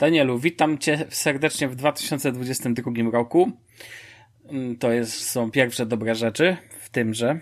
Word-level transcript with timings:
Danielu, 0.00 0.38
witam 0.38 0.78
Cię 0.78 1.06
serdecznie 1.08 1.68
w 1.68 1.76
2022 1.76 3.10
roku. 3.12 3.52
Mm, 4.48 4.78
to 4.78 4.92
jest, 4.92 5.30
są 5.30 5.50
pierwsze 5.50 5.86
dobre 5.86 6.14
rzeczy 6.14 6.56
w 6.80 6.88
tymże. 6.88 7.40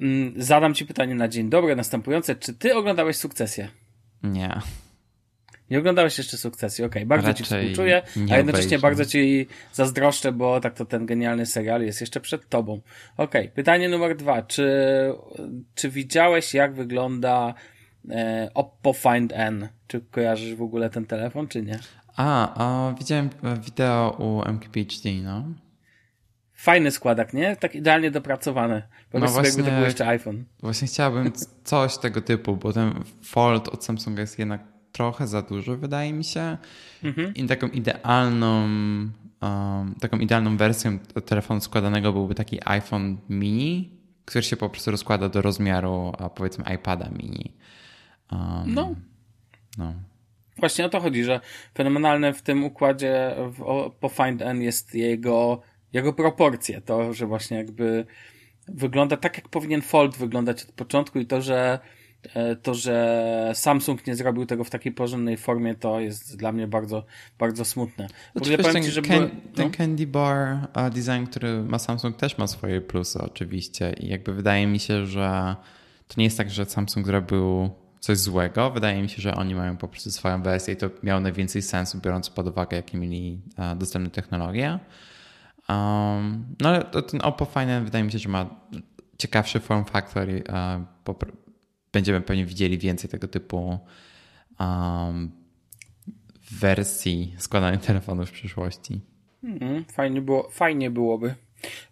Mm, 0.00 0.34
zadam 0.36 0.74
Ci 0.74 0.86
pytanie 0.86 1.14
na 1.14 1.28
dzień 1.28 1.50
dobry, 1.50 1.76
następujące. 1.76 2.36
Czy 2.36 2.54
Ty 2.54 2.74
oglądałeś 2.74 3.16
sukcesję? 3.16 3.68
Nie. 4.22 4.60
Nie 5.70 5.78
oglądałeś 5.78 6.18
jeszcze 6.18 6.36
sukcesji, 6.36 6.84
okej. 6.84 7.02
Okay. 7.02 7.06
Bardzo 7.06 7.26
Raczej 7.26 7.46
Ci 7.46 7.54
współczuję, 7.54 8.02
a 8.30 8.36
jednocześnie 8.36 8.66
obejrzę. 8.66 8.82
bardzo 8.82 9.04
Ci 9.04 9.46
zazdroszczę, 9.72 10.32
bo 10.32 10.60
tak 10.60 10.74
to 10.74 10.84
ten 10.84 11.06
genialny 11.06 11.46
serial 11.46 11.82
jest 11.82 12.00
jeszcze 12.00 12.20
przed 12.20 12.48
Tobą. 12.48 12.80
Okej, 13.16 13.42
okay. 13.42 13.54
pytanie 13.54 13.88
numer 13.88 14.16
dwa. 14.16 14.42
Czy, 14.42 14.68
czy 15.74 15.90
widziałeś, 15.90 16.54
jak 16.54 16.74
wygląda 16.74 17.54
Oppo 18.54 18.92
Find 18.92 19.32
N? 19.32 19.68
Czy 19.86 20.00
kojarzysz 20.00 20.54
w 20.54 20.62
ogóle 20.62 20.90
ten 20.90 21.06
telefon, 21.06 21.48
czy 21.48 21.62
nie? 21.62 21.78
A, 22.16 22.54
a 22.64 22.94
widziałem 22.94 23.30
wideo 23.60 24.16
u 24.18 24.48
MKBHD, 24.50 25.10
no. 25.22 25.44
Fajny 26.54 26.90
składak, 26.90 27.32
nie? 27.34 27.56
Tak 27.56 27.74
idealnie 27.74 28.10
dopracowany. 28.10 28.82
Pomyśl 29.10 29.32
no 29.32 29.36
sobie, 29.36 29.48
jakby 29.48 29.62
to 29.62 29.70
był 29.70 29.84
jeszcze 29.84 30.06
iPhone. 30.06 30.44
Właśnie 30.60 30.88
chciałbym 30.88 31.32
coś 31.64 31.98
tego 31.98 32.20
typu, 32.20 32.56
bo 32.56 32.72
ten 32.72 32.94
Fold 33.22 33.68
od 33.68 33.84
Samsunga 33.84 34.20
jest 34.20 34.38
jednak 34.38 34.60
trochę 34.92 35.26
za 35.26 35.42
dużo, 35.42 35.76
wydaje 35.76 36.12
mi 36.12 36.24
się. 36.24 36.56
Mhm. 37.04 37.34
I 37.34 37.46
taką 37.46 37.68
idealną, 37.68 38.62
um, 39.42 39.94
taką 40.00 40.18
idealną 40.18 40.56
wersją 40.56 40.98
telefonu 41.26 41.60
składanego 41.60 42.12
byłby 42.12 42.34
taki 42.34 42.58
iPhone 42.64 43.16
mini, 43.28 43.90
który 44.24 44.42
się 44.42 44.56
po 44.56 44.70
prostu 44.70 44.90
rozkłada 44.90 45.28
do 45.28 45.42
rozmiaru, 45.42 46.12
powiedzmy 46.34 46.64
iPada 46.74 47.08
mini. 47.18 47.52
Um, 48.32 48.74
no. 48.74 48.94
no. 49.78 49.94
Właśnie 50.56 50.86
o 50.86 50.88
to 50.88 51.00
chodzi, 51.00 51.24
że 51.24 51.40
fenomenalne 51.74 52.32
w 52.32 52.42
tym 52.42 52.64
układzie 52.64 53.36
w, 53.38 53.90
po 54.00 54.08
Find 54.08 54.42
N 54.42 54.62
jest 54.62 54.94
jego, 54.94 55.60
jego 55.92 56.12
proporcje. 56.12 56.80
To, 56.80 57.12
że 57.12 57.26
właśnie 57.26 57.56
jakby 57.56 58.06
wygląda 58.68 59.16
tak, 59.16 59.36
jak 59.36 59.48
powinien 59.48 59.82
Fold 59.82 60.16
wyglądać 60.16 60.62
od 60.62 60.72
początku 60.72 61.18
i 61.18 61.26
to, 61.26 61.42
że 61.42 61.78
E, 62.34 62.56
to, 62.56 62.74
że 62.74 63.52
Samsung 63.54 64.06
nie 64.06 64.14
zrobił 64.14 64.46
tego 64.46 64.64
w 64.64 64.70
takiej 64.70 64.92
porządnej 64.92 65.36
formie, 65.36 65.74
to 65.74 66.00
jest 66.00 66.36
dla 66.36 66.52
mnie 66.52 66.68
bardzo, 66.68 67.04
bardzo 67.38 67.64
smutne. 67.64 68.06
W 68.34 68.42
ogóle 68.42 68.58
powiem 68.58 68.72
ten, 68.72 68.82
ci, 68.82 68.90
że 68.90 69.02
can, 69.02 69.18
były, 69.18 69.30
no? 69.44 69.52
ten 69.54 69.70
Candy 69.70 70.06
Bar 70.06 70.58
design, 70.92 71.24
który 71.30 71.62
ma 71.62 71.78
Samsung, 71.78 72.16
też 72.16 72.38
ma 72.38 72.46
swoje 72.46 72.80
plusy 72.80 73.18
oczywiście 73.22 73.94
i 74.00 74.08
jakby 74.08 74.34
wydaje 74.34 74.66
mi 74.66 74.78
się, 74.78 75.06
że 75.06 75.56
to 76.08 76.14
nie 76.16 76.24
jest 76.24 76.38
tak, 76.38 76.50
że 76.50 76.64
Samsung 76.64 77.06
zrobił 77.06 77.70
coś 78.04 78.18
złego. 78.18 78.70
Wydaje 78.70 79.02
mi 79.02 79.08
się, 79.08 79.22
że 79.22 79.34
oni 79.34 79.54
mają 79.54 79.76
po 79.76 79.88
prostu 79.88 80.10
swoją 80.10 80.42
wersję 80.42 80.74
i 80.74 80.76
to 80.76 80.90
miało 81.02 81.20
najwięcej 81.20 81.62
sensu, 81.62 81.98
biorąc 81.98 82.30
pod 82.30 82.48
uwagę, 82.48 82.76
jakie 82.76 82.98
mieli 82.98 83.40
dostępne 83.76 84.10
technologie. 84.10 84.78
Um, 85.68 86.56
no 86.60 86.68
ale 86.68 86.84
ten 86.84 87.20
Oppo 87.22 87.44
fajne, 87.44 87.84
wydaje 87.84 88.04
mi 88.04 88.12
się, 88.12 88.18
że 88.18 88.28
ma 88.28 88.46
ciekawszy 89.18 89.60
form 89.60 89.84
factor 89.84 90.28
i 90.30 90.42
uh, 90.42 91.16
będziemy 91.92 92.20
pewnie 92.20 92.46
widzieli 92.46 92.78
więcej 92.78 93.10
tego 93.10 93.28
typu 93.28 93.78
um, 94.60 95.30
wersji 96.52 97.34
składanych 97.38 97.80
telefonów 97.90 98.28
w 98.28 98.32
przyszłości. 98.32 99.00
Mm, 99.44 99.84
fajnie, 99.84 100.22
było, 100.22 100.50
fajnie 100.50 100.90
byłoby. 100.90 101.34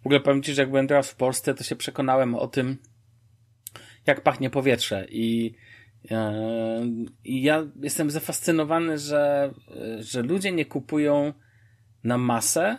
W 0.03 0.05
ogóle 0.05 0.19
powiem 0.19 0.43
Ci, 0.43 0.53
że 0.53 0.61
jak 0.61 0.69
byłem 0.69 0.87
teraz 0.87 1.09
w 1.09 1.15
Polsce, 1.15 1.53
to 1.53 1.63
się 1.63 1.75
przekonałem 1.75 2.35
o 2.35 2.47
tym, 2.47 2.77
jak 4.07 4.21
pachnie 4.21 4.49
powietrze 4.49 5.07
i 5.09 5.55
e, 5.57 5.62
i 7.23 7.43
ja 7.43 7.67
jestem 7.81 8.11
zafascynowany, 8.11 8.97
że, 8.97 9.53
że 9.99 10.21
ludzie 10.21 10.51
nie 10.51 10.65
kupują 10.65 11.33
na 12.03 12.17
masę, 12.17 12.77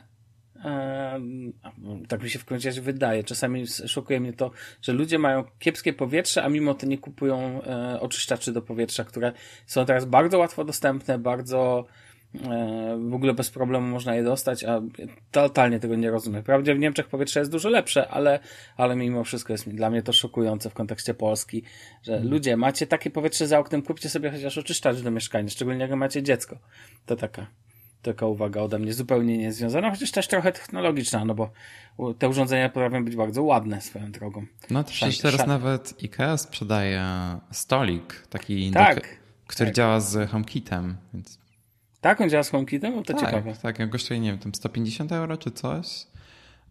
tak 2.09 2.23
mi 2.23 2.31
się 2.31 2.39
w 2.39 2.45
końcu 2.45 2.83
wydaje. 2.83 3.25
Czasami 3.25 3.67
szokuje 3.67 4.21
mnie 4.21 4.33
to, 4.33 4.51
że 4.83 4.93
ludzie 4.93 5.19
mają 5.19 5.45
kiepskie 5.59 5.93
powietrze, 5.93 6.43
a 6.43 6.49
mimo 6.49 6.75
to 6.75 6.87
nie 6.87 6.99
kupują 6.99 7.63
e, 7.63 8.01
oczyszczaczy 8.01 8.53
do 8.53 8.63
powietrza, 8.63 9.05
które 9.05 9.33
są 9.67 9.87
teraz 9.87 10.05
bardzo 10.05 10.39
łatwo 10.39 10.65
dostępne, 10.65 11.19
bardzo 11.19 11.87
w 13.11 13.15
ogóle 13.15 13.35
bez 13.35 13.51
problemu 13.51 13.87
można 13.87 14.15
je 14.15 14.25
dostać, 14.25 14.65
a 14.65 14.83
totalnie 15.31 15.81
tego 15.81 15.95
nie 15.97 16.11
rozumiem. 16.11 16.43
Wprawdzie 16.43 16.75
w 16.75 16.79
Niemczech 16.79 17.09
powietrze 17.09 17.41
jest 17.41 17.53
dużo 17.53 17.69
lepsze, 17.69 18.09
ale, 18.09 18.41
ale 18.77 18.97
mimo 18.97 19.25
wszystko 19.25 19.53
jest 19.53 19.69
dla 19.69 19.91
mnie 19.91 20.03
to 20.03 20.13
szokujące 20.13 20.71
w 20.71 20.75
kontekście 20.75 21.15
Polski, 21.15 21.63
że 22.03 22.17
mm. 22.17 22.31
ludzie, 22.31 22.57
macie 22.57 22.87
takie 22.87 23.11
powietrze 23.11 23.47
za 23.47 23.59
oknem, 23.59 23.83
kupcie 23.83 24.09
sobie 24.09 24.31
chociaż 24.31 24.59
oczyszczacz 24.59 25.01
do 25.01 25.11
mieszkania, 25.11 25.49
szczególnie 25.49 25.81
jak 25.81 25.91
macie 25.91 26.23
dziecko. 26.23 26.59
To 27.07 27.17
taka 27.17 27.47
Taka 28.03 28.27
uwaga 28.27 28.61
ode 28.61 28.79
mnie, 28.79 28.93
zupełnie 28.93 29.39
niezwiązana, 29.39 29.91
chociaż 29.91 30.11
też 30.11 30.29
trochę 30.29 30.53
technologiczna, 30.53 31.25
no 31.25 31.35
bo 31.35 31.51
te 32.19 32.29
urządzenia 32.29 32.69
potrafią 32.69 33.05
być 33.05 33.17
bardzo 33.17 33.43
ładne 33.43 33.81
swoją 33.81 34.13
drogą. 34.13 34.47
No 34.71 34.85
przecież 34.85 35.19
teraz 35.19 35.47
nawet 35.47 35.95
IKEA 36.03 36.39
sprzedaje 36.39 37.05
stolik, 37.53 38.27
taki, 38.31 38.71
tak, 38.71 39.07
który 39.47 39.67
tak. 39.71 39.77
działa 39.77 40.01
z 40.01 40.31
HomeKitem, 40.31 40.97
więc... 41.15 41.44
Tak, 42.05 42.21
on 42.21 42.31
działa 42.31 42.43
z 42.43 42.51
HomeKitem? 42.51 42.97
No 42.97 43.03
to 43.03 43.13
tak, 43.13 43.23
ciekawe. 43.25 43.55
Tak, 43.63 43.79
jak 43.79 43.91
kosztuje, 43.91 44.21
nie 44.21 44.31
wiem, 44.31 44.39
tam 44.39 44.55
150 44.55 45.13
euro 45.13 45.37
czy 45.37 45.51
coś. 45.51 46.07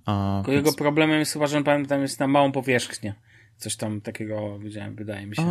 A, 0.05 0.43
Jego 0.47 0.63
więc... 0.63 0.75
problemem 0.75 1.19
jest 1.19 1.33
chyba, 1.33 1.47
że 1.47 1.57
on 1.57 1.85
tam 1.87 2.01
jest 2.01 2.19
na 2.19 2.27
małą 2.27 2.51
powierzchnię. 2.51 3.13
Coś 3.57 3.75
tam 3.75 4.01
takiego 4.01 4.59
widziałem, 4.59 4.95
wydaje 4.95 5.27
mi 5.27 5.35
się. 5.35 5.41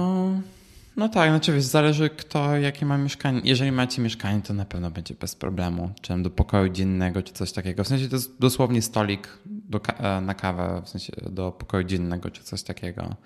No 0.97 1.09
tak, 1.09 1.31
znaczy 1.31 1.53
wiesz, 1.53 1.65
zależy 1.65 2.11
kto, 2.11 2.57
jakie 2.57 2.87
ma 2.87 2.99
mieszkanie. 2.99 3.41
Jeżeli 3.45 3.73
macie 3.73 4.03
mieszkanie, 4.03 4.43
to 4.43 4.55
na 4.55 4.65
pewno 4.65 4.91
będzie 4.91 5.15
bez 5.15 5.37
problemu. 5.37 5.91
Czy 6.01 6.23
do 6.23 6.31
pokoju 6.31 6.69
dziennego, 6.69 7.23
czy 7.23 7.33
coś 7.33 7.53
takiego. 7.53 7.85
W 7.85 7.89
sensie 7.89 8.09
to 8.09 8.17
jest 8.17 8.39
dosłownie 8.39 8.83
stolik 8.83 9.39
do, 9.47 9.81
e, 9.99 10.21
na 10.21 10.35
kawę, 10.35 10.83
w 10.85 10.89
sensie 10.89 11.13
do 11.31 11.53
pokoju 11.53 11.85
dziennego, 11.85 12.31
czy 12.31 12.43
coś 12.43 12.63
takiego. 12.63 13.17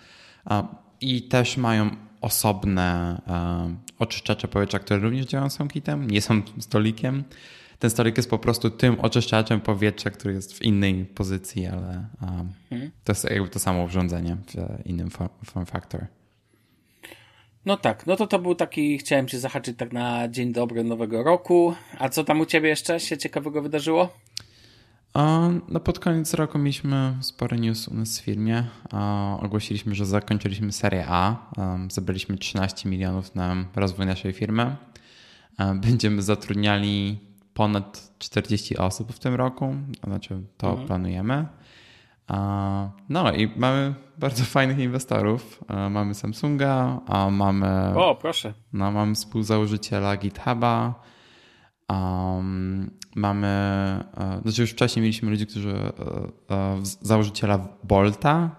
I 1.00 1.22
też 1.22 1.56
mają 1.56 1.90
osobne 2.20 3.20
e, 3.28 3.76
oczyszczacze 3.98 4.48
powietrza, 4.48 4.78
które 4.78 5.00
również 5.00 5.26
działają 5.26 5.50
z 5.50 5.56
HomeKitem, 5.56 6.10
nie 6.10 6.22
są 6.22 6.42
stolikiem. 6.58 7.24
Ten 7.78 7.90
stolik 7.90 8.16
jest 8.16 8.30
po 8.30 8.38
prostu 8.38 8.70
tym 8.70 9.00
oczyszczaczem 9.00 9.60
powietrza, 9.60 10.10
który 10.10 10.34
jest 10.34 10.58
w 10.58 10.62
innej 10.62 11.04
pozycji, 11.04 11.66
ale 11.66 12.06
hmm. 12.70 12.90
to 13.04 13.12
jest 13.12 13.30
jakby 13.30 13.48
to 13.48 13.58
samo 13.58 13.82
urządzenie 13.82 14.36
w 14.36 14.86
innym 14.86 15.10
form 15.44 15.66
factor. 15.66 16.06
No 17.66 17.76
tak, 17.76 18.06
no 18.06 18.16
to 18.16 18.26
to 18.26 18.38
był 18.38 18.54
taki, 18.54 18.98
chciałem 18.98 19.28
cię 19.28 19.40
zahaczyć 19.40 19.78
tak 19.78 19.92
na 19.92 20.28
dzień 20.28 20.52
dobry 20.52 20.84
nowego 20.84 21.22
roku. 21.22 21.74
A 21.98 22.08
co 22.08 22.24
tam 22.24 22.40
u 22.40 22.46
ciebie 22.46 22.68
jeszcze 22.68 23.00
się 23.00 23.18
ciekawego 23.18 23.62
wydarzyło? 23.62 24.18
No 25.68 25.80
pod 25.80 25.98
koniec 25.98 26.34
roku 26.34 26.58
mieliśmy 26.58 27.16
spory 27.20 27.60
news 27.60 27.88
u 27.88 27.94
nas 27.94 28.20
w 28.20 28.24
firmie. 28.24 28.64
Ogłosiliśmy, 29.42 29.94
że 29.94 30.06
zakończyliśmy 30.06 30.72
serię 30.72 31.04
A. 31.08 31.36
Zebraliśmy 31.90 32.38
13 32.38 32.88
milionów 32.88 33.34
na 33.34 33.56
rozwój 33.76 34.06
naszej 34.06 34.32
firmy. 34.32 34.76
Będziemy 35.74 36.22
zatrudniali 36.22 37.20
ponad 37.54 38.12
40 38.18 38.76
osób 38.76 39.12
w 39.12 39.18
tym 39.18 39.34
roku, 39.34 39.74
znaczy 40.04 40.42
to 40.56 40.68
mhm. 40.68 40.86
planujemy. 40.86 41.46
No 43.08 43.32
i 43.32 43.52
mamy 43.56 43.94
bardzo 44.18 44.44
fajnych 44.44 44.78
inwestorów. 44.78 45.64
Mamy 45.90 46.14
Samsunga, 46.14 47.00
mamy. 47.30 47.92
O, 47.96 48.14
proszę. 48.14 48.54
No, 48.72 48.92
mamy 48.92 49.14
współzałożyciela 49.14 50.16
GitHuba. 50.16 50.94
Um, 51.88 52.90
mamy, 53.16 53.46
e, 53.46 54.40
znaczy 54.42 54.60
już 54.60 54.70
wcześniej 54.70 55.02
mieliśmy 55.02 55.30
ludzi, 55.30 55.46
którzy, 55.46 55.70
e, 55.70 56.54
e, 56.54 56.80
założyciela 56.82 57.68
Bolta, 57.84 58.50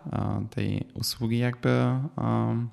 tej 0.49 0.87
usługi 0.93 1.37
jakby 1.37 1.69
um, 2.17 2.69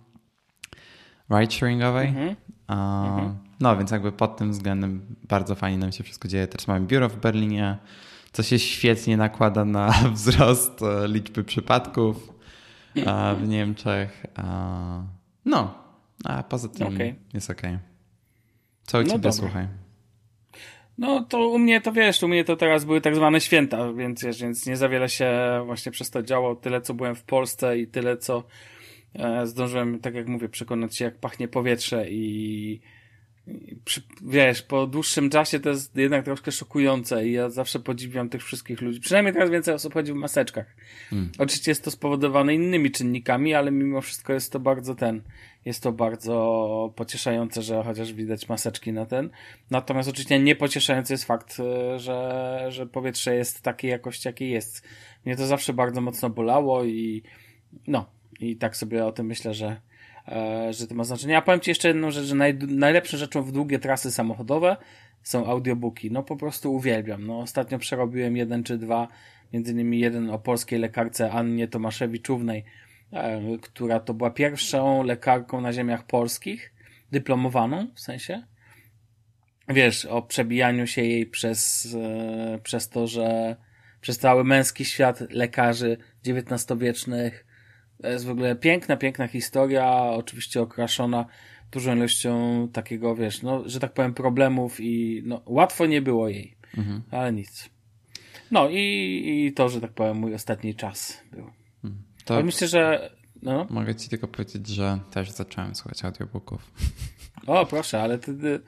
ride 1.31 1.53
sharingowej. 1.53 2.09
Mhm. 2.09 2.37
Mhm. 2.69 3.39
No 3.61 3.77
więc 3.77 3.91
jakby 3.91 4.12
pod 4.12 4.37
tym 4.37 4.53
względem 4.53 5.17
bardzo 5.28 5.55
fajnie 5.55 5.78
nam 5.78 5.93
się 5.93 6.04
wszystko 6.04 6.28
dzieje. 6.28 6.47
Teraz 6.47 6.69
mamy 6.69 6.86
biuro 6.86 7.09
w 7.09 7.16
Berlinie 7.16 7.78
co 8.33 8.42
się 8.42 8.59
świetnie 8.59 9.16
nakłada 9.16 9.65
na 9.65 9.92
wzrost 10.15 10.80
liczby 11.07 11.45
przypadków 11.45 12.33
w 13.39 13.48
Niemczech. 13.48 14.27
No, 15.45 15.75
a 16.25 16.42
poza 16.42 16.69
tym 16.69 16.87
okay. 16.87 17.15
jest 17.34 17.51
ok. 17.51 17.63
Co 18.84 18.98
u 18.98 19.01
no 19.01 19.07
ciebie, 19.07 19.19
dobra. 19.19 19.33
słuchaj? 19.33 19.84
No 20.98 21.24
to 21.24 21.48
u 21.48 21.58
mnie 21.58 21.80
to 21.80 21.92
wiesz, 21.92 22.22
u 22.22 22.28
mnie 22.28 22.44
to 22.44 22.56
teraz 22.56 22.84
były 22.84 23.00
tak 23.00 23.16
zwane 23.16 23.41
święta, 23.41 23.92
więc, 23.92 24.24
więc 24.41 24.66
nie 24.66 24.76
za 24.76 24.88
wiele 24.88 25.08
się 25.08 25.30
właśnie 25.66 25.92
przez 25.92 26.10
to 26.10 26.22
działo. 26.22 26.56
Tyle 26.56 26.80
co 26.80 26.94
byłem 26.94 27.14
w 27.14 27.22
Polsce 27.22 27.78
i 27.78 27.86
tyle 27.86 28.16
co 28.16 28.44
e, 29.14 29.46
zdążyłem, 29.46 30.00
tak 30.00 30.14
jak 30.14 30.28
mówię, 30.28 30.48
przekonać 30.48 30.96
się 30.96 31.04
jak 31.04 31.18
pachnie 31.18 31.48
powietrze 31.48 32.10
i 32.10 32.80
wiesz, 34.22 34.62
po 34.62 34.86
dłuższym 34.86 35.30
czasie 35.30 35.60
to 35.60 35.68
jest 35.68 35.96
jednak 35.96 36.24
troszkę 36.24 36.52
szokujące 36.52 37.28
i 37.28 37.32
ja 37.32 37.50
zawsze 37.50 37.80
podziwiam 37.80 38.28
tych 38.28 38.44
wszystkich 38.44 38.80
ludzi. 38.80 39.00
Przynajmniej 39.00 39.34
teraz 39.34 39.50
więcej 39.50 39.74
osób 39.74 39.94
chodzi 39.94 40.12
w 40.12 40.16
maseczkach. 40.16 40.76
Hmm. 41.10 41.30
Oczywiście 41.38 41.70
jest 41.70 41.84
to 41.84 41.91
spowodowane 41.91 42.54
innymi 42.54 42.91
czynnikami, 42.91 43.54
ale 43.54 43.70
mimo 43.70 44.00
wszystko 44.00 44.32
jest 44.32 44.52
to 44.52 44.60
bardzo 44.60 44.94
ten. 44.94 45.22
jest 45.64 45.82
to 45.82 45.92
bardzo 45.92 46.92
pocieszające, 46.96 47.62
że 47.62 47.82
chociaż 47.84 48.12
widać 48.12 48.48
maseczki 48.48 48.92
na 48.92 49.06
ten. 49.06 49.30
Natomiast 49.70 50.08
oczywiście 50.08 50.38
niepocieszający 50.38 51.12
jest 51.12 51.24
fakt, 51.24 51.60
e, 51.60 51.98
że, 51.98 52.66
że 52.68 52.86
powietrze 52.86 53.34
jest 53.34 53.62
takiej 53.62 53.91
jakości, 53.91 54.28
jakiej 54.28 54.50
jest. 54.50 54.82
Mnie 55.24 55.36
to 55.36 55.46
zawsze 55.46 55.72
bardzo 55.72 56.00
mocno 56.00 56.30
bolało 56.30 56.84
i 56.84 57.22
no, 57.86 58.06
i 58.41 58.56
tak 58.56 58.76
sobie 58.76 59.06
o 59.06 59.12
tym 59.12 59.26
myślę, 59.26 59.54
że, 59.54 59.80
że 60.71 60.86
to 60.86 60.94
ma 60.94 61.04
znaczenie. 61.04 61.36
A 61.36 61.42
powiem 61.42 61.60
Ci 61.60 61.71
jeszcze 61.71 61.88
jedną 61.88 62.10
rzecz, 62.10 62.24
że 62.24 62.34
naj, 62.34 62.54
najlepszą 62.54 63.16
rzeczą 63.16 63.42
w 63.42 63.53
długie 63.53 63.78
trasy 63.78 64.10
samochodowe 64.10 64.76
są 65.22 65.47
audiobooki. 65.47 66.10
No 66.10 66.22
po 66.22 66.36
prostu 66.36 66.74
uwielbiam. 66.74 67.26
No 67.26 67.41
ostatnio 67.41 67.78
przerobiłem 67.78 68.36
jeden 68.36 68.65
czy 68.65 68.78
dwa, 68.78 69.09
między 69.53 69.72
innymi 69.72 70.00
jeden 70.00 70.30
o 70.30 70.38
polskiej 70.38 70.78
lekarce 70.78 71.32
Annie 71.32 71.68
Tomaszewiczównej, 71.68 72.65
e, 73.12 73.41
która 73.62 74.00
to 74.00 74.15
była 74.15 74.30
pierwszą 74.30 75.03
lekarką 75.03 75.60
na 75.60 75.72
ziemiach 75.72 76.06
polskich, 76.06 76.72
dyplomowaną 77.12 77.86
w 77.94 78.00
sensie. 78.00 78.42
Wiesz, 79.68 80.06
o 80.06 80.22
przebijaniu 80.22 80.86
się 80.86 81.03
jej 81.03 81.27
przez, 81.27 81.88
e, 82.00 82.59
przez 82.62 82.88
to, 82.88 83.06
że 83.06 83.56
przez 84.00 84.18
cały 84.18 84.44
męski 84.44 84.84
świat 84.84 85.20
lekarzy 85.30 85.97
XIX-wiecznych. 86.27 87.47
To 88.04 88.10
jest 88.10 88.24
w 88.24 88.30
ogóle 88.30 88.56
piękna, 88.56 88.97
piękna 88.97 89.27
historia, 89.27 90.03
oczywiście 90.03 90.62
okraszona 90.62 91.27
dużą 91.72 91.97
ilością 91.97 92.68
takiego, 92.72 93.16
wiesz, 93.16 93.42
no, 93.42 93.68
że 93.68 93.80
tak 93.80 93.92
powiem, 93.92 94.15
problemów 94.15 94.80
i 94.80 95.22
no, 95.27 95.42
łatwo 95.47 95.86
nie 95.86 96.03
było 96.03 96.28
jej, 96.28 96.56
mhm. 96.78 97.03
ale 97.10 97.33
nic. 97.33 97.71
No 98.51 98.68
i, 98.71 99.45
i 99.47 99.53
to, 99.53 99.68
że 99.68 99.80
tak 99.80 99.92
powiem, 99.92 100.16
mój 100.16 100.34
ostatni 100.34 100.74
czas 100.74 101.21
był. 101.33 101.51
Mhm. 101.84 102.03
To 102.24 102.34
ale 102.34 102.45
myślę, 102.45 102.68
że. 102.68 103.10
No. 103.42 103.66
Mogę 103.71 103.95
ci 103.95 104.09
tylko 104.09 104.28
powiedzieć, 104.28 104.66
że 104.66 104.98
też 105.10 105.30
zacząłem 105.30 105.74
słuchać 105.74 106.04
audiobooków. 106.04 106.71
O, 107.47 107.66
proszę, 107.66 108.03
ale 108.03 108.18
ty, 108.18 108.34
ty, 108.34 108.60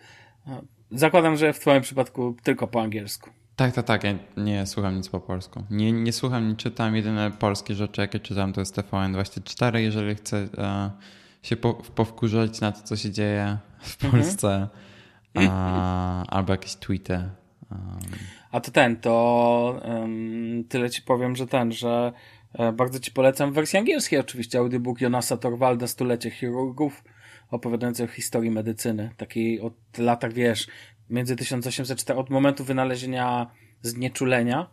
no, 0.46 0.62
zakładam, 0.90 1.36
że 1.36 1.52
w 1.52 1.60
Twoim 1.60 1.82
przypadku 1.82 2.36
tylko 2.42 2.66
po 2.66 2.82
angielsku. 2.82 3.30
Tak, 3.56 3.74
tak, 3.74 3.86
tak. 3.86 4.04
Ja 4.04 4.14
nie 4.36 4.66
słucham 4.66 4.96
nic 4.96 5.08
po 5.08 5.20
polsku. 5.20 5.62
Nie, 5.70 5.92
nie 5.92 6.12
słucham, 6.12 6.48
nie 6.48 6.56
czytam. 6.56 6.96
Jedyne 6.96 7.30
polskie 7.30 7.74
rzeczy, 7.74 8.00
jakie 8.00 8.20
czytam, 8.20 8.52
to 8.52 8.60
jest 8.60 8.76
TVN24, 8.76 9.76
jeżeli 9.76 10.14
chcę 10.14 10.36
e, 10.58 10.90
się 11.42 11.56
po, 11.56 11.74
powkurzać 11.74 12.60
na 12.60 12.72
to, 12.72 12.82
co 12.82 12.96
się 12.96 13.10
dzieje 13.10 13.58
w 13.80 14.04
mhm. 14.04 14.22
Polsce. 14.22 14.68
A, 15.34 16.24
albo 16.36 16.52
jakieś 16.52 16.74
tweety. 16.74 17.14
Um. 17.70 18.00
A 18.50 18.60
to 18.60 18.70
ten, 18.70 18.96
to 18.96 19.80
um, 19.84 20.64
tyle 20.68 20.90
ci 20.90 21.02
powiem, 21.02 21.36
że 21.36 21.46
ten, 21.46 21.72
że 21.72 22.12
e, 22.54 22.72
bardzo 22.72 23.00
ci 23.00 23.12
polecam 23.12 23.52
w 23.52 23.54
wersji 23.54 23.78
angielskiej 23.78 24.18
oczywiście 24.18 24.58
audiobook 24.58 25.00
Jonasa 25.00 25.36
Torvalda 25.36 25.86
Stulecie 25.86 26.30
chirurgów 26.30 27.04
opowiadający 27.50 28.04
o 28.04 28.06
historii 28.06 28.50
medycyny. 28.50 29.10
Takiej 29.16 29.60
od 29.60 29.74
latach, 29.98 30.32
wiesz, 30.32 30.66
między 31.10 31.36
1804, 31.36 32.18
od 32.18 32.30
momentu 32.30 32.64
wynalezienia 32.64 33.50
znieczulenia 33.82 34.70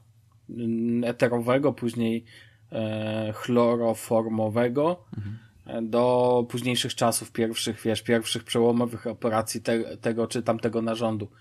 mm, 0.50 1.04
eterowego, 1.04 1.74
później 1.74 2.26
e, 2.72 3.34
chloroformowego, 3.34 5.06
mhm. 5.18 5.90
do 5.90 6.46
późniejszych 6.50 6.96
czasów, 6.96 7.32
pierwszych, 7.32 7.82
wiesz, 7.82 8.02
pierwszych 8.02 8.44
przełomowych 8.44 9.08
operacji 9.08 9.62
te, 9.62 9.98
tego 9.98 10.28
czy 10.28 10.44
tamtego 10.44 10.82
narządu. 10.82 11.32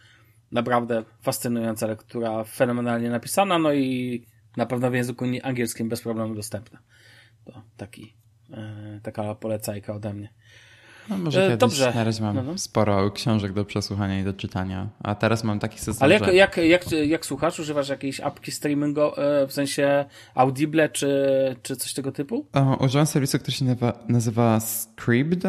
Naprawdę 0.52 1.04
fascynująca 1.22 1.86
lektura, 1.86 2.44
fenomenalnie 2.44 3.10
napisana, 3.10 3.58
no 3.58 3.72
i 3.72 4.22
na 4.56 4.66
pewno 4.66 4.90
w 4.90 4.94
języku 4.94 5.24
angielskim 5.42 5.88
bez 5.88 6.02
problemu 6.02 6.34
dostępna. 6.34 6.78
To 7.44 7.62
taki, 7.76 8.14
e, 8.50 9.00
taka 9.02 9.34
polecajka 9.34 9.94
ode 9.94 10.14
mnie. 10.14 10.28
No 11.08 11.18
może 11.18 11.52
e, 11.52 11.56
Dobrze. 11.56 11.92
Na 11.94 12.04
razie 12.04 12.22
mam 12.22 12.36
no, 12.36 12.42
no. 12.42 12.58
sporo 12.58 13.10
książek 13.10 13.52
do 13.52 13.64
przesłuchania 13.64 14.20
i 14.20 14.24
do 14.24 14.32
czytania, 14.32 14.88
a 15.02 15.14
teraz 15.14 15.44
mam 15.44 15.58
taki 15.58 15.78
system, 15.78 16.04
Ale 16.04 16.14
jak, 16.14 16.24
że... 16.24 16.34
jak, 16.34 16.56
jak, 16.56 16.92
jak 16.92 17.26
słuchasz? 17.26 17.60
Używasz 17.60 17.88
jakiejś 17.88 18.20
apki 18.20 18.52
streamingu, 18.52 19.00
e, 19.00 19.46
w 19.46 19.52
sensie 19.52 20.04
Audible 20.34 20.88
czy, 20.88 21.16
czy 21.62 21.76
coś 21.76 21.94
tego 21.94 22.12
typu? 22.12 22.46
O, 22.52 22.76
używam 22.84 23.06
serwisu, 23.06 23.38
który 23.38 23.56
się 23.56 23.64
nazywa, 23.64 23.92
nazywa 24.08 24.60
Scribd. 24.60 25.48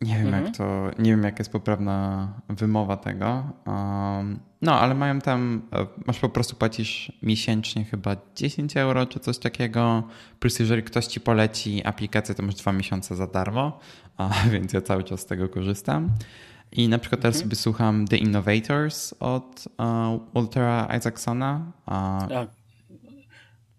Nie 0.00 0.14
wiem, 0.14 0.26
mhm. 0.26 0.44
jak 0.44 0.56
to, 0.56 0.90
nie 0.98 1.10
wiem, 1.10 1.22
jaka 1.22 1.38
jest 1.38 1.52
poprawna 1.52 2.28
wymowa 2.48 2.96
tego. 2.96 3.44
Um, 3.66 4.38
no, 4.62 4.80
ale 4.80 4.94
mają 4.94 5.20
tam, 5.20 5.62
e, 5.72 5.86
masz 6.06 6.18
po 6.18 6.28
prostu 6.28 6.56
płacisz 6.56 7.12
miesięcznie 7.22 7.84
chyba 7.84 8.16
10 8.36 8.76
euro 8.76 9.06
czy 9.06 9.20
coś 9.20 9.38
takiego. 9.38 10.02
Plus, 10.40 10.58
jeżeli 10.58 10.82
ktoś 10.82 11.06
ci 11.06 11.20
poleci 11.20 11.84
aplikację, 11.84 12.34
to 12.34 12.42
masz 12.42 12.54
dwa 12.54 12.72
miesiące 12.72 13.16
za 13.16 13.26
darmo, 13.26 13.78
a, 14.16 14.30
więc 14.52 14.72
ja 14.72 14.80
cały 14.80 15.04
czas 15.04 15.20
z 15.20 15.26
tego 15.26 15.48
korzystam. 15.48 16.10
I 16.72 16.88
na 16.88 16.98
przykład 16.98 17.20
teraz 17.20 17.36
mhm. 17.36 17.50
sobie 17.50 17.56
słucham 17.56 18.08
The 18.08 18.16
Innovators 18.16 19.14
od 19.20 19.64
uh, 19.78 20.34
Waltera 20.34 20.88
Isaacsona. 20.98 21.72
Uh, 21.86 22.28
tak. 22.28 22.48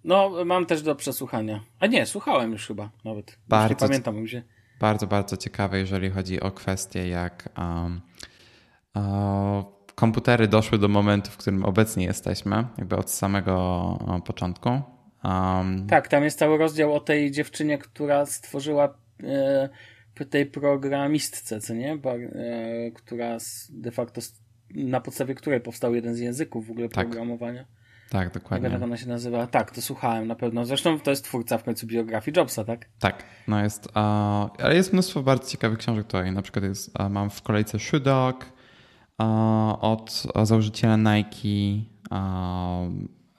No, 0.04 0.32
mam 0.46 0.66
też 0.66 0.82
do 0.82 0.96
przesłuchania. 0.96 1.60
A 1.80 1.88
nie, 1.88 2.06
słuchałem 2.06 2.52
już 2.52 2.68
chyba 2.68 2.90
nawet. 3.06 3.40
Bardzo, 3.48 3.74
już 3.74 3.82
nie 3.82 3.88
pamiętam 3.88 4.24
gdzie. 4.24 4.44
Bardzo, 4.80 5.08
bardzo 5.08 5.38
ciekawe, 5.38 5.80
jeżeli 5.80 6.10
chodzi 6.10 6.40
o 6.40 6.52
kwestie 6.52 7.08
jak 7.08 7.50
um, 7.58 8.02
komputery 9.96 10.48
doszły 10.48 10.78
do 10.78 10.88
momentu, 10.88 11.32
w 11.32 11.38
którym 11.38 11.66
obecnie 11.66 12.06
jesteśmy, 12.06 12.68
jakby 12.78 12.96
od 12.96 13.12
samego 13.12 13.98
początku. 14.26 14.70
Um, 15.24 15.88
tak, 15.88 16.08
tam 16.08 16.24
jest 16.24 16.40
cały 16.40 16.58
rozdział 16.58 16.94
o 16.94 17.00
tej 17.00 17.32
dziewczynie, 17.32 17.78
która 17.78 18.26
stworzyła 18.26 18.98
e, 19.24 19.70
tej 20.30 20.46
programistce, 20.46 21.62
co 21.62 21.74
nie? 21.74 21.98
Ba, 21.98 22.14
e, 22.14 22.92
która 22.92 23.38
de 23.70 23.92
facto 23.92 24.22
na 24.70 25.02
podstawie 25.02 25.36
której 25.36 25.62
powstał 25.62 25.96
jeden 25.96 26.16
z 26.16 26.20
języków 26.20 26.68
w 26.68 26.72
ogóle 26.72 26.90
tak. 26.90 27.08
programowania. 27.08 27.66
Tak, 28.10 28.34
dokładnie. 28.34 28.70
Jak 28.70 28.82
ona 28.82 28.98
się 28.98 29.08
nazywa. 29.08 29.48
Tak, 29.48 29.72
to 29.72 29.82
słuchałem 29.82 30.28
na 30.28 30.36
pewno. 30.36 30.66
Zresztą 30.66 31.00
to 31.00 31.10
jest 31.10 31.24
twórca 31.24 31.58
w 31.58 31.64
końcu 31.64 31.88
biografii 31.88 32.38
Jobsa, 32.38 32.64
tak? 32.64 32.86
Tak, 33.00 33.24
no 33.48 33.64
jest. 33.64 33.88
ale 33.94 34.76
jest 34.76 34.94
mnóstwo 34.94 35.24
bardzo 35.24 35.50
ciekawych 35.50 35.78
książek 35.78 36.06
tutaj. 36.06 36.32
Na 36.32 36.42
przykład 36.42 36.66
jest, 36.66 36.92
mam 37.10 37.30
w 37.30 37.42
kolejce 37.42 37.80
Shoe 37.80 38.00
Dog, 38.00 38.46
od 39.82 40.24
założyciela 40.44 40.98
Nike. 40.98 41.86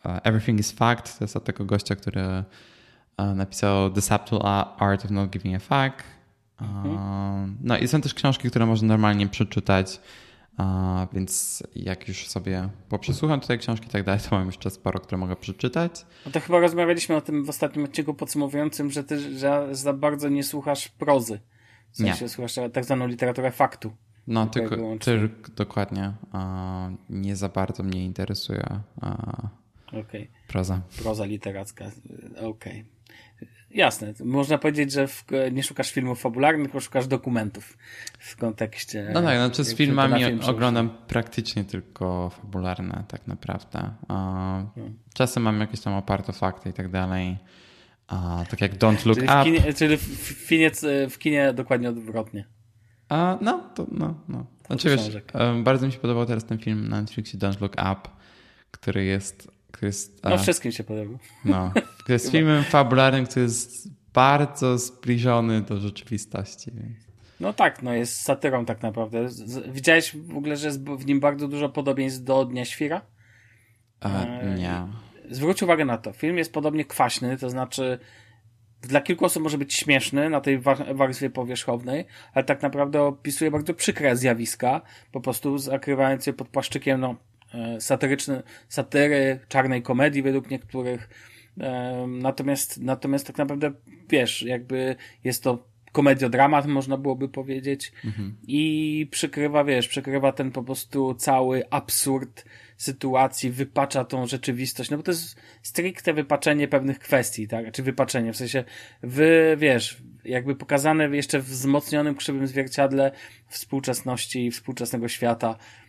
Everything 0.04 0.60
is 0.60 0.72
Fact. 0.72 1.18
To 1.18 1.24
jest 1.24 1.36
od 1.36 1.44
tego 1.44 1.64
gościa, 1.64 1.96
który 1.96 2.44
napisał 3.34 3.90
The 3.90 4.00
Subtle 4.00 4.38
Art 4.78 5.04
of 5.04 5.10
Not 5.10 5.30
Giving 5.30 5.56
a 5.56 5.58
Fuck. 5.58 6.04
Mhm. 6.60 7.56
No 7.62 7.78
i 7.78 7.88
są 7.88 8.00
też 8.00 8.14
książki, 8.14 8.50
które 8.50 8.66
można 8.66 8.88
normalnie 8.88 9.28
przeczytać. 9.28 10.00
Więc 11.12 11.62
jak 11.74 12.08
już 12.08 12.28
sobie 12.28 12.68
poprzesłucham 12.88 13.40
tutaj 13.40 13.58
książki 13.58 13.86
i 13.86 13.90
tak 13.90 14.04
dalej, 14.04 14.20
to 14.28 14.36
mam 14.36 14.46
jeszcze 14.46 14.70
sporo, 14.70 15.00
które 15.00 15.18
mogę 15.18 15.36
przeczytać. 15.36 16.06
No 16.26 16.32
to 16.32 16.40
chyba 16.40 16.60
rozmawialiśmy 16.60 17.16
o 17.16 17.20
tym 17.20 17.44
w 17.44 17.48
ostatnim 17.48 17.84
odcinku 17.84 18.14
podsumowującym, 18.14 18.90
że 18.90 19.04
ty 19.04 19.38
że 19.38 19.68
za 19.72 19.92
bardzo 19.92 20.28
nie 20.28 20.44
słuchasz 20.44 20.88
prozy. 20.88 21.40
W 21.90 21.96
sensie 21.96 22.24
nie. 22.24 22.28
słuchasz 22.28 22.54
tak 22.72 22.84
zwaną 22.84 23.06
literaturę 23.06 23.50
faktu. 23.50 23.92
No, 24.26 24.46
tylko, 24.46 24.76
tylko 25.00 25.52
dokładnie. 25.56 26.12
nie 27.10 27.36
za 27.36 27.48
bardzo 27.48 27.82
mnie 27.82 28.04
interesuje 28.04 28.80
okay. 29.86 30.28
proza. 30.48 30.80
Proza 31.02 31.24
literacka. 31.24 31.84
Okej. 32.36 32.48
Okay. 32.48 32.84
Jasne. 33.70 34.12
Można 34.24 34.58
powiedzieć, 34.58 34.92
że 34.92 35.08
w, 35.08 35.24
nie 35.52 35.62
szukasz 35.62 35.92
filmów 35.92 36.20
fabularnych, 36.20 36.66
tylko 36.66 36.80
szukasz 36.80 37.06
dokumentów 37.06 37.78
w 38.18 38.36
kontekście. 38.36 39.10
No 39.14 39.22
tak, 39.22 39.36
znaczy 39.36 39.64
z 39.64 39.74
filmami 39.74 40.24
film 40.24 40.40
oglądam 40.46 40.90
praktycznie 41.08 41.64
tylko 41.64 42.30
fabularne, 42.30 43.04
tak 43.08 43.26
naprawdę. 43.26 43.90
Hmm. 44.08 44.68
Czasem 45.14 45.42
mam 45.42 45.60
jakieś 45.60 45.80
tam 45.80 45.94
oparte 45.94 46.32
fakty 46.32 46.70
i 46.70 46.72
tak 46.72 46.90
dalej. 46.90 47.36
tak 48.50 48.60
jak 48.60 48.74
Don't 48.74 49.06
Look 49.06 49.18
czyli 49.18 49.28
Up. 49.28 49.40
W 49.40 49.44
kinie, 49.44 49.74
czyli 49.74 49.96
w 49.96 50.48
kinie, 50.48 50.70
w 51.10 51.18
kinie 51.18 51.52
dokładnie 51.52 51.88
odwrotnie. 51.88 52.44
A, 53.08 53.38
no, 53.40 53.70
to 53.74 53.86
no, 53.90 54.14
no. 54.28 54.46
Znaczy, 54.66 54.88
wiesz, 54.88 55.10
bardzo 55.62 55.86
mi 55.86 55.92
się 55.92 55.98
podobał 55.98 56.26
teraz 56.26 56.44
ten 56.44 56.58
film 56.58 56.88
na 56.88 57.00
Netflixie 57.00 57.38
Don't 57.38 57.60
Look 57.60 57.72
Up, 57.72 58.10
który 58.70 59.04
jest... 59.04 59.57
Który 59.72 59.86
jest 59.86 60.24
no, 60.24 60.38
wszystkim 60.38 60.72
się 60.72 60.84
podobał. 60.84 61.18
No, 61.44 61.72
który 61.98 62.12
jest 62.12 62.30
filmem 62.32 62.64
fabularnym, 62.64 63.26
który 63.26 63.42
jest 63.42 63.88
bardzo 64.12 64.78
zbliżony 64.78 65.62
do 65.62 65.80
rzeczywistości. 65.80 66.72
No 67.40 67.52
tak, 67.52 67.82
no 67.82 67.94
jest 67.94 68.22
satyrą 68.22 68.64
tak 68.64 68.82
naprawdę. 68.82 69.26
Widziałeś 69.68 70.16
w 70.16 70.36
ogóle, 70.36 70.56
że 70.56 70.66
jest 70.66 70.84
w 70.84 71.06
nim 71.06 71.20
bardzo 71.20 71.48
dużo 71.48 71.68
podobieństw 71.68 72.24
do 72.24 72.44
Dnia 72.44 72.64
Świra? 72.64 73.00
E, 74.00 74.54
nie. 74.58 74.86
Zwróć 75.30 75.62
uwagę 75.62 75.84
na 75.84 75.98
to. 75.98 76.12
Film 76.12 76.38
jest 76.38 76.52
podobnie 76.52 76.84
kwaśny, 76.84 77.36
to 77.36 77.50
znaczy 77.50 77.98
dla 78.82 79.00
kilku 79.00 79.24
osób 79.24 79.42
może 79.42 79.58
być 79.58 79.74
śmieszny 79.74 80.30
na 80.30 80.40
tej 80.40 80.58
warstwie 80.94 81.30
powierzchownej, 81.30 82.04
ale 82.34 82.44
tak 82.44 82.62
naprawdę 82.62 83.02
opisuje 83.02 83.50
bardzo 83.50 83.74
przykre 83.74 84.16
zjawiska, 84.16 84.80
po 85.12 85.20
prostu 85.20 85.58
zakrywając 85.58 86.26
je 86.26 86.32
pod 86.32 86.48
płaszczykiem 86.48 87.00
no, 87.00 87.16
satyryczne, 87.80 88.42
satyry, 88.68 89.40
czarnej 89.48 89.82
komedii 89.82 90.22
według 90.22 90.50
niektórych. 90.50 91.08
E, 91.60 92.06
natomiast, 92.08 92.80
natomiast 92.80 93.26
tak 93.26 93.38
naprawdę, 93.38 93.72
wiesz, 94.08 94.42
jakby 94.42 94.96
jest 95.24 95.42
to 95.42 95.68
komediodramat, 95.92 96.66
można 96.66 96.96
byłoby 96.96 97.28
powiedzieć. 97.28 97.92
I 98.46 99.06
przykrywa, 99.10 99.64
wiesz, 99.64 99.88
przykrywa 99.88 100.32
ten 100.32 100.50
po 100.50 100.62
prostu 100.62 101.14
cały 101.14 101.70
absurd 101.70 102.44
sytuacji, 102.76 103.50
wypacza 103.50 104.04
tą 104.04 104.26
rzeczywistość, 104.26 104.90
no 104.90 104.96
bo 104.96 105.02
to 105.02 105.10
jest 105.10 105.36
stricte 105.62 106.14
wypaczenie 106.14 106.68
pewnych 106.68 106.98
kwestii, 106.98 107.48
tak? 107.48 107.72
Czy 107.72 107.82
wypaczenie, 107.82 108.32
w 108.32 108.36
sensie 108.36 108.64
wy, 109.02 109.56
wiesz, 109.58 110.02
jakby 110.24 110.56
pokazane 110.56 111.16
jeszcze 111.16 111.38
w 111.40 111.44
wzmocnionym 111.44 112.14
krzywym 112.14 112.46
zwierciadle 112.46 113.12
współczesności 113.48 114.46
i 114.46 114.50
współczesnego 114.50 115.08
świata 115.08 115.50
e, 115.50 115.87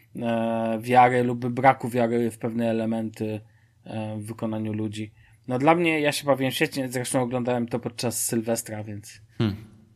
wiary 0.79 1.23
lub 1.23 1.47
braku 1.47 1.89
wiary 1.89 2.31
w 2.31 2.37
pewne 2.37 2.69
elementy 2.69 3.41
e, 3.83 4.17
w 4.17 4.25
wykonaniu 4.25 4.73
ludzi. 4.73 5.13
No 5.47 5.59
dla 5.59 5.75
mnie, 5.75 5.99
ja 5.99 6.11
się 6.11 6.25
bawiłem 6.25 6.51
świetnie, 6.51 6.89
zresztą 6.89 7.21
oglądałem 7.21 7.67
to 7.67 7.79
podczas 7.79 8.25
Sylwestra, 8.25 8.83
więc 8.83 9.21
Hmm. 9.37 9.55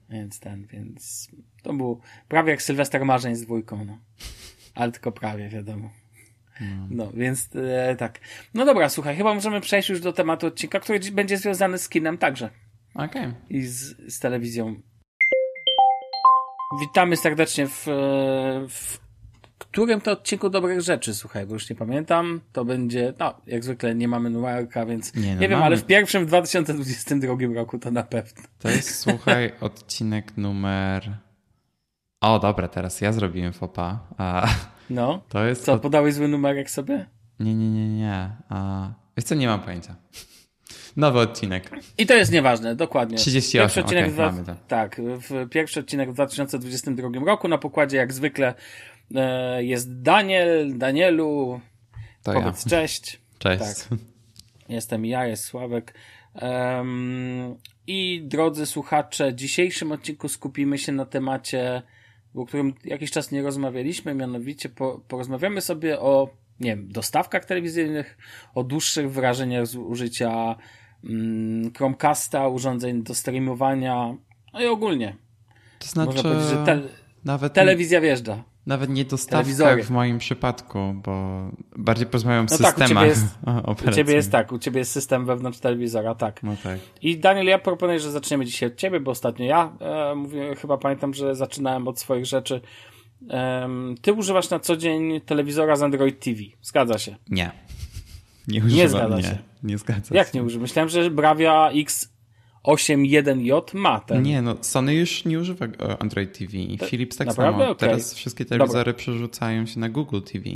więc 0.09 0.39
ten, 0.39 0.67
więc 0.67 1.27
to 1.63 1.73
był 1.73 2.01
prawie 2.27 2.51
jak 2.51 2.61
Sylwester 2.61 3.05
Marzeń 3.05 3.35
z 3.35 3.41
dwójką, 3.41 3.85
no. 3.85 3.97
Ale 4.75 4.91
tylko 4.91 5.11
prawie, 5.11 5.49
wiadomo. 5.49 5.89
No, 6.89 7.11
więc 7.13 7.49
e, 7.55 7.95
tak. 7.95 8.19
No 8.53 8.65
dobra, 8.65 8.89
słuchaj, 8.89 9.15
chyba 9.15 9.33
możemy 9.33 9.61
przejść 9.61 9.89
już 9.89 10.01
do 10.01 10.13
tematu 10.13 10.47
odcinka, 10.47 10.79
który 10.79 10.99
dzi- 10.99 11.11
będzie 11.11 11.37
związany 11.37 11.77
z 11.77 11.89
kinem 11.89 12.17
także 12.17 12.49
Okej. 12.95 13.33
i 13.49 13.61
z, 13.61 14.13
z 14.13 14.19
telewizją. 14.19 14.75
Witamy 16.81 17.17
serdecznie 17.17 17.67
w, 17.67 17.87
e, 17.87 17.91
w 18.69 18.99
którym 19.57 20.01
to 20.01 20.11
odcinku 20.11 20.49
dobrych 20.49 20.81
rzeczy, 20.81 21.15
słuchaj, 21.15 21.45
bo 21.45 21.53
już 21.53 21.69
nie 21.69 21.75
pamiętam. 21.75 22.41
To 22.53 22.65
będzie, 22.65 23.13
no, 23.19 23.33
jak 23.47 23.63
zwykle 23.63 23.95
nie 23.95 24.07
mamy 24.07 24.29
numerka, 24.29 24.85
więc 24.85 25.15
Nie, 25.15 25.21
nie, 25.21 25.33
no 25.35 25.41
wiem, 25.41 25.51
mamy. 25.51 25.63
ale 25.63 25.77
w 25.77 25.85
pierwszym 25.85 26.23
w 26.25 26.27
2022 26.27 27.35
roku 27.55 27.79
to 27.79 27.91
na 27.91 28.03
pewno. 28.03 28.43
To 28.59 28.69
jest, 28.69 28.99
słuchaj, 28.99 29.51
odcinek 29.61 30.37
numer... 30.37 31.11
O, 32.21 32.39
dobra, 32.39 32.67
teraz 32.67 33.01
ja 33.01 33.11
zrobiłem 33.13 33.53
fopa. 33.53 33.99
A, 34.17 34.47
No. 34.89 35.21
to 35.29 35.45
jest... 35.45 35.65
Co, 35.65 35.77
podałeś 35.79 36.13
zły 36.13 36.27
numerek 36.27 36.69
sobie? 36.69 37.05
Nie, 37.39 37.55
nie, 37.55 37.69
nie, 37.69 37.89
nie. 37.89 38.29
A, 38.49 38.87
wiesz 39.17 39.25
co, 39.25 39.35
nie 39.35 39.47
mam 39.47 39.59
pojęcia. 39.59 39.95
Nowy 40.95 41.19
odcinek. 41.19 41.69
I 41.97 42.05
to 42.05 42.13
jest 42.13 42.31
nieważne, 42.31 42.75
dokładnie. 42.75 43.17
38, 43.17 43.61
Pierwszy 43.63 43.79
odcinek 43.81 44.11
dwa- 44.11 44.25
mamy 44.31 44.43
to. 44.43 44.55
Tak, 44.67 45.01
w 45.29 45.49
pierwszy 45.49 45.79
odcinek 45.79 46.09
w 46.11 46.13
2022 46.13 47.09
roku. 47.25 47.47
Na 47.47 47.57
pokładzie, 47.57 47.97
jak 47.97 48.13
zwykle, 48.13 48.53
jest 49.59 50.01
Daniel, 50.01 50.77
Danielu. 50.77 51.59
To 52.23 52.33
ja. 52.33 52.39
Powiedz 52.39 52.65
cześć. 52.69 53.21
Cześć. 53.39 53.59
Tak. 53.59 53.99
Jestem 54.69 55.05
ja, 55.05 55.27
jest 55.27 55.43
Sławek. 55.43 55.93
Em, 56.35 57.55
I 57.87 58.21
drodzy 58.25 58.65
słuchacze, 58.65 59.31
w 59.31 59.35
dzisiejszym 59.35 59.91
odcinku 59.91 60.29
skupimy 60.29 60.77
się 60.77 60.91
na 60.91 61.05
temacie, 61.05 61.81
o 62.35 62.45
którym 62.45 62.73
jakiś 62.85 63.11
czas 63.11 63.31
nie 63.31 63.41
rozmawialiśmy, 63.41 64.15
mianowicie 64.15 64.69
po, 64.69 65.01
porozmawiamy 65.07 65.61
sobie 65.61 65.99
o, 65.99 66.29
nie 66.59 66.69
wiem, 66.69 66.87
dostawkach 66.91 67.45
telewizyjnych, 67.45 68.17
o 68.55 68.63
dłuższych 68.63 69.11
wyrażeniach 69.11 69.67
z 69.67 69.75
użycia 69.75 70.55
mm, 71.03 71.73
Chromecasta, 71.73 72.47
urządzeń 72.47 73.03
do 73.03 73.15
streamowania, 73.15 74.15
no 74.53 74.61
i 74.61 74.65
ogólnie. 74.65 75.15
To 75.79 75.87
znaczy, 75.87 76.07
Można 76.15 76.29
powiedzieć, 76.29 76.49
że 76.49 76.65
tel, 76.65 76.89
nawet, 77.25 77.53
telewizja 77.53 78.01
wjeżdża. 78.01 78.43
Nawet 78.65 78.89
nie 78.89 79.05
dostawkach 79.05 79.83
w 79.83 79.89
moim 79.89 80.17
przypadku, 80.17 80.93
bo 81.03 81.41
bardziej 81.75 82.07
porozmawiam 82.07 82.45
o 82.45 82.47
No 82.51 82.57
tak, 82.57 82.77
u 82.77 82.79
ciebie 82.79 82.87
systemach 82.87 83.05
jest- 83.07 83.25
U 83.87 83.91
ciebie 83.91 84.13
jest 84.13 84.31
tak, 84.31 84.51
u 84.51 84.59
ciebie 84.59 84.79
jest 84.79 84.91
system 84.91 85.25
wewnątrz 85.25 85.59
telewizora, 85.59 86.15
tak. 86.15 86.43
No 86.43 86.55
tak. 86.63 86.79
I 87.01 87.17
Daniel, 87.17 87.45
ja 87.45 87.59
proponuję, 87.59 87.99
że 87.99 88.11
zaczniemy 88.11 88.45
dzisiaj 88.45 88.69
od 88.69 88.75
ciebie, 88.75 88.99
bo 88.99 89.11
ostatnio 89.11 89.45
ja 89.45 89.73
e, 89.79 90.15
mówię, 90.15 90.55
chyba 90.55 90.77
pamiętam, 90.77 91.13
że 91.13 91.35
zaczynałem 91.35 91.87
od 91.87 91.99
swoich 91.99 92.25
rzeczy. 92.25 92.61
Em, 93.29 93.95
ty 94.01 94.13
używasz 94.13 94.49
na 94.49 94.59
co 94.59 94.77
dzień 94.77 95.21
telewizora 95.21 95.75
z 95.75 95.83
Android 95.83 96.19
TV. 96.19 96.39
Zgadza 96.61 96.97
się. 96.97 97.15
Nie. 97.29 97.51
Nie 98.47 98.63
używam. 98.65 98.89
zgadza 98.89 99.17
nie, 99.17 99.23
się. 99.23 99.37
Nie 99.63 99.77
zgadza 99.77 100.15
Jak 100.15 100.27
się. 100.27 100.37
nie 100.37 100.43
używasz? 100.43 100.61
Myślałem, 100.61 100.89
że 100.89 101.11
Bravia 101.11 101.69
X81J 102.67 103.75
ma 103.75 103.99
ten. 103.99 104.23
Nie, 104.23 104.41
no 104.41 104.55
Sony 104.61 104.95
już 104.95 105.25
nie 105.25 105.39
używa 105.39 105.65
e, 105.65 106.01
Android 106.01 106.37
TV. 106.37 106.57
I 106.57 106.77
Philips 106.77 107.17
tak 107.17 107.27
naprawdę? 107.27 107.59
samo. 107.59 107.71
Okej. 107.71 107.89
Teraz 107.89 108.13
wszystkie 108.13 108.45
telewizory 108.45 108.93
przerzucają 108.93 109.65
się 109.65 109.79
na 109.79 109.89
Google 109.89 110.21
TV. 110.21 110.49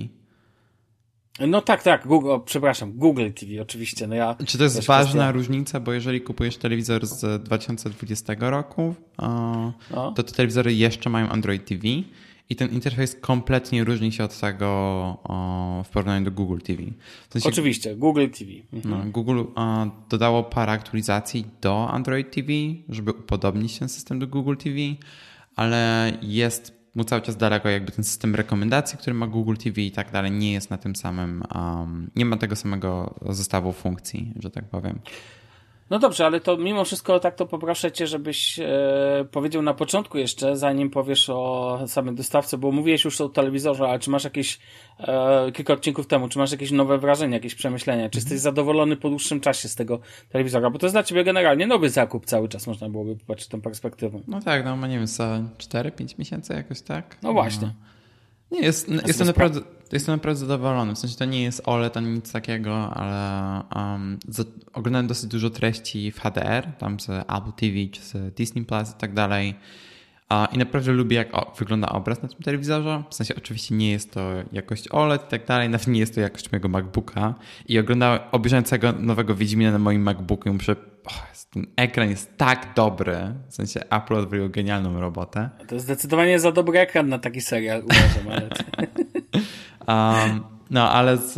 No 1.47 1.61
tak, 1.61 1.83
tak, 1.83 2.07
Google, 2.07 2.29
o, 2.29 2.39
przepraszam, 2.39 2.93
Google 2.93 3.31
TV 3.31 3.61
oczywiście. 3.61 4.07
No 4.07 4.15
ja 4.15 4.35
Czy 4.45 4.57
to 4.57 4.63
jest 4.63 4.85
ważna 4.85 5.23
kwestia- 5.23 5.33
różnica, 5.33 5.79
bo 5.79 5.93
jeżeli 5.93 6.21
kupujesz 6.21 6.57
telewizor 6.57 7.05
z 7.07 7.43
2020 7.43 8.33
roku, 8.39 8.95
o, 9.17 9.27
No. 9.91 10.11
to 10.11 10.23
te 10.23 10.31
telewizory 10.33 10.73
jeszcze 10.73 11.09
mają 11.09 11.29
Android 11.29 11.65
TV 11.65 11.81
i 12.49 12.55
ten 12.55 12.69
interfejs 12.69 13.15
kompletnie 13.15 13.83
różni 13.83 14.11
się 14.11 14.23
od 14.23 14.39
tego 14.39 14.67
o, 15.23 15.83
w 15.85 15.89
porównaniu 15.89 16.25
do 16.25 16.31
Google 16.31 16.59
TV. 16.59 16.83
W 17.29 17.33
sensie, 17.33 17.49
Oczywiście, 17.49 17.95
Google 17.95 18.27
TV. 18.39 18.51
Mhm. 18.73 19.05
no, 19.05 19.11
Google 19.11 19.43
o, 19.55 19.87
dodało 20.09 20.43
parę 20.43 20.71
aktualizacji 20.71 21.45
do 21.61 21.89
Android 21.89 22.31
TV, 22.31 22.47
żeby 22.89 23.11
upodobnić 23.11 23.79
ten 23.79 23.89
system 23.89 24.19
do 24.19 24.27
Google 24.27 24.55
TV, 24.55 24.75
ale 25.55 26.11
jest 26.21 26.77
mu 26.95 27.03
cały 27.03 27.21
czas 27.21 27.37
daleko 27.37 27.69
jakby 27.69 27.91
ten 27.91 28.03
system 28.03 28.35
rekomendacji, 28.35 28.97
który 28.97 29.13
ma 29.13 29.27
Google 29.27 29.55
TV 29.55 29.81
i 29.81 29.91
tak 29.91 30.11
dalej, 30.11 30.31
nie 30.31 30.53
jest 30.53 30.69
na 30.69 30.77
tym 30.77 30.95
samym, 30.95 31.43
um, 31.55 32.11
nie 32.15 32.25
ma 32.25 32.37
tego 32.37 32.55
samego 32.55 33.15
zestawu 33.29 33.73
funkcji, 33.73 34.33
że 34.39 34.51
tak 34.51 34.69
powiem. 34.69 34.99
No 35.89 35.99
dobrze, 35.99 36.25
ale 36.25 36.39
to 36.39 36.57
mimo 36.57 36.85
wszystko 36.85 37.19
tak 37.19 37.35
to 37.35 37.45
poproszę 37.45 37.91
cię, 37.91 38.07
żebyś 38.07 38.59
e, 38.59 39.25
powiedział 39.31 39.61
na 39.61 39.73
początku 39.73 40.17
jeszcze, 40.17 40.57
zanim 40.57 40.89
powiesz 40.89 41.29
o 41.29 41.79
samym 41.87 42.15
dostawcy, 42.15 42.57
bo 42.57 42.71
mówiłeś 42.71 43.05
już 43.05 43.21
o 43.21 43.29
telewizorze, 43.29 43.87
ale 43.87 43.99
czy 43.99 44.09
masz 44.09 44.23
jakieś 44.23 44.59
e, 44.99 45.51
kilka 45.51 45.73
odcinków 45.73 46.07
temu, 46.07 46.29
czy 46.29 46.39
masz 46.39 46.51
jakieś 46.51 46.71
nowe 46.71 46.97
wrażenia, 46.97 47.33
jakieś 47.33 47.55
przemyślenia, 47.55 48.09
czy 48.09 48.17
jesteś 48.17 48.39
zadowolony 48.39 48.97
po 48.97 49.09
dłuższym 49.09 49.39
czasie 49.39 49.69
z 49.69 49.75
tego 49.75 49.99
telewizora, 50.29 50.69
bo 50.69 50.79
to 50.79 50.85
jest 50.85 50.95
dla 50.95 51.03
ciebie 51.03 51.23
generalnie 51.23 51.67
nowy 51.67 51.89
zakup 51.89 52.25
cały 52.25 52.49
czas, 52.49 52.67
można 52.67 52.89
byłoby 52.89 53.15
popatrzeć 53.15 53.47
tą 53.47 53.61
perspektywą. 53.61 54.21
No 54.27 54.41
tak, 54.41 54.65
no 54.65 54.87
nie 54.87 54.97
wiem, 54.97 55.07
za 55.07 55.41
4-5 55.57 56.19
miesięcy 56.19 56.53
jakoś 56.53 56.81
tak. 56.81 57.17
No 57.23 57.33
właśnie. 57.33 57.73
Nie, 58.51 58.59
jest, 58.59 58.89
jestem, 58.89 59.13
spra- 59.13 59.25
naprawdę, 59.25 59.61
jestem 59.91 60.15
naprawdę 60.15 60.39
zadowolony. 60.39 60.95
W 60.95 60.99
sensie 60.99 61.17
to 61.17 61.25
nie 61.25 61.43
jest 61.43 61.61
OLED 61.65 61.97
ani 61.97 62.07
nic 62.07 62.31
takiego, 62.31 62.93
ale 62.93 63.63
um, 63.75 64.19
za, 64.27 64.43
oglądałem 64.73 65.07
dosyć 65.07 65.29
dużo 65.29 65.49
treści 65.49 66.11
w 66.11 66.19
HDR, 66.19 66.67
tam 66.77 66.99
z 66.99 67.09
Apple 67.09 67.51
TV 67.55 67.75
czy 67.91 68.01
z 68.01 68.35
Disney 68.35 68.65
Plus 68.65 68.91
i 68.91 68.99
tak 68.99 69.13
dalej. 69.13 69.55
I 70.51 70.57
naprawdę 70.57 70.91
lubię, 70.91 71.17
jak 71.17 71.35
o, 71.35 71.53
wygląda 71.59 71.89
obraz 71.89 72.23
na 72.23 72.29
tym 72.29 72.39
telewizorze. 72.43 73.03
W 73.09 73.15
sensie 73.15 73.35
oczywiście 73.37 73.75
nie 73.75 73.91
jest 73.91 74.13
to 74.13 74.21
jakość 74.51 74.87
OLED 74.87 75.25
i 75.25 75.29
tak 75.29 75.45
dalej, 75.45 75.69
nawet 75.69 75.87
nie 75.87 75.99
jest 75.99 76.15
to 76.15 76.21
jakość 76.21 76.51
mojego 76.51 76.67
MacBooka. 76.67 77.35
I 77.67 77.79
oglądałem, 77.79 78.19
obejrzałem 78.31 78.63
całego 78.63 78.91
nowego 78.91 79.35
Wiedźmina 79.35 79.71
na 79.71 79.79
moim 79.79 80.01
MacBooku 80.01 80.49
i 80.49 80.51
muszę, 80.51 80.71
o, 81.05 81.11
jest- 81.29 81.51
ten 81.51 81.65
ekran 81.75 82.09
jest 82.09 82.37
tak 82.37 82.73
dobry. 82.75 83.17
W 83.49 83.53
sensie 83.53 83.79
Apple 83.89 84.13
odwalił 84.15 84.49
genialną 84.49 84.99
robotę. 84.99 85.49
To 85.67 85.75
jest 85.75 85.85
zdecydowanie 85.85 86.39
za 86.39 86.51
dobry 86.51 86.79
ekran 86.79 87.09
na 87.09 87.19
taki 87.19 87.41
serial, 87.41 87.83
uważam, 87.83 88.27
ale... 88.31 88.49
Um, 89.87 90.43
no, 90.69 90.91
ale 90.91 91.17
z, 91.17 91.33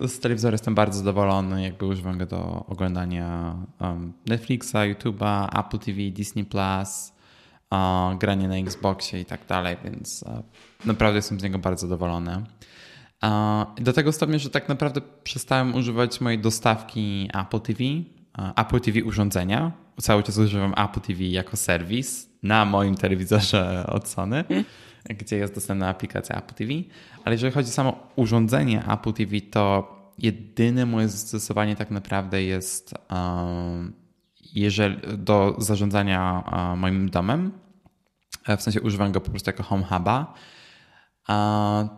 z 0.00 0.20
telewizora 0.20 0.54
jestem 0.54 0.74
bardzo 0.74 0.98
zadowolony. 0.98 1.62
Jakby 1.62 1.86
używam 1.86 2.18
go 2.18 2.26
do 2.26 2.64
oglądania 2.68 3.54
um, 3.80 4.12
Netflixa, 4.26 4.74
YouTube'a, 4.74 5.60
Apple 5.60 5.78
TV, 5.78 5.98
Disney 6.10 6.44
Plus, 6.44 7.12
uh, 7.70 8.18
grania 8.18 8.48
na 8.48 8.56
Xboxie 8.56 9.20
i 9.20 9.24
tak 9.24 9.46
dalej, 9.46 9.76
więc 9.84 10.24
uh, 10.26 10.86
naprawdę 10.86 11.16
jestem 11.16 11.40
z 11.40 11.42
niego 11.42 11.58
bardzo 11.58 11.86
zadowolony. 11.86 12.44
Uh, 13.22 13.84
do 13.84 13.92
tego 13.92 14.12
stopnia, 14.12 14.38
że 14.38 14.50
tak 14.50 14.68
naprawdę 14.68 15.00
przestałem 15.22 15.74
używać 15.74 16.20
mojej 16.20 16.38
dostawki 16.38 17.30
Apple 17.34 17.60
TV, 17.60 17.84
uh, 18.38 18.50
Apple 18.56 18.80
TV 18.80 19.04
urządzenia. 19.04 19.72
Cały 20.00 20.22
czas 20.22 20.38
używam 20.38 20.74
Apple 20.76 21.00
TV 21.00 21.24
jako 21.24 21.56
serwis 21.56 22.28
na 22.42 22.64
moim 22.64 22.94
telewizorze 22.94 23.86
od 23.86 24.08
Sony, 24.08 24.44
gdzie 25.04 25.36
jest 25.36 25.54
dostępna 25.54 25.88
aplikacja 25.88 26.36
Apple 26.36 26.54
TV. 26.54 26.72
Ale 27.24 27.34
jeżeli 27.34 27.52
chodzi 27.52 27.68
o 27.68 27.72
samo 27.72 28.08
urządzenie 28.16 28.84
Apple 28.92 29.12
TV, 29.12 29.40
to 29.40 29.94
jedyne 30.18 30.86
moje 30.86 31.08
zastosowanie 31.08 31.76
tak 31.76 31.90
naprawdę 31.90 32.42
jest 32.42 32.94
um, 33.10 33.92
jeżeli, 34.54 34.96
do 35.18 35.54
zarządzania 35.58 36.44
uh, 36.46 36.78
moim 36.78 37.10
domem. 37.10 37.52
E, 38.46 38.56
W 38.56 38.62
sensie 38.62 38.80
używam 38.80 39.12
go 39.12 39.20
po 39.20 39.30
prostu 39.30 39.50
jako 39.50 39.62
home 39.62 39.84
huba. 39.84 40.34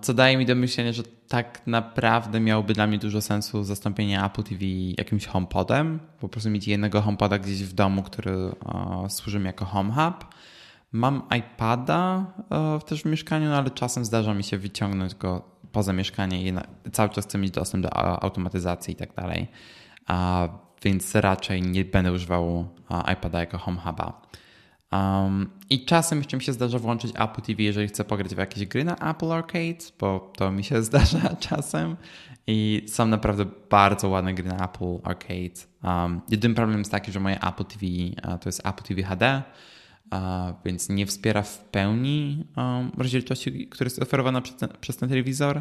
Co 0.03 0.15
daje 0.15 0.37
mi 0.37 0.47
do 0.47 0.55
myślenia, 0.55 0.93
że 0.93 1.03
tak 1.29 1.67
naprawdę 1.67 2.41
miałoby 2.41 2.75
dla 2.75 2.87
mnie 2.87 2.99
dużo 2.99 3.21
sensu 3.21 3.65
zastąpienie 3.65 4.25
Apple 4.25 4.43
TV 4.43 4.65
jakimś 4.99 5.27
HomePodem. 5.27 6.01
Po 6.21 6.29
prostu 6.29 6.51
mieć 6.51 6.69
jednego 6.69 7.03
HomePoda 7.03 7.39
gdzieś 7.39 7.63
w 7.63 7.73
domu, 7.73 8.03
który 8.03 8.33
e, 8.33 9.11
służy 9.11 9.39
mi 9.39 9.47
jako 9.47 9.65
home 9.65 9.93
hub. 9.93 10.35
Mam 10.93 11.23
iPada 11.39 12.27
e, 12.51 12.79
też 12.87 13.03
w 13.03 13.05
mieszkaniu, 13.05 13.49
no 13.49 13.57
ale 13.57 13.71
czasem 13.71 14.05
zdarza 14.05 14.35
mi 14.35 14.45
się 14.45 14.59
wyciągnąć 14.59 15.15
go 15.15 15.43
poza 15.73 15.93
mieszkanie 15.93 16.49
i 16.49 16.53
cały 16.93 17.11
czas 17.11 17.25
chcę 17.25 17.39
mieć 17.39 17.51
dostęp 17.51 17.83
do 17.83 17.97
automatyzacji 18.23 18.93
i 18.95 18.97
tak 18.97 19.15
dalej. 19.15 19.49
Więc 20.83 21.15
raczej 21.15 21.63
nie 21.63 21.85
będę 21.85 22.13
używał 22.13 22.69
iPada 23.13 23.41
jako 23.41 23.59
home 23.59 23.81
huba. 23.81 24.23
Um, 24.93 25.51
I 25.71 25.85
czasem 25.85 26.19
jeszcze 26.19 26.37
mi 26.37 26.43
się 26.43 26.53
zdarza 26.53 26.79
włączyć 26.79 27.13
Apple 27.19 27.43
TV, 27.43 27.63
jeżeli 27.63 27.89
chcę 27.89 28.05
pograć 28.05 28.35
w 28.35 28.39
jakieś 28.39 28.67
gry 28.67 28.85
na 28.85 28.97
Apple 28.97 29.33
Arcade, 29.33 29.85
bo 29.99 30.33
to 30.37 30.53
mi 30.53 30.65
się 30.65 30.83
zdarza 30.91 31.37
czasem. 31.41 31.97
I 32.47 32.87
są 32.89 33.07
naprawdę 33.07 33.45
bardzo 33.71 34.09
ładne 34.09 34.35
gry 34.35 34.49
na 34.49 34.65
Apple 34.65 34.99
Arcade. 35.05 35.61
Um, 35.85 36.21
jedyny 36.29 36.55
problem 36.55 36.79
jest 36.79 36.91
taki, 36.91 37.13
że 37.13 37.21
moje 37.21 37.41
Apple 37.41 37.65
TV 37.65 37.87
to 38.41 38.49
jest 38.49 38.67
Apple 38.67 38.83
TV 38.83 39.03
HD, 39.03 39.43
więc 40.65 40.89
nie 40.89 41.07
wspiera 41.07 41.43
w 41.43 41.59
pełni 41.59 42.47
um, 42.57 42.91
rozdzielczości, 42.97 43.69
która 43.69 43.87
jest 43.87 44.03
oferowana 44.03 44.41
przez 44.41 44.57
ten, 44.57 44.69
przez 44.81 44.97
ten 44.97 45.09
telewizor, 45.09 45.61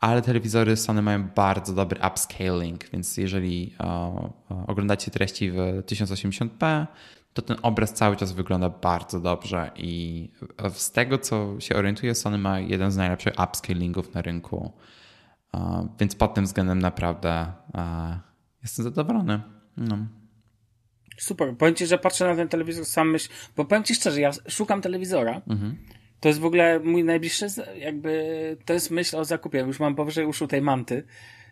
ale 0.00 0.22
telewizory 0.22 0.76
Sony 0.76 1.02
mają 1.02 1.28
bardzo 1.28 1.72
dobry 1.74 2.00
upscaling, 2.08 2.90
więc 2.90 3.16
jeżeli 3.16 3.74
uh, 3.80 4.70
oglądacie 4.70 5.10
treści 5.10 5.50
w 5.50 5.56
1080p, 5.86 6.86
to 7.36 7.42
ten 7.42 7.56
obraz 7.62 7.92
cały 7.92 8.16
czas 8.16 8.32
wygląda 8.32 8.70
bardzo 8.70 9.20
dobrze 9.20 9.70
i 9.76 10.30
z 10.72 10.90
tego, 10.92 11.18
co 11.18 11.60
się 11.60 11.76
orientuję, 11.76 12.14
Sony 12.14 12.38
ma 12.38 12.60
jeden 12.60 12.90
z 12.90 12.96
najlepszych 12.96 13.34
upscalingów 13.44 14.14
na 14.14 14.22
rynku. 14.22 14.72
Więc 16.00 16.14
pod 16.14 16.34
tym 16.34 16.44
względem 16.44 16.78
naprawdę 16.78 17.52
jestem 18.62 18.84
zadowolony. 18.84 19.40
No. 19.76 19.98
Super. 21.18 21.56
Powiem 21.56 21.74
Ci, 21.74 21.86
że 21.86 21.98
patrzę 21.98 22.26
na 22.26 22.36
ten 22.36 22.48
telewizor, 22.48 22.84
sam 22.84 23.10
myśl, 23.10 23.28
bo 23.56 23.64
powiem 23.64 23.84
Ci 23.84 23.94
szczerze, 23.94 24.20
ja 24.20 24.30
szukam 24.48 24.80
telewizora. 24.80 25.42
Mhm. 25.46 25.76
To 26.20 26.28
jest 26.28 26.40
w 26.40 26.44
ogóle 26.44 26.80
mój 26.80 27.04
najbliższy, 27.04 27.46
jakby, 27.78 28.56
to 28.64 28.72
jest 28.72 28.90
myśl 28.90 29.16
o 29.16 29.24
zakupie. 29.24 29.58
Już 29.58 29.80
mam 29.80 29.94
powyżej 29.94 30.26
uszu 30.26 30.46
tej 30.46 30.62
manty. 30.62 31.04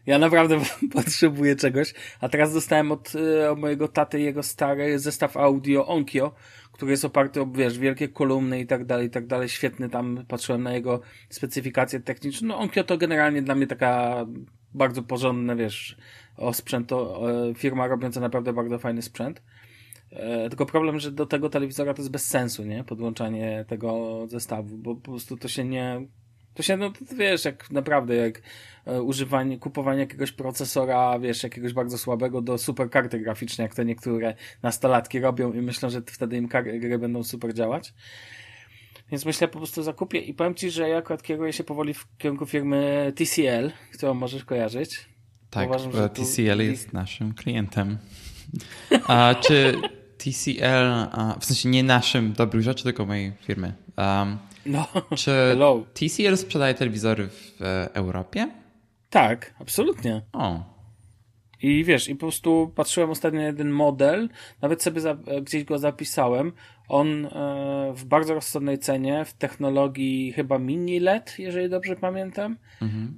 Ja 0.06 0.18
naprawdę 0.18 0.60
potrzebuję 0.92 1.56
czegoś. 1.56 1.94
A 2.20 2.28
teraz 2.28 2.52
dostałem 2.52 2.92
od, 2.92 3.12
e, 3.14 3.50
od 3.50 3.58
mojego 3.58 3.88
taty 3.88 4.20
jego 4.20 4.42
stary 4.42 4.98
zestaw 4.98 5.36
audio 5.36 5.86
Onkyo, 5.86 6.34
który 6.72 6.90
jest 6.90 7.04
oparty 7.04 7.40
o, 7.40 7.46
wiesz, 7.46 7.78
wielkie 7.78 8.08
kolumny 8.08 8.60
i 8.60 8.66
tak 8.66 8.84
dalej, 8.84 9.06
i 9.06 9.10
tak 9.10 9.26
dalej. 9.26 9.48
Świetny 9.48 9.90
tam, 9.90 10.24
patrzyłem 10.28 10.62
na 10.62 10.72
jego 10.72 11.00
specyfikację 11.28 12.00
techniczną. 12.00 12.48
No 12.48 12.58
Onkyo 12.58 12.84
to 12.84 12.98
generalnie 12.98 13.42
dla 13.42 13.54
mnie 13.54 13.66
taka 13.66 14.26
bardzo 14.74 15.02
porządna, 15.02 15.56
wiesz, 15.56 15.96
o 16.36 16.52
sprzęt, 16.52 16.88
to 16.88 17.22
firma 17.56 17.86
robiąca 17.86 18.20
naprawdę 18.20 18.52
bardzo 18.52 18.78
fajny 18.78 19.02
sprzęt. 19.02 19.42
E, 20.14 20.48
tylko 20.48 20.66
problem, 20.66 21.00
że 21.00 21.12
do 21.12 21.26
tego 21.26 21.48
telewizora 21.48 21.94
to 21.94 22.02
jest 22.02 22.10
bez 22.10 22.26
sensu, 22.26 22.64
nie? 22.64 22.84
Podłączanie 22.84 23.64
tego 23.68 24.20
zestawu, 24.28 24.78
bo 24.78 24.94
po 24.94 25.10
prostu 25.10 25.36
to 25.36 25.48
się 25.48 25.64
nie, 25.64 26.06
to 26.54 26.62
się, 26.62 26.76
no 26.76 26.92
wiesz, 27.16 27.44
jak 27.44 27.70
naprawdę, 27.70 28.14
jak 28.14 28.42
e, 28.86 29.02
używanie, 29.02 29.58
kupowanie 29.58 30.00
jakiegoś 30.00 30.32
procesora, 30.32 31.18
wiesz, 31.18 31.42
jakiegoś 31.42 31.72
bardzo 31.72 31.98
słabego 31.98 32.42
do 32.42 32.58
super 32.58 32.90
karty 32.90 33.18
graficznej, 33.18 33.64
jak 33.64 33.74
to 33.74 33.82
niektóre 33.82 34.34
nastolatki 34.62 35.20
robią 35.20 35.52
i 35.52 35.60
myślą, 35.60 35.90
że 35.90 36.02
wtedy 36.06 36.36
im 36.36 36.48
gry 36.80 36.98
będą 36.98 37.22
super 37.22 37.54
działać. 37.54 37.94
Więc 39.10 39.24
myślę, 39.24 39.48
po 39.48 39.58
prostu 39.58 39.82
zakupię 39.82 40.18
i 40.18 40.34
powiem 40.34 40.54
Ci, 40.54 40.70
że 40.70 40.88
ja 40.88 40.96
akurat 40.96 41.22
kieruję 41.22 41.52
się 41.52 41.64
powoli 41.64 41.94
w 41.94 42.06
kierunku 42.18 42.46
firmy 42.46 43.12
TCL, 43.16 43.72
którą 43.92 44.14
możesz 44.14 44.44
kojarzyć. 44.44 45.08
Tak, 45.50 45.68
Uważam, 45.68 45.92
że 45.92 46.08
TCL 46.08 46.56
tu... 46.56 46.62
jest 46.62 46.92
naszym 46.92 47.34
klientem. 47.34 47.98
A 49.06 49.34
czy 49.34 49.74
TCL, 50.24 51.08
w 51.40 51.44
sensie 51.44 51.68
nie 51.68 51.82
naszym 51.82 52.32
dobrych 52.32 52.62
rzeczy, 52.62 52.84
tylko 52.84 53.06
mojej 53.06 53.32
firmy. 53.40 53.72
Um, 53.96 54.38
no, 54.66 54.86
czy 55.16 55.30
hello. 55.50 55.84
TCL 55.94 56.36
sprzedaje 56.36 56.74
telewizory 56.74 57.28
w 57.28 57.62
e, 57.62 57.94
Europie? 57.94 58.50
Tak, 59.10 59.54
absolutnie. 59.60 60.22
O. 60.32 60.74
I 61.62 61.84
wiesz, 61.84 62.08
i 62.08 62.14
po 62.14 62.20
prostu 62.20 62.72
patrzyłem 62.74 63.10
ostatnio 63.10 63.40
na 63.40 63.46
jeden 63.46 63.70
model, 63.70 64.28
nawet 64.62 64.82
sobie 64.82 65.00
za, 65.00 65.14
gdzieś 65.42 65.64
go 65.64 65.78
zapisałem. 65.78 66.52
On 66.88 67.26
e, 67.26 67.92
w 67.96 68.04
bardzo 68.04 68.34
rozsądnej 68.34 68.78
cenie, 68.78 69.24
w 69.24 69.32
technologii 69.32 70.32
chyba 70.32 70.58
mini 70.58 71.00
LED, 71.00 71.34
jeżeli 71.38 71.68
dobrze 71.68 71.96
pamiętam. 71.96 72.56
Mhm. 72.82 73.14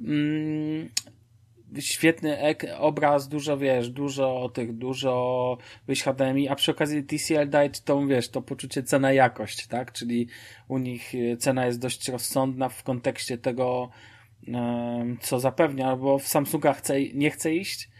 Świetny 1.81 2.39
ek, 2.39 2.67
obraz, 2.79 3.29
dużo 3.29 3.59
wiesz, 3.59 3.91
dużo 3.91 4.51
tych, 4.55 4.73
dużo 4.73 5.59
wyjść 5.87 6.03
HDMI, 6.03 6.49
a 6.49 6.55
przy 6.55 6.71
okazji 6.71 7.05
TCL 7.05 7.49
daje 7.49 7.71
tą, 7.71 8.09
wiesz, 8.09 8.29
to 8.29 8.43
poczucie 8.43 8.83
cena-jakość, 8.83 9.67
tak? 9.67 9.93
Czyli 9.93 10.29
u 10.69 10.79
nich 10.79 11.13
e, 11.15 11.37
cena 11.37 11.67
jest 11.67 11.81
dość 11.81 12.09
rozsądna 12.09 12.69
w 12.69 12.83
kontekście 12.83 13.39
tego, 13.39 13.91
co 15.21 15.41
zapewnia, 15.41 15.97
bo 15.97 16.19
w 16.19 16.29
Samsunga 16.29 16.73
chce, 16.73 16.95
nie 17.15 17.31
chce 17.31 17.55
iść. 17.55 17.91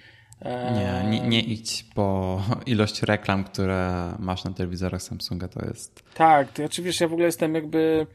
Nie, 0.45 1.11
nie, 1.11 1.29
nie 1.29 1.41
idź, 1.41 1.85
bo 1.95 2.41
ilość 2.67 3.03
reklam, 3.03 3.45
które 3.45 4.13
masz 4.19 4.45
na 4.45 4.53
telewizorach 4.53 5.03
Samsunga 5.03 5.49
to 5.49 5.67
jest... 5.67 6.05
Tak, 6.15 6.53
to 6.53 6.65
oczywiście 6.65 7.05
ja 7.05 7.09
w 7.09 7.13
ogóle 7.13 7.27
jestem 7.27 7.55
jakby 7.55 8.07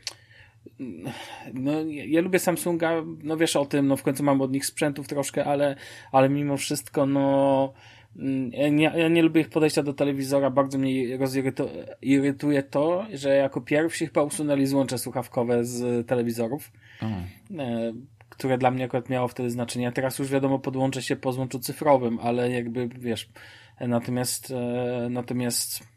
no, 1.54 1.71
ja 1.89 2.21
lubię 2.21 2.39
Samsunga, 2.39 3.04
no 3.24 3.38
wiesz 3.38 3.56
o 3.56 3.65
tym, 3.65 3.88
no 3.88 3.97
w 3.97 4.04
końcu 4.04 4.24
mam 4.24 4.41
od 4.41 4.52
nich 4.52 4.65
sprzętów 4.65 5.08
troszkę, 5.08 5.45
ale, 5.45 5.76
ale 6.12 6.30
mimo 6.30 6.58
wszystko, 6.58 7.06
no 7.06 7.74
mm, 8.17 8.52
ja 8.54 8.69
nie, 8.69 8.91
ja 8.95 9.08
nie 9.08 9.21
lubię 9.21 9.41
ich 9.41 9.50
podejścia 9.50 9.84
do 9.84 9.93
telewizora, 9.93 10.50
bardzo 10.50 10.78
mnie 10.78 11.04
irytuje 12.02 12.63
to, 12.63 13.06
że 13.13 13.36
jako 13.36 13.62
pierwsi 13.62 14.06
chyba 14.06 14.24
usunęli 14.24 14.65
złącze 14.65 14.97
słuchawkowe 14.97 15.65
z 15.65 16.08
telewizorów, 16.08 16.71
oh. 17.02 17.10
które 18.30 18.58
dla 18.58 18.71
mnie 18.71 18.86
akurat 18.86 19.10
miało 19.10 19.28
wtedy 19.28 19.50
znaczenie. 19.50 19.91
Teraz 19.91 20.19
już 20.19 20.30
wiadomo, 20.30 20.60
podłączę 20.60 21.02
się 21.02 21.15
po 21.15 21.32
złączu 21.32 21.60
cyfrowym, 21.60 22.19
ale 22.19 22.52
jakby, 22.52 22.88
wiesz, 22.88 23.30
natomiast, 23.80 24.52
e, 24.52 25.08
natomiast 25.10 25.91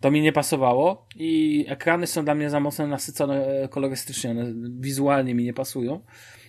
to 0.00 0.10
mi 0.10 0.20
nie 0.20 0.32
pasowało 0.32 1.06
i 1.16 1.64
ekrany 1.68 2.06
są 2.06 2.24
dla 2.24 2.34
mnie 2.34 2.50
za 2.50 2.60
mocno 2.60 2.86
nasycone 2.86 3.46
e, 3.46 3.68
kolorystycznie, 3.68 4.30
one 4.30 4.52
wizualnie 4.80 5.34
mi 5.34 5.44
nie 5.44 5.54
pasują. 5.54 6.00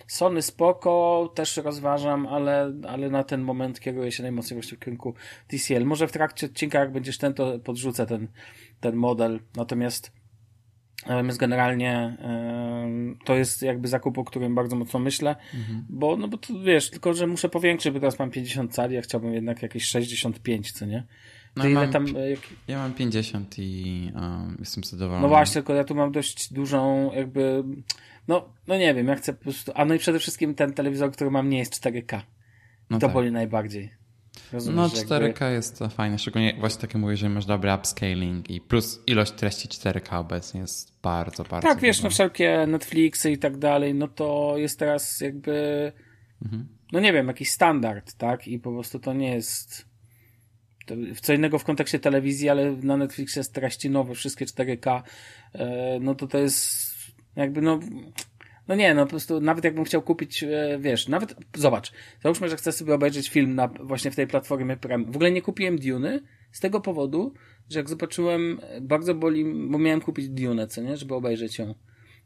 Sony 0.06 0.42
spoko, 0.42 1.32
też 1.34 1.56
rozważam, 1.56 2.26
ale, 2.26 2.72
ale 2.88 3.10
na 3.10 3.24
ten 3.24 3.40
moment 3.40 3.80
kieruję 3.80 4.12
się 4.12 4.22
najmocniej 4.22 4.60
właśnie 4.60 4.76
w 4.76 4.80
kierunku 4.80 5.14
TCL. 5.48 5.84
Może 5.84 6.08
w 6.08 6.12
trakcie 6.12 6.46
odcinka, 6.46 6.78
jak 6.78 6.92
będziesz 6.92 7.18
ten, 7.18 7.34
to 7.34 7.58
podrzucę 7.58 8.06
ten, 8.06 8.28
ten 8.80 8.96
model. 8.96 9.40
Natomiast 9.56 10.12
Natomiast 11.06 11.38
generalnie 11.38 12.16
to 13.24 13.34
jest 13.34 13.62
jakby 13.62 13.88
zakup, 13.88 14.18
o 14.18 14.24
którym 14.24 14.54
bardzo 14.54 14.76
mocno 14.76 15.00
myślę, 15.00 15.36
mhm. 15.54 15.84
bo, 15.88 16.16
no 16.16 16.28
bo 16.28 16.38
to 16.38 16.60
wiesz, 16.60 16.90
tylko 16.90 17.14
że 17.14 17.26
muszę 17.26 17.48
powiększyć, 17.48 17.92
bo 17.92 18.00
teraz 18.00 18.18
mam 18.18 18.30
50 18.30 18.74
cali, 18.74 18.94
ja 18.94 19.02
chciałbym 19.02 19.34
jednak 19.34 19.62
jakieś 19.62 19.84
65, 19.84 20.72
co 20.72 20.86
nie? 20.86 21.06
No 21.58 21.68
ja, 21.68 21.74
mam, 21.74 21.92
tam, 21.92 22.16
e, 22.16 22.30
jak... 22.30 22.40
ja 22.68 22.78
mam 22.78 22.94
50 22.94 23.54
i 23.58 24.12
um, 24.14 24.56
jestem 24.58 24.84
zadowolony. 24.84 25.22
No 25.22 25.28
właśnie, 25.28 25.54
tylko 25.54 25.74
ja 25.74 25.84
tu 25.84 25.94
mam 25.94 26.12
dość 26.12 26.52
dużą 26.52 27.12
jakby, 27.14 27.64
no, 28.28 28.48
no 28.66 28.76
nie 28.76 28.94
wiem, 28.94 29.06
ja 29.06 29.14
chcę 29.14 29.32
po 29.32 29.42
prostu, 29.42 29.72
a 29.74 29.84
no 29.84 29.94
i 29.94 29.98
przede 29.98 30.18
wszystkim 30.18 30.54
ten 30.54 30.72
telewizor, 30.72 31.12
który 31.12 31.30
mam 31.30 31.50
nie 31.50 31.58
jest 31.58 31.84
4K. 31.84 32.20
No 32.90 32.98
to 32.98 33.06
tak. 33.06 33.14
boli 33.14 33.32
najbardziej. 33.32 33.90
Rozumiesz, 34.52 34.92
no 34.92 35.16
4K 35.16 35.22
jakby... 35.22 35.52
jest 35.52 35.78
fajne, 35.90 36.18
szczególnie 36.18 36.56
właśnie 36.60 36.80
takie 36.80 36.98
mówię, 36.98 37.16
że 37.16 37.28
masz 37.28 37.46
dobry 37.46 37.74
upscaling 37.74 38.50
i 38.50 38.60
plus 38.60 39.02
ilość 39.06 39.32
treści 39.32 39.68
4K 39.68 40.18
obecnie 40.18 40.60
jest 40.60 41.00
bardzo, 41.02 41.44
bardzo 41.44 41.68
Tak, 41.68 41.80
wiesz, 41.80 42.02
no 42.02 42.10
wszelkie 42.10 42.66
Netflixy 42.66 43.30
i 43.30 43.38
tak 43.38 43.56
dalej, 43.56 43.94
no 43.94 44.08
to 44.08 44.54
jest 44.56 44.78
teraz 44.78 45.20
jakby 45.20 45.92
mhm. 46.42 46.68
no 46.92 47.00
nie 47.00 47.12
wiem, 47.12 47.28
jakiś 47.28 47.50
standard, 47.50 48.14
tak? 48.14 48.48
I 48.48 48.58
po 48.58 48.72
prostu 48.72 48.98
to 48.98 49.12
nie 49.12 49.34
jest 49.34 49.87
co 51.20 51.32
innego 51.32 51.58
w 51.58 51.64
kontekście 51.64 51.98
telewizji, 51.98 52.48
ale 52.48 52.72
na 52.72 52.96
Netflixie 52.96 53.40
jest 53.40 53.54
treści 53.54 53.90
nowe, 53.90 54.14
wszystkie 54.14 54.46
4K, 54.46 55.02
e, 55.52 55.98
no 56.00 56.14
to 56.14 56.26
to 56.26 56.38
jest 56.38 56.88
jakby 57.36 57.62
no 57.62 57.80
no 58.68 58.74
nie, 58.74 58.94
no 58.94 59.04
po 59.04 59.10
prostu 59.10 59.40
nawet 59.40 59.64
jakbym 59.64 59.84
chciał 59.84 60.02
kupić, 60.02 60.42
e, 60.42 60.78
wiesz, 60.80 61.08
nawet, 61.08 61.34
zobacz, 61.56 61.92
załóżmy, 62.22 62.48
że 62.48 62.56
chcę 62.56 62.72
sobie 62.72 62.94
obejrzeć 62.94 63.28
film 63.28 63.54
na, 63.54 63.68
właśnie 63.68 64.10
w 64.10 64.16
tej 64.16 64.26
platformie 64.26 64.76
Prime. 64.76 65.04
W 65.04 65.16
ogóle 65.16 65.30
nie 65.30 65.42
kupiłem 65.42 65.78
Dune 65.78 66.20
z 66.52 66.60
tego 66.60 66.80
powodu, 66.80 67.34
że 67.70 67.78
jak 67.78 67.88
zobaczyłem, 67.88 68.60
bardzo 68.80 69.14
boli, 69.14 69.44
bo 69.70 69.78
miałem 69.78 70.00
kupić 70.00 70.28
Dune, 70.28 70.66
co 70.66 70.82
nie, 70.82 70.96
żeby 70.96 71.14
obejrzeć 71.14 71.58
ją 71.58 71.74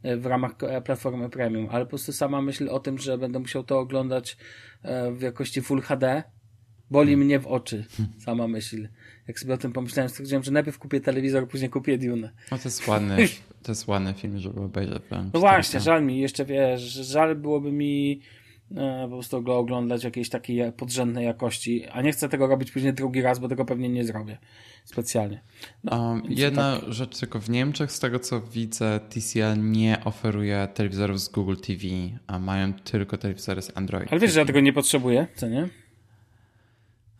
e, 0.03 0.17
w 0.17 0.27
ramach 0.27 0.53
platformy 0.85 1.31
Premium, 1.31 1.69
ale 1.71 1.85
po 1.85 1.89
prostu 1.89 2.13
sama 2.13 2.43
myśl 2.43 2.69
o 2.69 2.81
tym, 2.81 2.99
że 2.99 3.19
będę 3.19 3.39
musiał 3.39 3.65
to 3.65 3.79
oglądać 3.79 4.37
w 5.13 5.21
jakości 5.21 5.63
Full 5.63 5.81
HD, 5.81 6.23
Boli 6.93 7.17
mnie 7.17 7.41
w 7.41 7.47
oczy 7.47 7.85
sama 8.25 8.49
myśl. 8.49 8.89
Jak 9.29 9.41
sobie 9.41 9.55
o 9.55 9.57
tym 9.57 9.73
pomyślałem, 9.73 10.09
stwierdziłem, 10.09 10.43
że 10.43 10.51
najpierw 10.51 10.79
kupię 10.79 11.01
telewizor, 11.01 11.49
później 11.49 11.71
kupię 11.71 11.99
Dune. 11.99 12.31
No 12.51 12.59
to 12.59 12.65
jest 12.65 12.89
ładny, 12.89 13.17
to 13.63 13.73
jest 13.73 13.89
ładny 13.89 14.15
film, 14.15 14.39
żeby 14.39 14.61
obejrzeć. 14.61 15.03
No 15.33 15.41
właśnie, 15.41 15.81
żal 15.81 16.05
mi, 16.05 16.21
jeszcze 16.21 16.45
wiesz, 16.45 16.83
żal 16.83 17.37
byłoby 17.37 17.73
mi 17.73 18.21
e, 18.77 19.03
po 19.11 19.17
prostu 19.17 19.43
go 19.43 19.59
oglądać 19.59 20.05
jakiejś 20.05 20.29
takiej 20.29 20.73
podrzędnej 20.73 21.25
jakości, 21.25 21.87
a 21.87 22.03
nie 22.03 22.13
chcę 22.13 22.29
tego 22.29 22.47
robić 22.47 22.71
później 22.71 22.95
drugi 22.95 23.23
raz, 23.23 23.39
bo 23.39 23.49
tego 23.49 23.65
pewnie 23.65 23.89
nie 23.89 24.05
zrobię 24.05 24.39
specjalnie. 24.85 25.41
No, 25.85 26.09
um, 26.09 26.23
jedna 26.29 26.81
tak. 26.81 26.93
rzecz 26.93 27.19
tylko 27.19 27.41
w 27.41 27.51
Niemczech, 27.51 27.93
z 27.93 28.01
tego 28.01 28.19
co 28.19 28.41
widzę, 28.41 29.01
TCL 29.09 29.71
nie 29.71 30.05
oferuje 30.05 30.69
telewizorów 30.75 31.21
z 31.21 31.29
Google 31.29 31.57
TV, 31.57 31.87
a 32.27 32.39
mają 32.39 32.73
tylko 32.73 33.17
telewizory 33.17 33.63
z 33.63 33.77
Android. 33.77 34.09
Ale 34.11 34.21
wiesz, 34.21 34.33
że 34.33 34.41
ja 34.41 34.47
tego 34.47 34.61
nie 34.61 34.73
potrzebuję, 34.73 35.27
co 35.35 35.49
nie? 35.49 35.69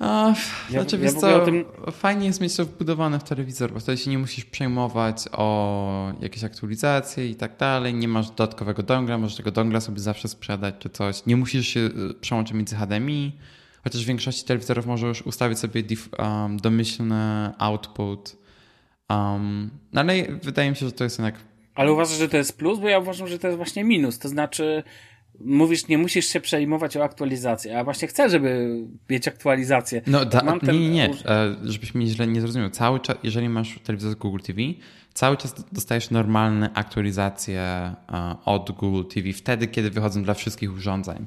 A, 0.03 0.35
znaczy, 0.71 0.99
ja, 1.03 1.13
co, 1.13 1.41
tym... 1.45 1.65
fajnie 1.93 2.27
jest 2.27 2.41
mieć 2.41 2.57
to 2.57 2.65
wbudowane 2.65 3.19
w 3.19 3.25
telewizor, 3.25 3.73
bo 3.73 3.81
wtedy 3.81 3.99
się 3.99 4.11
nie 4.11 4.19
musisz 4.19 4.45
przejmować 4.45 5.17
o 5.33 6.13
jakieś 6.21 6.45
aktualizacje 6.45 7.29
i 7.29 7.35
tak 7.35 7.57
dalej, 7.57 7.95
nie 7.95 8.09
masz 8.09 8.29
dodatkowego 8.29 8.83
dongla, 8.83 9.19
możesz 9.19 9.37
tego 9.37 9.51
dongla 9.51 9.81
sobie 9.81 10.01
zawsze 10.01 10.29
sprzedać 10.29 10.75
czy 10.79 10.91
coś, 10.91 11.27
nie 11.27 11.37
musisz 11.37 11.69
się 11.69 11.81
y, 11.81 12.15
przełączyć 12.21 12.55
między 12.55 12.77
HDMI, 12.77 13.33
chociaż 13.85 14.05
w 14.05 14.07
większości 14.07 14.45
telewizorów 14.45 14.87
możesz 14.87 15.23
ustawić 15.23 15.59
sobie 15.59 15.83
um, 16.19 16.57
domyślny 16.57 17.51
output, 17.59 18.37
um, 19.11 19.71
no 19.93 20.01
ale 20.01 20.15
wydaje 20.43 20.71
mi 20.71 20.77
się, 20.77 20.87
że 20.87 20.93
to 20.93 21.05
jest 21.05 21.19
jednak... 21.19 21.35
Ale 21.75 21.93
uważasz, 21.93 22.19
że 22.19 22.29
to 22.29 22.37
jest 22.37 22.59
plus? 22.59 22.79
Bo 22.79 22.89
ja 22.89 22.99
uważam, 22.99 23.29
że 23.29 23.39
to 23.39 23.47
jest 23.47 23.57
właśnie 23.57 23.85
minus, 23.85 24.19
to 24.19 24.29
znaczy 24.29 24.83
mówisz, 25.41 25.89
nie 25.89 25.99
musisz 25.99 26.27
się 26.27 26.41
przejmować 26.41 26.97
o 26.97 27.05
aktualizację, 27.05 27.79
a 27.79 27.85
właśnie 27.85 28.09
chcę, 28.09 28.31
żeby 28.31 28.81
mieć 29.11 29.29
aktualizację. 29.29 30.03
No, 30.07 30.25
da, 30.25 30.43
Mam 30.45 30.61
ten... 30.61 30.81
nie, 30.81 30.91
nie, 30.91 31.11
e, 31.27 31.57
żebyś 31.65 31.95
mnie 31.95 32.07
źle 32.07 32.27
nie 32.27 32.41
zrozumiał. 32.41 32.71
Cały 32.71 33.01
czas, 33.01 33.17
jeżeli 33.23 33.49
masz 33.49 33.79
telewizor 33.85 34.13
z 34.13 34.15
Google 34.15 34.41
TV, 34.41 34.61
cały 35.15 35.37
czas 35.37 35.55
dostajesz 35.73 36.11
normalne 36.11 36.71
aktualizacje 36.75 37.61
e, 37.61 37.95
od 38.45 38.71
Google 38.71 39.05
TV 39.15 39.33
wtedy, 39.33 39.67
kiedy 39.67 39.91
wychodzą 39.91 40.23
dla 40.23 40.35
wszystkich 40.35 40.73
urządzeń. 40.73 41.27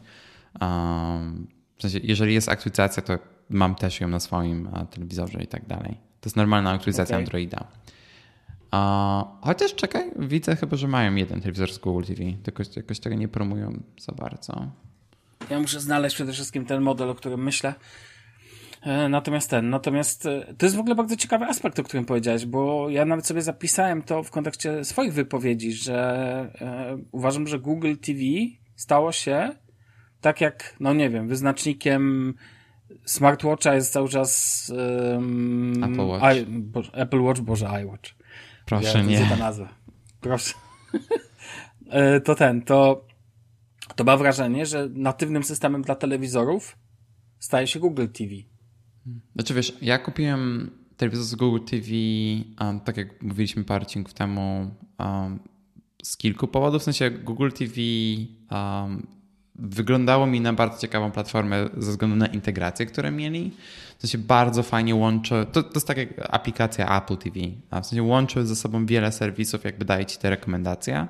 W 1.78 1.82
sensie, 1.82 2.00
jeżeli 2.04 2.34
jest 2.34 2.50
aktualizacja, 2.50 3.04
to 3.04 3.20
mam 3.50 3.76
też 3.76 4.02
ją 4.02 4.08
na 4.08 4.20
swoim 4.20 4.68
e, 4.68 4.86
telewizorze 4.86 5.44
i 5.44 5.48
tak 5.48 5.68
dalej. 5.68 5.98
To 6.22 6.28
jest 6.28 6.36
normalna 6.36 6.72
aktualizacja 6.72 7.16
okay. 7.16 7.24
Androida. 7.24 7.68
Chociaż 9.42 9.76
czekaj, 9.76 10.12
widzę 10.16 10.56
chyba, 10.56 10.78
że 10.78 10.88
mają 10.88 11.16
jeden 11.16 11.42
telewizor 11.42 11.74
z 11.74 11.78
Google 11.78 12.04
TV, 12.04 12.22
tylko 12.44 12.64
jakoś 12.76 13.00
tego 13.00 13.16
nie 13.16 13.28
promują 13.28 13.84
za 14.00 14.12
bardzo. 14.12 14.68
Ja 15.50 15.60
muszę 15.60 15.80
znaleźć 15.80 16.16
przede 16.16 16.34
wszystkim 16.34 16.66
ten 16.66 16.82
model, 16.82 17.10
o 17.10 17.16
którym 17.16 17.44
myślę. 17.44 17.74
E, 18.82 19.10
natomiast 19.10 19.50
ten, 19.50 19.70
natomiast 19.70 20.26
e, 20.26 20.54
to 20.58 20.66
jest 20.66 20.76
w 20.76 20.80
ogóle 20.80 20.96
bardzo 20.96 21.16
ciekawy 21.16 21.46
aspekt, 21.46 21.80
o 21.80 21.84
którym 21.84 22.06
powiedziałeś, 22.06 22.46
bo 22.46 22.90
ja 22.90 23.06
nawet 23.06 23.28
sobie 23.28 23.42
zapisałem 23.42 24.02
to 24.02 24.24
w 24.24 24.32
kontekście 24.32 24.86
swoich 24.86 25.14
wypowiedzi, 25.14 25.74
że 25.74 25.98
e, 26.62 26.98
uważam, 27.12 27.48
że 27.48 27.60
Google 27.60 27.96
TV 27.96 28.20
stało 28.76 29.12
się 29.12 29.50
tak 30.22 30.42
jak, 30.42 30.76
no 30.80 30.94
nie 30.94 31.10
wiem, 31.10 31.28
wyznacznikiem 31.28 32.34
smartwatcha 33.06 33.76
jest 33.76 33.94
cały 33.94 34.10
czas 34.10 34.72
um, 34.76 35.84
Apple 35.84 36.06
Watch. 36.06 36.38
I, 36.38 36.46
Bo, 36.46 36.82
Apple 36.94 37.22
Watch, 37.22 37.42
Boże, 37.42 37.68
iWatch. 37.84 38.25
Proszę 38.66 38.98
ja, 38.98 39.04
nie. 39.04 39.30
ta 39.30 39.36
nazwa. 39.36 39.70
Proszę. 40.22 40.54
E, 41.90 42.22
to 42.22 42.36
ten, 42.36 42.62
to, 42.62 43.08
to 43.96 44.04
ma 44.04 44.18
wrażenie, 44.18 44.66
że 44.66 44.90
natywnym 44.94 45.44
systemem 45.44 45.82
dla 45.82 45.96
telewizorów 45.96 46.78
staje 47.40 47.68
się 47.68 47.80
Google 47.80 48.08
TV. 48.08 48.36
Znaczy 49.36 49.54
wiesz, 49.54 49.78
ja 49.82 49.98
kupiłem 50.00 50.72
telewizor 50.98 51.26
z 51.26 51.36
Google 51.36 51.66
TV, 51.66 51.88
um, 52.62 52.80
tak 52.80 52.98
jak 52.98 53.24
mówiliśmy 53.24 53.64
parę 53.64 53.82
odcinków 53.82 54.14
temu, 54.14 54.76
um, 55.00 55.40
z 56.04 56.18
kilku 56.18 56.48
powodów. 56.48 56.82
W 56.82 56.86
sensie 56.86 57.12
Google 57.12 57.50
TV 57.50 57.74
um, 58.52 59.08
wyglądało 59.60 60.28
mi 60.28 60.42
na 60.42 60.54
bardzo 60.54 60.82
ciekawą 60.82 61.12
platformę 61.12 61.70
ze 61.78 61.92
względu 61.92 62.16
na 62.16 62.28
integrację, 62.28 62.86
które 62.86 63.12
mieli. 63.12 63.52
W 63.98 64.02
sensie 64.02 64.18
bardzo 64.18 64.64
fajnie 64.64 64.96
łączy, 64.96 65.46
to, 65.52 65.64
to 65.64 65.72
jest 65.76 65.88
tak 65.88 65.98
jak 65.98 66.10
aplikacja 66.30 66.98
Apple 66.98 67.18
TV, 67.18 67.40
a 67.70 67.82
w 67.82 67.86
sensie 67.86 68.04
łączy 68.04 68.46
ze 68.46 68.56
sobą 68.56 68.86
wiele 68.86 69.12
serwisów, 69.12 69.64
jakby 69.64 69.86
daje 69.86 70.06
ci 70.06 70.18
te 70.18 70.30
rekomendacje. 70.30 71.08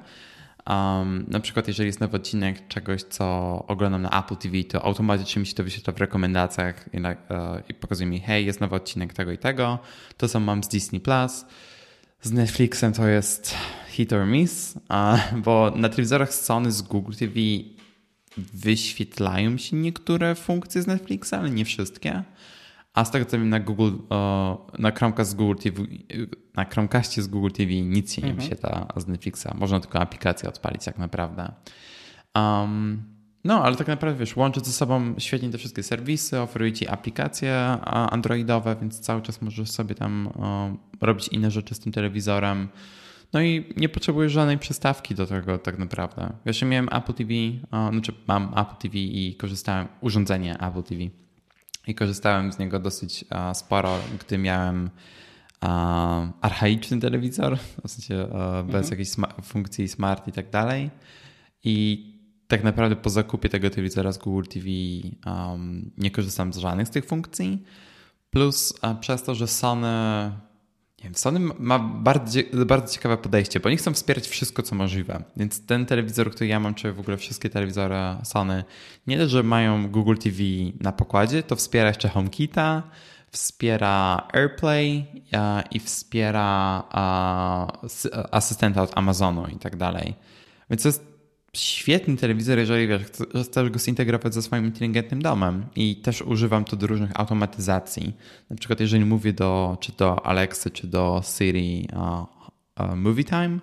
Um, 0.69 1.25
na 1.27 1.39
przykład, 1.39 1.67
jeżeli 1.67 1.87
jest 1.87 1.99
nowy 1.99 2.17
odcinek 2.17 2.67
czegoś, 2.67 3.03
co 3.03 3.25
oglądam 3.67 4.01
na 4.01 4.23
Apple 4.23 4.35
TV, 4.35 4.63
to 4.63 4.85
automatycznie 4.85 5.39
mi 5.39 5.45
się 5.45 5.53
to 5.53 5.63
wyświetla 5.63 5.93
w 5.93 5.97
rekomendacjach 5.97 6.85
i, 6.93 6.97
uh, 6.97 7.69
i 7.69 7.73
pokazuje 7.73 8.09
mi, 8.09 8.19
hej, 8.19 8.45
jest 8.45 8.61
nowy 8.61 8.75
odcinek 8.75 9.13
tego 9.13 9.31
i 9.31 9.37
tego. 9.37 9.79
To 10.17 10.27
co 10.27 10.39
mam 10.39 10.63
z 10.63 10.67
Disney 10.67 10.99
Plus. 10.99 11.45
Z 12.21 12.31
Netflixem 12.31 12.93
to 12.93 13.07
jest 13.07 13.55
hit 13.89 14.13
or 14.13 14.25
miss, 14.25 14.79
bo 15.43 15.71
na 15.75 15.89
telewizorach 15.89 16.33
Sony 16.33 16.71
z 16.71 16.81
Google 16.81 17.13
TV 17.13 17.33
wyświetlają 18.37 19.57
się 19.57 19.75
niektóre 19.75 20.35
funkcje 20.35 20.81
z 20.81 20.87
Netflixa, 20.87 21.33
ale 21.33 21.49
nie 21.49 21.65
wszystkie. 21.65 22.23
A 22.93 23.05
z 23.05 23.11
tego 23.11 23.25
co 23.25 23.37
wiem 23.37 23.49
na 23.49 23.59
Google, 23.59 23.91
na 24.79 24.91
Chromecast 24.91 25.31
z 25.31 25.33
Google 25.33 25.55
TV, 25.55 25.83
na 26.55 26.65
Chromecastie 26.65 27.21
z 27.21 27.27
Google 27.27 27.51
TV 27.51 27.73
nic 27.73 28.13
się 28.13 28.21
nie 28.21 28.27
mhm. 28.27 28.41
wyświetla 28.41 28.87
z 28.97 29.07
Netflixa. 29.07 29.47
Można 29.55 29.79
tylko 29.79 29.99
aplikację 29.99 30.49
odpalić 30.49 30.85
tak 30.85 30.97
naprawdę. 30.97 31.51
Um, 32.35 33.03
no, 33.43 33.63
ale 33.63 33.75
tak 33.75 33.87
naprawdę 33.87 34.19
wiesz, 34.19 34.35
łączy 34.35 34.59
ze 34.59 34.71
sobą 34.71 35.15
świetnie 35.17 35.49
te 35.49 35.57
wszystkie 35.57 35.83
serwisy, 35.83 36.39
oferuje 36.39 36.73
ci 36.73 36.87
aplikacje 36.87 37.55
androidowe, 37.91 38.75
więc 38.81 38.99
cały 38.99 39.21
czas 39.21 39.41
możesz 39.41 39.71
sobie 39.71 39.95
tam 39.95 40.29
robić 41.01 41.27
inne 41.27 41.51
rzeczy 41.51 41.75
z 41.75 41.79
tym 41.79 41.91
telewizorem. 41.91 42.67
No 43.35 43.41
i 43.41 43.65
nie 43.77 43.89
potrzebujesz 43.89 44.31
żadnej 44.31 44.57
przystawki 44.57 45.15
do 45.15 45.25
tego 45.25 45.57
tak 45.57 45.79
naprawdę. 45.79 46.33
Jeszcze 46.45 46.65
miałem 46.65 46.89
Apple 46.91 47.13
TV, 47.13 47.33
znaczy 47.91 48.13
mam 48.27 48.53
Apple 48.57 48.75
TV 48.75 48.97
i 48.97 49.35
korzystałem, 49.35 49.87
urządzenie 50.01 50.53
Apple 50.59 50.83
TV 50.83 51.03
i 51.87 51.95
korzystałem 51.95 52.53
z 52.53 52.59
niego 52.59 52.79
dosyć 52.79 53.25
sporo, 53.53 53.99
gdy 54.19 54.37
miałem 54.37 54.89
archaiczny 56.41 56.99
telewizor, 56.99 57.57
w 57.85 57.91
sensie 57.91 58.27
bez 58.65 58.75
mhm. 58.75 58.85
jakiejś 58.91 59.09
funkcji 59.43 59.87
smart 59.87 60.27
i 60.27 60.31
tak 60.31 60.49
dalej. 60.49 60.89
I 61.63 62.05
tak 62.47 62.63
naprawdę 62.63 62.95
po 62.95 63.09
zakupie 63.09 63.49
tego 63.49 63.69
telewizora 63.69 64.11
z 64.11 64.17
Google 64.17 64.43
TV 64.49 64.67
um, 65.25 65.91
nie 65.97 66.11
korzystam 66.11 66.53
z 66.53 66.57
żadnych 66.57 66.87
z 66.87 66.91
tych 66.91 67.05
funkcji. 67.05 67.63
Plus 68.29 68.73
przez 68.99 69.23
to, 69.23 69.35
że 69.35 69.47
Sony 69.47 70.31
Sony 71.13 71.39
ma 71.59 71.79
bardzo, 71.79 72.39
bardzo 72.65 72.93
ciekawe 72.93 73.17
podejście, 73.17 73.59
bo 73.59 73.67
oni 73.67 73.77
chcą 73.77 73.93
wspierać 73.93 74.27
wszystko, 74.27 74.63
co 74.63 74.75
możliwe. 74.75 75.23
Więc 75.37 75.65
ten 75.65 75.85
telewizor, 75.85 76.31
który 76.31 76.47
ja 76.47 76.59
mam, 76.59 76.75
czy 76.75 76.93
w 76.93 76.99
ogóle 76.99 77.17
wszystkie 77.17 77.49
telewizory 77.49 77.95
Sony, 78.23 78.63
nie 79.07 79.17
dość, 79.17 79.31
że 79.31 79.43
mają 79.43 79.91
Google 79.91 80.15
TV 80.15 80.37
na 80.79 80.91
pokładzie, 80.91 81.43
to 81.43 81.55
wspiera 81.55 81.87
jeszcze 81.87 82.09
HomeKita, 82.09 82.83
wspiera 83.31 84.27
AirPlay 84.33 85.05
i 85.71 85.79
wspiera 85.79 86.83
asystenta 88.31 88.81
od 88.81 88.97
Amazonu 88.97 89.47
i 89.47 89.55
tak 89.55 89.75
dalej. 89.75 90.15
Więc 90.69 90.83
to 90.83 90.89
jest 90.89 91.14
świetny 91.57 92.17
telewizor, 92.17 92.57
jeżeli 92.57 92.87
wiesz, 92.87 93.01
chcesz 93.43 93.69
go 93.69 93.79
zintegrować 93.79 94.33
ze 94.33 94.41
swoim 94.41 94.65
inteligentnym 94.65 95.21
domem 95.21 95.65
i 95.75 95.95
też 95.95 96.21
używam 96.21 96.65
to 96.65 96.75
do 96.75 96.87
różnych 96.87 97.19
automatyzacji. 97.19 98.13
Na 98.49 98.55
przykład 98.55 98.79
jeżeli 98.79 99.05
mówię 99.05 99.33
do, 99.33 99.77
czy 99.79 99.91
do 99.97 100.25
Alexy, 100.25 100.71
czy 100.71 100.87
do 100.87 101.21
Siri 101.37 101.87
uh, 101.93 101.99
uh, 102.79 102.95
Movie 102.95 103.23
Time, 103.23 103.59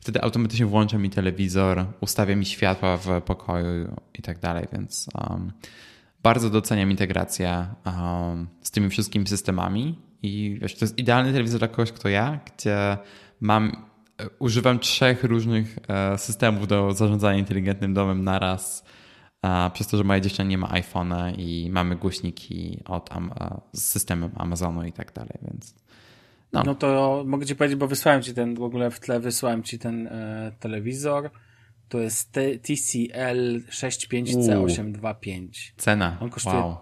wtedy 0.00 0.22
automatycznie 0.22 0.66
włącza 0.66 0.98
mi 0.98 1.10
telewizor, 1.10 1.86
ustawia 2.00 2.36
mi 2.36 2.46
światła 2.46 2.96
w 2.96 3.22
pokoju 3.22 3.96
i 4.14 4.22
tak 4.22 4.38
dalej, 4.38 4.66
więc 4.72 5.06
um, 5.14 5.52
bardzo 6.22 6.50
doceniam 6.50 6.90
integrację 6.90 7.66
um, 7.86 8.46
z 8.62 8.70
tymi 8.70 8.90
wszystkimi 8.90 9.26
systemami 9.26 9.98
i 10.22 10.58
wiesz, 10.60 10.74
to 10.74 10.84
jest 10.84 10.98
idealny 10.98 11.32
telewizor 11.32 11.58
dla 11.58 11.68
kogoś, 11.68 11.92
kto 11.92 12.08
ja, 12.08 12.40
gdzie 12.56 12.98
mam 13.40 13.86
używam 14.38 14.78
trzech 14.78 15.24
różnych 15.24 15.78
e, 15.88 16.18
systemów 16.18 16.68
do 16.68 16.92
zarządzania 16.92 17.38
inteligentnym 17.38 17.94
domem 17.94 18.24
naraz. 18.24 18.84
Przez 19.72 19.86
to, 19.86 19.96
że 19.96 20.04
moja 20.04 20.20
dziewczyna 20.20 20.48
nie 20.48 20.58
ma 20.58 20.68
iPhone'a 20.68 21.34
i 21.38 21.70
mamy 21.70 21.96
głośniki 21.96 22.80
od 22.84 23.10
z 23.72 23.84
systemem 23.84 24.30
Amazonu 24.36 24.84
i 24.84 24.92
tak 24.92 25.12
dalej, 25.12 25.38
więc. 25.42 25.74
No. 26.52 26.62
no 26.66 26.74
to 26.74 27.22
mogę 27.26 27.46
ci 27.46 27.56
powiedzieć, 27.56 27.78
bo 27.78 27.88
wysłałem 27.88 28.22
ci 28.22 28.34
ten, 28.34 28.54
w 28.54 28.62
ogóle 28.62 28.90
w 28.90 29.00
tle 29.00 29.20
wysłałem 29.20 29.62
ci 29.62 29.78
ten 29.78 30.06
e, 30.06 30.52
telewizor. 30.60 31.30
To 31.88 31.98
jest 31.98 32.32
TCL 32.62 33.60
65C825. 33.70 35.48
Cena. 35.76 36.16
On 36.20 36.30
kosztuje, 36.30 36.56
wow. 36.56 36.76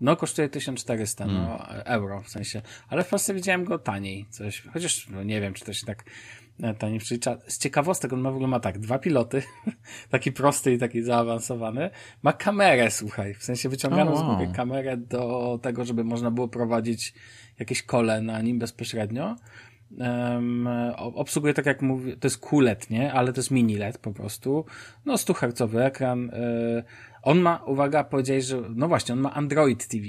No, 0.00 0.16
kosztuje 0.16 0.48
1400 0.48 1.24
mm. 1.24 1.36
no, 1.36 1.68
euro 1.68 2.22
w 2.22 2.28
sensie. 2.28 2.62
Ale 2.88 3.04
w 3.04 3.08
Polsce 3.08 3.34
widziałem 3.34 3.64
go 3.64 3.78
taniej. 3.78 4.26
Coś, 4.30 4.62
chociaż 4.72 5.08
no, 5.08 5.22
nie 5.22 5.40
wiem, 5.40 5.54
czy 5.54 5.64
to 5.64 5.72
się 5.72 5.86
tak 5.86 6.04
E, 6.04 6.45
taniej 6.78 6.98
przlicza. 6.98 7.38
Z 7.46 7.58
ciekawostek 7.58 8.12
on 8.12 8.20
ma 8.20 8.30
w 8.30 8.34
ogóle 8.34 8.48
ma 8.48 8.60
tak, 8.60 8.78
dwa 8.78 8.98
piloty, 8.98 9.42
taki 10.10 10.32
prosty 10.32 10.72
i 10.72 10.78
taki 10.78 11.02
zaawansowany. 11.02 11.90
Ma 12.22 12.32
kamerę, 12.32 12.90
słuchaj, 12.90 13.34
w 13.34 13.44
sensie 13.44 13.68
wyciąganą 13.68 14.12
oh, 14.12 14.22
wow. 14.22 14.34
z 14.34 14.36
góry 14.36 14.52
kamerę 14.56 14.96
do 14.96 15.58
tego, 15.62 15.84
żeby 15.84 16.04
można 16.04 16.30
było 16.30 16.48
prowadzić 16.48 17.14
jakieś 17.58 17.82
kole 17.82 18.20
na 18.22 18.42
nim 18.42 18.58
bezpośrednio. 18.58 19.36
Um, 19.98 20.68
obsługuje 20.96 21.54
tak 21.54 21.66
jak 21.66 21.82
mówię, 21.82 22.16
to 22.16 22.26
jest 22.26 22.38
QLED, 22.38 22.90
nie? 22.90 23.12
Ale 23.12 23.32
to 23.32 23.38
jest 23.38 23.50
mini 23.50 23.76
LED 23.76 23.98
po 23.98 24.12
prostu. 24.12 24.64
No 25.04 25.18
100 25.18 25.34
Hz 25.34 25.74
ekran. 25.74 26.30
on 27.22 27.38
ma, 27.40 27.62
uwaga, 27.66 28.04
powiedziałeś, 28.04 28.44
że 28.44 28.62
no 28.74 28.88
właśnie, 28.88 29.12
on 29.12 29.20
ma 29.20 29.34
Android 29.34 29.88
TV. 29.88 30.04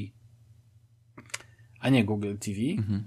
A 1.88 1.90
nie 1.90 2.06
Google 2.06 2.36
TV. 2.40 2.60
Mhm. 2.78 3.04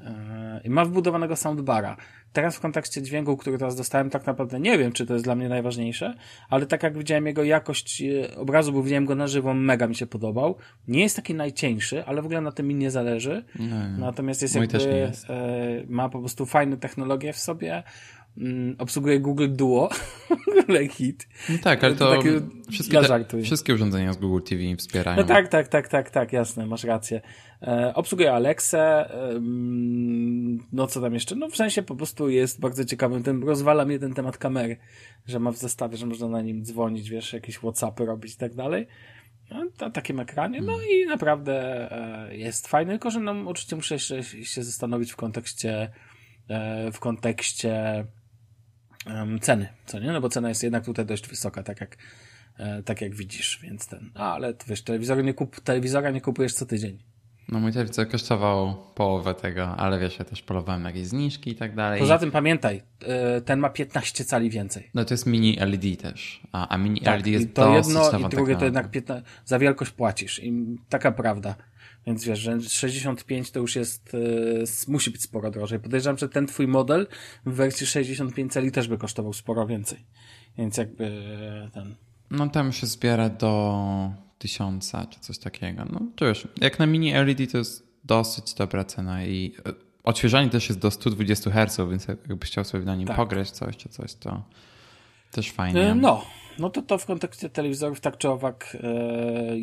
I 0.65 0.71
ma 0.71 0.85
wbudowanego 0.85 1.37
soundbara. 1.37 1.97
Teraz 2.33 2.57
w 2.57 2.61
kontekście 2.61 3.03
dźwięku, 3.03 3.37
który 3.37 3.59
teraz 3.59 3.77
dostałem, 3.77 4.11
tak 4.11 4.27
naprawdę 4.27 4.61
nie 4.61 4.79
wiem, 4.79 4.93
czy 4.93 5.07
to 5.07 5.13
jest 5.13 5.25
dla 5.25 5.35
mnie 5.35 5.49
najważniejsze, 5.49 6.15
ale 6.51 6.67
tak 6.67 6.83
jak 6.83 6.99
widziałem 6.99 7.27
jego 7.27 7.45
jakość 7.45 8.03
e, 8.03 8.37
obrazu, 8.37 8.73
bo 8.73 8.83
widziałem 8.83 9.07
go 9.07 9.15
na 9.15 9.27
żywo, 9.27 9.55
mega 9.55 9.87
mi 9.87 9.95
się 9.95 10.07
podobał. 10.07 10.57
Nie 10.89 11.01
jest 11.01 11.17
taki 11.17 11.35
najcieńszy, 11.35 12.05
ale 12.05 12.23
w 12.23 12.25
ogóle 12.25 12.41
na 12.41 12.53
tym 12.53 12.69
mi 12.69 12.75
nie 12.75 12.91
zależy. 12.91 13.45
Nie, 13.59 13.67
nie. 13.67 13.99
Natomiast 13.99 14.43
jest 14.43 14.57
Mój 14.57 14.69
jakby, 14.73 14.97
jest. 14.97 15.31
E, 15.31 15.85
ma 15.89 16.09
po 16.09 16.19
prostu 16.19 16.47
fajne 16.47 16.77
technologie 16.77 17.33
w 17.33 17.39
sobie, 17.39 17.83
mm, 18.39 18.77
obsługuje 18.79 19.21
Google 19.21 19.49
Duo, 19.51 19.89
Google 20.57 20.89
hit. 20.89 21.29
No 21.49 21.59
tak, 21.63 21.85
ale 21.85 21.95
to, 21.95 22.15
to 22.15 22.23
wszystkie, 22.71 23.01
te, 23.01 23.43
wszystkie 23.43 23.75
urządzenia 23.75 24.13
z 24.13 24.17
Google 24.17 24.43
TV 24.43 24.77
wspierają. 24.77 25.17
No 25.17 25.25
tak, 25.25 25.49
tak, 25.49 25.69
tak, 25.69 25.89
tak, 25.89 26.11
tak, 26.11 26.33
jasne, 26.33 26.67
masz 26.67 26.85
rację. 26.85 27.21
E, 27.63 27.95
obsługuje 27.95 28.33
Alexę, 28.33 29.11
no 30.73 30.87
co 30.87 31.01
tam 31.01 31.15
jeszcze, 31.15 31.37
no 31.37 31.49
w 31.49 31.57
sensie 31.57 31.83
po 31.83 31.97
prostu 31.97 32.29
jest 32.29 32.61
bardzo 32.61 32.85
ciekawym, 32.85 33.23
tym 33.23 33.45
rozwala 33.45 33.85
mnie 33.85 33.99
ten 33.99 34.15
temat 34.15 34.39
kamery, 34.39 34.77
że 35.27 35.39
ma 35.39 35.53
w 35.53 35.57
zestawie, 35.57 35.97
że 35.97 36.07
można 36.07 36.29
na 36.29 36.43
nim 36.43 36.65
dzwonić, 36.65 37.11
wiesz, 37.11 37.33
jakieś 37.33 37.57
Whatsappy 37.57 38.07
robić 38.07 38.35
i 38.35 38.37
tak 38.37 38.55
dalej. 38.55 38.87
No, 39.51 39.67
na 39.81 39.91
takim 39.91 40.21
ekranie, 40.21 40.61
no 40.61 40.79
i 40.83 41.07
naprawdę 41.07 41.89
e, 42.29 42.37
jest 42.37 42.69
fajny, 42.69 42.93
tylko 42.93 43.11
że 43.11 43.21
no 43.21 43.33
oczywiście 43.47 43.77
muszę 43.77 43.95
jeszcze 43.95 44.23
się 44.23 44.63
zastanowić 44.63 45.13
w 45.13 45.17
kontekście 45.17 45.91
e, 46.49 46.93
w 46.93 47.01
kontekście 47.01 48.05
ceny, 49.41 49.69
co 49.87 49.99
nie? 49.99 50.13
No 50.13 50.21
bo 50.21 50.29
cena 50.29 50.49
jest 50.49 50.63
jednak 50.63 50.85
tutaj 50.85 51.07
dość 51.07 51.29
wysoka, 51.29 51.63
tak 51.63 51.81
jak, 51.81 51.97
tak 52.85 53.01
jak 53.01 53.15
widzisz, 53.15 53.59
więc 53.63 53.87
ten, 53.87 54.11
a, 54.15 54.35
ale 54.35 54.55
wiesz, 54.67 54.85
nie, 55.25 55.35
kup, 55.35 55.61
telewizora 55.61 56.11
nie 56.11 56.21
kupujesz 56.21 56.55
co 56.55 56.67
tydzień. 56.67 56.99
No 57.51 57.61
mój 57.61 57.73
telewizor 57.73 58.09
kosztował 58.09 58.77
połowę 58.95 59.35
tego, 59.35 59.67
ale 59.67 59.99
wiesz, 59.99 60.19
ja 60.19 60.25
też 60.25 60.43
polowałem 60.43 60.83
na 60.83 60.89
jakieś 60.89 61.07
zniżki 61.07 61.51
i 61.51 61.55
tak 61.55 61.75
dalej. 61.75 62.01
Poza 62.01 62.19
tym 62.19 62.31
pamiętaj, 62.31 62.83
e, 63.03 63.41
ten 63.41 63.59
ma 63.59 63.71
15 63.71 64.25
cali 64.25 64.51
więcej. 64.51 64.91
No 64.95 65.05
to 65.05 65.15
jest 65.15 65.27
mini 65.27 65.57
LED 65.57 66.01
też, 66.03 66.43
a, 66.53 66.69
a 66.69 66.79
mini 66.79 67.01
tak, 67.01 67.17
LED 67.17 67.27
jest 67.27 67.55
to 67.55 67.77
jedno 67.77 68.11
i 68.19 68.29
drugie 68.29 68.57
to 68.57 68.65
jednak 68.65 68.91
15, 68.91 69.29
za 69.45 69.59
wielkość 69.59 69.91
płacisz 69.91 70.45
i 70.45 70.79
taka 70.89 71.13
prawda. 71.13 71.55
Więc 72.07 72.25
wiesz, 72.25 72.39
że 72.39 72.61
65 72.61 73.51
to 73.51 73.61
już 73.61 73.77
jest, 73.77 74.15
y, 74.15 74.65
musi 74.89 75.11
być 75.11 75.23
sporo 75.23 75.51
drożej. 75.51 75.79
Podejrzewam, 75.79 76.19
że 76.19 76.29
ten 76.29 76.47
twój 76.47 76.69
model 76.69 77.07
w 77.47 77.53
wersji 77.53 77.87
65 77.87 78.53
cali 78.53 78.73
też 78.73 78.89
by 78.89 78.99
kosztował 78.99 79.33
sporo 79.33 79.67
więcej. 79.67 79.99
Więc 80.59 80.77
jakby 80.77 81.05
y, 81.05 81.71
ten... 81.75 81.95
No 82.31 82.49
tam 82.49 82.73
się 82.73 82.87
zbiera 82.87 83.29
do 83.29 84.13
tysiąca 84.41 85.07
czy 85.07 85.21
coś 85.21 85.39
takiego. 85.39 85.85
No 85.93 86.01
to 86.17 86.27
już, 86.27 86.49
jak 86.61 86.79
na 86.79 86.87
mini 86.87 87.13
LED 87.13 87.53
to 87.53 87.59
jest 87.59 87.87
dosyć 88.05 88.55
dobra 88.55 88.85
cena 88.85 89.25
i 89.25 89.55
y, 89.69 89.75
odświeżanie 90.05 90.51
też 90.51 90.69
jest 90.69 90.81
do 90.81 90.91
120 90.91 91.51
Hz, 91.51 91.91
więc 91.91 92.09
jakbyś 92.09 92.51
chciał 92.51 92.65
sobie 92.65 92.85
na 92.85 92.97
nim 92.97 93.07
tak. 93.07 93.17
pograć 93.17 93.51
coś 93.51 93.77
czy 93.77 93.89
coś, 93.89 94.15
to 94.15 94.43
też 95.31 95.51
fajnie. 95.51 95.95
No, 95.95 96.25
no 96.59 96.71
to 96.71 96.83
to 96.83 96.99
w 96.99 97.07
kontekście 97.07 97.51
telewizorów 97.51 98.01
tak 98.01 98.19
czy 98.19 98.29
owak, 98.29 98.77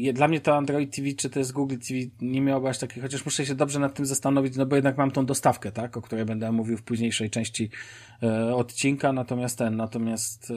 e, 0.09 0.13
dla 0.13 0.27
mnie 0.27 0.39
to 0.39 0.57
Android 0.57 0.95
TV 0.95 1.07
czy 1.17 1.29
to 1.29 1.39
jest 1.39 1.51
Google 1.51 1.77
TV 1.77 1.99
nie 2.21 2.41
miałoby 2.41 2.69
aż 2.69 2.77
takiej, 2.77 3.03
chociaż 3.03 3.25
muszę 3.25 3.45
się 3.45 3.55
dobrze 3.55 3.79
nad 3.79 3.93
tym 3.93 4.05
zastanowić, 4.05 4.55
no 4.55 4.65
bo 4.65 4.75
jednak 4.75 4.97
mam 4.97 5.11
tą 5.11 5.25
dostawkę, 5.25 5.71
tak, 5.71 5.97
o 5.97 6.01
której 6.01 6.25
będę 6.25 6.51
mówił 6.51 6.77
w 6.77 6.83
późniejszej 6.83 7.29
części 7.29 7.69
e, 8.23 8.55
odcinka, 8.55 9.13
natomiast 9.13 9.57
ten, 9.57 9.75
natomiast 9.75 10.53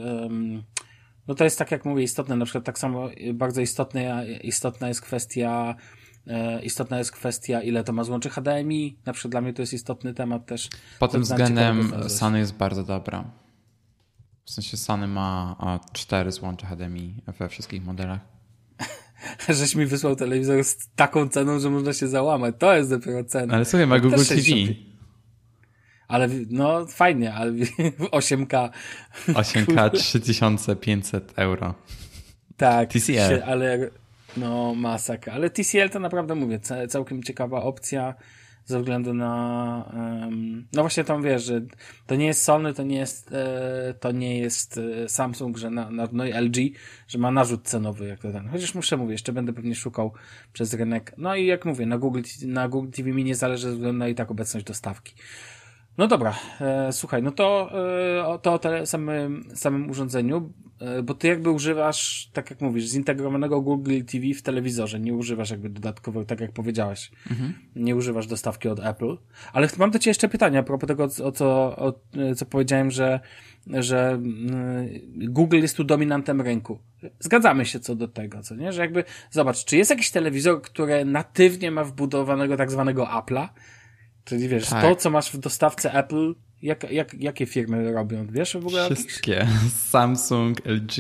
no 1.31 1.35
to 1.35 1.45
jest 1.45 1.59
tak 1.59 1.71
jak 1.71 1.85
mówię 1.85 2.03
istotne, 2.03 2.37
na 2.37 2.45
przykład 2.45 2.65
tak 2.65 2.79
samo 2.79 3.09
bardzo 3.35 3.61
istotne, 3.61 4.27
istotna 4.43 4.89
jest 4.89 5.01
kwestia 5.01 5.75
e, 6.27 6.63
istotna 6.63 6.99
jest 6.99 7.13
kwestia, 7.13 7.63
ile 7.63 7.85
to 7.85 7.93
ma 7.93 8.05
złączy 8.05 8.31
HDMI. 8.31 8.99
Na 9.07 9.13
przykład 9.13 9.31
dla 9.31 9.41
mnie 9.41 9.53
to 9.53 9.63
jest 9.63 9.73
istotny 9.73 10.15
temat 10.15 10.47
też. 10.47 10.69
Pod 10.99 11.13
tym 11.13 11.23
względem 11.23 11.93
Sony 12.09 12.39
jest 12.39 12.55
bardzo 12.55 12.85
dobra. 12.85 13.25
W 14.45 14.51
sensie 14.51 14.77
Sony 14.77 15.07
ma 15.07 15.57
cztery 15.93 16.33
złącza 16.33 16.67
HDMI 16.67 17.23
we 17.39 17.49
wszystkich 17.49 17.85
modelach. 17.85 18.21
Żeś 19.59 19.75
mi 19.75 19.87
wysłał 19.87 20.17
telewizor 20.17 20.65
z 20.65 20.77
taką 20.97 21.29
ceną, 21.29 21.59
że 21.59 21.71
można 21.71 21.93
się 21.93 22.09
załamać. 22.09 22.55
To 22.59 22.77
jest 22.77 22.91
dopiero 22.91 23.25
cena. 23.25 23.55
Ale 23.55 23.65
sobie 23.65 23.87
ma 23.87 23.99
Google 23.99 24.25
TV. 24.29 24.43
Ale 26.11 26.29
no 26.51 26.87
fajnie, 26.87 27.35
ale 27.35 27.53
8K. 27.53 28.71
8K 29.29 29.91
3500 29.91 31.33
euro. 31.37 31.75
Tak. 32.57 32.89
TCL. 32.89 33.43
Ale 33.47 33.91
no 34.37 34.75
masakra. 34.75 35.33
Ale 35.33 35.51
TCL 35.51 35.91
to 35.91 35.99
naprawdę 35.99 36.35
mówię, 36.35 36.61
całkiem 36.89 37.23
ciekawa 37.23 37.63
opcja 37.63 38.15
ze 38.65 38.79
względu 38.79 39.15
na 39.15 39.93
um, 39.95 40.67
no 40.73 40.83
właśnie 40.83 41.05
tam 41.05 41.23
wiesz, 41.23 41.45
że 41.45 41.61
to 42.07 42.15
nie 42.15 42.27
jest 42.27 42.43
Sony, 42.43 42.75
to 42.75 42.83
nie 42.83 42.97
jest 42.97 43.33
e, 43.33 43.95
to 44.01 44.13
nie 44.13 44.39
jest 44.39 44.81
e, 45.05 45.09
Samsung, 45.09 45.59
że 45.59 45.71
na, 45.71 45.91
na, 45.91 46.09
no 46.13 46.27
i 46.27 46.33
LG, 46.33 46.57
że 47.09 47.19
ma 47.19 47.31
narzut 47.31 47.63
cenowy 47.63 48.07
jak 48.07 48.21
to 48.21 48.33
ten. 48.33 48.49
Chociaż 48.49 48.75
muszę 48.75 48.97
mówić, 48.97 49.13
jeszcze 49.13 49.33
będę 49.33 49.53
pewnie 49.53 49.75
szukał 49.75 50.13
przez 50.53 50.75
rynek. 50.75 51.15
No 51.17 51.37
i 51.37 51.47
jak 51.47 51.65
mówię, 51.65 51.87
na 51.87 51.99
Google, 51.99 52.21
na 52.47 52.69
Google 52.69 52.91
TV 52.91 53.11
mi 53.11 53.25
nie 53.25 53.35
zależy 53.35 53.69
ze 53.69 53.75
względu 53.75 53.99
na 53.99 54.09
i 54.09 54.15
tak 54.15 54.31
obecność 54.31 54.67
dostawki. 54.67 55.15
No 55.99 56.07
dobra, 56.07 56.35
e, 56.61 56.93
słuchaj, 56.93 57.23
no 57.23 57.31
to, 57.31 57.71
e, 58.35 58.39
to 58.39 58.53
o 58.53 58.59
tele, 58.59 58.87
samym, 58.87 59.49
samym 59.55 59.91
urządzeniu, 59.91 60.53
e, 60.81 61.03
bo 61.03 61.15
ty 61.15 61.29
jakby 61.29 61.51
używasz, 61.51 62.31
tak 62.33 62.51
jak 62.51 62.61
mówisz, 62.61 62.85
zintegrowanego 62.85 63.61
Google 63.61 64.01
TV 64.13 64.35
w 64.35 64.43
telewizorze, 64.43 65.01
nie 65.01 65.15
używasz 65.15 65.51
jakby 65.51 65.69
dodatkowo, 65.69 66.25
tak 66.25 66.41
jak 66.41 66.53
powiedziałeś, 66.53 67.11
mhm. 67.31 67.55
nie 67.77 67.97
używasz 67.97 68.27
dostawki 68.27 68.69
od 68.69 68.81
Apple, 68.81 69.17
ale 69.53 69.69
mam 69.79 69.91
do 69.91 69.99
ciebie 69.99 70.11
jeszcze 70.11 70.29
pytanie 70.29 70.59
a 70.59 70.63
propos 70.63 70.89
tego, 70.89 71.05
o 71.05 71.33
co, 71.33 71.77
o, 71.77 72.01
co 72.37 72.47
powiedziałem, 72.47 72.91
że, 72.91 73.21
że 73.67 74.11
mm, 74.11 74.89
Google 75.17 75.57
jest 75.57 75.77
tu 75.77 75.85
dominantem 75.85 76.41
rynku. 76.41 76.79
Zgadzamy 77.19 77.67
się 77.67 77.81
co 77.81 77.95
do 77.95 78.09
tego, 78.09 78.43
co 78.43 78.55
nie? 78.55 78.73
Że 78.73 78.83
jakby, 78.83 79.05
zobacz, 79.31 79.65
czy 79.65 79.77
jest 79.77 79.91
jakiś 79.91 80.11
telewizor, 80.11 80.63
który 80.63 81.05
natywnie 81.05 81.71
ma 81.71 81.85
wbudowanego 81.85 82.57
tak 82.57 82.71
zwanego 82.71 83.05
Apple'a, 83.05 83.49
Czyli 84.25 84.49
wiesz, 84.49 84.69
tak. 84.69 84.83
to 84.83 84.97
co 84.97 85.11
masz 85.11 85.33
w 85.33 85.39
dostawce 85.39 85.93
Apple, 85.95 86.35
jak, 86.63 86.93
jak, 86.93 87.15
jakie 87.15 87.47
firmy 87.47 87.93
robią? 87.93 88.27
Wiesz 88.31 88.53
w 88.53 88.67
ogóle? 88.67 88.85
Wszystkie. 88.85 89.47
Samsung, 89.91 90.67
LG, 90.67 90.95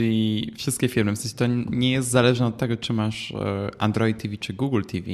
wszystkie 0.58 0.88
firmy. 0.88 1.12
W 1.12 1.18
sensie 1.18 1.36
to 1.36 1.46
nie 1.76 1.92
jest 1.92 2.08
zależne 2.08 2.46
od 2.46 2.58
tego, 2.58 2.76
czy 2.76 2.92
masz 2.92 3.32
e, 3.32 3.70
Android 3.78 4.22
TV 4.22 4.36
czy 4.36 4.52
Google 4.52 4.82
TV, 4.82 5.10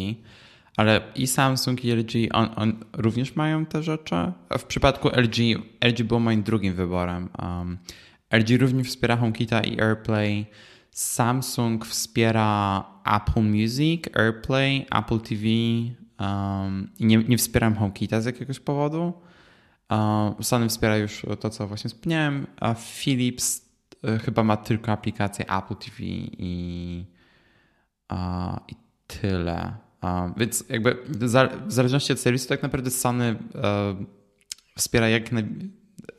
ale 0.77 1.01
i 1.15 1.27
Samsung 1.27 1.85
i 1.85 1.93
LG 1.93 2.13
on, 2.33 2.49
on 2.57 2.85
również 2.93 3.37
mają 3.37 3.67
te 3.67 3.83
rzeczy. 3.83 4.15
W 4.59 4.65
przypadku 4.65 5.09
LG, 5.09 5.37
LG 5.85 6.03
było 6.03 6.21
moim 6.21 6.43
drugim 6.43 6.75
wyborem. 6.75 7.29
Um, 7.43 7.79
LG 8.31 8.61
również 8.61 8.89
wspiera 8.89 9.17
HomeKita 9.17 9.61
i 9.61 9.81
AirPlay. 9.81 10.47
Samsung 10.91 11.87
wspiera 11.87 12.85
Apple 13.05 13.43
Music, 13.43 14.05
AirPlay, 14.15 14.87
Apple 14.91 15.21
TV, 15.21 15.43
I 16.99 17.07
nie, 17.07 17.19
nie 17.19 17.39
wspieram 17.39 17.75
HomeKita 17.75 18.21
z 18.21 18.25
jakiegoś 18.25 18.61
powodu. 18.61 19.13
Um, 19.91 20.35
Sony 20.41 20.69
wspiera 20.69 20.97
już 20.97 21.27
to, 21.41 21.51
co 21.51 21.67
właśnie 21.67 21.91
wspomniałem, 21.91 22.47
a 22.61 22.75
Philips 22.75 23.63
y, 24.05 24.19
chyba 24.19 24.45
ma 24.45 24.57
tylko 24.57 24.93
aplikację 24.93 25.45
Apple 25.45 25.77
TV 25.77 25.97
i, 25.99 27.07
i 28.69 28.75
tyle. 29.07 29.77
Um, 30.03 30.35
więc 30.37 30.65
jakby 30.69 30.97
w 31.09 31.73
zależności 31.73 32.13
od 32.13 32.21
serwisu 32.21 32.49
tak 32.49 32.63
naprawdę 32.63 32.91
Sony 32.91 33.37
uh, 33.55 34.07
wspiera 34.77 35.09
jak 35.09 35.33
naj, 35.33 35.45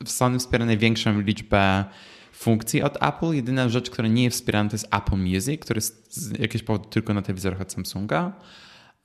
Sony 0.06 0.40
wspiera 0.40 0.66
największą 0.66 1.22
liczbę 1.22 1.86
funkcji 2.34 2.82
od 2.84 3.04
Apple. 3.04 3.34
Jedyna 3.34 3.70
rzecz, 3.70 3.90
która 3.90 4.08
nie 4.08 4.24
jest 4.24 4.38
wspierana 4.38 4.70
to 4.70 4.76
jest 4.76 4.96
Apple 4.96 5.18
Music, 5.18 5.62
który 5.62 5.78
jest 5.78 6.14
z 6.16 6.32
jakiegoś 6.32 6.64
powodu 6.64 6.90
tylko 6.90 7.14
na 7.14 7.22
telewizorach 7.22 7.62
od 7.62 7.72
Samsunga. 7.72 8.34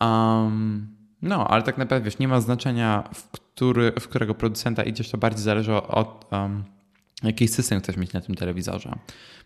Um, 0.02 0.96
no, 1.22 1.48
ale 1.48 1.62
tak 1.62 1.78
naprawdę 1.78 2.04
wiesz, 2.04 2.18
nie 2.18 2.28
ma 2.28 2.40
znaczenia, 2.40 3.08
w, 3.14 3.30
który, 3.30 3.92
w 4.00 4.08
którego 4.08 4.34
producenta 4.34 4.82
idziesz, 4.82 5.10
to 5.10 5.18
bardziej 5.18 5.42
zależy 5.42 5.74
od 5.74 6.26
um, 6.32 6.64
jaki 7.22 7.48
system 7.48 7.80
chcesz 7.80 7.96
mieć 7.96 8.12
na 8.12 8.20
tym 8.20 8.34
telewizorze. 8.34 8.98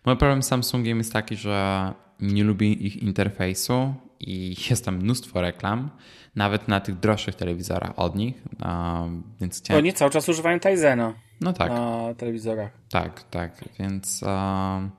Mój 0.05 0.17
problem 0.17 0.43
z 0.43 0.47
Samsungiem 0.47 0.97
jest 0.97 1.13
taki, 1.13 1.35
że 1.35 1.93
nie 2.19 2.43
lubię 2.43 2.73
ich 2.73 3.03
interfejsu 3.03 3.93
i 4.19 4.55
jest 4.69 4.85
tam 4.85 4.95
mnóstwo 4.95 5.41
reklam, 5.41 5.89
nawet 6.35 6.67
na 6.67 6.79
tych 6.79 6.99
droższych 6.99 7.35
telewizorach 7.35 7.99
od 7.99 8.15
nich, 8.15 8.43
um, 8.65 9.23
więc 9.41 9.59
chciałem... 9.59 9.83
Oni 9.83 9.93
cały 9.93 10.11
czas 10.11 10.29
używają 10.29 10.59
Tizena. 10.59 11.13
No 11.41 11.53
tak. 11.53 11.69
Na 11.69 12.13
telewizorach. 12.17 12.71
Tak, 12.89 13.23
tak, 13.23 13.63
więc 13.79 14.23
um, 14.23 14.91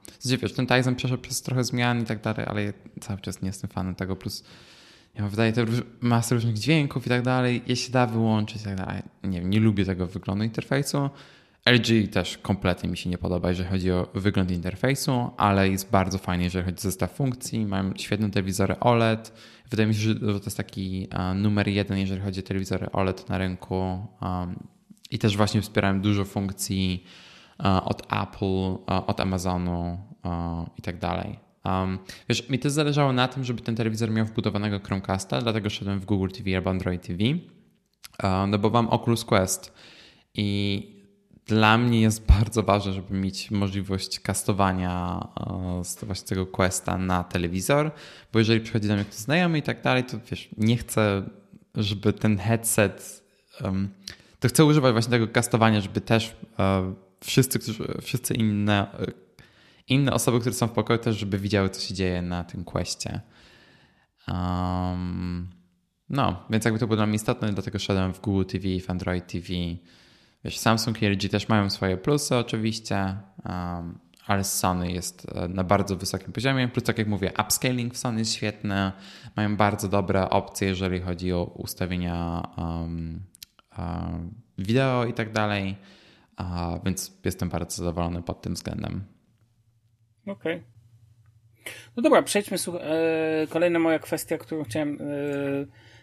wiesz, 0.42 0.52
ten 0.52 0.66
Tizen 0.66 0.94
przeszedł 0.94 1.22
przez 1.22 1.42
trochę 1.42 1.64
zmian 1.64 2.02
i 2.02 2.04
tak 2.04 2.20
dalej, 2.20 2.46
ale 2.48 2.64
ja 2.64 2.72
cały 3.00 3.20
czas 3.20 3.42
nie 3.42 3.46
jestem 3.46 3.70
fanem 3.70 3.94
tego, 3.94 4.16
plus 4.16 4.44
ja 5.18 5.28
wydaje 5.28 5.52
to 5.52 5.62
masę 6.00 6.35
różnych 6.35 6.59
dźwięków 6.59 7.07
i 7.07 7.09
tak 7.09 7.22
dalej, 7.22 7.62
je 7.66 7.76
się 7.76 7.92
da 7.92 8.07
wyłączyć 8.07 8.62
i 8.62 8.64
tak 8.64 8.76
dalej. 8.76 9.02
Nie 9.24 9.40
nie 9.40 9.61
lubię 9.61 9.85
tego 9.85 10.07
wyglądu 10.07 10.44
interfejsu. 10.44 11.11
LG 11.66 12.12
też 12.12 12.38
kompletnie 12.38 12.90
mi 12.90 12.96
się 12.96 13.11
nie 13.11 13.18
podoba, 13.18 13.48
jeżeli 13.48 13.68
chodzi 13.68 13.92
o 13.92 14.09
wygląd 14.14 14.50
interfejsu, 14.50 15.31
ale 15.37 15.68
jest 15.68 15.90
bardzo 15.90 16.18
fajny, 16.18 16.44
jeżeli 16.44 16.64
chodzi 16.64 16.76
o 16.76 16.81
zestaw 16.81 17.12
funkcji. 17.12 17.66
Mają 17.66 17.92
świetne 17.96 18.31
telewizory 18.31 18.81
OLED. 18.81 19.33
Wydaje 19.70 19.87
mi 19.87 19.94
się, 19.94 20.00
że 20.00 20.14
to 20.14 20.44
jest 20.44 20.57
taki 20.57 21.09
numer 21.35 21.68
jeden, 21.68 21.98
jeżeli 21.98 22.20
chodzi 22.20 22.40
o 22.40 22.42
telewizory 22.42 22.90
OLED 22.92 23.28
na 23.28 23.38
rynku. 23.38 24.07
I 25.11 25.18
też 25.18 25.37
właśnie 25.37 25.62
wspierałem 25.62 26.00
dużo 26.00 26.24
funkcji 26.24 27.04
od 27.85 28.02
Apple, 28.12 28.76
od 28.87 29.20
Amazonu 29.20 29.98
i 30.78 30.83
tak 30.83 30.98
dalej. 30.98 31.47
Wiesz, 32.28 32.48
mi 32.48 32.59
też 32.59 32.72
zależało 32.72 33.12
na 33.12 33.28
tym, 33.28 33.44
żeby 33.44 33.62
ten 33.62 33.76
telewizor 33.76 34.11
miał 34.11 34.26
wbudowanego 34.26 34.81
Chromecasta, 34.81 35.40
dlatego 35.40 35.70
szedłem 35.70 36.00
w 36.00 36.04
Google 36.04 36.28
TV 36.28 36.57
albo 36.57 36.70
Android 36.70 37.02
TV, 37.02 37.24
no 38.48 38.59
bo 38.59 38.70
mam 38.70 38.88
Oculus 38.88 39.24
Quest. 39.24 39.72
I 40.35 40.98
dla 41.46 41.78
mnie 41.78 42.00
jest 42.00 42.26
bardzo 42.38 42.62
ważne, 42.62 42.92
żeby 42.92 43.14
mieć 43.14 43.50
możliwość 43.50 44.20
kastowania 44.20 45.26
e, 45.81 45.85
z 45.85 46.04
właśnie 46.04 46.28
tego 46.28 46.46
Questa 46.46 46.98
na 46.98 47.24
telewizor, 47.24 47.90
bo 48.33 48.38
jeżeli 48.38 48.61
przychodzi 48.61 48.88
do 48.88 48.94
mnie 48.94 49.04
ktoś 49.04 49.14
znajomy 49.14 49.59
i 49.59 49.62
tak 49.62 49.83
dalej, 49.83 50.04
to 50.04 50.16
wiesz, 50.31 50.48
nie 50.57 50.76
chcę, 50.76 51.22
żeby 51.74 52.12
ten 52.12 52.38
headset, 52.38 53.22
to 54.40 54.48
chcę 54.48 54.64
używać 54.64 54.92
właśnie 54.92 55.11
tego 55.11 55.28
kastowania, 55.28 55.81
żeby 55.81 56.00
też 56.00 56.37
e, 56.59 56.94
wszyscy, 57.24 57.59
którzy, 57.59 57.85
wszyscy 58.02 58.35
inne, 58.35 58.92
e, 58.92 59.27
inne 59.88 60.12
osoby, 60.12 60.40
które 60.40 60.55
są 60.55 60.66
w 60.66 60.72
pokoju 60.72 60.98
też, 60.98 61.18
żeby 61.18 61.38
widziały, 61.38 61.70
co 61.70 61.81
się 61.81 61.94
dzieje 61.94 62.22
na 62.22 62.44
tym 62.44 62.64
Questie. 62.64 63.20
Um, 64.29 65.51
no, 66.09 66.42
więc 66.51 66.64
jakby 66.64 66.81
to 66.81 66.87
było 66.87 66.96
dla 66.96 67.07
mnie 67.07 67.16
istotne, 67.16 67.53
dlatego 67.53 67.79
szedłem 67.79 68.14
w 68.14 68.20
Google 68.20 68.44
TV, 68.44 68.81
w 68.81 68.90
Android 68.90 69.27
TV, 69.27 69.46
Wiesz, 70.44 70.59
Samsung 70.59 71.03
i 71.03 71.07
LG 71.07 71.31
też 71.31 71.48
mają 71.48 71.70
swoje 71.70 71.96
plusy 71.96 72.37
oczywiście, 72.37 73.16
um, 73.44 73.98
ale 74.27 74.44
Sony 74.44 74.92
jest 74.92 75.27
e, 75.35 75.48
na 75.48 75.64
bardzo 75.64 75.96
wysokim 75.96 76.33
poziomie. 76.33 76.68
Plus, 76.68 76.85
tak 76.85 76.98
jak 76.98 77.09
mówię, 77.09 77.33
upscaling 77.40 77.94
w 77.94 77.98
Sony 77.98 78.18
jest 78.18 78.35
świetny. 78.35 78.92
Mają 79.37 79.57
bardzo 79.57 79.88
dobre 79.88 80.31
opcje, 80.31 80.68
jeżeli 80.68 81.01
chodzi 81.01 81.33
o 81.33 81.44
ustawienia 81.44 82.48
um, 82.57 83.20
um, 83.79 84.35
wideo 84.59 85.05
i 85.05 85.12
tak 85.12 85.33
dalej. 85.33 85.77
Uh, 86.40 86.85
więc 86.85 87.12
jestem 87.24 87.48
bardzo 87.48 87.77
zadowolony 87.77 88.22
pod 88.22 88.42
tym 88.42 88.55
względem. 88.55 89.05
Okej. 90.28 90.56
Okay. 90.56 90.78
No 91.96 92.02
dobra, 92.02 92.22
przejdźmy. 92.22 92.56
E, 92.80 93.46
kolejna 93.46 93.78
moja 93.78 93.98
kwestia, 93.98 94.38
którą 94.38 94.64
chciałem 94.64 94.98
e, 95.00 95.04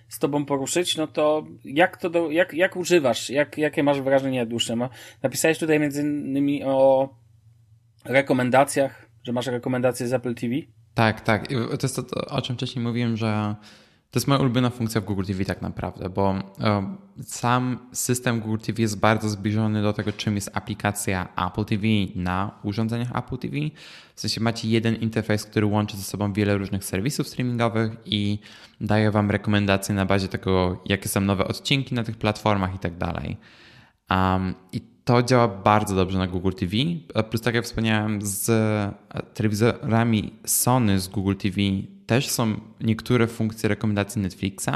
z 0.10 0.20
tobą 0.20 0.46
poruszyć, 0.46 0.98
no 0.98 1.08
to 1.08 1.46
jak 1.64 1.98
to 1.98 2.10
do, 2.10 2.32
jak, 2.32 2.54
jak 2.54 2.76
używasz, 2.76 3.30
jak, 3.30 3.58
jakie 3.58 3.84
masz 3.84 4.02
wrażenie 4.02 4.46
dłuższe? 4.46 4.76
Napisałeś 5.24 5.60
tutaj 5.60 5.80
między 5.80 6.02
innymi 6.02 6.64
o 6.64 7.10
rekomendacjach, 8.06 9.10
że 9.24 9.34
masz 9.34 9.48
rekomendacje 9.48 10.08
z 10.08 10.14
Apple 10.14 10.36
TV? 10.36 10.56
Tak, 10.94 11.22
tak. 11.22 11.48
To 11.48 11.80
jest 11.84 11.96
to, 11.96 12.26
o 12.30 12.42
czym 12.42 12.56
wcześniej 12.56 12.86
mówiłem, 12.86 13.18
że 13.18 13.56
to 14.16 14.20
jest 14.20 14.28
moja 14.28 14.42
ulubiona 14.42 14.70
funkcja 14.70 15.02
w 15.02 15.06
Google 15.06 15.24
TV 15.24 15.46
tak 15.46 15.62
naprawdę, 15.62 16.10
bo 16.10 16.36
e, 16.60 16.96
sam 17.24 17.80
system 17.94 18.40
Google 18.40 18.58
TV 18.58 18.82
jest 18.82 19.00
bardzo 19.00 19.30
zbliżony 19.30 19.82
do 19.82 19.94
tego, 19.94 20.12
czym 20.12 20.36
jest 20.36 20.52
aplikacja 20.54 21.28
Apple 21.48 21.66
TV 21.66 21.84
na 22.16 22.52
urządzeniach 22.64 23.16
Apple 23.16 23.38
TV. 23.38 23.56
W 24.16 24.22
sensie 24.22 24.42
macie 24.42 24.68
jeden 24.68 24.96
interfejs, 24.96 25.44
który 25.44 25.66
łączy 25.66 25.98
ze 25.98 26.04
sobą 26.04 26.34
wiele 26.34 26.58
różnych 26.58 26.86
serwisów 26.86 27.28
streamingowych 27.28 27.92
i 28.06 28.40
daje 28.82 29.12
wam 29.12 29.32
rekomendacje 29.32 29.96
na 29.96 30.06
bazie 30.06 30.28
tego, 30.28 30.82
jakie 30.86 31.10
są 31.10 31.22
nowe 31.22 31.48
odcinki 31.48 31.96
na 31.96 32.04
tych 32.04 32.18
platformach 32.18 32.76
i 32.76 32.80
tak 32.80 32.98
dalej. 32.98 33.38
I 34.72 34.82
to 35.06 35.24
działa 35.24 35.48
bardzo 35.48 35.96
dobrze 35.96 36.18
na 36.18 36.28
Google 36.28 36.52
TV. 36.52 36.78
Plus, 37.30 37.42
tak 37.42 37.56
jak 37.56 37.66
wspomniałem, 37.66 38.20
z 38.22 38.52
telewizorami 39.34 40.34
Sony 40.46 41.00
z 41.00 41.08
Google 41.08 41.36
TV 41.36 41.62
też 42.06 42.30
są 42.30 42.60
niektóre 42.82 43.28
funkcje 43.28 43.70
rekomendacji 43.70 44.22
Netflixa. 44.22 44.70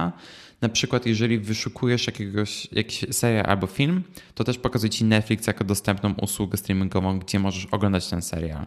Na 0.61 0.69
przykład, 0.69 1.05
jeżeli 1.05 1.39
wyszukujesz 1.39 2.07
jakiegoś, 2.07 2.67
jakiś 2.71 3.05
serial 3.11 3.45
albo 3.45 3.67
film, 3.67 4.03
to 4.35 4.43
też 4.43 4.57
pokazuje 4.57 4.89
ci 4.89 5.03
Netflix 5.03 5.47
jako 5.47 5.63
dostępną 5.63 6.13
usługę 6.13 6.57
streamingową, 6.57 7.19
gdzie 7.19 7.39
możesz 7.39 7.65
oglądać 7.65 8.07
ten 8.07 8.21
serial. 8.21 8.65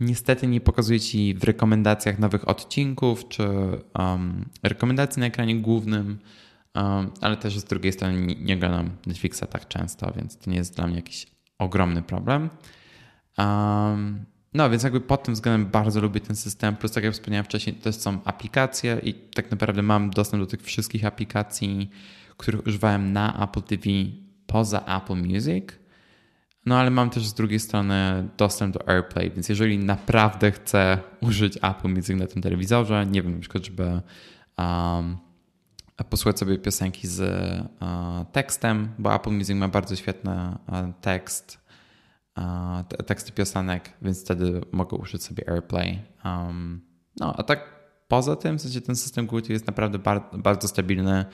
Niestety 0.00 0.46
nie 0.46 0.60
pokazuje 0.60 1.00
ci 1.00 1.34
w 1.34 1.44
rekomendacjach 1.44 2.18
nowych 2.18 2.48
odcinków 2.48 3.28
czy 3.28 3.42
um, 3.98 4.44
rekomendacji 4.62 5.20
na 5.20 5.26
ekranie 5.26 5.56
głównym, 5.56 6.18
um, 6.74 7.10
ale 7.20 7.36
też 7.36 7.58
z 7.58 7.64
drugiej 7.64 7.92
strony 7.92 8.20
nie, 8.20 8.34
nie 8.34 8.54
oglądam 8.54 8.90
Netflixa 9.06 9.42
tak 9.50 9.68
często, 9.68 10.12
więc 10.16 10.38
to 10.38 10.50
nie 10.50 10.56
jest 10.56 10.76
dla 10.76 10.86
mnie 10.86 10.96
jakiś 10.96 11.26
ogromny 11.58 12.02
problem. 12.02 12.50
Um, 13.38 14.24
no, 14.54 14.70
więc 14.70 14.82
jakby 14.82 15.00
pod 15.00 15.22
tym 15.22 15.34
względem 15.34 15.70
bardzo 15.70 16.00
lubię 16.00 16.20
ten 16.20 16.36
system. 16.36 16.76
Plus, 16.76 16.92
tak 16.92 17.04
jak 17.04 17.12
wspomniałem 17.12 17.44
wcześniej, 17.44 17.76
to 17.76 17.92
są 17.92 18.18
aplikacje 18.24 19.00
i 19.02 19.14
tak 19.14 19.50
naprawdę 19.50 19.82
mam 19.82 20.10
dostęp 20.10 20.42
do 20.42 20.46
tych 20.46 20.62
wszystkich 20.62 21.04
aplikacji, 21.04 21.90
których 22.36 22.66
używałem 22.66 23.12
na 23.12 23.44
Apple 23.44 23.62
TV 23.62 23.84
poza 24.46 24.80
Apple 24.80 25.16
Music. 25.16 25.64
No, 26.66 26.78
ale 26.78 26.90
mam 26.90 27.10
też 27.10 27.26
z 27.26 27.34
drugiej 27.34 27.60
strony 27.60 28.28
dostęp 28.36 28.74
do 28.74 28.88
AirPlay, 28.88 29.30
więc 29.30 29.48
jeżeli 29.48 29.78
naprawdę 29.78 30.52
chcę 30.52 30.98
użyć 31.20 31.56
Apple 31.56 31.88
Music 31.88 32.16
na 32.16 32.26
tym 32.26 32.42
telewizorze, 32.42 33.06
nie 33.06 33.22
wiem, 33.22 33.34
na 33.34 33.40
przykład, 33.40 33.64
żeby 33.64 34.00
um, 34.58 35.16
posłuchać 36.10 36.38
sobie 36.38 36.58
piosenki 36.58 37.08
z 37.08 37.22
tekstem, 38.32 38.88
bo 38.98 39.14
Apple 39.14 39.30
Music 39.30 39.56
ma 39.56 39.68
bardzo 39.68 39.96
świetny 39.96 40.56
tekst 41.00 41.64
teksty 43.06 43.32
piosenek, 43.32 43.92
więc 44.02 44.24
wtedy 44.24 44.60
mogę 44.72 44.96
użyć 44.96 45.22
sobie 45.22 45.48
AirPlay. 45.48 46.02
No, 47.20 47.36
a 47.36 47.42
tak 47.42 47.74
poza 48.08 48.36
tym, 48.36 48.58
w 48.58 48.62
sensie 48.62 48.80
ten 48.80 48.96
system 48.96 49.26
Google 49.26 49.52
jest 49.52 49.66
naprawdę 49.66 49.98
bardzo, 50.32 50.68
stabilny. 50.68 51.24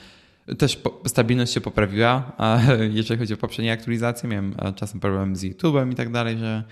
Też 0.57 0.81
stabilność 1.05 1.53
się 1.53 1.61
poprawiła, 1.61 2.31
jeżeli 2.99 3.19
chodzi 3.19 3.33
o 3.33 3.37
poprzednie 3.37 3.71
aktualizacje. 3.71 4.29
Miałem 4.29 4.55
czasem 4.75 4.99
problem 4.99 5.35
z 5.35 5.43
YouTube'em 5.43 5.91
i 5.91 5.95
tak 5.95 6.11
dalej, 6.11 6.37
że 6.37 6.63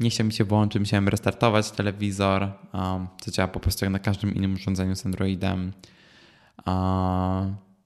nie 0.00 0.10
chciał 0.10 0.26
mi 0.26 0.32
się 0.32 0.44
włączyć, 0.44 0.80
musiałem 0.80 1.08
restartować 1.08 1.70
telewizor, 1.70 2.52
co 3.20 3.30
działa 3.30 3.48
po 3.48 3.60
prostu 3.60 3.84
jak 3.84 3.92
na 3.92 3.98
każdym 3.98 4.34
innym 4.34 4.54
urządzeniu 4.54 4.96
z 4.96 5.06
Androidem. 5.06 5.72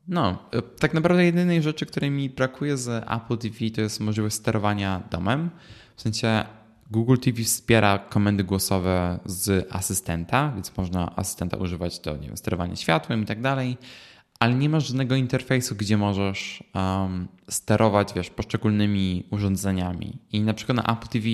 No, 0.09 0.39
e, 0.53 0.63
tak 0.63 0.95
naprawdę 0.95 1.25
jedynej 1.25 1.63
rzeczy, 1.63 1.87
której 1.87 2.11
mi 2.11 2.31
brakuje 2.31 2.77
z 2.77 3.05
Apple 3.11 3.39
TV 3.39 3.71
to 3.75 3.81
jest 3.81 4.01
możliwość 4.01 4.35
sterowania 4.35 5.03
domem. 5.11 5.51
W 5.97 6.03
sensie 6.03 6.45
Google 6.91 7.17
TV 7.17 7.43
wspiera 7.43 7.99
komendy 7.99 8.45
głosowe 8.45 9.21
z 9.25 9.69
asystenta, 9.75 10.53
więc 10.55 10.77
można 10.77 11.17
asystenta 11.17 11.57
używać 11.57 11.99
do 11.99 12.17
nie 12.17 12.27
wiem, 12.27 12.37
sterowania 12.37 12.77
światłem 12.77 13.23
i 13.23 13.27
tak 13.27 13.41
dalej, 13.41 13.77
ale 14.39 14.55
nie 14.55 14.69
masz 14.69 14.87
żadnego 14.87 15.15
interfejsu, 15.15 15.75
gdzie 15.75 15.97
możesz 15.97 16.65
um, 16.75 17.29
sterować 17.49 18.15
wiesz, 18.15 18.31
poszczególnymi 18.31 19.25
urządzeniami. 19.31 20.19
I 20.33 20.41
na 20.41 20.55
przykład 20.55 20.77
na 20.77 20.83
Apple 20.83 21.09
TV 21.09 21.29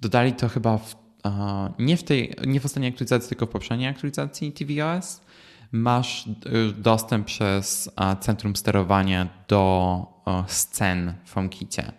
dodali 0.00 0.32
to 0.32 0.48
chyba 0.48 0.78
w, 0.78 0.94
uh, 1.24 1.30
nie, 1.78 1.96
w 1.96 2.02
tej, 2.02 2.34
nie 2.46 2.60
w 2.60 2.64
ostatniej 2.64 2.92
aktualizacji, 2.92 3.28
tylko 3.28 3.46
w 3.46 3.48
poprzedniej 3.48 3.88
aktualizacji 3.88 4.52
tvOS. 4.52 5.20
Masz 5.76 6.26
y, 6.26 6.72
dostęp 6.72 7.26
przez 7.26 7.90
centrum 8.20 8.56
sterowania 8.56 9.28
do 9.48 10.06
scen 10.46 11.14
w 11.24 11.34
HomeKicie 11.34 11.92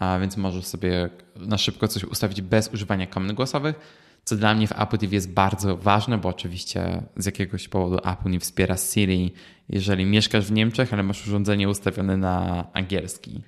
a 0.00 0.18
więc 0.18 0.36
możesz 0.36 0.64
sobie 0.64 1.10
na 1.36 1.58
szybko 1.58 1.88
coś 1.88 2.04
ustawić 2.04 2.42
bez 2.42 2.70
używania 2.74 3.06
komend 3.06 3.32
głosowych, 3.32 3.76
co 4.24 4.36
dla 4.36 4.54
mnie 4.54 4.66
w 4.66 4.80
Apple 4.80 4.98
TV 4.98 5.14
jest 5.14 5.32
bardzo 5.32 5.76
ważne, 5.76 6.18
bo 6.18 6.28
oczywiście 6.28 7.02
z 7.16 7.26
jakiegoś 7.26 7.68
powodu 7.68 7.98
Apple 8.08 8.30
nie 8.30 8.40
wspiera 8.40 8.76
Siri, 8.76 9.32
jeżeli 9.68 10.04
mieszkasz 10.04 10.46
w 10.46 10.52
Niemczech, 10.52 10.92
ale 10.92 11.02
masz 11.02 11.26
urządzenie 11.26 11.68
ustawione 11.68 12.16
na 12.16 12.64
angielski, 12.72 13.42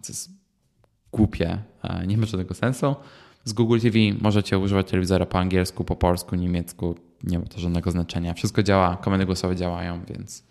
co 0.00 0.12
jest 0.12 0.30
głupie, 1.12 1.58
nie 2.06 2.18
ma 2.18 2.26
żadnego 2.26 2.54
sensu. 2.54 2.96
Z 3.44 3.52
Google 3.52 3.78
TV 3.80 3.98
możecie 4.20 4.58
używać 4.58 4.90
telewizora 4.90 5.26
po 5.26 5.38
angielsku, 5.38 5.84
po 5.84 5.96
polsku, 5.96 6.36
niemiecku, 6.36 6.94
nie 7.24 7.38
ma 7.38 7.46
to 7.46 7.60
żadnego 7.60 7.90
znaczenia. 7.90 8.34
Wszystko 8.34 8.62
działa, 8.62 8.96
komendy 8.96 9.26
głosowe 9.26 9.56
działają, 9.56 10.04
więc 10.04 10.44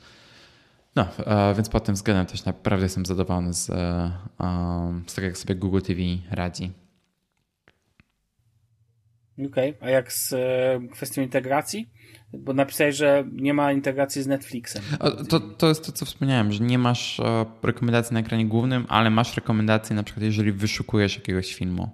no, 0.96 1.08
e, 1.26 1.54
więc 1.56 1.70
pod 1.70 1.84
tym 1.84 1.96
względem 1.96 2.26
też 2.26 2.46
naprawdę 2.46 2.86
jestem 2.86 3.06
zadowolony 3.06 3.54
z, 3.54 3.70
e, 3.70 4.12
z 5.08 5.14
tego, 5.14 5.28
jak 5.28 5.38
sobie 5.38 5.56
Google 5.56 5.82
TV 5.82 6.02
radzi. 6.32 6.72
Okej, 9.50 9.76
okay. 9.76 9.88
a 9.88 9.90
jak 9.90 10.14
z 10.14 10.34
e, 10.34 10.88
kwestią 10.92 11.22
integracji? 11.22 11.90
Bo 12.34 12.54
napisałeś, 12.54 12.96
że 12.96 13.24
nie 13.32 13.54
ma 13.54 13.72
integracji 13.72 14.24
z 14.24 14.28
Netflixem. 14.28 14.84
To, 15.30 15.40
to 15.40 15.68
jest 15.68 15.86
to, 15.86 15.92
co 15.92 16.06
wspomniałem, 16.06 16.52
że 16.52 16.64
nie 16.64 16.78
masz 16.78 17.22
rekomendacji 17.64 18.14
na 18.14 18.20
ekranie 18.20 18.46
głównym, 18.46 18.86
ale 18.90 19.10
masz 19.10 19.36
rekomendacje 19.36 19.96
na 19.96 20.04
przykład, 20.04 20.24
jeżeli 20.24 20.52
wyszukujesz 20.52 21.16
jakiegoś 21.16 21.56
filmu 21.56 21.90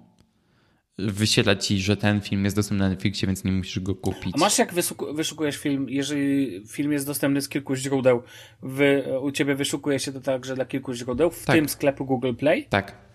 wyświetla 0.98 1.56
ci, 1.56 1.78
że 1.78 1.96
ten 1.96 2.20
film 2.20 2.44
jest 2.44 2.56
dostępny 2.56 2.84
na 2.84 2.90
Netflixie, 2.90 3.26
więc 3.26 3.44
nie 3.44 3.52
musisz 3.52 3.80
go 3.80 3.94
kupić. 3.94 4.34
A 4.34 4.38
masz 4.38 4.58
jak 4.58 4.74
wyszukujesz 5.14 5.56
film, 5.56 5.86
jeżeli 5.88 6.62
film 6.68 6.92
jest 6.92 7.06
dostępny 7.06 7.42
z 7.42 7.48
kilku 7.48 7.74
źródeł, 7.74 8.22
wy, 8.62 9.04
u 9.20 9.30
ciebie 9.30 9.54
wyszukuje 9.54 9.98
się 9.98 10.12
to 10.12 10.20
także 10.20 10.54
dla 10.54 10.64
kilku 10.64 10.94
źródeł, 10.94 11.30
w 11.30 11.44
tak. 11.44 11.56
tym 11.56 11.68
sklepu 11.68 12.04
Google 12.04 12.34
Play? 12.34 12.66
Tak. 12.70 13.06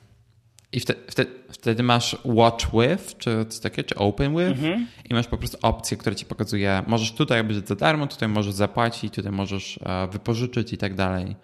I 0.74 0.80
wtedy, 0.80 1.00
wtedy, 1.08 1.32
wtedy 1.50 1.84
masz 1.84 2.18
watch 2.26 2.66
with, 2.66 3.18
czy 3.18 3.46
coś 3.46 3.60
takiego, 3.60 3.90
czy 3.90 3.96
open 3.96 4.36
with 4.36 4.50
mhm. 4.50 4.88
i 5.10 5.14
masz 5.14 5.28
po 5.28 5.38
prostu 5.38 5.58
opcję, 5.62 5.98
która 5.98 6.16
ci 6.16 6.26
pokazuje, 6.26 6.84
możesz 6.88 7.12
tutaj 7.12 7.40
obejrzeć 7.40 7.68
za 7.68 7.76
darmo, 7.76 8.08
tutaj 8.08 8.30
możesz 8.30 8.54
zapłacić, 8.54 9.14
tutaj 9.14 9.32
możesz 9.32 9.80
e, 9.84 10.08
wypożyczyć 10.12 10.74
i 10.74 10.78
tak 10.78 10.96
dalej. 10.96 11.36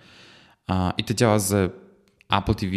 I 0.98 1.04
to 1.04 1.14
działa 1.14 1.40
z 1.40 1.74
Apple 2.30 2.56
TV, 2.56 2.74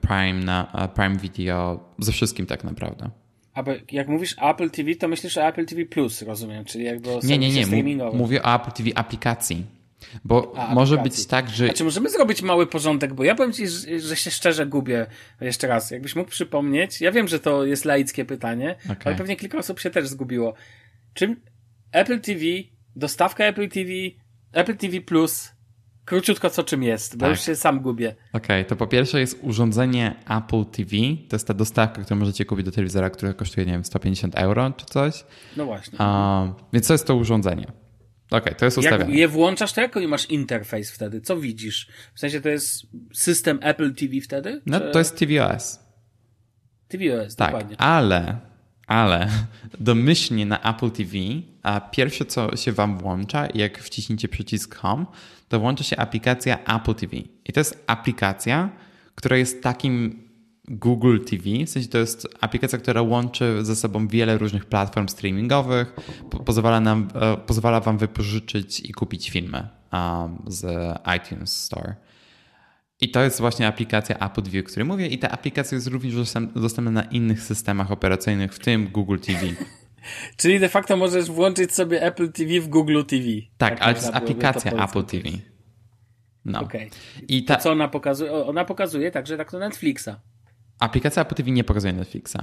Prime, 0.00 0.44
na, 0.44 0.88
Prime 0.94 1.16
Video, 1.16 1.80
ze 1.98 2.12
wszystkim 2.12 2.46
tak 2.46 2.64
naprawdę. 2.64 3.10
A 3.54 3.64
jak 3.92 4.08
mówisz 4.08 4.36
Apple 4.42 4.70
TV, 4.70 4.94
to 4.94 5.08
myślisz 5.08 5.38
o 5.38 5.48
Apple 5.48 5.66
TV 5.66 5.84
Plus, 5.84 6.22
rozumiem, 6.22 6.64
czyli 6.64 6.84
jakby 6.84 7.10
o 7.10 7.20
Nie, 7.22 7.38
nie, 7.38 7.50
nie, 7.50 7.96
mówię 8.12 8.42
o 8.42 8.54
Apple 8.54 8.70
TV 8.70 8.90
aplikacji. 8.98 9.66
Bo 10.24 10.52
A, 10.56 10.74
może 10.74 10.94
aplikacji. 10.94 11.22
być 11.22 11.30
tak, 11.30 11.50
że. 11.50 11.70
A 11.70 11.72
czy 11.72 11.84
możemy 11.84 12.10
zrobić 12.10 12.42
mały 12.42 12.66
porządek? 12.66 13.14
Bo 13.14 13.24
ja 13.24 13.34
powiem 13.34 13.52
ci, 13.52 13.68
że, 13.68 14.00
że 14.00 14.16
się 14.16 14.30
szczerze 14.30 14.66
gubię. 14.66 15.06
Jeszcze 15.40 15.66
raz, 15.66 15.90
jakbyś 15.90 16.16
mógł 16.16 16.30
przypomnieć. 16.30 17.00
Ja 17.00 17.12
wiem, 17.12 17.28
że 17.28 17.40
to 17.40 17.64
jest 17.64 17.84
laickie 17.84 18.24
pytanie, 18.24 18.76
okay. 18.84 18.96
ale 19.04 19.16
pewnie 19.16 19.36
kilka 19.36 19.58
osób 19.58 19.80
się 19.80 19.90
też 19.90 20.08
zgubiło. 20.08 20.54
Czym 21.14 21.36
Apple 21.92 22.20
TV, 22.20 22.40
dostawka 22.96 23.44
Apple 23.44 23.68
TV, 23.68 23.90
Apple 24.52 24.76
TV 24.76 25.00
Plus 25.00 25.52
Króciutko 26.04 26.50
co 26.50 26.64
czym 26.64 26.82
jest, 26.82 27.16
bo 27.16 27.20
tak. 27.20 27.30
już 27.30 27.40
się 27.40 27.56
sam 27.56 27.80
gubię. 27.80 28.14
Okej, 28.32 28.60
okay, 28.60 28.64
to 28.64 28.76
po 28.76 28.86
pierwsze 28.86 29.20
jest 29.20 29.38
urządzenie 29.42 30.14
Apple 30.28 30.64
TV. 30.64 30.90
To 31.28 31.36
jest 31.36 31.46
ta 31.46 31.54
dostawka, 31.54 32.02
którą 32.02 32.20
możecie 32.20 32.44
kupić 32.44 32.66
do 32.66 32.72
telewizora, 32.72 33.10
która 33.10 33.32
kosztuje, 33.32 33.66
nie 33.66 33.72
wiem, 33.72 33.84
150 33.84 34.34
euro 34.34 34.72
czy 34.76 34.86
coś. 34.86 35.24
No 35.56 35.64
właśnie. 35.64 35.98
więc 36.72 36.86
co 36.86 36.94
jest 36.94 37.06
to 37.06 37.16
urządzenie? 37.16 37.66
Okej, 38.26 38.40
okay, 38.40 38.54
to 38.54 38.64
jest 38.64 38.78
ustawione. 38.78 39.04
Jak 39.04 39.18
je 39.18 39.28
włączasz, 39.28 39.72
to 39.72 39.80
jaki 39.80 40.08
masz 40.08 40.30
interfejs 40.30 40.90
wtedy? 40.90 41.20
Co 41.20 41.36
widzisz? 41.36 41.88
W 42.14 42.20
sensie 42.20 42.40
to 42.40 42.48
jest 42.48 42.86
system 43.14 43.58
Apple 43.62 43.94
TV 43.94 44.20
wtedy? 44.20 44.62
No, 44.66 44.80
to 44.80 44.98
jest 44.98 45.18
TVOS. 45.18 45.78
TVOS, 46.88 47.36
tak, 47.36 47.52
dokładnie. 47.52 47.80
ale 47.80 48.50
ale 48.90 49.28
domyślnie 49.80 50.46
na 50.46 50.74
Apple 50.74 50.90
TV, 50.90 51.12
a 51.62 51.80
pierwsze 51.80 52.24
co 52.24 52.56
się 52.56 52.72
wam 52.72 52.98
włącza, 52.98 53.48
jak 53.54 53.78
wciśniecie 53.78 54.28
przycisk 54.28 54.76
Home, 54.76 55.06
to 55.50 55.60
włącza 55.60 55.84
się 55.84 55.96
aplikacja 55.96 56.58
Apple 56.64 56.94
TV. 56.94 57.16
I 57.16 57.52
to 57.52 57.60
jest 57.60 57.84
aplikacja, 57.86 58.70
która 59.14 59.36
jest 59.36 59.62
takim 59.62 60.22
Google 60.68 61.18
TV, 61.18 61.44
w 61.66 61.70
sensie 61.70 61.88
to 61.88 61.98
jest 61.98 62.28
aplikacja, 62.40 62.78
która 62.78 63.02
łączy 63.02 63.64
ze 63.64 63.76
sobą 63.76 64.08
wiele 64.08 64.38
różnych 64.38 64.64
platform 64.64 65.08
streamingowych, 65.08 65.96
pozwala, 66.44 66.80
nam, 66.80 67.08
e, 67.14 67.36
pozwala 67.36 67.80
wam 67.80 67.98
wypożyczyć 67.98 68.80
i 68.80 68.92
kupić 68.92 69.30
filmy 69.30 69.68
um, 69.92 70.42
z 70.46 70.64
iTunes 71.16 71.62
Store. 71.62 71.94
I 73.00 73.10
to 73.10 73.22
jest 73.22 73.40
właśnie 73.40 73.66
aplikacja 73.66 74.18
Apple 74.18 74.42
TV, 74.42 74.60
o 74.60 74.62
której 74.62 74.84
mówię 74.84 75.06
i 75.06 75.18
ta 75.18 75.30
aplikacja 75.30 75.74
jest 75.74 75.86
również 75.86 76.14
dostępna 76.54 76.90
na 76.90 77.02
innych 77.02 77.42
systemach 77.42 77.92
operacyjnych, 77.92 78.54
w 78.54 78.58
tym 78.58 78.88
Google 78.88 79.18
TV. 79.18 79.40
Czyli 80.36 80.60
de 80.60 80.68
facto 80.68 80.96
możesz 80.96 81.30
włączyć 81.30 81.74
sobie 81.74 82.02
Apple 82.02 82.32
TV 82.32 82.60
w 82.60 82.68
Google 82.68 83.02
TV. 83.04 83.24
Tak, 83.58 83.70
tak 83.70 83.82
ale 83.82 83.94
to 83.94 84.00
jest 84.00 84.14
aplikacja 84.14 84.70
to 84.70 84.84
Apple 84.84 85.04
TV. 85.04 85.28
No. 86.44 86.60
Okay. 86.60 86.90
I 87.28 87.44
ta... 87.44 87.56
co 87.56 87.72
ona 87.72 87.88
pokazuje? 87.88 88.32
Ona 88.32 88.64
pokazuje 88.64 89.10
także 89.10 89.36
tak 89.36 89.50
to 89.50 89.58
Netflixa. 89.58 90.10
Aplikacja 90.80 91.22
Apple 91.22 91.34
TV 91.34 91.50
nie 91.50 91.64
pokazuje 91.64 91.92
Netflixa. 91.92 92.36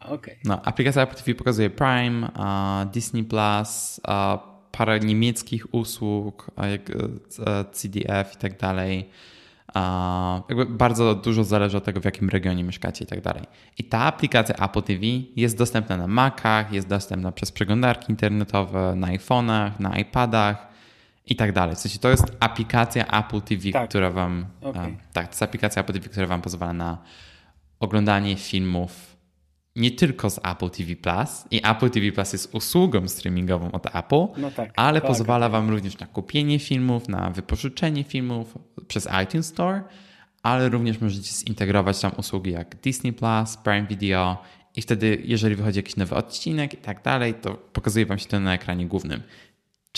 Okej. 0.00 0.14
Okay. 0.14 0.36
No, 0.44 0.62
aplikacja 0.64 1.02
Apple 1.02 1.16
TV 1.16 1.34
pokazuje 1.34 1.70
Prime, 1.70 2.28
uh, 2.28 2.92
Disney 2.92 3.24
Plus, 3.24 4.00
uh, 4.08 4.58
parę 4.72 5.00
niemieckich 5.00 5.74
usług, 5.74 6.50
jak 6.70 6.90
e, 6.90 7.64
CDF 7.72 8.34
i 8.34 8.36
tak 8.36 8.58
dalej. 8.58 9.10
Jakby 10.48 10.66
bardzo 10.66 11.14
dużo 11.14 11.44
zależy 11.44 11.76
od 11.76 11.84
tego, 11.84 12.00
w 12.00 12.04
jakim 12.04 12.28
regionie 12.28 12.64
mieszkacie 12.64 13.04
i 13.04 13.08
tak 13.08 13.20
dalej. 13.20 13.42
I 13.78 13.84
ta 13.84 13.98
aplikacja 13.98 14.54
Apple 14.54 14.82
TV 14.82 15.00
jest 15.36 15.58
dostępna 15.58 15.96
na 15.96 16.06
Macach, 16.06 16.72
jest 16.72 16.88
dostępna 16.88 17.32
przez 17.32 17.52
przeglądarki 17.52 18.12
internetowe, 18.12 18.94
na 18.96 19.06
iPhone'ach, 19.06 19.70
na 19.78 19.98
iPadach 19.98 20.68
i 21.26 21.36
tak 21.36 21.52
dalej. 21.52 21.76
W 21.76 21.78
sensie 21.78 21.98
to 21.98 22.08
jest 22.10 22.36
aplikacja 22.40 23.06
Apple 23.06 23.40
TV, 23.40 23.70
tak. 23.72 23.88
która 23.88 24.10
wam. 24.10 24.46
Okay. 24.62 24.96
Tak, 25.12 25.26
to 25.26 25.30
jest 25.30 25.42
aplikacja 25.42 25.82
Apple 25.82 25.92
TV, 25.92 26.08
która 26.08 26.26
wam 26.26 26.42
pozwala 26.42 26.72
na 26.72 26.98
oglądanie 27.80 28.36
filmów 28.36 29.17
nie 29.78 29.90
tylko 29.90 30.30
z 30.30 30.38
Apple 30.38 30.70
TV 30.70 30.96
Plus 30.96 31.44
i 31.50 31.60
Apple 31.64 31.90
TV 31.90 32.12
Plus 32.12 32.32
jest 32.32 32.54
usługą 32.54 33.08
streamingową 33.08 33.72
od 33.72 33.86
Apple, 33.86 34.26
no 34.36 34.50
tak, 34.50 34.72
ale 34.76 35.00
tak, 35.00 35.08
pozwala. 35.08 35.48
Wam 35.48 35.70
również 35.70 35.98
na 35.98 36.06
kupienie 36.06 36.58
filmów, 36.58 37.08
na 37.08 37.30
wypożyczenie 37.30 38.04
filmów 38.04 38.58
przez 38.88 39.08
iTunes 39.24 39.46
Store, 39.46 39.82
ale 40.42 40.68
również 40.68 41.00
możecie 41.00 41.32
zintegrować 41.32 42.00
tam 42.00 42.12
usługi 42.16 42.50
jak 42.50 42.76
Disney 42.76 43.12
Plus, 43.12 43.56
Prime 43.56 43.86
Video 43.86 44.42
i 44.76 44.82
wtedy, 44.82 45.22
jeżeli 45.24 45.56
wychodzi 45.56 45.78
jakiś 45.78 45.96
nowy 45.96 46.14
odcinek 46.14 46.74
i 46.74 46.76
tak 46.76 47.02
dalej, 47.02 47.34
to 47.34 47.54
pokazuje 47.54 48.06
Wam 48.06 48.18
się 48.18 48.26
to 48.26 48.40
na 48.40 48.54
ekranie 48.54 48.86
głównym. 48.86 49.22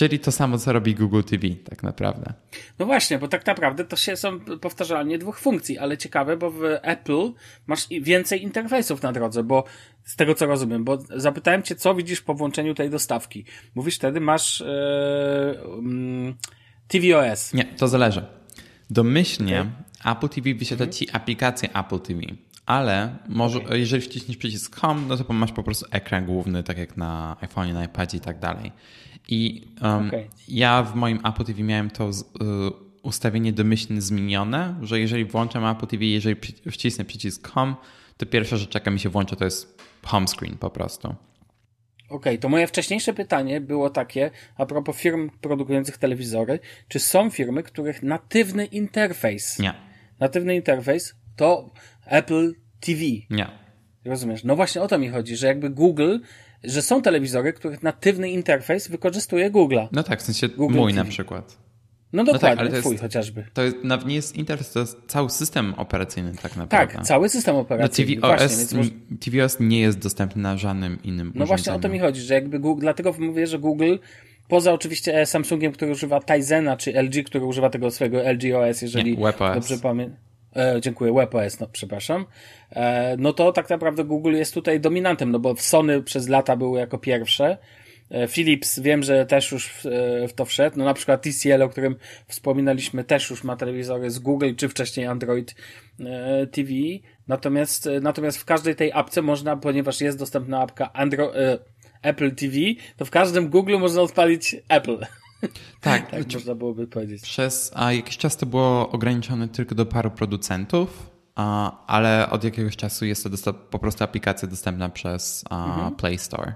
Czyli 0.00 0.18
to 0.18 0.32
samo, 0.32 0.58
co 0.58 0.72
robi 0.72 0.94
Google 0.94 1.22
TV, 1.22 1.48
tak 1.70 1.82
naprawdę. 1.82 2.32
No 2.78 2.86
właśnie, 2.86 3.18
bo 3.18 3.28
tak 3.28 3.46
naprawdę 3.46 3.84
to 3.84 3.96
się 3.96 4.16
są 4.16 4.40
powtarzalnie 4.40 5.18
dwóch 5.18 5.38
funkcji, 5.38 5.78
ale 5.78 5.98
ciekawe, 5.98 6.36
bo 6.36 6.50
w 6.50 6.62
Apple 6.82 7.32
masz 7.66 7.86
więcej 8.00 8.42
interfejsów 8.42 9.02
na 9.02 9.12
drodze, 9.12 9.44
bo 9.44 9.64
z 10.04 10.16
tego 10.16 10.34
co 10.34 10.46
rozumiem, 10.46 10.84
bo 10.84 10.98
zapytałem 11.16 11.62
cię, 11.62 11.76
co 11.76 11.94
widzisz 11.94 12.20
po 12.20 12.34
włączeniu 12.34 12.74
tej 12.74 12.90
dostawki. 12.90 13.44
Mówisz 13.74 13.96
wtedy, 13.96 14.20
masz 14.20 14.60
yy, 14.60 16.34
tvOS. 16.88 17.54
Nie, 17.54 17.64
to 17.64 17.88
zależy. 17.88 18.24
Domyślnie 18.90 19.60
okay. 20.00 20.12
Apple 20.12 20.28
TV 20.28 20.54
wyświetla 20.54 20.86
ci 20.86 21.10
aplikację 21.10 21.68
Apple 21.74 21.98
TV, 21.98 22.20
ale 22.66 23.16
może, 23.28 23.58
okay. 23.58 23.78
jeżeli 23.78 24.02
wciśniesz 24.02 24.36
przycisk 24.36 24.76
Home, 24.76 25.00
no 25.08 25.16
to 25.16 25.32
masz 25.32 25.52
po 25.52 25.62
prostu 25.62 25.86
ekran 25.90 26.26
główny, 26.26 26.62
tak 26.62 26.78
jak 26.78 26.96
na 26.96 27.36
iPhone, 27.40 27.72
na 27.72 27.84
iPadzie 27.84 28.18
i 28.18 28.20
tak 28.20 28.38
dalej. 28.38 28.72
I 29.28 29.68
um, 29.82 30.08
okay. 30.08 30.28
ja 30.48 30.82
w 30.82 30.94
moim 30.94 31.26
Apple 31.26 31.44
TV 31.44 31.62
miałem 31.62 31.90
to 31.90 32.12
z, 32.12 32.22
y, 32.22 32.24
ustawienie 33.02 33.52
domyślnie 33.52 34.02
zmienione, 34.02 34.74
że 34.82 35.00
jeżeli 35.00 35.24
włączam 35.24 35.66
Apple 35.66 35.86
TV, 35.86 36.04
jeżeli 36.04 36.36
wcisnę 36.70 37.04
przycisk 37.04 37.48
Home, 37.48 37.74
to 38.16 38.26
pierwsza 38.26 38.56
rzecz, 38.56 38.74
jaka 38.74 38.90
mi 38.90 39.00
się 39.00 39.08
włącza, 39.08 39.36
to 39.36 39.44
jest 39.44 39.82
home 40.02 40.26
screen 40.28 40.58
po 40.58 40.70
prostu. 40.70 41.08
Okej, 41.08 42.16
okay, 42.16 42.38
to 42.38 42.48
moje 42.48 42.66
wcześniejsze 42.66 43.12
pytanie 43.14 43.60
było 43.60 43.90
takie, 43.90 44.30
a 44.56 44.66
propos 44.66 44.96
firm 44.96 45.30
produkujących 45.40 45.98
telewizory, 45.98 46.58
czy 46.88 46.98
są 46.98 47.30
firmy, 47.30 47.62
których 47.62 48.02
natywny 48.02 48.66
interfejs, 48.66 49.58
nie. 49.58 49.74
natywny 50.18 50.56
interfejs 50.56 51.14
to 51.36 51.70
Apple 52.10 52.52
TV? 52.80 53.00
Nie. 53.30 53.46
Rozumiesz? 54.04 54.44
No 54.44 54.56
właśnie 54.56 54.82
o 54.82 54.88
to 54.88 54.98
mi 54.98 55.08
chodzi, 55.08 55.36
że 55.36 55.46
jakby 55.46 55.70
Google 55.70 56.18
że 56.64 56.82
są 56.82 57.02
telewizory, 57.02 57.52
których 57.52 57.82
natywny 57.82 58.30
interfejs 58.30 58.88
wykorzystuje 58.88 59.50
Google. 59.50 59.78
No 59.92 60.02
tak, 60.02 60.20
w 60.20 60.22
sensie 60.22 60.48
Google 60.48 60.76
mój 60.76 60.92
TV. 60.92 61.04
na 61.04 61.10
przykład. 61.10 61.58
No 62.12 62.24
dokładnie, 62.24 62.48
no 62.48 62.56
tak, 62.56 62.58
ale 62.58 62.70
to 62.70 62.80
twój 62.80 62.92
jest, 62.92 63.02
chociażby. 63.02 63.44
To 63.54 63.62
jest, 63.62 63.76
nawet 63.84 64.06
nie 64.06 64.14
jest 64.14 64.36
interfejs, 64.36 64.72
to 64.72 64.80
jest 64.80 64.98
cały 65.06 65.30
system 65.30 65.74
operacyjny 65.76 66.32
tak 66.42 66.56
naprawdę. 66.56 66.94
Tak, 66.94 67.06
cały 67.06 67.28
system 67.28 67.54
no 67.54 67.60
operacyjny. 67.60 68.20
No 68.22 68.28
TVOS, 68.28 68.74
TVOS 69.20 69.56
nie 69.60 69.80
jest 69.80 69.98
dostępny 69.98 70.42
na 70.42 70.56
żadnym 70.56 71.02
innym 71.02 71.32
No 71.34 71.46
właśnie 71.46 71.72
o 71.72 71.78
to 71.78 71.88
mi 71.88 71.98
chodzi, 71.98 72.20
że 72.20 72.34
jakby 72.34 72.58
Google, 72.58 72.80
dlatego 72.80 73.14
mówię, 73.18 73.46
że 73.46 73.58
Google 73.58 73.96
poza 74.48 74.72
oczywiście 74.72 75.26
Samsungiem, 75.26 75.72
który 75.72 75.92
używa 75.92 76.20
Tizena, 76.20 76.76
czy 76.76 77.02
LG, 77.02 77.24
który 77.26 77.44
używa 77.44 77.70
tego 77.70 77.90
swojego 77.90 78.32
LG 78.32 78.54
OS, 78.54 78.82
jeżeli 78.82 79.18
nie, 79.18 79.32
dobrze 79.54 79.78
pamiętam. 79.78 80.29
E, 80.56 80.80
dziękuję, 80.80 81.12
WebOS, 81.12 81.60
no 81.60 81.66
przepraszam. 81.72 82.26
E, 82.70 83.16
no 83.18 83.32
to 83.32 83.52
tak 83.52 83.70
naprawdę 83.70 84.04
Google 84.04 84.32
jest 84.32 84.54
tutaj 84.54 84.80
dominantem, 84.80 85.30
no 85.30 85.38
bo 85.38 85.56
Sony 85.56 86.02
przez 86.02 86.28
lata 86.28 86.56
było 86.56 86.78
jako 86.78 86.98
pierwsze. 86.98 87.58
E, 88.10 88.28
Philips 88.28 88.78
wiem, 88.78 89.02
że 89.02 89.26
też 89.26 89.52
już 89.52 89.68
w, 89.68 89.86
e, 89.86 90.28
w, 90.28 90.32
to 90.32 90.44
wszedł. 90.44 90.78
No 90.78 90.84
na 90.84 90.94
przykład 90.94 91.22
TCL, 91.22 91.62
o 91.62 91.68
którym 91.68 91.96
wspominaliśmy, 92.26 93.04
też 93.04 93.30
już 93.30 93.44
ma 93.44 93.56
telewizory 93.56 94.10
z 94.10 94.18
Google, 94.18 94.54
czy 94.56 94.68
wcześniej 94.68 95.06
Android 95.06 95.54
e, 96.00 96.46
TV. 96.46 96.70
Natomiast, 97.28 97.86
e, 97.86 98.00
natomiast 98.00 98.38
w 98.38 98.44
każdej 98.44 98.76
tej 98.76 98.92
apce 98.92 99.22
można, 99.22 99.56
ponieważ 99.56 100.00
jest 100.00 100.18
dostępna 100.18 100.60
apka 100.60 100.92
Andro, 100.92 101.32
Apple 102.02 102.34
TV, 102.34 102.56
to 102.96 103.04
w 103.04 103.10
każdym 103.10 103.48
Google 103.48 103.78
można 103.78 104.02
odpalić 104.02 104.56
Apple. 104.68 104.98
Tak, 105.80 106.10
tak 106.10 106.32
można 106.32 106.54
byłoby 106.54 106.86
powiedzieć. 106.86 107.22
Przez 107.22 107.72
a 107.74 107.92
jakiś 107.92 108.18
czas 108.18 108.36
to 108.36 108.46
było 108.46 108.90
ograniczone 108.90 109.48
tylko 109.48 109.74
do 109.74 109.86
paru 109.86 110.10
producentów, 110.10 111.10
a, 111.34 111.86
ale 111.86 112.30
od 112.30 112.44
jakiegoś 112.44 112.76
czasu 112.76 113.04
jest 113.04 113.44
to 113.44 113.54
po 113.54 113.78
prostu 113.78 114.04
aplikacja 114.04 114.48
dostępna 114.48 114.88
przez 114.88 115.44
a, 115.50 115.66
mhm. 115.66 115.94
Play 115.94 116.18
Store. 116.18 116.54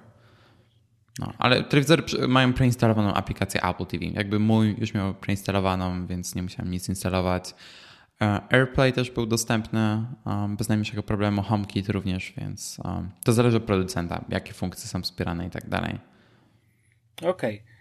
No, 1.19 1.33
ale 1.39 1.65
telewizory 1.65 2.03
mają 2.29 2.53
preinstalowaną 2.53 3.15
aplikację 3.15 3.63
Apple 3.63 3.87
TV. 3.87 4.05
Jakby 4.05 4.39
mój 4.39 4.77
już 4.79 4.95
miał 4.95 5.15
preinstalowaną, 5.15 6.07
więc 6.07 6.35
nie 6.35 6.43
musiałem 6.43 6.71
nic 6.71 6.89
instalować. 6.89 7.55
E, 8.23 8.41
AirPlay 8.51 8.93
też 8.93 9.11
był 9.11 9.27
dostępny 9.27 10.07
bez 10.49 10.69
najmniejszego 10.69 11.03
problemu, 11.03 11.43
HomeKit 11.43 11.89
również, 11.89 12.33
więc 12.37 12.81
to 13.25 13.33
zależy 13.33 13.57
od 13.57 13.65
producenta, 13.65 14.25
jakie 14.29 14.53
funkcje 14.53 14.89
są 14.89 15.03
wspierane 15.03 15.47
i 15.47 15.51
tak 15.51 15.69
dalej. 15.69 15.99
Okej. 17.23 17.31
Okay. 17.31 17.74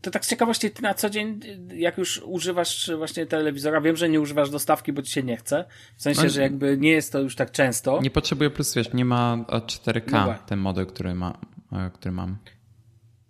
To 0.00 0.10
tak 0.10 0.24
z 0.24 0.28
ciekawości, 0.28 0.70
ty 0.70 0.82
na 0.82 0.94
co 0.94 1.10
dzień, 1.10 1.40
jak 1.74 1.98
już 1.98 2.22
używasz 2.24 2.90
właśnie 2.96 3.26
telewizora, 3.26 3.80
wiem, 3.80 3.96
że 3.96 4.08
nie 4.08 4.20
używasz 4.20 4.50
dostawki, 4.50 4.92
bo 4.92 5.02
ci 5.02 5.12
się 5.12 5.22
nie 5.22 5.36
chce. 5.36 5.64
W 5.96 6.02
sensie, 6.02 6.28
że 6.28 6.42
jakby 6.42 6.76
nie 6.78 6.90
jest 6.90 7.12
to 7.12 7.20
już 7.20 7.36
tak 7.36 7.50
często. 7.50 8.00
Nie 8.02 8.10
potrzebuję 8.10 8.50
plus, 8.50 8.74
wiesz, 8.74 8.92
nie 8.92 9.04
ma 9.04 9.36
4K 9.48 10.12
no 10.12 10.34
ten 10.46 10.58
model, 10.58 10.86
który, 10.86 11.14
ma, 11.14 11.38
e, 11.72 11.90
który 11.94 12.12
mam. 12.12 12.36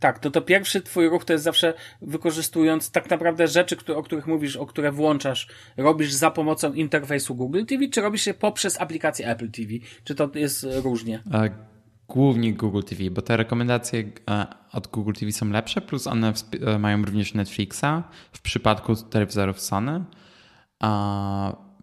Tak, 0.00 0.18
to 0.18 0.30
to 0.30 0.42
pierwszy 0.42 0.80
twój 0.80 1.08
ruch 1.08 1.24
to 1.24 1.32
jest 1.32 1.44
zawsze 1.44 1.74
wykorzystując 2.02 2.90
tak 2.90 3.10
naprawdę 3.10 3.48
rzeczy, 3.48 3.76
które, 3.76 3.98
o 3.98 4.02
których 4.02 4.26
mówisz, 4.26 4.56
o 4.56 4.66
które 4.66 4.92
włączasz, 4.92 5.48
robisz 5.76 6.12
za 6.12 6.30
pomocą 6.30 6.72
interfejsu 6.72 7.34
Google 7.34 7.64
TV, 7.64 7.88
czy 7.88 8.00
robisz 8.00 8.26
je 8.26 8.34
poprzez 8.34 8.80
aplikację 8.80 9.28
Apple 9.28 9.50
TV? 9.50 9.68
Czy 10.04 10.14
to 10.14 10.30
jest 10.34 10.66
różnie? 10.82 11.22
E, 11.32 11.69
głównie 12.10 12.54
Google 12.54 12.82
TV, 12.82 13.10
bo 13.10 13.22
te 13.22 13.36
rekomendacje 13.36 14.04
e, 14.30 14.46
od 14.72 14.86
Google 14.86 15.12
TV 15.12 15.32
są 15.32 15.50
lepsze, 15.50 15.80
plus 15.80 16.06
one 16.06 16.32
e, 16.66 16.78
mają 16.78 17.02
również 17.04 17.34
Netflixa 17.34 18.02
w 18.32 18.40
przypadku 18.42 18.96
telewizorów 18.96 19.60
Sony, 19.60 20.04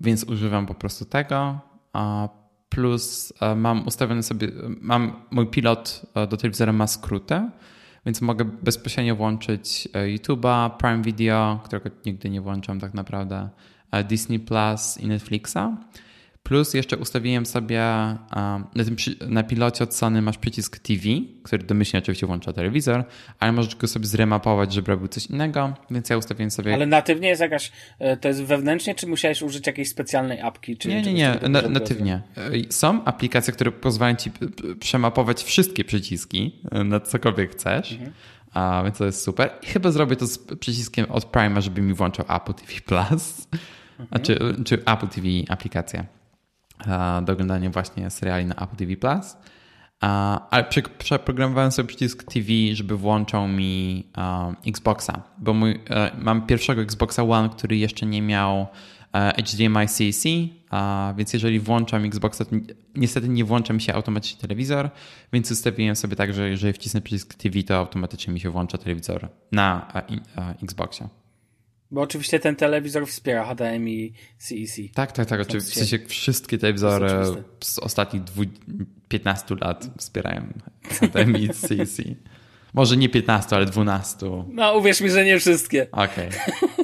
więc 0.01 0.23
używam 0.23 0.65
po 0.65 0.73
prostu 0.73 1.05
tego. 1.05 1.59
Plus 2.69 3.33
mam 3.55 3.87
ustawiony 3.87 4.23
sobie, 4.23 4.47
mam 4.81 5.13
mój 5.31 5.47
pilot 5.47 6.01
do 6.29 6.37
telewizora 6.37 6.73
ma 6.73 6.87
skróty, 6.87 7.49
więc 8.05 8.21
mogę 8.21 8.45
bezpośrednio 8.45 9.15
włączyć 9.15 9.87
YouTube'a, 9.93 10.77
Prime 10.77 11.01
Video, 11.01 11.59
którego 11.63 11.89
nigdy 12.05 12.29
nie 12.29 12.41
włączam 12.41 12.79
tak 12.79 12.93
naprawdę, 12.93 13.49
Disney 14.09 14.39
Plus 14.39 14.97
i 14.97 15.07
Netflixa. 15.07 15.77
Plus 16.47 16.73
jeszcze 16.73 16.97
ustawiłem 16.97 17.45
sobie 17.45 17.79
na, 18.75 18.83
tym, 18.85 18.95
na 19.27 19.43
pilocie 19.43 19.83
od 19.83 19.95
Sony 19.95 20.21
masz 20.21 20.37
przycisk 20.37 20.79
TV, 20.79 21.01
który 21.43 21.63
domyślnie 21.63 21.99
oczywiście 22.03 22.27
włącza 22.27 22.53
telewizor, 22.53 23.03
ale 23.39 23.51
możesz 23.51 23.75
go 23.75 23.87
sobie 23.87 24.05
zremapować, 24.05 24.73
żeby 24.73 24.91
robił 24.91 25.07
coś 25.07 25.25
innego, 25.25 25.73
więc 25.91 26.09
ja 26.09 26.17
ustawiłem 26.17 26.51
sobie... 26.51 26.73
Ale 26.73 26.85
natywnie 26.85 27.27
jest 27.27 27.41
jakaś, 27.41 27.71
e, 27.99 28.17
to 28.17 28.27
jest 28.27 28.43
wewnętrznie, 28.43 28.95
czy 28.95 29.07
musiałeś 29.07 29.41
użyć 29.41 29.67
jakiejś 29.67 29.89
specjalnej 29.89 30.41
apki? 30.41 30.77
Czy 30.77 30.89
nie, 30.89 31.01
nie, 31.01 31.13
nie, 31.13 31.39
na, 31.49 31.61
natywnie. 31.61 32.21
E, 32.37 32.73
są 32.73 33.05
aplikacje, 33.05 33.53
które 33.53 33.71
pozwalają 33.71 34.15
ci 34.15 34.31
przemapować 34.79 35.43
wszystkie 35.43 35.83
przyciski 35.83 36.61
e, 36.71 36.83
na 36.83 36.99
cokolwiek 36.99 37.51
chcesz, 37.51 37.91
mhm. 37.91 38.11
A, 38.53 38.81
więc 38.83 38.97
to 38.97 39.05
jest 39.05 39.23
super. 39.23 39.49
I 39.63 39.65
chyba 39.65 39.91
zrobię 39.91 40.15
to 40.15 40.27
z 40.27 40.37
przyciskiem 40.37 41.05
od 41.11 41.25
Prima, 41.25 41.61
żeby 41.61 41.81
mi 41.81 41.93
włączał 41.93 42.25
Apple 42.29 42.53
TV 42.53 42.73
Plus, 42.85 43.47
mhm. 43.99 44.23
czy, 44.23 44.39
czy 44.65 44.75
Apple 44.85 45.07
TV 45.07 45.27
aplikacja 45.49 46.16
do 47.21 47.33
oglądania 47.33 47.69
właśnie 47.69 48.09
seriali 48.09 48.45
na 48.45 48.55
Apple 48.55 48.75
TV+. 48.75 48.95
Ale 50.49 50.65
przeprogramowałem 50.97 51.71
sobie 51.71 51.87
przycisk 51.87 52.23
TV, 52.23 52.47
żeby 52.73 52.97
włączał 52.97 53.47
mi 53.47 54.07
Xboxa, 54.67 55.23
bo 55.37 55.53
mój, 55.53 55.79
e, 55.89 56.11
mam 56.17 56.47
pierwszego 56.47 56.81
Xboxa 56.81 57.23
One, 57.23 57.49
który 57.49 57.77
jeszcze 57.77 58.05
nie 58.05 58.21
miał 58.21 58.67
HDMI 59.13 59.87
CC, 59.87 60.29
więc 61.17 61.33
jeżeli 61.33 61.59
włączam 61.59 62.05
Xboxa, 62.05 62.45
to 62.45 62.55
niestety 62.95 63.29
nie 63.29 63.45
włącza 63.45 63.73
mi 63.73 63.81
się 63.81 63.93
automatycznie 63.93 64.41
telewizor, 64.41 64.89
więc 65.33 65.51
ustawiłem 65.51 65.95
sobie 65.95 66.15
tak, 66.15 66.33
że 66.33 66.49
jeżeli 66.49 66.73
wcisnę 66.73 67.01
przycisk 67.01 67.33
TV, 67.33 67.63
to 67.63 67.77
automatycznie 67.77 68.33
mi 68.33 68.39
się 68.39 68.49
włącza 68.49 68.77
telewizor 68.77 69.29
na 69.51 69.91
Xboxie. 70.63 71.07
Bo 71.91 72.01
oczywiście 72.01 72.39
ten 72.39 72.55
telewizor 72.55 73.07
wspiera 73.07 73.45
HDMI 73.45 74.13
CEC. 74.37 74.79
Tak, 74.93 75.11
tak, 75.11 75.27
tak. 75.27 75.41
Oczywiście 75.41 75.71
w 75.71 75.73
sensie 75.73 75.99
wszystkie 76.07 76.57
telewizory 76.57 77.09
z 77.63 77.79
ostatnich 77.79 78.23
15 79.07 79.55
lat 79.61 79.89
wspierają 79.97 80.47
HDMI 80.83 81.49
CEC. 81.49 81.97
Może 82.73 82.97
nie 82.97 83.09
15, 83.09 83.55
ale 83.55 83.65
12. 83.65 84.45
No, 84.47 84.77
uwierz 84.77 85.01
mi, 85.01 85.09
że 85.09 85.25
nie 85.25 85.39
wszystkie. 85.39 85.87
Okej. 85.91 86.29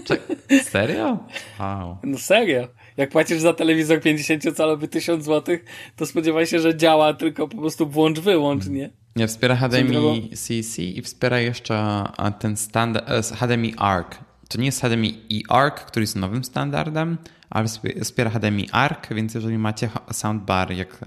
Okay. 0.05 0.63
Serio? 0.63 1.19
Wow. 1.59 1.97
No 2.03 2.17
serio. 2.17 2.67
Jak 2.97 3.09
płacisz 3.09 3.39
za 3.39 3.53
telewizor 3.53 3.99
50-calowy 3.99 4.87
1000 4.87 5.25
zł, 5.25 5.57
to 5.95 6.05
spodziewaj 6.05 6.47
się, 6.47 6.59
że 6.59 6.77
działa 6.77 7.13
tylko 7.13 7.47
po 7.47 7.57
prostu 7.57 7.87
włącz-wyłącz, 7.87 8.69
nie? 8.69 8.89
Nie, 9.15 9.27
wspiera 9.27 9.55
HDMI 9.55 10.29
CEC 10.29 10.79
i 10.79 11.01
wspiera 11.01 11.39
jeszcze 11.39 12.03
ten 12.39 12.57
standard, 12.57 13.09
e, 13.09 13.35
HDMI 13.35 13.73
ARC, 13.77 14.07
to 14.53 14.59
nie 14.59 14.65
jest 14.65 14.81
HDMI 14.81 15.23
eARC, 15.49 15.75
który 15.75 16.03
jest 16.03 16.15
nowym 16.15 16.43
standardem, 16.43 17.17
ale 17.49 17.67
wspiera 18.01 18.29
HDMI 18.29 18.69
ARC, 18.71 19.09
więc 19.11 19.33
jeżeli 19.33 19.57
macie 19.57 19.89
soundbar 20.11 20.71
jak 20.71 21.01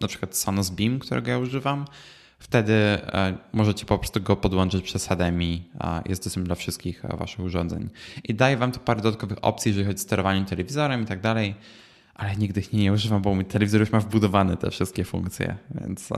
na 0.00 0.08
przykład 0.08 0.36
Sonos 0.36 0.70
Beam, 0.70 0.98
którego 0.98 1.30
ja 1.30 1.38
używam, 1.38 1.84
wtedy 2.38 2.72
e, 2.72 3.38
możecie 3.52 3.86
po 3.86 3.98
prostu 3.98 4.20
go 4.20 4.36
podłączyć 4.36 4.84
przez 4.84 5.06
HDMI. 5.06 5.68
Jest 6.06 6.24
dostępny 6.24 6.46
dla 6.46 6.54
wszystkich 6.54 7.04
e, 7.04 7.16
waszych 7.16 7.40
urządzeń. 7.40 7.90
I 8.24 8.34
daje 8.34 8.56
wam 8.56 8.72
to 8.72 8.80
parę 8.80 9.02
dodatkowych 9.02 9.38
opcji, 9.42 9.68
jeżeli 9.68 9.86
chodzi 9.86 9.96
o 9.96 10.02
sterowanie 10.02 10.44
telewizorem 10.44 11.02
i 11.02 11.06
tak 11.06 11.20
dalej, 11.20 11.54
ale 12.14 12.36
nigdy 12.36 12.60
ich 12.60 12.72
nie 12.72 12.92
używam, 12.92 13.22
bo 13.22 13.34
mój 13.34 13.44
telewizor 13.44 13.80
już 13.80 13.92
ma 13.92 14.00
wbudowane 14.00 14.56
te 14.56 14.70
wszystkie 14.70 15.04
funkcje, 15.04 15.56
więc 15.80 16.08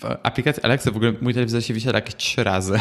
w 0.00 0.04
aplikacji 0.22 0.62
Alexa 0.62 0.90
w 0.90 0.96
ogóle 0.96 1.12
mój 1.20 1.34
telewizor 1.34 1.62
się 1.62 1.74
wysiada 1.74 1.98
jakieś 1.98 2.14
trzy 2.14 2.44
razy. 2.44 2.80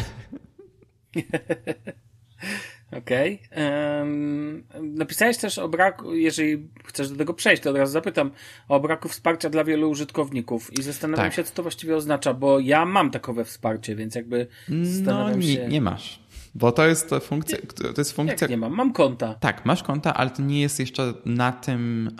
Okej. 2.92 3.40
Okay. 3.52 4.00
Um, 4.00 4.64
napisałeś 4.82 5.38
też 5.38 5.58
o 5.58 5.70
braku, 5.70 6.16
jeżeli 6.16 6.70
chcesz 6.86 7.10
do 7.10 7.16
tego 7.16 7.34
przejść, 7.34 7.64
to 7.64 7.70
od 7.70 7.78
razu 7.78 7.94
zapytam, 7.94 8.32
o 8.68 8.80
braku 8.80 9.10
wsparcia 9.10 9.50
dla 9.50 9.64
wielu 9.64 9.90
użytkowników 9.90 10.74
i 10.80 10.84
zastanawiam 10.84 11.26
tak. 11.26 11.34
się, 11.34 11.44
co 11.44 11.54
to 11.54 11.62
właściwie 11.62 11.96
oznacza, 11.96 12.34
bo 12.34 12.60
ja 12.60 12.86
mam 12.86 13.12
takowe 13.12 13.46
wsparcie, 13.46 13.96
więc 13.96 14.16
jakby 14.16 14.48
zastanawiam 14.82 15.40
no, 15.40 15.46
nie, 15.46 15.54
się... 15.54 15.68
nie 15.68 15.82
masz. 15.82 16.26
Bo 16.56 16.72
to 16.72 16.88
jest 16.88 17.10
funkcja. 17.22 17.58
To 17.78 18.02
jest 18.02 18.12
funkcja. 18.12 18.38
Jak 18.42 18.50
nie 18.50 18.58
mam, 18.58 18.74
mam 18.74 18.94
konta. 18.94 19.34
Tak, 19.34 19.66
masz 19.66 19.84
konta, 19.84 20.14
ale 20.14 20.30
to 20.30 20.42
nie 20.42 20.62
jest 20.62 20.80
jeszcze 20.80 21.14
na 21.26 21.52
tym. 21.52 22.12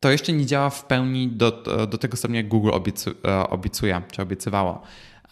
to 0.00 0.10
jeszcze 0.10 0.32
nie 0.32 0.46
działa 0.46 0.70
w 0.70 0.86
pełni 0.86 1.28
do, 1.28 1.62
do 1.90 1.98
tego 1.98 2.16
stopnia, 2.16 2.36
jak 2.36 2.48
Google 2.48 2.70
obiecu, 2.70 3.10
e, 3.24 3.50
obiecuje, 3.50 4.02
czy 4.12 4.22
obiecywało. 4.22 4.82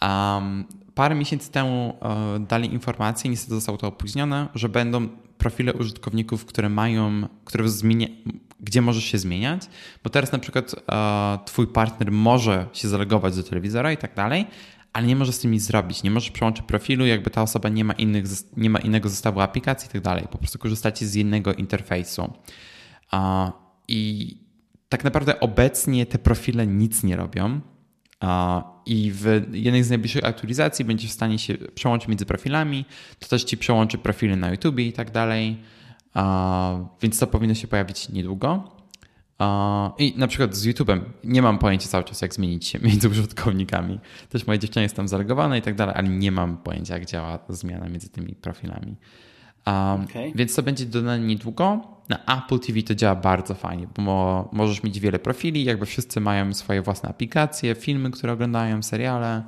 Um, 0.01 0.65
parę 0.95 1.15
miesięcy 1.15 1.51
temu 1.51 1.97
e, 2.01 2.39
dali 2.39 2.73
informację, 2.73 3.29
niestety 3.29 3.55
zostało 3.55 3.77
to 3.77 3.87
opóźnione, 3.87 4.47
że 4.55 4.69
będą 4.69 5.07
profile 5.37 5.73
użytkowników, 5.73 6.45
które 6.45 6.69
mają, 6.69 7.27
które 7.45 7.69
zmienia, 7.69 8.07
gdzie 8.59 8.81
możesz 8.81 9.03
się 9.03 9.17
zmieniać, 9.17 9.61
bo 10.03 10.09
teraz 10.09 10.31
na 10.31 10.39
przykład 10.39 10.75
e, 10.91 11.39
twój 11.45 11.67
partner 11.67 12.11
może 12.11 12.67
się 12.73 12.87
zalogować 12.87 13.35
do 13.35 13.43
telewizora 13.43 13.91
i 13.91 13.97
tak 13.97 14.15
dalej, 14.15 14.45
ale 14.93 15.07
nie 15.07 15.15
może 15.15 15.33
z 15.33 15.39
tym 15.39 15.51
nic 15.51 15.63
zrobić. 15.63 16.03
Nie 16.03 16.11
możesz 16.11 16.31
przełączyć 16.31 16.65
profilu, 16.65 17.05
jakby 17.05 17.29
ta 17.29 17.41
osoba 17.41 17.69
nie 17.69 17.85
ma, 17.85 17.93
innych, 17.93 18.25
nie 18.57 18.69
ma 18.69 18.79
innego 18.79 19.09
zestawu 19.09 19.39
aplikacji 19.39 19.89
i 19.89 19.91
tak 19.91 20.01
dalej. 20.01 20.27
Po 20.31 20.37
prostu 20.37 20.59
korzystacie 20.59 21.07
z 21.07 21.13
jednego 21.13 21.53
interfejsu. 21.53 22.33
I 23.87 24.37
tak 24.89 25.03
naprawdę 25.03 25.39
obecnie 25.39 26.05
te 26.05 26.19
profile 26.19 26.67
nic 26.67 27.03
nie 27.03 27.15
robią. 27.15 27.61
I 28.85 29.11
w 29.11 29.25
jednej 29.53 29.83
z 29.83 29.89
najbliższych 29.89 30.25
aktualizacji 30.25 30.85
będziesz 30.85 31.09
w 31.09 31.13
stanie 31.13 31.39
się 31.39 31.57
przełączyć 31.75 32.07
między 32.07 32.25
profilami. 32.25 32.85
To 33.19 33.27
też 33.27 33.43
ci 33.43 33.57
przełączy 33.57 33.97
profile 33.97 34.35
na 34.35 34.51
YouTube 34.51 34.79
i 34.79 34.93
tak 34.93 35.11
dalej. 35.11 35.57
Więc 37.01 37.19
to 37.19 37.27
powinno 37.27 37.55
się 37.55 37.67
pojawić 37.67 38.09
niedługo. 38.09 38.71
I 39.97 40.13
na 40.17 40.27
przykład 40.27 40.55
z 40.55 40.67
YouTube'em 40.67 40.99
nie 41.23 41.41
mam 41.41 41.57
pojęcia 41.57 41.87
cały 41.87 42.03
czas, 42.03 42.21
jak 42.21 42.33
zmienić 42.33 42.67
się 42.67 42.79
między 42.87 43.09
użytkownikami. 43.09 43.99
Też 44.29 44.47
moja 44.47 44.57
dziewczyna 44.57 44.83
jest 44.83 44.95
tam 44.95 45.07
zalogowana 45.07 45.57
i 45.57 45.61
tak 45.61 45.75
dalej, 45.75 45.95
ale 45.97 46.09
nie 46.09 46.31
mam 46.31 46.57
pojęcia, 46.57 46.93
jak 46.93 47.05
działa 47.05 47.39
zmiana 47.49 47.89
między 47.89 48.09
tymi 48.09 48.35
profilami. 48.35 48.95
Um, 49.67 50.01
okay. 50.03 50.31
Więc 50.35 50.55
to 50.55 50.63
będzie 50.63 50.85
dodane 50.85 51.19
niedługo. 51.19 51.81
Na 52.09 52.43
Apple 52.43 52.59
TV 52.59 52.81
to 52.81 52.95
działa 52.95 53.15
bardzo 53.15 53.55
fajnie, 53.55 53.87
bo 53.97 54.49
możesz 54.51 54.83
mieć 54.83 54.99
wiele 54.99 55.19
profili, 55.19 55.63
jakby 55.63 55.85
wszyscy 55.85 56.19
mają 56.19 56.53
swoje 56.53 56.81
własne 56.81 57.09
aplikacje, 57.09 57.75
filmy, 57.75 58.11
które 58.11 58.33
oglądają, 58.33 58.83
seriale 58.83 59.43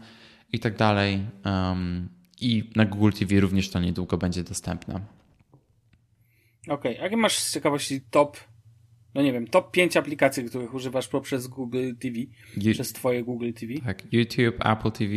i 0.53 0.59
tak 0.59 0.77
dalej. 0.77 1.19
Um, 1.45 2.09
I 2.41 2.69
na 2.75 2.85
Google 2.85 3.11
TV 3.11 3.39
również 3.39 3.69
to 3.69 3.79
niedługo 3.79 4.17
będzie 4.17 4.43
dostępne. 4.43 4.99
Okej, 6.67 6.93
okay. 6.93 6.93
jakie 6.93 7.17
masz 7.17 7.37
z 7.37 7.53
ciekawości 7.53 8.01
top, 8.11 8.37
no 9.15 9.21
nie 9.21 9.33
wiem, 9.33 9.47
top 9.47 9.71
5 9.71 9.97
aplikacji, 9.97 10.43
których 10.43 10.73
używasz 10.73 11.07
poprzez 11.07 11.47
Google 11.47 11.91
TV, 11.99 12.15
You, 12.57 12.73
przez 12.73 12.93
twoje 12.93 13.23
Google 13.23 13.51
TV? 13.53 13.73
Tak, 13.85 14.13
YouTube, 14.13 14.65
Apple 14.65 14.91
TV, 14.91 15.13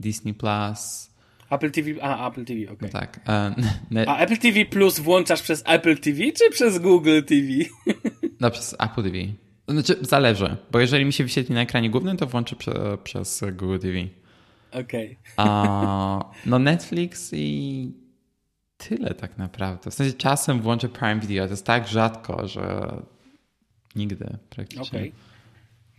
Disney 0.00 0.34
Plus, 0.34 1.10
Apple 1.54 1.70
TV, 1.70 2.02
a 2.02 2.28
Apple 2.28 2.44
TV, 2.44 2.60
okej. 2.72 2.90
Okay. 2.90 2.90
No 2.92 3.00
tak. 3.00 3.20
E, 3.96 4.08
a 4.08 4.18
Apple 4.18 4.36
TV 4.36 4.64
Plus 4.64 5.00
włączasz 5.00 5.42
przez 5.42 5.62
Apple 5.66 5.98
TV 5.98 6.18
czy 6.32 6.50
przez 6.50 6.78
Google 6.78 7.22
TV? 7.22 7.48
No 8.40 8.50
przez 8.50 8.76
Apple 8.78 9.02
TV. 9.02 9.18
Znaczy, 9.68 9.96
zależy, 10.00 10.56
bo 10.70 10.80
jeżeli 10.80 11.04
mi 11.04 11.12
się 11.12 11.24
wyświetli 11.24 11.54
na 11.54 11.60
ekranie 11.60 11.90
głównym, 11.90 12.16
to 12.16 12.26
włączę 12.26 12.56
prze, 12.56 12.98
przez 13.04 13.44
Google 13.52 13.78
TV. 13.78 13.98
Okej. 14.72 15.18
Okay. 15.36 16.30
No 16.46 16.58
Netflix 16.58 17.30
i 17.32 17.92
tyle 18.76 19.14
tak 19.14 19.38
naprawdę. 19.38 19.90
W 19.90 19.94
sensie 19.94 20.12
czasem 20.12 20.60
włączę 20.60 20.88
Prime 20.88 21.20
Video, 21.20 21.44
to 21.44 21.50
jest 21.50 21.66
tak 21.66 21.88
rzadko, 21.88 22.48
że 22.48 22.96
nigdy 23.96 24.38
praktycznie. 24.50 24.98
Okej. 24.98 25.12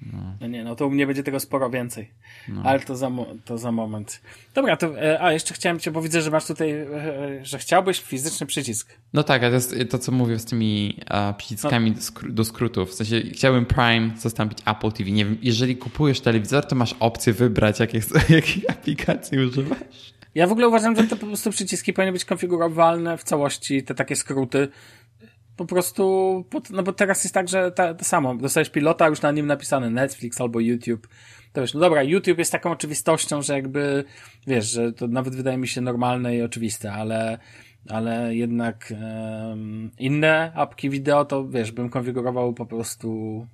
No. 0.01 0.47
nie, 0.47 0.63
no 0.63 0.75
to 0.75 0.87
u 0.87 0.91
mnie 0.91 1.07
będzie 1.07 1.23
tego 1.23 1.39
sporo 1.39 1.69
więcej. 1.69 2.11
No. 2.47 2.61
Ale 2.65 2.79
to 2.79 2.95
za, 2.95 3.11
to 3.45 3.57
za 3.57 3.71
moment. 3.71 4.21
Dobra, 4.53 4.77
to, 4.77 5.01
e, 5.01 5.21
a 5.21 5.33
jeszcze 5.33 5.53
chciałem 5.53 5.79
cię, 5.79 5.91
bo 5.91 6.01
widzę, 6.01 6.21
że 6.21 6.31
masz 6.31 6.45
tutaj, 6.45 6.71
e, 6.71 6.85
że 7.41 7.57
chciałbyś 7.57 8.01
fizyczny 8.01 8.47
przycisk. 8.47 8.93
No 9.13 9.23
tak, 9.23 9.43
a 9.43 9.47
to 9.47 9.53
jest 9.53 9.75
to, 9.89 9.99
co 9.99 10.11
mówię 10.11 10.39
z 10.39 10.45
tymi 10.45 10.99
a, 11.09 11.33
przyciskami 11.37 11.91
no. 11.91 11.97
do, 11.97 12.01
skr 12.01 12.31
do 12.31 12.45
skrótów. 12.45 12.89
W 12.89 12.93
sensie 12.93 13.21
chciałbym 13.21 13.65
Prime 13.65 14.11
zastąpić 14.17 14.59
Apple 14.65 14.91
TV. 14.91 15.11
Nie 15.11 15.25
wiem, 15.25 15.37
jeżeli 15.41 15.77
kupujesz 15.77 16.21
telewizor, 16.21 16.65
to 16.65 16.75
masz 16.75 16.95
opcję 16.99 17.33
wybrać, 17.33 17.79
jakie, 17.79 17.99
jakiej 18.29 18.63
aplikacji 18.69 19.39
używasz. 19.39 20.15
Ja 20.35 20.47
w 20.47 20.51
ogóle 20.51 20.67
uważam, 20.67 20.95
że 20.95 21.03
te 21.03 21.15
po 21.15 21.25
prostu 21.25 21.51
przyciski 21.51 21.93
powinny 21.93 22.11
być 22.11 22.25
konfigurowalne 22.25 23.17
w 23.17 23.23
całości, 23.23 23.83
te 23.83 23.95
takie 23.95 24.15
skróty 24.15 24.67
po 25.55 25.65
prostu, 25.65 26.45
no 26.69 26.83
bo 26.83 26.93
teraz 26.93 27.23
jest 27.23 27.33
tak, 27.33 27.47
że 27.47 27.71
to 27.71 28.03
samo, 28.03 28.35
dostajesz 28.35 28.69
pilota, 28.69 29.07
już 29.07 29.21
na 29.21 29.31
nim 29.31 29.47
napisane 29.47 29.89
Netflix 29.89 30.41
albo 30.41 30.59
YouTube. 30.59 31.07
To 31.53 31.61
wiesz, 31.61 31.73
no 31.73 31.79
dobra, 31.79 32.03
YouTube 32.03 32.37
jest 32.37 32.51
taką 32.51 32.71
oczywistością, 32.71 33.41
że 33.41 33.53
jakby, 33.53 34.03
wiesz, 34.47 34.71
że 34.71 34.93
to 34.93 35.07
nawet 35.07 35.35
wydaje 35.35 35.57
mi 35.57 35.67
się 35.67 35.81
normalne 35.81 36.35
i 36.35 36.41
oczywiste, 36.41 36.93
ale, 36.93 37.37
ale 37.89 38.35
jednak 38.35 38.93
um, 39.49 39.91
inne 39.99 40.51
apki 40.55 40.89
wideo 40.89 41.25
to, 41.25 41.47
wiesz, 41.47 41.71
bym 41.71 41.89
konfigurował 41.89 42.53
po 42.53 42.65
prostu 42.65 43.47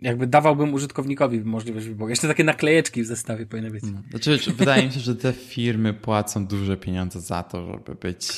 jakby 0.00 0.26
dawałbym 0.26 0.74
użytkownikowi 0.74 1.40
możliwość 1.40 1.86
wyboru. 1.86 2.10
Jeszcze 2.10 2.28
takie 2.28 2.44
naklejeczki 2.44 3.02
w 3.02 3.06
zestawie 3.06 3.46
powinny 3.46 3.70
być. 3.70 3.84
No. 3.84 4.02
Znaczy, 4.10 4.52
wydaje 4.52 4.86
mi 4.86 4.92
się, 4.92 5.00
że 5.00 5.16
te 5.16 5.32
firmy 5.32 5.94
płacą 5.94 6.46
duże 6.46 6.76
pieniądze 6.76 7.20
za 7.20 7.42
to, 7.42 7.66
żeby 7.66 7.94
być 7.94 8.28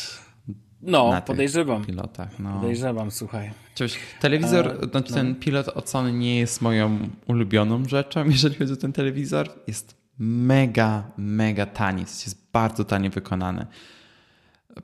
no, 0.82 1.22
podejrzewam. 1.26 1.84
Pilotach, 1.84 2.38
no. 2.38 2.60
Podejrzewam, 2.60 3.10
słuchaj. 3.10 3.50
Cześć, 3.74 3.98
telewizor, 4.20 4.66
e, 4.68 4.88
znaczy 4.90 5.10
no. 5.10 5.16
ten 5.16 5.34
pilot 5.34 5.68
od 5.68 5.90
Sony 5.90 6.12
nie 6.12 6.38
jest 6.38 6.62
moją 6.62 6.98
ulubioną 7.26 7.84
rzeczą, 7.88 8.24
jeżeli 8.30 8.54
chodzi 8.54 8.72
o 8.72 8.76
ten 8.76 8.92
telewizor. 8.92 9.48
Jest 9.66 9.96
mega, 10.18 11.10
mega 11.16 11.66
tani, 11.66 12.00
jest 12.00 12.52
bardzo 12.52 12.84
tanie 12.84 13.10
wykonany. 13.10 13.66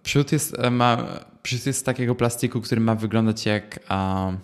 Przód 0.02 0.32
jest, 0.32 0.58
e, 0.58 0.70
ma, 0.70 1.06
przód 1.42 1.66
jest 1.66 1.78
z 1.78 1.82
takiego 1.82 2.14
plastiku, 2.14 2.60
który 2.60 2.80
ma 2.80 2.94
wyglądać 2.94 3.46
jak, 3.46 3.80
um, 3.90 4.38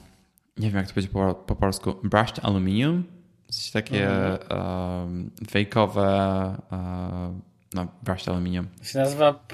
nie 0.57 0.69
wiem 0.69 0.77
jak 0.77 0.87
to 0.87 0.95
powiedzieć 0.95 1.13
po, 1.13 1.35
po 1.35 1.57
polsku, 1.57 1.95
brushed 2.05 2.45
aluminium. 2.45 3.05
Coś 3.49 3.71
takie 3.71 4.09
um, 4.51 5.31
fejkowe, 5.51 6.57
um, 6.71 7.41
no, 7.75 7.87
brushed 8.03 8.29
aluminium. 8.29 8.69
To 8.79 8.85
się 8.85 8.99
nazywa 8.99 9.45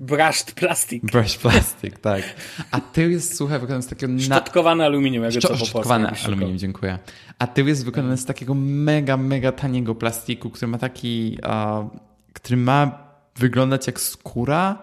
brushed 0.00 0.52
plastic. 0.52 1.04
Brushed 1.04 1.40
plastic, 1.40 1.94
tak. 2.00 2.22
A 2.70 2.80
tył 2.80 3.10
jest, 3.10 3.36
słuchaj, 3.36 3.60
wykonany 3.60 3.82
z 3.82 3.86
takiego... 3.86 4.12
Na... 4.28 4.84
Aluminium, 4.84 5.24
jakby 5.24 5.40
to 5.40 5.48
po 5.48 5.56
Szczotkowane 5.56 6.12
aluminium, 6.26 6.58
dziękuję. 6.58 6.98
A 7.38 7.46
tył 7.46 7.68
jest 7.68 7.84
wykonany 7.84 8.16
z 8.16 8.24
takiego 8.24 8.54
mega, 8.54 9.16
mega 9.16 9.52
taniego 9.52 9.94
plastiku, 9.94 10.50
który 10.50 10.66
ma 10.68 10.78
taki... 10.78 11.38
Uh, 11.44 12.00
który 12.32 12.56
ma 12.56 13.08
wyglądać 13.36 13.86
jak 13.86 14.00
skóra, 14.00 14.82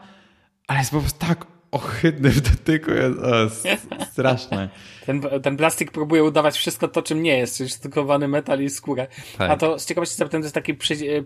ale 0.67 0.79
jest 0.79 0.91
po 0.91 0.99
prostu 0.99 1.19
tak 1.27 1.45
ohydny 1.75 2.29
w 2.29 2.41
dotyku, 2.41 2.91
jest, 2.91 3.65
jest 3.65 3.87
straszne. 4.11 4.69
Ten, 5.05 5.21
ten 5.43 5.57
plastik 5.57 5.91
próbuje 5.91 6.23
udawać 6.23 6.57
wszystko 6.57 6.87
to, 6.87 7.01
czym 7.01 7.23
nie 7.23 7.37
jest, 7.37 7.57
czyli 7.57 7.69
sztukowany 7.69 8.27
metal 8.27 8.63
i 8.63 8.69
skórę. 8.69 9.07
Tak. 9.37 9.51
A 9.51 9.57
to 9.57 9.79
z 9.79 9.85
ciekawości 9.85 10.15
zapytam, 10.15 10.41
to 10.41 10.45
jest 10.45 10.55
taki 10.55 10.75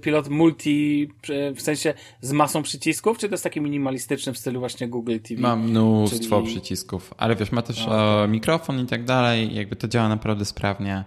pilot 0.01 0.29
multi, 0.29 1.09
w 1.55 1.61
sensie 1.61 1.93
z 2.21 2.31
masą 2.31 2.63
przycisków, 2.63 3.17
czy 3.17 3.29
to 3.29 3.33
jest 3.33 3.43
taki 3.43 3.61
minimalistyczny 3.61 4.33
w 4.33 4.37
stylu 4.37 4.59
właśnie 4.59 4.87
Google 4.87 5.17
TV? 5.19 5.41
Ma 5.41 5.55
mnóstwo 5.55 6.41
czyli... 6.41 6.53
przycisków, 6.53 7.13
ale 7.17 7.35
wiesz, 7.35 7.51
ma 7.51 7.61
też 7.61 7.81
okay. 7.81 8.27
mikrofon 8.27 8.79
i 8.79 8.85
tak 8.85 9.05
dalej, 9.05 9.55
jakby 9.55 9.75
to 9.75 9.87
działa 9.87 10.09
naprawdę 10.09 10.45
sprawnie. 10.45 11.03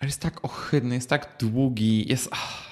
Ale 0.00 0.08
jest 0.08 0.20
tak 0.20 0.44
ohydny, 0.44 0.94
jest 0.94 1.10
tak 1.10 1.36
długi, 1.40 2.08
jest... 2.08 2.28
Ach. 2.32 2.67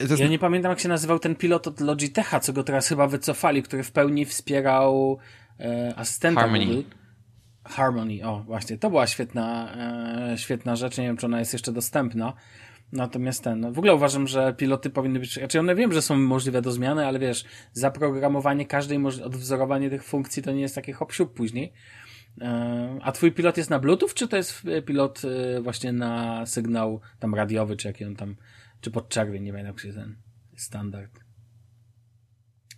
Jest... 0.00 0.18
Ja 0.18 0.28
nie 0.28 0.38
pamiętam, 0.38 0.70
jak 0.70 0.80
się 0.80 0.88
nazywał 0.88 1.18
ten 1.18 1.36
pilot 1.36 1.66
od 1.66 1.80
Logitecha, 1.80 2.40
co 2.40 2.52
go 2.52 2.64
teraz 2.64 2.88
chyba 2.88 3.06
wycofali, 3.06 3.62
który 3.62 3.82
w 3.82 3.92
pełni 3.92 4.24
wspierał 4.24 5.18
e, 5.60 5.92
asystenta 5.96 6.40
Harmony. 6.40 6.66
Google. 6.66 6.82
Harmony, 7.64 8.24
o 8.24 8.42
właśnie, 8.42 8.78
to 8.78 8.90
była 8.90 9.06
świetna, 9.06 9.76
e, 10.32 10.38
świetna 10.38 10.76
rzecz, 10.76 10.98
nie 10.98 11.04
wiem 11.04 11.16
czy 11.16 11.26
ona 11.26 11.38
jest 11.38 11.52
jeszcze 11.52 11.72
dostępna. 11.72 12.32
Natomiast 12.92 13.44
ten, 13.44 13.60
no 13.60 13.72
w 13.72 13.78
ogóle 13.78 13.94
uważam, 13.94 14.26
że 14.26 14.54
piloty 14.54 14.90
powinny 14.90 15.18
być, 15.18 15.34
znaczy 15.34 15.60
one 15.60 15.74
wiem, 15.74 15.92
że 15.92 16.02
są 16.02 16.16
możliwe 16.16 16.62
do 16.62 16.72
zmiany, 16.72 17.06
ale 17.06 17.18
wiesz, 17.18 17.44
zaprogramowanie 17.72 18.66
każdej, 18.66 18.98
odwzorowanie 19.24 19.90
tych 19.90 20.04
funkcji 20.04 20.42
to 20.42 20.52
nie 20.52 20.60
jest 20.60 20.74
takie 20.74 20.92
hop 20.92 21.12
później. 21.34 21.72
E, 22.40 22.98
a 23.02 23.12
twój 23.12 23.32
pilot 23.32 23.56
jest 23.56 23.70
na 23.70 23.78
Bluetooth, 23.78 24.08
czy 24.14 24.28
to 24.28 24.36
jest 24.36 24.62
e, 24.66 24.82
pilot 24.82 25.22
e, 25.24 25.60
właśnie 25.60 25.92
na 25.92 26.46
sygnał 26.46 27.00
tam 27.18 27.34
radiowy, 27.34 27.76
czy 27.76 27.88
jaki 27.88 28.04
on 28.04 28.16
tam, 28.16 28.36
czy 28.80 28.90
podczerwień, 28.90 29.42
nie 29.42 29.52
wiem 29.52 29.78
się 29.78 29.92
ten 29.92 30.16
standard. 30.56 31.20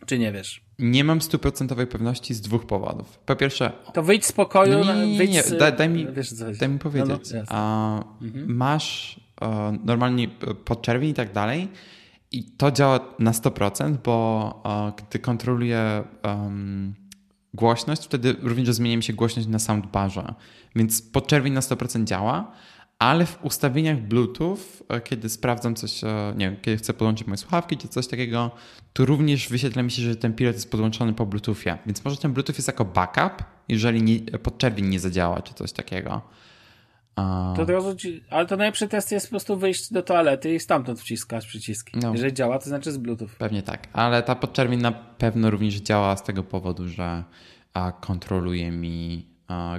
Czy 0.06 0.18
nie 0.18 0.32
wiesz? 0.32 0.64
Nie 0.78 1.04
mam 1.04 1.22
stuprocentowej 1.22 1.86
pewności 1.86 2.34
z 2.34 2.40
dwóch 2.40 2.66
powodów. 2.66 3.18
Po 3.18 3.36
pierwsze... 3.36 3.72
To 3.94 4.02
wyjdź 4.02 4.26
z 4.26 4.32
pokoju. 4.32 4.84
No 4.84 4.94
nie, 4.94 5.18
nie, 5.18 5.26
nie. 5.26 5.42
Daj, 5.58 5.76
daj, 5.76 5.88
mi, 5.88 6.06
wiesz, 6.12 6.34
daj 6.34 6.68
mi 6.68 6.78
powiedzieć. 6.78 7.32
No, 7.32 7.38
no, 7.38 7.44
A, 7.48 8.04
mhm. 8.22 8.56
Masz 8.56 9.20
a, 9.40 9.72
normalnie 9.84 10.28
podczerwień 10.64 11.10
i 11.10 11.14
tak 11.14 11.32
dalej 11.32 11.68
i 12.32 12.44
to 12.44 12.70
działa 12.70 13.00
na 13.18 13.32
100%, 13.32 13.96
bo 14.04 14.60
a, 14.64 14.92
gdy 14.96 15.18
kontroluję 15.18 16.04
um, 16.24 16.94
głośność, 17.54 18.04
wtedy 18.04 18.36
również 18.42 18.74
zmienia 18.74 18.96
mi 18.96 19.02
się 19.02 19.12
głośność 19.12 19.48
na 19.48 19.58
soundbarze. 19.58 20.34
Więc 20.76 21.02
podczerwień 21.02 21.52
na 21.52 21.60
100% 21.60 22.04
działa, 22.04 22.52
ale 23.02 23.26
w 23.26 23.44
ustawieniach 23.44 23.98
Bluetooth, 23.98 24.58
e, 24.88 25.00
kiedy 25.00 25.28
sprawdzam 25.28 25.74
coś, 25.74 26.04
e, 26.04 26.34
nie 26.36 26.50
wiem, 26.50 26.56
kiedy 26.62 26.76
chcę 26.76 26.92
podłączyć 26.92 27.26
moje 27.26 27.36
słuchawki 27.36 27.76
czy 27.76 27.88
coś 27.88 28.06
takiego, 28.06 28.50
to 28.92 29.04
również 29.04 29.48
wyświetla 29.48 29.82
mi 29.82 29.90
się, 29.90 30.02
że 30.02 30.16
ten 30.16 30.34
pilot 30.34 30.54
jest 30.54 30.70
podłączony 30.70 31.12
po 31.12 31.26
Bluetoothie. 31.26 31.78
Więc 31.86 32.04
może 32.04 32.16
ten 32.16 32.32
Bluetooth 32.32 32.54
jest 32.56 32.68
jako 32.68 32.84
backup, 32.84 33.44
jeżeli 33.68 34.02
nie, 34.02 34.20
podczerwień 34.20 34.88
nie 34.88 35.00
zadziała 35.00 35.42
czy 35.42 35.54
coś 35.54 35.72
takiego. 35.72 36.22
To 37.56 37.62
od 37.62 37.70
razu 37.70 37.96
ci, 37.96 38.24
ale 38.30 38.46
to 38.46 38.56
najlepszy 38.56 38.88
test 38.88 39.12
jest 39.12 39.26
po 39.26 39.30
prostu 39.30 39.56
wyjść 39.56 39.92
do 39.92 40.02
toalety 40.02 40.54
i 40.54 40.60
stamtąd 40.60 41.00
wciskać 41.00 41.46
przyciski. 41.46 41.98
No. 41.98 42.12
Jeżeli 42.12 42.32
działa, 42.32 42.58
to 42.58 42.64
znaczy 42.64 42.92
z 42.92 42.98
Bluetooth. 42.98 43.28
Pewnie 43.38 43.62
tak, 43.62 43.88
ale 43.92 44.22
ta 44.22 44.34
podczerwień 44.34 44.80
na 44.80 44.92
pewno 44.92 45.50
również 45.50 45.74
działa 45.74 46.16
z 46.16 46.22
tego 46.22 46.42
powodu, 46.42 46.88
że 46.88 47.24
kontroluje 48.00 48.70
mi 48.70 49.26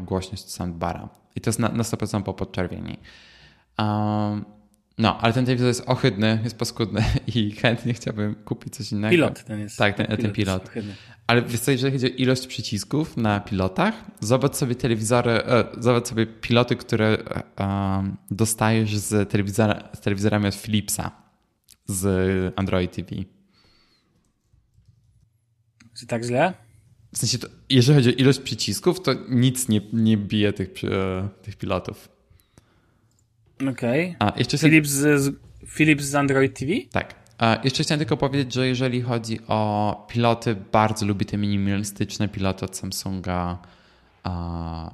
głośność 0.02 0.52
soundbara. 0.52 1.23
I 1.36 1.42
to 1.42 1.50
jest 1.50 1.60
na, 1.60 1.70
na 1.70 1.84
100% 1.84 2.24
po 2.24 2.34
podczerwieni. 2.34 2.98
Um, 3.80 4.46
no, 4.98 5.18
ale 5.22 5.34
ten 5.34 5.46
telewizor 5.46 5.68
jest 5.68 5.84
ohydny, 5.86 6.40
jest 6.44 6.58
paskudny 6.58 7.04
i 7.36 7.52
chętnie 7.52 7.94
chciałbym 7.94 8.36
kupić 8.36 8.76
coś 8.76 8.92
innego. 8.92 9.12
Pilot 9.12 9.44
ten 9.44 9.60
jest. 9.60 9.78
Tak, 9.78 9.96
ten, 9.96 10.08
ten 10.08 10.32
pilot. 10.32 10.72
pilot. 10.72 10.88
Ale 11.28 11.42
wiesz 11.42 11.60
co, 11.60 11.72
jeżeli 11.72 11.94
chodzi 11.94 12.06
o 12.06 12.16
ilość 12.18 12.48
przycisków 12.48 13.18
na 13.18 13.40
pilotach, 13.40 13.94
zobacz 14.20 14.56
sobie 14.56 14.76
telewizory, 14.76 15.32
e, 15.32 15.66
zobacz 15.78 16.08
sobie 16.08 16.26
piloty, 16.28 16.76
które 16.76 17.18
e, 17.60 18.16
dostajesz 18.32 18.98
z, 18.98 19.30
telewizora, 19.30 19.90
z 19.94 20.00
telewizorami 20.00 20.48
od 20.48 20.56
Philipsa 20.56 21.12
z 21.86 22.54
Android 22.56 22.96
TV. 22.96 23.10
Czy 26.00 26.08
tak 26.08 26.24
źle? 26.24 26.54
W 27.14 27.18
sensie, 27.18 27.38
to, 27.38 27.48
jeżeli 27.70 27.96
chodzi 27.96 28.10
o 28.10 28.14
ilość 28.14 28.40
przycisków, 28.40 29.02
to 29.02 29.12
nic 29.30 29.70
nie, 29.70 29.82
nie 29.94 30.18
bije 30.18 30.54
tych, 30.54 30.70
e, 30.84 31.30
tych 31.42 31.56
pilotów. 31.56 32.10
Okej. 33.70 34.16
Okay. 34.20 34.60
Philips, 34.60 34.90
z, 34.90 35.36
Philips 35.68 36.06
z 36.06 36.16
Android 36.16 36.60
TV? 36.60 36.72
Tak. 36.92 37.16
A 37.38 37.58
jeszcze 37.64 37.84
chciałem 37.84 38.00
tylko 38.00 38.18
powiedzieć, 38.18 38.54
że 38.54 38.68
jeżeli 38.68 39.02
chodzi 39.02 39.40
o 39.48 40.06
piloty, 40.10 40.56
bardzo 40.72 41.06
lubię 41.06 41.26
te 41.26 41.38
minimalistyczne 41.38 42.28
piloty 42.28 42.66
od 42.66 42.78
Samsunga. 42.78 43.58
A, 44.24 44.94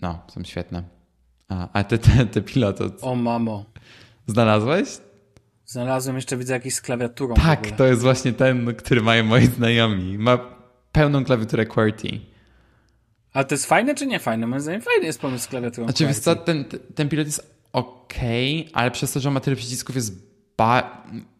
no, 0.00 0.22
są 0.34 0.44
świetne. 0.44 0.82
A, 1.48 1.68
a 1.72 1.84
te, 1.84 1.98
te, 1.98 2.26
te 2.26 2.42
piloty. 2.42 2.84
Od... 2.84 3.04
O 3.04 3.14
mamo. 3.14 3.64
Znalazłeś? 4.26 4.88
Znalazłem, 5.66 6.16
jeszcze 6.16 6.36
widzę 6.36 6.52
jakiś 6.52 6.74
z 6.74 6.80
klawiaturą. 6.80 7.34
Tak, 7.34 7.70
to 7.70 7.86
jest 7.86 8.02
właśnie 8.02 8.32
ten, 8.32 8.74
który 8.74 9.02
mają 9.02 9.24
moi 9.24 9.46
znajomi. 9.46 10.18
Ma 10.18 10.57
pełną 10.98 11.24
klawiaturę 11.24 11.66
QWERTY. 11.66 12.20
Ale 13.32 13.44
to 13.44 13.54
jest 13.54 13.66
fajne 13.66 13.94
czy 13.94 14.06
nie 14.06 14.18
fajne? 14.18 14.46
Moim 14.46 14.62
zdaniem 14.62 14.80
fajny 14.80 15.06
jest 15.06 15.20
pomysł 15.20 15.44
z 15.44 15.48
klawiaturą 15.48 15.86
Znaczy, 15.86 16.06
wiesz 16.06 16.18
co, 16.18 16.36
ten, 16.36 16.64
ten 16.94 17.08
pilot 17.08 17.26
jest 17.26 17.64
ok, 17.72 18.14
ale 18.72 18.90
przez 18.90 19.12
to, 19.12 19.20
że 19.20 19.30
ma 19.30 19.40
tyle 19.40 19.56
przycisków 19.56 19.96
jest 19.96 20.28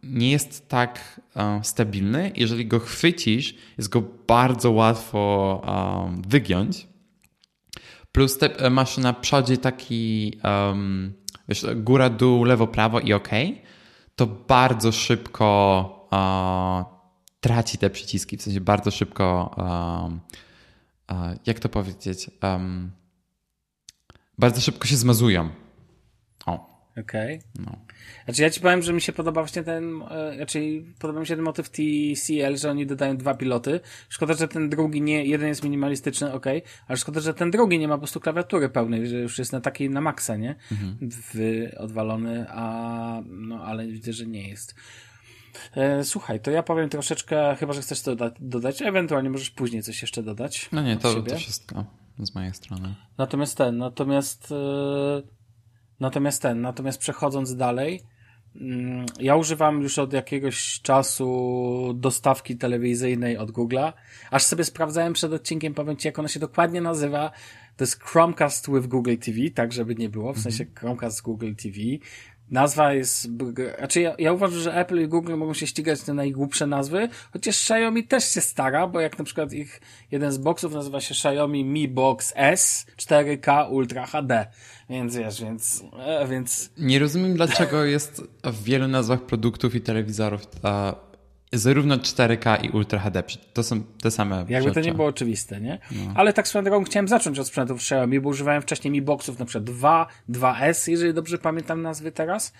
nie 0.03 0.31
jest 0.31 0.69
tak 0.69 1.21
um, 1.35 1.63
stabilny. 1.63 2.31
Jeżeli 2.35 2.65
go 2.67 2.79
chwycisz, 2.79 3.55
jest 3.77 3.89
go 3.89 4.03
bardzo 4.27 4.71
łatwo 4.71 5.61
um, 5.67 6.21
wygiąć. 6.27 6.87
Plus 8.11 8.37
te, 8.37 8.59
e, 8.59 8.69
masz 8.69 8.97
na 8.97 9.13
przodzie 9.13 9.57
taki 9.57 10.33
um, 10.43 11.13
wiesz, 11.49 11.65
góra, 11.75 12.09
dół, 12.09 12.43
lewo, 12.43 12.67
prawo 12.67 12.99
i 12.99 13.13
ok, 13.13 13.29
to 14.15 14.27
bardzo 14.27 14.91
szybko 14.91 16.09
traci 17.39 17.77
te 17.77 17.89
przyciski, 17.89 18.37
w 18.37 18.41
sensie 18.41 18.61
bardzo 18.61 18.91
szybko, 18.91 19.55
um, 19.57 20.19
jak 21.45 21.59
to 21.59 21.69
powiedzieć, 21.69 22.31
um, 22.43 22.91
bardzo 24.37 24.61
szybko 24.61 24.87
się 24.87 24.97
zmazują. 24.97 25.49
O. 26.45 26.69
Okej. 27.01 27.35
Okay. 27.35 27.65
No. 27.65 27.85
Znaczy 28.25 28.41
ja 28.41 28.49
ci 28.49 28.61
powiem, 28.61 28.81
że 28.81 28.93
mi 28.93 29.01
się 29.01 29.13
podoba 29.13 29.41
właśnie 29.41 29.63
ten, 29.63 30.03
znaczy 30.35 30.83
podoba 30.99 31.19
mi 31.19 31.27
się 31.27 31.35
ten 31.35 31.45
motyw 31.45 31.69
TCL, 31.69 32.57
że 32.57 32.71
oni 32.71 32.85
dodają 32.85 33.17
dwa 33.17 33.33
piloty. 33.33 33.79
Szkoda, 34.09 34.33
że 34.33 34.47
ten 34.47 34.69
drugi 34.69 35.01
nie, 35.01 35.25
jeden 35.25 35.47
jest 35.47 35.63
minimalistyczny, 35.63 36.33
ok, 36.33 36.45
ale 36.87 36.97
szkoda, 36.97 37.19
że 37.19 37.33
ten 37.33 37.51
drugi 37.51 37.79
nie 37.79 37.87
ma 37.87 37.93
po 37.93 37.99
prostu 37.99 38.19
klawiatury 38.19 38.69
pełnej, 38.69 39.07
że 39.07 39.17
już 39.17 39.39
jest 39.39 39.51
na 39.51 39.61
takiej, 39.61 39.89
na 39.89 40.01
maksa, 40.01 40.35
nie? 40.35 40.55
Mhm. 40.71 40.97
W, 41.01 41.65
odwalony, 41.77 42.45
a 42.49 43.21
no 43.25 43.63
ale 43.63 43.87
widzę, 43.87 44.13
że 44.13 44.25
nie 44.25 44.49
jest. 44.49 44.75
E, 45.75 46.03
słuchaj, 46.03 46.39
to 46.39 46.51
ja 46.51 46.63
powiem 46.63 46.89
troszeczkę, 46.89 47.55
chyba, 47.59 47.73
że 47.73 47.81
chcesz 47.81 48.01
to 48.01 48.15
doda 48.15 48.35
dodać, 48.39 48.81
ewentualnie 48.81 49.29
możesz 49.29 49.49
później 49.49 49.83
coś 49.83 50.01
jeszcze 50.01 50.23
dodać. 50.23 50.69
No 50.71 50.81
nie, 50.81 50.97
to, 50.97 51.21
to 51.21 51.35
wszystko 51.35 51.85
z 52.19 52.35
mojej 52.35 52.53
strony. 52.53 52.95
Natomiast 53.17 53.57
ten, 53.57 53.77
natomiast 53.77 54.51
e, 54.51 55.21
natomiast 55.99 56.41
ten, 56.41 56.61
natomiast 56.61 56.99
przechodząc 56.99 57.55
dalej, 57.55 58.01
mm, 58.55 59.05
ja 59.19 59.35
używam 59.35 59.81
już 59.81 59.99
od 59.99 60.13
jakiegoś 60.13 60.81
czasu 60.81 61.93
dostawki 61.95 62.57
telewizyjnej 62.57 63.37
od 63.37 63.51
Google'a. 63.51 63.93
Aż 64.31 64.43
sobie 64.43 64.63
sprawdzałem 64.63 65.13
przed 65.13 65.33
odcinkiem, 65.33 65.73
powiem 65.73 65.97
Ci, 65.97 66.07
jak 66.07 66.19
ona 66.19 66.27
się 66.27 66.39
dokładnie 66.39 66.81
nazywa. 66.81 67.31
To 67.77 67.83
jest 67.83 68.03
Chromecast 68.03 68.71
with 68.71 68.87
Google 68.87 69.17
TV, 69.17 69.37
tak 69.55 69.73
żeby 69.73 69.95
nie 69.95 70.09
było, 70.09 70.33
w 70.33 70.37
mhm. 70.37 70.43
sensie 70.43 70.73
Chromecast 70.79 71.21
Google 71.21 71.53
TV. 71.55 71.77
Nazwa 72.51 72.93
jest, 72.93 73.27
znaczy 73.77 74.01
ja, 74.01 74.15
ja 74.19 74.33
uważam, 74.33 74.59
że 74.59 74.75
Apple 74.75 75.01
i 75.01 75.07
Google 75.07 75.35
mogą 75.35 75.53
się 75.53 75.67
ścigać 75.67 76.05
na 76.07 76.13
najgłupsze 76.13 76.67
nazwy, 76.67 77.09
chociaż 77.33 77.55
Xiaomi 77.55 78.03
też 78.03 78.33
się 78.33 78.41
stara, 78.41 78.87
bo 78.87 78.99
jak 78.99 79.19
na 79.19 79.25
przykład 79.25 79.53
ich 79.53 79.81
jeden 80.11 80.31
z 80.31 80.37
boxów 80.37 80.73
nazywa 80.73 81.01
się 81.01 81.13
Xiaomi 81.13 81.63
Mi 81.65 81.87
Box 81.87 82.33
S 82.35 82.85
4K 82.97 83.71
Ultra 83.71 84.05
HD. 84.05 84.47
Więc 84.89 85.15
wiesz, 85.15 85.41
więc, 85.41 85.83
e, 85.99 86.27
więc... 86.27 86.69
Nie 86.77 86.99
rozumiem, 86.99 87.33
dlaczego 87.33 87.85
jest 87.85 88.21
w 88.43 88.63
wielu 88.63 88.87
nazwach 88.87 89.21
produktów 89.21 89.75
i 89.75 89.81
telewizorów 89.81 90.45
ta 90.45 91.08
zarówno 91.53 91.97
4K 91.97 92.65
i 92.65 92.69
Ultra 92.69 92.99
HD. 92.99 93.23
To 93.53 93.63
są 93.63 93.83
te 94.01 94.11
same 94.11 94.35
Jakby 94.49 94.69
rzeczy. 94.69 94.81
to 94.81 94.87
nie 94.87 94.93
było 94.93 95.07
oczywiste, 95.07 95.61
nie? 95.61 95.79
No. 95.91 96.13
Ale 96.15 96.33
tak 96.33 96.47
swoją 96.47 96.63
drogą 96.63 96.83
chciałem 96.83 97.07
zacząć 97.07 97.39
od 97.39 97.47
sprzętów 97.47 97.77
Xiaomi, 97.77 98.19
bo 98.19 98.29
używałem 98.29 98.61
wcześniej 98.61 98.91
Mi 98.91 99.01
Boxów 99.01 99.39
na 99.39 99.45
przykład 99.45 99.63
2, 99.63 100.07
2S, 100.29 100.91
jeżeli 100.91 101.13
dobrze 101.13 101.37
pamiętam 101.37 101.81
nazwy 101.81 102.11
teraz. 102.11 102.53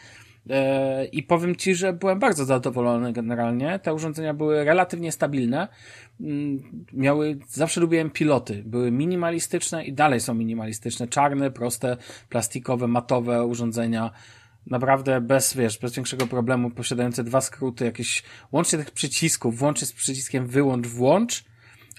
E, 0.49 1.05
I 1.05 1.23
powiem 1.23 1.55
Ci, 1.55 1.75
że 1.75 1.93
byłem 1.93 2.19
bardzo 2.19 2.45
zadowolony 2.45 3.13
generalnie. 3.13 3.79
Te 3.79 3.93
urządzenia 3.93 4.33
były 4.33 4.63
relatywnie 4.63 5.11
stabilne. 5.11 5.67
Mm, 6.21 6.85
miały, 6.93 7.37
zawsze 7.47 7.81
lubiłem 7.81 8.09
piloty. 8.09 8.63
Były 8.65 8.91
minimalistyczne 8.91 9.85
i 9.85 9.93
dalej 9.93 10.19
są 10.19 10.33
minimalistyczne. 10.33 11.07
Czarne, 11.07 11.51
proste, 11.51 11.97
plastikowe, 12.29 12.87
matowe 12.87 13.45
urządzenia 13.45 14.11
naprawdę 14.65 15.21
bez, 15.21 15.53
wiesz, 15.53 15.77
bez 15.77 15.95
większego 15.95 16.27
problemu 16.27 16.71
posiadające 16.71 17.23
dwa 17.23 17.41
skróty, 17.41 17.85
jakieś 17.85 18.23
łącznie 18.51 18.79
tych 18.79 18.91
przycisków, 18.91 19.57
włącznie 19.57 19.87
z 19.87 19.93
przyciskiem 19.93 20.47
wyłącz, 20.47 20.87
włącz, 20.87 21.43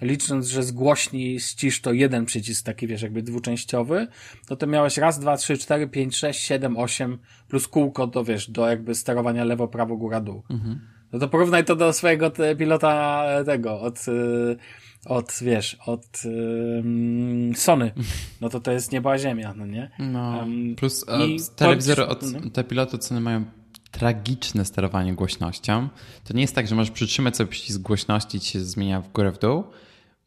licząc, 0.02 0.46
że 0.46 0.62
zgłośnij, 0.62 1.40
ścisz 1.40 1.80
to 1.80 1.92
jeden 1.92 2.24
przycisk 2.24 2.66
taki, 2.66 2.86
wiesz, 2.86 3.02
jakby 3.02 3.22
dwuczęściowy, 3.22 4.06
no 4.50 4.56
to 4.56 4.66
miałeś 4.66 4.98
raz, 4.98 5.18
dwa, 5.18 5.36
trzy, 5.36 5.58
cztery, 5.58 5.88
pięć, 5.88 6.16
sześć, 6.16 6.40
siedem, 6.40 6.76
osiem, 6.76 7.18
plus 7.48 7.68
kółko 7.68 8.06
do, 8.06 8.24
wiesz, 8.24 8.50
do 8.50 8.68
jakby 8.68 8.94
sterowania 8.94 9.44
lewo, 9.44 9.68
prawo, 9.68 9.96
góra, 9.96 10.20
dół. 10.20 10.42
Mhm. 10.50 10.80
No 11.12 11.18
to 11.18 11.28
porównaj 11.28 11.64
to 11.64 11.76
do 11.76 11.92
swojego 11.92 12.32
pilota 12.58 13.24
tego, 13.46 13.80
od, 13.80 14.08
y, 14.08 14.56
od, 15.04 15.38
wiesz, 15.42 15.76
od 15.86 16.22
um, 16.24 17.56
Sony, 17.56 17.92
no 18.40 18.48
to 18.48 18.60
to 18.60 18.72
jest 18.72 18.92
nieba 18.92 19.18
ziemia, 19.18 19.54
no 19.56 19.66
nie? 19.66 19.90
No, 19.98 20.38
um, 20.38 20.76
plus 20.76 21.04
e, 21.08 21.56
telewizory 21.56 22.06
od, 22.06 22.22
no. 22.22 22.50
te 22.50 22.64
piloty 22.64 22.98
ceny 22.98 23.20
mają 23.20 23.44
tragiczne 23.90 24.64
sterowanie 24.64 25.14
głośnością. 25.14 25.88
To 26.24 26.34
nie 26.34 26.42
jest 26.42 26.54
tak, 26.54 26.68
że 26.68 26.74
możesz 26.74 26.90
przytrzymać 26.90 27.36
sobie 27.36 27.50
przycisk 27.50 27.80
głośności 27.80 28.38
i 28.38 28.40
ci 28.40 28.52
się 28.52 28.60
zmienia 28.60 29.00
w 29.00 29.12
górę 29.12 29.32
w 29.32 29.38
dół. 29.38 29.64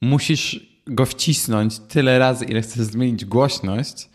Musisz 0.01 0.73
go 0.87 1.05
wcisnąć 1.05 1.79
tyle 1.79 2.19
razy, 2.19 2.45
ile 2.45 2.61
chcesz 2.61 2.81
zmienić 2.81 3.25
głośność, 3.25 4.09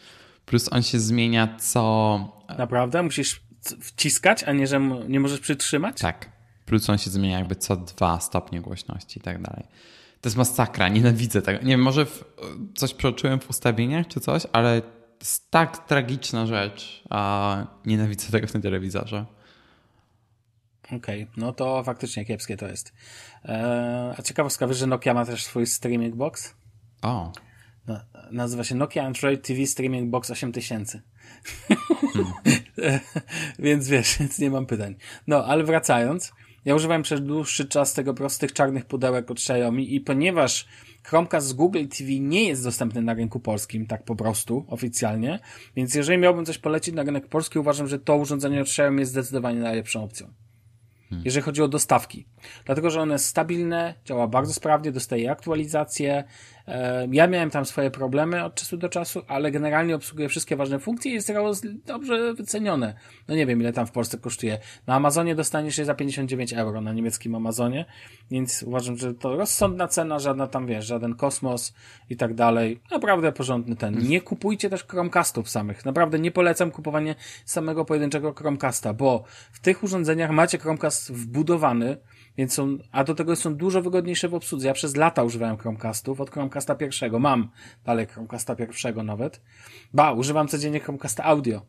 plus 0.45 0.73
on 0.73 0.83
się 0.83 1.01
zmienia 1.01 1.57
co... 1.59 2.47
Naprawdę? 2.59 3.03
Musisz 3.03 3.41
wciskać, 3.81 4.45
a 4.45 4.53
nie, 4.53 4.67
że 4.67 4.81
nie 5.09 5.21
możesz 5.21 5.41
przytrzymać? 5.41 6.01
Tak. 6.01 6.33
Plus 6.67 6.91
on 6.91 6.99
się 6.99 7.11
zmienia 7.11 7.39
jakby 7.39 7.57
co 7.57 7.77
dwa 7.77 8.21
stopnie 8.21 8.61
głośności 8.61 9.19
i 9.19 9.23
tak 9.23 9.43
dalej. 9.43 9.65
To 10.21 10.29
jest 10.29 10.37
masakra, 10.37 10.89
nienawidzę 10.89 11.43
tego. 11.43 11.59
Nie 11.63 11.71
wiem, 11.71 11.83
może 11.83 12.07
w, 12.07 12.25
coś 12.77 12.95
przeoczyłem 12.95 13.41
w 13.41 13.51
ustawieniach 13.51 14.07
czy 14.07 14.21
coś, 14.21 14.43
ale 14.53 14.83
to 14.83 14.89
jest 15.21 15.51
tak 15.51 15.87
tragiczna 15.87 16.47
rzecz, 16.47 17.05
a 17.11 17.67
nienawidzę 17.87 18.33
tego 18.33 18.47
w 18.47 18.53
tym 18.53 18.63
telewizorze. 18.63 19.27
Okej, 20.85 21.23
okay, 21.23 21.27
no 21.37 21.53
to 21.53 21.85
faktycznie 21.85 22.25
kiepskie 22.25 22.57
to 22.57 22.67
jest. 22.67 22.93
Eee, 23.45 24.15
a 24.19 24.23
ciekawostka, 24.23 24.67
wiesz, 24.67 24.77
że 24.77 24.87
Nokia 24.87 25.15
ma 25.15 25.25
też 25.25 25.45
swój 25.45 25.67
streaming 25.67 26.15
box? 26.15 26.55
O. 27.03 27.33
No, 27.87 28.01
nazywa 28.31 28.65
się 28.65 28.75
Nokia 28.75 29.05
Android 29.05 29.47
TV 29.47 29.67
Streaming 29.67 30.11
Box 30.11 30.31
8000. 30.31 31.03
Hmm. 32.13 32.33
więc 33.59 33.89
wiesz, 33.89 34.19
więc 34.19 34.39
nie 34.39 34.51
mam 34.51 34.67
pytań. 34.67 34.97
No, 35.27 35.45
ale 35.45 35.65
wracając, 35.65 36.33
ja 36.65 36.75
używałem 36.75 37.03
przez 37.03 37.23
dłuższy 37.23 37.67
czas 37.67 37.95
tego 37.95 38.15
prostych 38.15 38.53
czarnych 38.53 38.85
pudełek 38.85 39.31
od 39.31 39.39
Xiaomi 39.39 39.95
i 39.95 40.01
ponieważ 40.01 40.67
Chromecast 41.03 41.47
z 41.47 41.53
Google 41.53 41.87
TV 41.99 42.11
nie 42.21 42.49
jest 42.49 42.65
dostępny 42.65 43.03
na 43.03 43.15
rynku 43.15 43.41
polskim 43.41 43.87
tak 43.87 44.05
po 44.05 44.17
prostu, 44.17 44.65
oficjalnie, 44.69 45.39
więc 45.77 45.95
jeżeli 45.95 46.19
miałbym 46.19 46.45
coś 46.45 46.59
polecić 46.59 46.95
na 46.95 47.03
rynek 47.03 47.29
polski, 47.29 47.59
uważam, 47.59 47.89
że 47.89 47.99
to 47.99 48.17
urządzenie 48.17 48.61
od 48.61 48.67
Xiaomi 48.67 49.01
jest 49.01 49.13
zdecydowanie 49.13 49.61
najlepszą 49.61 50.05
opcją. 50.05 50.27
Hmm. 51.09 51.25
Jeżeli 51.25 51.45
chodzi 51.45 51.63
o 51.63 51.69
dostawki. 51.69 52.27
Dlatego, 52.65 52.91
że 52.91 53.01
one 53.01 53.13
jest 53.13 53.27
stabilne, 53.27 53.95
działa 54.05 54.27
bardzo 54.27 54.53
sprawnie, 54.53 54.93
dostaje 54.93 55.31
aktualizacje, 55.31 56.25
ja 57.11 57.27
miałem 57.27 57.51
tam 57.51 57.65
swoje 57.65 57.91
problemy 57.91 58.45
od 58.45 58.55
czasu 58.55 58.77
do 58.77 58.89
czasu, 58.89 59.23
ale 59.29 59.51
generalnie 59.51 59.95
obsługuje 59.95 60.29
wszystkie 60.29 60.57
ważne 60.57 60.79
funkcje 60.79 61.11
i 61.11 61.15
jest 61.15 61.33
dobrze 61.87 62.35
wycenione. 62.35 62.95
No 63.29 63.35
nie 63.35 63.47
wiem, 63.47 63.61
ile 63.61 63.73
tam 63.73 63.87
w 63.87 63.91
Polsce 63.91 64.19
kosztuje. 64.19 64.59
Na 64.87 64.95
Amazonie 64.95 65.35
dostaniesz 65.35 65.79
je 65.79 65.85
za 65.85 65.95
59 65.95 66.53
euro, 66.53 66.81
na 66.81 66.93
niemieckim 66.93 67.35
Amazonie, 67.35 67.85
więc 68.31 68.63
uważam, 68.63 68.97
że 68.97 69.15
to 69.15 69.37
rozsądna 69.37 69.89
cena, 69.89 70.19
żadna 70.19 70.47
tam, 70.47 70.67
wiesz, 70.67 70.87
żaden 70.87 71.15
kosmos 71.15 71.75
i 72.11 72.17
tak 72.17 72.35
dalej. 72.35 72.81
Naprawdę 72.91 73.33
porządny 73.33 73.77
ten. 73.77 73.99
Nie 73.99 74.21
kupujcie 74.21 74.71
też 74.71 74.85
Chromecastów 74.85 75.51
samych. 75.51 75.85
Naprawdę 75.85 76.19
nie 76.19 76.31
polecam 76.31 76.71
kupowania 76.71 77.15
samego 77.45 77.85
pojedynczego 77.85 78.35
Chromecasta, 78.35 78.95
bo 78.95 79.25
w 79.53 79.61
tych 79.61 79.83
urządzeniach 79.83 80.31
macie 80.31 80.59
Chromecast 80.59 81.13
wbudowany, 81.13 81.97
więc 82.39 82.55
są, 82.55 82.79
a 82.93 83.05
do 83.05 83.15
tego 83.15 83.37
są 83.37 83.55
dużo 83.55 83.83
wygodniejsze 83.83 84.29
w 84.29 84.35
obsłudze. 84.35 84.69
Ja 84.69 84.75
przez 84.75 84.97
lata 84.97 85.23
używałem 85.23 85.59
Chromecastów, 85.59 86.21
od 86.21 86.31
Chromecasta 86.31 86.75
pierwszego. 86.75 87.19
Mam 87.19 87.51
dalej 87.85 88.07
Chromecasta 88.07 88.57
pierwszego 88.57 89.03
nawet. 89.03 89.43
Ba, 89.93 90.13
używam 90.13 90.49
codziennie 90.49 90.81
Chromecasta 90.81 91.25
audio. 91.25 91.67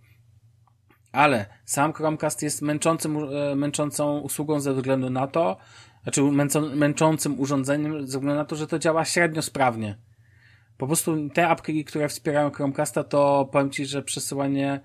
Ale 1.11 1.45
sam 1.65 1.93
Chromecast 1.93 2.43
jest 2.43 2.61
męczącym, 2.61 3.17
e, 3.17 3.55
męczącą 3.55 4.19
usługą 4.19 4.59
ze 4.59 4.73
względu 4.73 5.09
na 5.09 5.27
to, 5.27 5.57
znaczy 6.03 6.21
męczą, 6.23 6.75
męczącym 6.75 7.39
urządzeniem 7.39 8.07
ze 8.07 8.17
względu 8.17 8.39
na 8.39 8.45
to, 8.45 8.55
że 8.55 8.67
to 8.67 8.79
działa 8.79 9.05
średnio 9.05 9.41
sprawnie. 9.41 9.97
Po 10.77 10.87
prostu 10.87 11.29
te 11.29 11.47
apki, 11.47 11.85
które 11.85 12.09
wspierają 12.09 12.51
Chromecasta, 12.51 13.03
to 13.03 13.49
powiem 13.51 13.71
Ci, 13.71 13.85
że 13.85 14.01
przesyłanie 14.01 14.81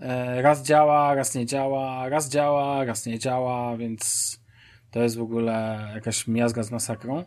e, 0.00 0.42
raz 0.42 0.62
działa, 0.62 1.14
raz 1.14 1.34
nie 1.34 1.46
działa, 1.46 2.08
raz 2.08 2.28
działa, 2.28 2.84
raz 2.84 3.06
nie 3.06 3.18
działa, 3.18 3.76
więc 3.76 4.43
to 4.94 5.02
jest 5.02 5.16
w 5.16 5.22
ogóle 5.22 5.88
jakaś 5.94 6.26
miazga 6.26 6.62
z 6.62 6.70
masakrą. 6.70 7.24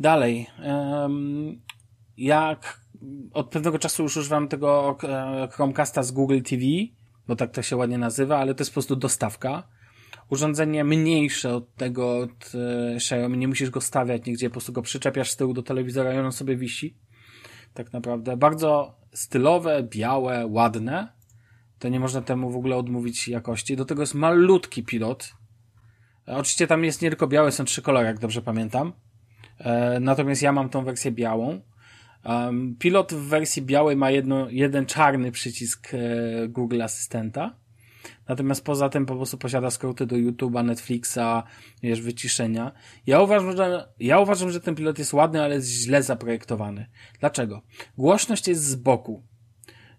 Dalej. 0.00 0.46
Jak 2.16 2.80
od 3.32 3.50
pewnego 3.50 3.78
czasu 3.78 4.02
już 4.02 4.16
używam 4.16 4.48
tego 4.48 4.98
e, 5.02 5.48
Chromecasta 5.52 6.02
z 6.02 6.12
Google 6.12 6.40
TV, 6.40 6.62
bo 7.26 7.36
tak 7.36 7.50
to 7.50 7.62
się 7.62 7.76
ładnie 7.76 7.98
nazywa, 7.98 8.38
ale 8.38 8.54
to 8.54 8.60
jest 8.60 8.70
po 8.70 8.74
prostu 8.74 8.96
dostawka. 8.96 9.68
Urządzenie 10.30 10.84
mniejsze 10.84 11.54
od 11.54 11.74
tego 11.74 12.18
od 12.18 12.52
e, 12.54 12.94
Xiaomi, 12.94 13.38
nie 13.38 13.48
musisz 13.48 13.70
go 13.70 13.80
stawiać 13.80 14.26
nigdzie, 14.26 14.48
po 14.48 14.52
prostu 14.52 14.72
go 14.72 14.82
przyczepiasz 14.82 15.30
z 15.30 15.36
tyłu 15.36 15.54
do 15.54 15.62
telewizora 15.62 16.14
i 16.14 16.18
on 16.18 16.32
sobie 16.32 16.56
wisi. 16.56 16.96
Tak 17.74 17.92
naprawdę. 17.92 18.36
Bardzo 18.36 18.96
stylowe, 19.12 19.82
białe, 19.82 20.46
ładne. 20.46 21.12
To 21.78 21.88
nie 21.88 22.00
można 22.00 22.22
temu 22.22 22.50
w 22.50 22.56
ogóle 22.56 22.76
odmówić 22.76 23.28
jakości. 23.28 23.76
Do 23.76 23.84
tego 23.84 24.02
jest 24.02 24.14
malutki 24.14 24.82
pilot, 24.82 25.34
Oczywiście 26.26 26.66
tam 26.66 26.84
jest 26.84 27.02
nie 27.02 27.08
tylko 27.08 27.26
białe, 27.26 27.52
są 27.52 27.64
trzy 27.64 27.82
kolory, 27.82 28.06
jak 28.06 28.18
dobrze 28.18 28.42
pamiętam. 28.42 28.92
E, 29.58 30.00
natomiast 30.00 30.42
ja 30.42 30.52
mam 30.52 30.68
tą 30.68 30.84
wersję 30.84 31.12
białą. 31.12 31.60
Pilot 32.78 33.14
w 33.14 33.28
wersji 33.28 33.62
białej 33.62 33.96
ma 33.96 34.10
jedno, 34.10 34.50
jeden 34.50 34.86
czarny 34.86 35.32
przycisk 35.32 35.94
e, 35.94 35.98
Google 36.48 36.82
Asystenta. 36.82 37.54
Natomiast 38.28 38.64
poza 38.64 38.88
tym 38.88 39.06
po 39.06 39.16
prostu 39.16 39.38
posiada 39.38 39.70
skróty 39.70 40.06
do 40.06 40.16
YouTube'a, 40.16 40.64
Netflixa, 40.64 41.42
wiesz, 41.82 42.00
wyciszenia. 42.00 42.72
Ja 43.06 43.20
uważam, 43.20 43.56
że, 43.56 43.88
ja 44.00 44.18
uważam, 44.18 44.50
że 44.50 44.60
ten 44.60 44.74
pilot 44.74 44.98
jest 44.98 45.12
ładny, 45.12 45.42
ale 45.42 45.54
jest 45.54 45.68
źle 45.68 46.02
zaprojektowany. 46.02 46.86
Dlaczego? 47.20 47.62
Głośność 47.98 48.48
jest 48.48 48.64
z 48.64 48.74
boku. 48.74 49.22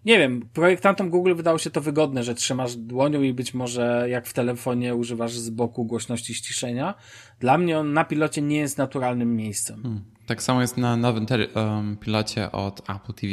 Nie 0.04 0.18
wiem, 0.18 0.48
projektantom 0.52 1.10
Google 1.10 1.34
wydało 1.34 1.58
się 1.58 1.70
to 1.70 1.80
wygodne, 1.80 2.22
że 2.22 2.34
trzymasz 2.34 2.76
dłonią 2.76 3.22
i 3.22 3.32
być 3.32 3.54
może 3.54 4.06
jak 4.10 4.26
w 4.26 4.32
telefonie 4.32 4.94
używasz 4.94 5.32
z 5.32 5.50
boku 5.50 5.84
głośności 5.84 6.34
ściszenia. 6.34 6.94
Dla 7.40 7.58
mnie 7.58 7.78
on 7.78 7.92
na 7.92 8.04
pilocie 8.04 8.42
nie 8.42 8.56
jest 8.56 8.78
naturalnym 8.78 9.36
miejscem. 9.36 9.82
Hmm. 9.82 10.04
Tak 10.26 10.42
samo 10.42 10.60
jest 10.60 10.76
na 10.76 10.96
nowym 10.96 11.26
um, 11.54 11.96
pilocie 11.96 12.52
od 12.52 12.90
Apple 12.90 13.12
TV. 13.12 13.32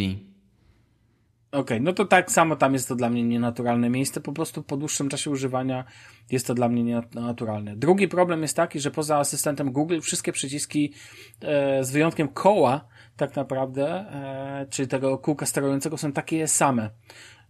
Okej, 1.51 1.61
okay, 1.61 1.79
no 1.79 1.93
to 1.93 2.05
tak 2.05 2.31
samo 2.31 2.55
tam 2.55 2.73
jest 2.73 2.87
to 2.87 2.95
dla 2.95 3.09
mnie 3.09 3.23
nienaturalne 3.23 3.89
miejsce, 3.89 4.21
po 4.21 4.31
prostu 4.31 4.63
po 4.63 4.77
dłuższym 4.77 5.09
czasie 5.09 5.29
używania 5.29 5.83
jest 6.31 6.47
to 6.47 6.53
dla 6.53 6.69
mnie 6.69 6.83
nienaturalne. 6.83 7.75
Drugi 7.75 8.07
problem 8.07 8.41
jest 8.41 8.55
taki, 8.55 8.79
że 8.79 8.91
poza 8.91 9.17
asystentem 9.17 9.71
Google 9.71 9.99
wszystkie 9.99 10.31
przyciski 10.31 10.93
e, 11.41 11.83
z 11.83 11.91
wyjątkiem 11.91 12.27
koła 12.27 12.87
tak 13.21 13.35
naprawdę, 13.35 13.87
e, 13.89 14.67
czyli 14.69 14.87
tego 14.87 15.17
kółka 15.17 15.45
sterującego 15.45 15.97
są 15.97 16.11
takie 16.11 16.47
same. 16.47 16.89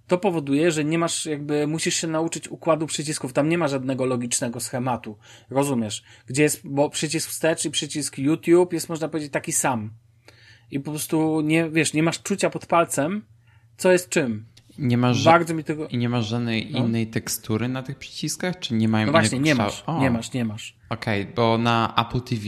To 0.08 0.18
powoduje, 0.18 0.72
że 0.72 0.86
nie 0.86 0.98
masz 0.98 1.26
jakby, 1.26 1.68
musisz 1.68 1.96
się 1.96 2.08
nauczyć 2.08 2.48
układu 2.48 2.88
przycisków. 2.88 3.34
Tam 3.34 3.50
nie 3.50 3.58
ma 3.58 3.68
żadnego 3.68 4.06
logicznego 4.06 4.60
schematu. 4.60 5.18
Rozumiesz? 5.50 6.04
Gdzie 6.28 6.44
jest, 6.44 6.62
bo 6.64 6.90
przycisk 6.90 7.30
wstecz 7.30 7.66
i 7.66 7.72
przycisk 7.72 8.18
YouTube 8.18 8.74
jest 8.74 8.90
można 8.90 9.10
powiedzieć 9.10 9.32
taki 9.32 9.52
sam. 9.52 9.92
I 10.72 10.80
po 10.80 10.92
prostu 10.92 11.42
nie, 11.42 11.70
wiesz, 11.70 11.94
nie 11.94 12.04
masz 12.04 12.22
czucia 12.22 12.50
pod 12.50 12.66
palcem, 12.66 13.26
co 13.78 13.92
jest 13.92 14.10
czym. 14.10 14.46
Nie 14.78 14.98
masz, 14.98 15.24
Bardzo 15.24 15.54
mi 15.54 15.64
tego... 15.64 15.88
I 15.88 15.98
nie 15.98 16.10
masz 16.10 16.28
żadnej 16.28 16.72
no. 16.72 16.80
innej 16.80 17.08
tekstury 17.08 17.68
na 17.68 17.84
tych 17.84 17.98
przyciskach? 17.98 18.60
Czy 18.60 18.74
nie 18.74 18.88
mają 18.88 19.06
No 19.06 19.12
właśnie, 19.12 19.40
nie 19.40 19.56
masz, 19.56 19.84
nie 20.00 20.12
masz, 20.12 20.34
nie 20.34 20.46
masz. 20.46 20.76
Okej, 20.90 21.22
okay, 21.22 21.34
bo 21.36 21.58
na 21.58 21.94
Apple 21.98 22.22
TV, 22.22 22.46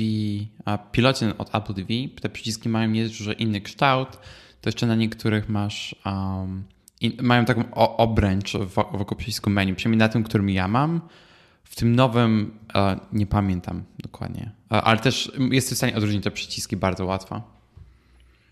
a 0.66 0.78
pilocie 0.78 1.38
od 1.38 1.56
Apple 1.56 1.74
TV, 1.74 1.88
te 2.22 2.30
przyciski 2.30 2.70
mają 2.70 2.90
nieco 2.90 3.34
inny 3.38 3.62
kształt, 3.62 4.10
to 4.62 4.70
jeszcze 4.70 4.88
na 4.88 4.96
niektórych 4.96 5.50
masz, 5.50 5.96
um, 6.06 6.64
in, 7.02 7.14
mają 7.22 7.46
taką 7.46 7.74
obręcz 7.74 8.58
wokół 8.94 9.18
przycisku 9.18 9.50
menu, 9.50 9.76
przynajmniej 9.76 10.00
na 10.00 10.10
tym, 10.10 10.24
którym 10.24 10.50
ja 10.50 10.68
mam. 10.68 11.02
W 11.64 11.76
tym 11.76 11.96
nowym 11.96 12.60
uh, 12.76 13.14
nie 13.14 13.26
pamiętam 13.26 13.84
dokładnie, 14.00 14.52
uh, 14.72 14.78
ale 14.84 15.00
też 15.00 15.32
jesteś 15.52 15.74
w 15.74 15.78
stanie 15.78 15.96
odróżnić 15.96 16.24
te 16.24 16.32
przyciski 16.32 16.78
bardzo 16.78 17.06
łatwo. 17.06 17.42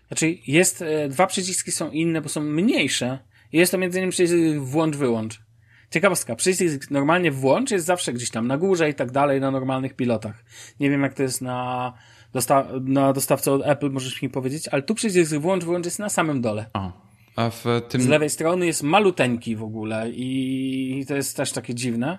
Znaczy, 0.08 0.38
jest, 0.46 0.82
e, 0.82 1.08
dwa 1.08 1.26
przyciski 1.26 1.72
są 1.72 1.90
inne, 1.90 2.20
bo 2.20 2.28
są 2.28 2.40
mniejsze. 2.40 3.18
Jest 3.52 3.72
to 3.72 3.78
między 3.78 3.98
innymi 3.98 4.12
przycisk 4.12 4.58
włącz-wyłącz. 4.58 5.42
Ciekawostka, 5.90 6.36
przycisk 6.36 6.90
normalnie 6.90 7.30
włącz 7.30 7.70
jest 7.70 7.86
zawsze 7.86 8.12
gdzieś 8.12 8.30
tam 8.30 8.46
na 8.46 8.58
górze 8.58 8.90
i 8.90 8.94
tak 8.94 9.10
dalej 9.10 9.40
na 9.40 9.50
normalnych 9.50 9.96
pilotach. 9.96 10.44
Nie 10.80 10.90
wiem 10.90 11.02
jak 11.02 11.14
to 11.14 11.22
jest 11.22 11.42
na, 11.42 11.92
dosta 12.32 12.68
na 12.80 13.12
dostawcę 13.12 13.52
od 13.52 13.62
Apple, 13.66 13.90
możesz 13.90 14.22
mi 14.22 14.28
powiedzieć, 14.28 14.68
ale 14.68 14.82
tu 14.82 14.94
przycisk 14.94 15.34
włącz, 15.34 15.64
wyłącz 15.64 15.84
jest 15.84 15.98
na 15.98 16.08
samym 16.08 16.40
dole. 16.40 16.70
O. 16.72 16.92
A 17.36 17.50
w 17.50 17.64
tym... 17.88 18.00
Z 18.00 18.06
lewej 18.06 18.30
strony 18.30 18.66
jest 18.66 18.82
maluteńki 18.82 19.56
w 19.56 19.62
ogóle 19.62 20.10
i 20.10 21.04
to 21.08 21.14
jest 21.14 21.36
też 21.36 21.52
takie 21.52 21.74
dziwne. 21.74 22.18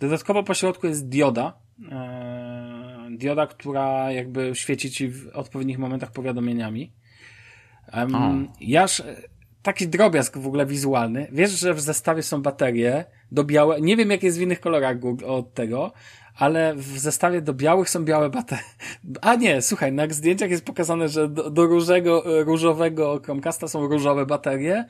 Dodatkowo 0.00 0.42
po 0.42 0.54
środku 0.54 0.86
jest 0.86 1.08
dioda. 1.08 1.58
Eee, 1.90 3.18
dioda, 3.18 3.46
która 3.46 4.12
jakby 4.12 4.50
świeci 4.54 4.90
ci 4.90 5.08
w 5.08 5.28
odpowiednich 5.28 5.78
momentach 5.78 6.12
powiadomieniami. 6.12 6.92
Um, 7.94 8.48
Jaż, 8.60 9.02
taki 9.62 9.88
drobiazg 9.88 10.38
w 10.38 10.46
ogóle 10.46 10.66
wizualny. 10.66 11.26
Wiesz, 11.32 11.50
że 11.50 11.74
w 11.74 11.80
zestawie 11.80 12.22
są 12.22 12.42
baterie 12.42 13.04
do 13.32 13.44
białe. 13.44 13.80
Nie 13.80 13.96
wiem, 13.96 14.10
jak 14.10 14.22
jest 14.22 14.38
w 14.38 14.40
innych 14.40 14.60
kolorach 14.60 14.96
od 15.26 15.54
tego, 15.54 15.92
ale 16.36 16.74
w 16.74 16.98
zestawie 16.98 17.42
do 17.42 17.54
białych 17.54 17.90
są 17.90 18.04
białe 18.04 18.30
baterie. 18.30 18.64
A 19.20 19.34
nie, 19.34 19.62
słuchaj, 19.62 19.92
na 19.92 20.08
zdjęciach 20.08 20.50
jest 20.50 20.64
pokazane, 20.64 21.08
że 21.08 21.28
do, 21.28 21.50
do 21.50 21.66
różego, 21.66 22.22
różowego 22.44 23.20
Chromecasta 23.24 23.68
są 23.68 23.86
różowe 23.86 24.26
baterie, 24.26 24.84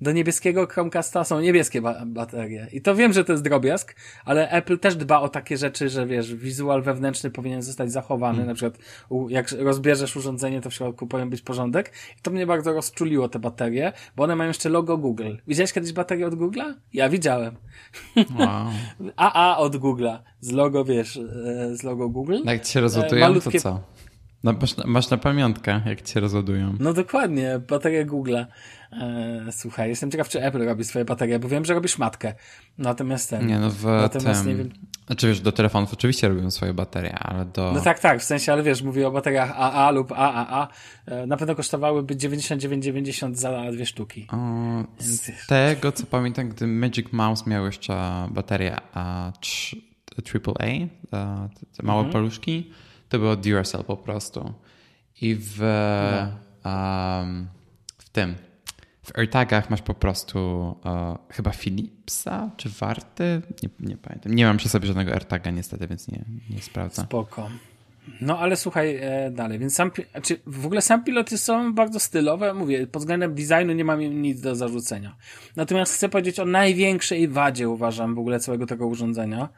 do 0.00 0.12
niebieskiego 0.12 0.66
Chromecasta 0.66 1.24
są 1.24 1.40
niebieskie 1.40 1.82
ba 1.82 2.02
baterie. 2.06 2.66
I 2.72 2.80
to 2.80 2.94
wiem, 2.94 3.12
że 3.12 3.24
to 3.24 3.32
jest 3.32 3.44
drobiazg, 3.44 3.94
ale 4.24 4.50
Apple 4.50 4.78
też 4.78 4.96
dba 4.96 5.20
o 5.20 5.28
takie 5.28 5.56
rzeczy, 5.56 5.88
że 5.88 6.06
wiesz, 6.06 6.34
wizual 6.34 6.82
wewnętrzny 6.82 7.30
powinien 7.30 7.62
zostać 7.62 7.92
zachowany. 7.92 8.36
Hmm. 8.36 8.48
Na 8.48 8.54
przykład 8.54 8.78
jak 9.28 9.52
rozbierzesz 9.52 10.16
urządzenie, 10.16 10.60
to 10.60 10.70
w 10.70 10.74
środku 10.74 11.06
powinien 11.06 11.30
być 11.30 11.42
porządek. 11.42 11.92
I 12.18 12.22
to 12.22 12.30
mnie 12.30 12.46
bardzo 12.46 12.72
rozczuliło, 12.72 13.28
te 13.28 13.38
baterie, 13.38 13.92
bo 14.16 14.24
one 14.24 14.36
mają 14.36 14.48
jeszcze 14.48 14.68
logo 14.68 14.98
Google. 14.98 15.34
Widziałeś 15.46 15.72
kiedyś 15.72 15.92
baterię 15.92 16.26
od 16.26 16.34
Google'a? 16.34 16.74
Ja 16.92 17.08
widziałem. 17.08 17.56
Wow. 18.38 18.66
AA 19.16 19.56
od 19.58 19.76
Google'a. 19.76 20.18
Z 20.40 20.52
logo, 20.52 20.84
wiesz, 20.84 21.16
e, 21.16 21.76
z 21.76 21.82
logo 21.82 22.08
Google. 22.08 22.38
Jak 22.44 22.62
ci 22.62 22.72
się 22.72 22.80
rozładują, 22.80 23.24
e, 23.24 23.28
Malutkie... 23.28 23.50
to 23.50 23.60
co? 23.60 23.93
No, 24.44 24.52
masz, 24.60 24.76
masz 24.84 25.10
na 25.10 25.16
pamiątkę, 25.16 25.80
jak 25.86 26.02
cię 26.02 26.20
rozładują. 26.20 26.76
No 26.80 26.92
dokładnie, 26.92 27.60
bateria 27.68 28.06
Google'a. 28.06 28.46
E, 28.92 29.52
słuchaj, 29.52 29.88
jestem 29.88 30.10
ciekaw, 30.10 30.28
czy 30.28 30.42
Apple 30.42 30.64
robi 30.64 30.84
swoje 30.84 31.04
baterie, 31.04 31.38
bo 31.38 31.48
wiem, 31.48 31.64
że 31.64 31.74
robisz 31.74 31.98
matkę. 31.98 32.34
Natomiast 32.78 33.30
ten. 33.30 33.46
Nie, 33.46 33.58
no 33.58 33.70
w 33.70 33.84
natomiast 33.84 34.44
tym, 34.44 34.50
nie 34.50 34.56
wiem. 34.56 34.70
Znaczy 35.06 35.26
wiesz, 35.28 35.40
do 35.40 35.52
telefonów 35.52 35.92
oczywiście 35.92 36.28
robią 36.28 36.50
swoje 36.50 36.74
baterie, 36.74 37.18
ale 37.18 37.44
do. 37.44 37.72
No 37.72 37.80
tak, 37.80 37.98
tak, 37.98 38.20
w 38.20 38.24
sensie, 38.24 38.52
ale 38.52 38.62
wiesz, 38.62 38.82
mówię 38.82 39.08
o 39.08 39.10
bateriach 39.10 39.52
AA 39.56 39.90
lub 39.90 40.12
AAA. 40.12 40.68
E, 41.06 41.26
na 41.26 41.36
pewno 41.36 41.54
kosztowałyby 41.54 42.16
99,90 42.16 43.34
za 43.34 43.72
dwie 43.72 43.86
sztuki. 43.86 44.26
O, 44.32 44.36
z 44.98 45.46
tego 45.46 45.92
co 45.92 46.06
pamiętam, 46.06 46.48
gdy 46.48 46.66
Magic 46.66 47.12
Mouse 47.12 47.50
miał 47.50 47.66
jeszcze 47.66 48.28
baterię 48.30 48.76
AAA, 48.94 49.38
te 51.76 51.82
małe 51.82 51.98
mhm. 51.98 52.12
paluszki, 52.12 52.70
to 53.14 53.18
było 53.18 53.36
Duracell 53.36 53.84
po 53.84 53.96
prostu. 53.96 54.54
I 55.20 55.34
w, 55.34 55.60
no. 56.62 56.70
um, 56.70 57.48
w 57.98 58.08
tym 58.08 58.34
w 59.02 59.18
AirTagach 59.18 59.70
masz 59.70 59.82
po 59.82 59.94
prostu 59.94 60.68
uh, 60.84 61.34
chyba 61.36 61.50
Philipsa 61.50 62.50
czy 62.56 62.68
Warty? 62.68 63.42
Nie, 63.62 63.68
nie 63.80 63.96
pamiętam. 63.96 64.34
Nie 64.34 64.46
mam 64.46 64.56
przy 64.56 64.68
sobie 64.68 64.86
żadnego 64.86 65.12
AirTaga 65.12 65.50
niestety, 65.50 65.86
więc 65.86 66.08
nie, 66.08 66.24
nie 66.50 66.62
sprawdzam. 66.62 67.06
Spoko. 67.06 67.50
No 68.20 68.38
ale 68.38 68.56
słuchaj 68.56 68.96
e, 69.00 69.30
dalej, 69.30 69.58
więc 69.58 69.74
sam, 69.74 69.90
znaczy 70.10 70.40
w 70.46 70.66
ogóle 70.66 70.82
sam 70.82 71.04
piloty 71.04 71.38
są 71.38 71.74
bardzo 71.74 72.00
stylowe, 72.00 72.54
mówię, 72.54 72.86
pod 72.86 73.02
względem 73.02 73.34
designu 73.34 73.72
nie 73.72 73.84
mam 73.84 74.02
im 74.02 74.22
nic 74.22 74.40
do 74.40 74.54
zarzucenia. 74.54 75.16
Natomiast 75.56 75.94
chcę 75.94 76.08
powiedzieć 76.08 76.40
o 76.40 76.44
największej 76.44 77.28
wadzie, 77.28 77.68
uważam, 77.68 78.14
w 78.14 78.18
ogóle 78.18 78.40
całego 78.40 78.66
tego 78.66 78.86
urządzenia 78.86 79.48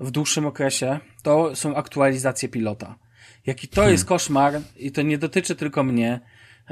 w 0.00 0.10
dłuższym 0.10 0.46
okresie, 0.46 0.98
to 1.22 1.56
są 1.56 1.76
aktualizacje 1.76 2.48
pilota. 2.48 2.98
Jaki 3.46 3.68
to 3.68 3.76
hmm. 3.76 3.92
jest 3.92 4.04
koszmar 4.04 4.60
i 4.76 4.92
to 4.92 5.02
nie 5.02 5.18
dotyczy 5.18 5.56
tylko 5.56 5.82
mnie, 5.84 6.20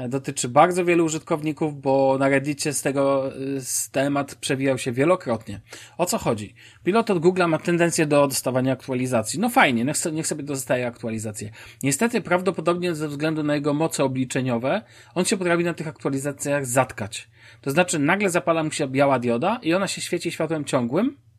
dotyczy 0.09 0.49
bardzo 0.49 0.85
wielu 0.85 1.05
użytkowników, 1.05 1.81
bo 1.81 2.17
na 2.19 2.29
Reddicie 2.29 2.73
z 2.73 2.81
tego 2.81 3.31
z 3.59 3.89
temat 3.89 4.35
przewijał 4.35 4.77
się 4.77 4.91
wielokrotnie. 4.91 5.61
O 5.97 6.05
co 6.05 6.17
chodzi? 6.17 6.55
Pilot 6.83 7.09
od 7.09 7.19
Google 7.19 7.45
ma 7.47 7.57
tendencję 7.57 8.05
do 8.05 8.27
dostawania 8.27 8.73
aktualizacji. 8.73 9.39
No 9.39 9.49
fajnie, 9.49 9.85
niech, 9.85 9.97
niech 10.13 10.27
sobie 10.27 10.43
dostaje 10.43 10.87
aktualizacje. 10.87 11.51
Niestety, 11.83 12.21
prawdopodobnie 12.21 12.95
ze 12.95 13.07
względu 13.07 13.43
na 13.43 13.55
jego 13.55 13.73
moce 13.73 14.03
obliczeniowe, 14.03 14.81
on 15.15 15.25
się 15.25 15.37
potrafi 15.37 15.63
na 15.63 15.73
tych 15.73 15.87
aktualizacjach 15.87 16.65
zatkać. 16.65 17.27
To 17.61 17.71
znaczy, 17.71 17.99
nagle 17.99 18.29
zapala 18.29 18.63
mu 18.63 18.71
się 18.71 18.87
biała 18.87 19.19
dioda 19.19 19.59
i 19.61 19.73
ona 19.73 19.87
się 19.87 20.01
świeci 20.01 20.31
światłem 20.31 20.65
ciągłym 20.65 21.07
e, 21.07 21.34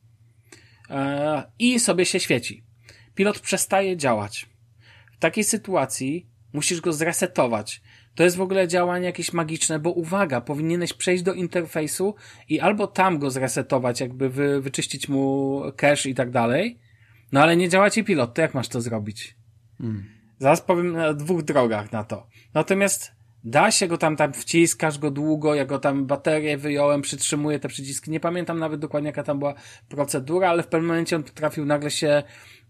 i 1.59 1.81
sobie 1.81 2.05
się 2.07 2.21
świeci. 2.21 2.65
Pilot 3.15 3.41
przestaje 3.41 3.97
działać. 3.97 4.49
W 5.13 5.19
takiej 5.19 5.45
sytuacji 5.45 6.27
musisz 6.53 6.81
go 6.81 6.93
zresetować. 6.93 7.83
To 8.15 8.25
jest 8.25 8.37
w 8.37 8.41
ogóle 8.41 8.69
działanie 8.69 9.07
jakieś 9.07 9.33
magiczne, 9.33 9.79
bo 9.79 9.91
uwaga, 9.91 10.41
powinieneś 10.41 10.93
przejść 10.93 11.23
do 11.23 11.35
interfejsu 11.35 12.15
i 12.49 12.61
albo 12.61 12.87
tam 12.87 13.19
go 13.19 13.31
zresetować, 13.31 14.01
jakby 14.01 14.29
wy, 14.29 14.61
wyczyścić 14.61 15.09
mu 15.09 15.63
cache 15.77 16.11
i 16.11 16.15
tak 16.15 16.31
dalej, 16.31 16.79
no 17.33 17.43
ale 17.43 17.57
nie 17.57 17.69
działa 17.69 17.91
ci 17.91 18.05
pilot, 18.05 18.35
to 18.35 18.43
jak 18.43 18.55
masz 18.55 18.69
to 18.69 18.81
zrobić? 18.81 19.37
Hmm. 19.79 20.05
Zaraz 20.39 20.61
powiem 20.61 20.93
na 20.93 21.15
dwóch 21.15 21.43
drogach 21.43 21.93
na 21.93 22.05
to. 22.05 22.27
Natomiast 22.55 23.16
da 23.45 23.71
się 23.71 23.87
go 23.87 23.99
tam, 23.99 24.17
tam 24.17 24.33
wciskasz 24.33 24.99
go 24.99 25.11
długo, 25.11 25.55
ja 25.55 25.65
go 25.65 25.79
tam 25.79 26.07
baterię 26.07 26.57
wyjąłem, 26.57 27.03
przytrzymuję 27.03 27.59
te 27.59 27.69
przyciski, 27.69 28.11
nie 28.11 28.21
pamiętam 28.21 28.59
nawet 28.59 28.81
dokładnie 28.81 29.07
jaka 29.07 29.23
tam 29.23 29.39
była 29.39 29.55
procedura, 29.89 30.49
ale 30.49 30.63
w 30.63 30.67
pewnym 30.67 30.89
momencie 30.89 31.17
on 31.17 31.23
potrafił 31.23 31.65
nagle 31.65 31.91
się 31.91 32.23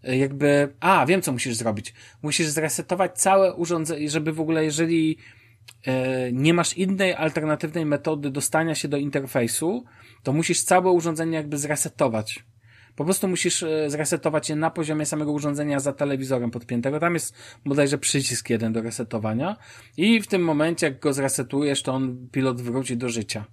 e, 0.03 0.17
jakby, 0.17 0.73
a, 0.79 1.05
wiem 1.05 1.21
co 1.21 1.31
musisz 1.31 1.55
zrobić. 1.55 1.93
Musisz 2.21 2.47
zresetować 2.47 3.19
całe 3.21 3.53
urządzenie, 3.53 4.09
żeby 4.09 4.33
w 4.33 4.41
ogóle, 4.41 4.63
jeżeli 4.63 5.17
E, 5.85 6.31
nie 6.31 6.53
masz 6.53 6.77
innej 6.77 7.13
alternatywnej 7.13 7.85
metody 7.85 8.29
dostania 8.29 8.75
się 8.75 8.87
do 8.87 8.97
interfejsu, 8.97 9.85
to 10.23 10.33
musisz 10.33 10.61
całe 10.61 10.91
urządzenie 10.91 11.37
jakby 11.37 11.57
zresetować. 11.57 12.43
Po 12.97 13.05
prostu 13.05 13.27
musisz 13.27 13.63
e, 13.63 13.89
zresetować 13.89 14.49
je 14.49 14.55
na 14.55 14.71
poziomie 14.71 15.05
samego 15.05 15.31
urządzenia 15.31 15.79
za 15.79 15.93
telewizorem 15.93 16.51
podpiętego. 16.51 16.99
Tam 16.99 17.13
jest 17.13 17.35
bodajże 17.65 17.97
przycisk 17.97 18.49
jeden 18.49 18.73
do 18.73 18.81
resetowania 18.81 19.57
i 19.97 20.21
w 20.21 20.27
tym 20.27 20.43
momencie, 20.43 20.87
jak 20.87 20.99
go 20.99 21.13
zresetujesz, 21.13 21.83
to 21.83 21.93
on 21.93 22.27
pilot 22.31 22.61
wróci 22.61 22.97
do 22.97 23.09
życia. 23.09 23.45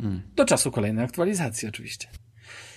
Hmm. 0.00 0.22
Do 0.34 0.44
czasu 0.44 0.70
kolejnej 0.70 1.04
aktualizacji 1.04 1.68
oczywiście. 1.68 2.08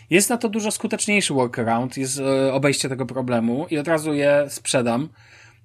Jest 0.09 0.29
na 0.29 0.37
to 0.37 0.49
dużo 0.49 0.71
skuteczniejszy 0.71 1.33
workaround, 1.33 1.97
jest 1.97 2.19
e, 2.19 2.53
obejście 2.53 2.89
tego 2.89 3.05
problemu 3.05 3.67
i 3.69 3.77
od 3.77 3.87
razu 3.87 4.13
je 4.13 4.45
sprzedam 4.49 5.09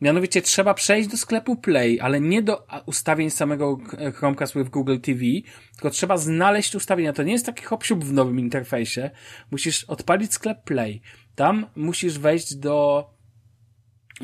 Mianowicie 0.01 0.42
trzeba 0.42 0.74
przejść 0.74 1.09
do 1.09 1.16
sklepu 1.16 1.57
Play, 1.57 2.01
ale 2.01 2.20
nie 2.20 2.42
do 2.42 2.66
ustawień 2.86 3.30
samego 3.30 3.78
Chromecast 4.14 4.55
with 4.55 4.70
Google 4.70 4.99
TV, 4.99 5.20
tylko 5.72 5.90
trzeba 5.90 6.16
znaleźć 6.16 6.74
ustawienia. 6.74 7.12
To 7.12 7.22
nie 7.22 7.32
jest 7.32 7.47
taki 7.47 7.64
hop 7.64 7.84
w 7.84 8.12
nowym 8.12 8.40
interfejsie. 8.40 9.11
Musisz 9.51 9.84
odpalić 9.84 10.32
sklep 10.32 10.64
Play. 10.64 11.03
Tam 11.34 11.66
musisz 11.76 12.18
wejść 12.18 12.55
do 12.55 13.07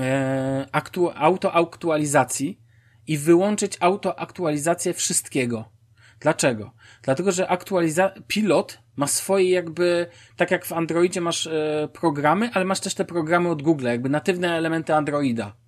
e, 0.00 0.66
aktu, 0.72 1.10
autoaktualizacji 1.14 2.60
i 3.06 3.18
wyłączyć 3.18 3.76
autoaktualizację 3.80 4.94
wszystkiego. 4.94 5.72
Dlaczego? 6.20 6.72
Dlatego, 7.02 7.32
że 7.32 7.48
aktualiza 7.48 8.14
pilot 8.26 8.78
ma 8.96 9.06
swoje 9.06 9.50
jakby, 9.50 10.06
tak 10.36 10.50
jak 10.50 10.64
w 10.64 10.72
Androidzie 10.72 11.20
masz 11.20 11.46
e, 11.46 11.88
programy, 11.92 12.50
ale 12.54 12.64
masz 12.64 12.80
też 12.80 12.94
te 12.94 13.04
programy 13.04 13.48
od 13.48 13.62
Google, 13.62 13.86
jakby 13.86 14.08
natywne 14.08 14.56
elementy 14.56 14.94
Androida. 14.94 15.61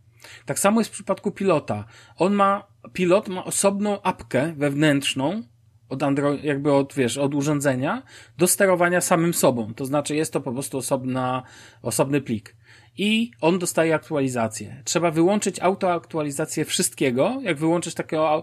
Tak 0.47 0.59
samo 0.59 0.81
jest 0.81 0.91
w 0.91 0.95
przypadku 0.95 1.31
pilota. 1.31 1.85
On 2.17 2.35
ma, 2.35 2.67
pilot 2.93 3.29
ma 3.29 3.45
osobną 3.45 4.03
apkę 4.03 4.53
wewnętrzną, 4.57 5.43
od 5.89 6.03
Android, 6.03 6.45
jakby 6.45 6.73
od, 6.73 6.95
wiesz, 6.95 7.19
od 7.19 7.35
urządzenia 7.35 8.03
do 8.39 8.47
sterowania 8.47 9.01
samym 9.01 9.35
sobą. 9.35 9.75
To 9.75 9.85
znaczy 9.85 10.17
jest 10.17 10.33
to 10.33 10.41
po 10.41 10.53
prostu 10.53 10.79
osobna, 10.79 11.43
osobny 11.83 12.21
plik. 12.21 12.57
I 12.99 13.31
on 13.41 13.59
dostaje 13.59 13.95
aktualizację. 13.95 14.83
Trzeba 14.85 15.11
wyłączyć 15.11 15.61
autoaktualizację 15.61 16.65
wszystkiego. 16.65 17.39
Jak 17.43 17.59
wyłączysz 17.59 17.95
taką 17.95 18.43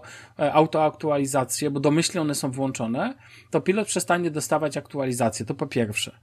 autoaktualizację, 0.52 1.70
bo 1.70 1.80
domyślnie 1.80 2.20
one 2.20 2.34
są 2.34 2.50
włączone, 2.50 3.14
to 3.50 3.60
pilot 3.60 3.88
przestanie 3.88 4.30
dostawać 4.30 4.76
aktualizację. 4.76 5.46
To 5.46 5.54
po 5.54 5.66
pierwsze. 5.66 6.18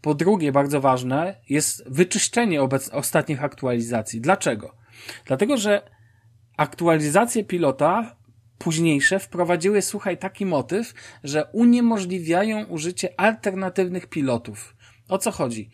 Po 0.00 0.14
drugie, 0.14 0.52
bardzo 0.52 0.80
ważne 0.80 1.40
jest 1.48 1.90
wyczyszczenie 1.90 2.62
obec 2.62 2.88
ostatnich 2.88 3.44
aktualizacji. 3.44 4.20
Dlaczego? 4.20 4.85
Dlatego, 5.24 5.56
że 5.56 5.90
aktualizacje 6.56 7.44
pilota 7.44 8.16
późniejsze 8.58 9.18
wprowadziły, 9.18 9.82
słuchaj, 9.82 10.18
taki 10.18 10.46
motyw, 10.46 10.94
że 11.24 11.44
uniemożliwiają 11.52 12.64
użycie 12.64 13.20
alternatywnych 13.20 14.06
pilotów. 14.06 14.76
O 15.08 15.18
co 15.18 15.30
chodzi? 15.30 15.70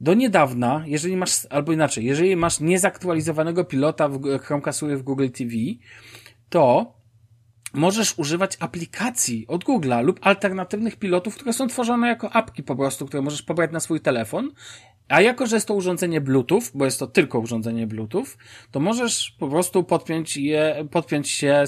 Do 0.00 0.14
niedawna, 0.14 0.82
jeżeli 0.86 1.16
masz, 1.16 1.46
albo 1.50 1.72
inaczej, 1.72 2.04
jeżeli 2.04 2.36
masz 2.36 2.60
niezaktualizowanego 2.60 3.64
pilota 3.64 4.08
w 4.08 4.38
Chromecastie 4.38 4.96
w 4.96 5.02
Google 5.02 5.28
TV, 5.30 5.52
to 6.48 6.94
możesz 7.74 8.18
używać 8.18 8.56
aplikacji 8.60 9.46
od 9.46 9.64
Google'a 9.64 10.04
lub 10.04 10.20
alternatywnych 10.22 10.96
pilotów, 10.96 11.34
które 11.34 11.52
są 11.52 11.68
tworzone 11.68 12.08
jako 12.08 12.32
apki 12.32 12.62
po 12.62 12.76
prostu, 12.76 13.06
które 13.06 13.22
możesz 13.22 13.42
pobrać 13.42 13.72
na 13.72 13.80
swój 13.80 14.00
telefon. 14.00 14.50
A 15.08 15.20
jako, 15.20 15.46
że 15.46 15.56
jest 15.56 15.68
to 15.68 15.74
urządzenie 15.74 16.20
Bluetooth, 16.20 16.62
bo 16.74 16.84
jest 16.84 16.98
to 16.98 17.06
tylko 17.06 17.38
urządzenie 17.38 17.86
Bluetooth, 17.86 18.26
to 18.70 18.80
możesz 18.80 19.36
po 19.38 19.48
prostu 19.48 19.84
podpiąć 19.84 20.36
je, 20.36 20.86
podpiąć 20.90 21.30
się, 21.30 21.64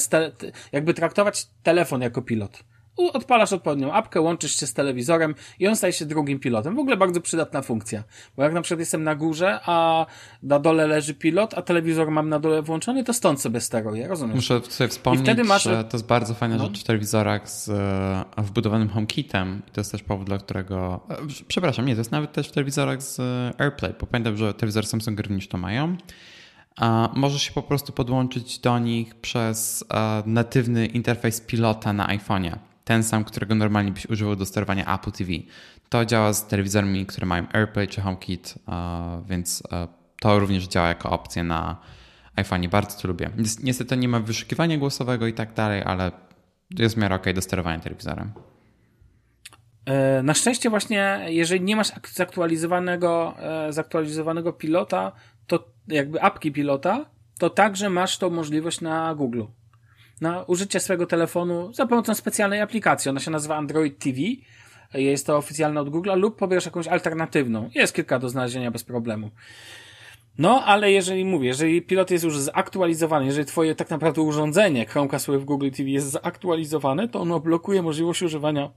jakby 0.73 0.95
traktować 0.95 1.47
telefon 1.63 2.01
jako 2.01 2.23
pilot 2.23 2.65
odpalasz 2.97 3.53
odpowiednią 3.53 3.93
apkę, 3.93 4.21
łączysz 4.21 4.57
się 4.57 4.67
z 4.67 4.75
telewizorem 4.75 5.35
i 5.59 5.69
on 5.69 5.77
staje 5.77 5.93
się 5.93 6.07
drugim 6.07 6.39
pilotem. 6.39 6.77
W 6.77 6.79
ogóle 6.79 6.97
bardzo 6.97 7.21
przydatna 7.21 7.63
funkcja. 7.63 8.05
Bo 8.37 8.43
jak 8.43 8.53
na 8.53 8.63
przykład 8.63 8.81
jestem 8.81 9.05
na 9.05 9.15
górze, 9.15 9.61
a 9.65 10.07
na 10.43 10.59
dole 10.59 10.87
leży 10.87 11.15
pilot, 11.15 11.55
a 11.55 11.63
telewizor 11.63 12.11
mam 12.11 12.29
na 12.29 12.41
dole 12.41 12.63
włączony, 12.63 13.05
to 13.05 13.13
stąd 13.13 13.41
sobie 13.41 13.61
steruję, 13.61 14.09
rozumiesz? 14.09 14.37
Muszę 14.37 14.61
sobie 14.61 14.89
wspomnieć, 14.89 15.39
masz... 15.45 15.63
że 15.63 15.85
to 15.85 15.97
jest 15.97 16.07
bardzo 16.07 16.35
fajna 16.35 16.57
no. 16.57 16.65
rzecz 16.65 16.81
w 16.81 16.85
telewizorach 16.85 17.51
z 17.51 17.69
e, 17.69 18.25
wbudowanym 18.43 18.89
HomeKitem. 18.89 19.63
I 19.69 19.71
to 19.71 19.81
jest 19.81 19.93
też 19.93 20.03
powód, 20.03 20.27
dla 20.27 20.39
którego... 20.39 21.01
E, 21.11 21.17
przepraszam, 21.49 21.87
nie, 21.87 21.95
to 21.95 22.01
jest 22.01 22.13
nawet 22.13 22.33
też 22.33 22.49
w 22.49 22.53
telewizorach 22.53 23.03
z 23.03 23.21
e, 23.21 23.53
AirPlay, 23.59 23.95
bo 24.01 24.07
pamiętam, 24.07 24.37
że 24.37 24.55
telewizory 24.55 24.87
Samsung 24.87 25.21
również 25.21 25.49
to 25.49 25.59
mają. 25.59 25.97
A 26.77 27.11
możesz 27.15 27.43
się 27.43 27.53
po 27.53 27.63
prostu 27.63 27.93
podłączyć 27.93 28.59
do 28.59 28.79
nich 28.79 29.15
przez 29.15 29.85
natywny 30.27 30.87
interfejs 30.87 31.41
pilota 31.41 31.93
na 31.93 32.07
iPhone'ie 32.07 32.57
ten 32.87 33.03
sam, 33.03 33.25
którego 33.25 33.55
normalnie 33.55 33.93
byś 33.93 34.07
używał 34.07 34.37
do 34.37 34.47
sterowania 34.47 34.95
Apple 34.95 35.13
TV. 35.13 35.33
To 35.89 36.05
działa 36.05 36.33
z 36.33 36.47
telewizorami, 36.47 37.07
które 37.07 37.27
mają 37.27 37.47
AirPlay 37.53 37.89
czy 37.89 38.01
HomeKit, 38.01 38.55
więc 39.29 39.63
to 40.21 40.39
również 40.39 40.69
działa 40.69 40.89
jako 40.89 41.11
opcja 41.11 41.45
na 41.45 41.77
iPhone. 42.37 42.69
Bardzo 42.69 43.03
to 43.03 43.09
lubię. 43.09 43.31
Niestety 43.63 43.97
nie 43.97 44.09
ma 44.09 44.21
wyszukiwania 44.21 44.79
głosowego 44.79 45.27
i 45.27 45.33
tak 45.33 45.55
dalej, 45.55 45.83
ale 45.83 46.13
jest 46.79 46.95
w 46.95 46.99
miarę 46.99 47.15
ok 47.15 47.25
do 47.35 47.43
sterowania 47.43 47.79
telewizorem. 47.79 48.33
E, 49.87 50.23
na 50.23 50.35
szczęście 50.35 50.71
właśnie, 50.71 51.27
jeżeli 51.29 51.61
nie 51.61 51.77
masz 51.77 51.93
zaktualizowanego, 52.13 53.35
e, 53.39 53.73
zaktualizowanego 53.73 54.53
pilota, 54.53 55.13
to 55.47 55.65
jakby 55.89 56.23
apki 56.23 56.53
pilota, 56.53 57.07
to 57.39 57.51
także 57.51 57.91
masz 57.91 58.19
tą 58.19 58.31
możliwość 58.31 58.81
na 58.81 59.15
Google 59.15 59.43
na 60.21 60.45
użycie 60.45 60.81
swojego 60.81 61.07
telefonu 61.07 61.73
za 61.73 61.87
pomocą 61.87 62.15
specjalnej 62.15 62.61
aplikacji. 62.61 63.09
Ona 63.09 63.21
się 63.21 63.31
nazywa 63.31 63.57
Android 63.57 63.99
TV. 63.99 64.19
Jest 64.95 65.27
to 65.27 65.37
oficjalna 65.37 65.81
od 65.81 65.91
Google 65.91 66.11
lub 66.17 66.37
pobierasz 66.37 66.65
jakąś 66.65 66.89
alternatywną. 66.89 67.71
Jest 67.75 67.95
kilka 67.95 68.19
do 68.19 68.29
znalezienia 68.29 68.71
bez 68.71 68.85
problemu. 68.85 69.31
No, 70.39 70.65
ale 70.65 70.93
jeżeli 70.93 71.25
mówię, 71.25 71.47
jeżeli 71.47 71.83
pilot 71.83 72.11
jest 72.11 72.25
już 72.25 72.39
zaktualizowany, 72.39 73.27
jeżeli 73.27 73.47
twoje 73.47 73.75
tak 73.75 73.91
naprawdę 73.91 74.23
urządzenie 74.23 74.87
Chromecast 74.87 75.27
w 75.29 75.45
Google 75.45 75.71
TV 75.71 75.91
jest 75.91 76.11
zaktualizowane, 76.11 77.09
to 77.09 77.21
ono 77.21 77.41
blokuje 77.41 77.83
możliwość 77.83 78.23
używania 78.23 78.71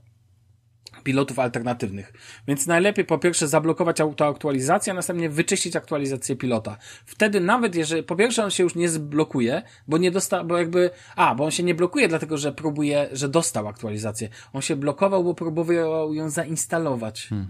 pilotów 1.02 1.38
alternatywnych. 1.38 2.12
Więc 2.48 2.66
najlepiej 2.66 3.04
po 3.04 3.18
pierwsze 3.18 3.48
zablokować 3.48 4.00
autoaktualizację, 4.00 4.92
a 4.92 4.96
następnie 4.96 5.30
wyczyścić 5.30 5.76
aktualizację 5.76 6.36
pilota. 6.36 6.76
Wtedy 7.06 7.40
nawet 7.40 7.74
jeżeli, 7.74 8.02
po 8.02 8.16
pierwsze 8.16 8.44
on 8.44 8.50
się 8.50 8.62
już 8.62 8.74
nie 8.74 8.88
zblokuje, 8.88 9.62
bo 9.88 9.98
nie 9.98 10.10
dostał, 10.10 10.44
bo 10.44 10.58
jakby, 10.58 10.90
a, 11.16 11.34
bo 11.34 11.44
on 11.44 11.50
się 11.50 11.62
nie 11.62 11.74
blokuje 11.74 12.08
dlatego, 12.08 12.38
że 12.38 12.52
próbuje, 12.52 13.08
że 13.12 13.28
dostał 13.28 13.68
aktualizację. 13.68 14.28
On 14.52 14.62
się 14.62 14.76
blokował, 14.76 15.24
bo 15.24 15.34
próbował 15.34 16.14
ją 16.14 16.30
zainstalować. 16.30 17.26
Hmm. 17.28 17.48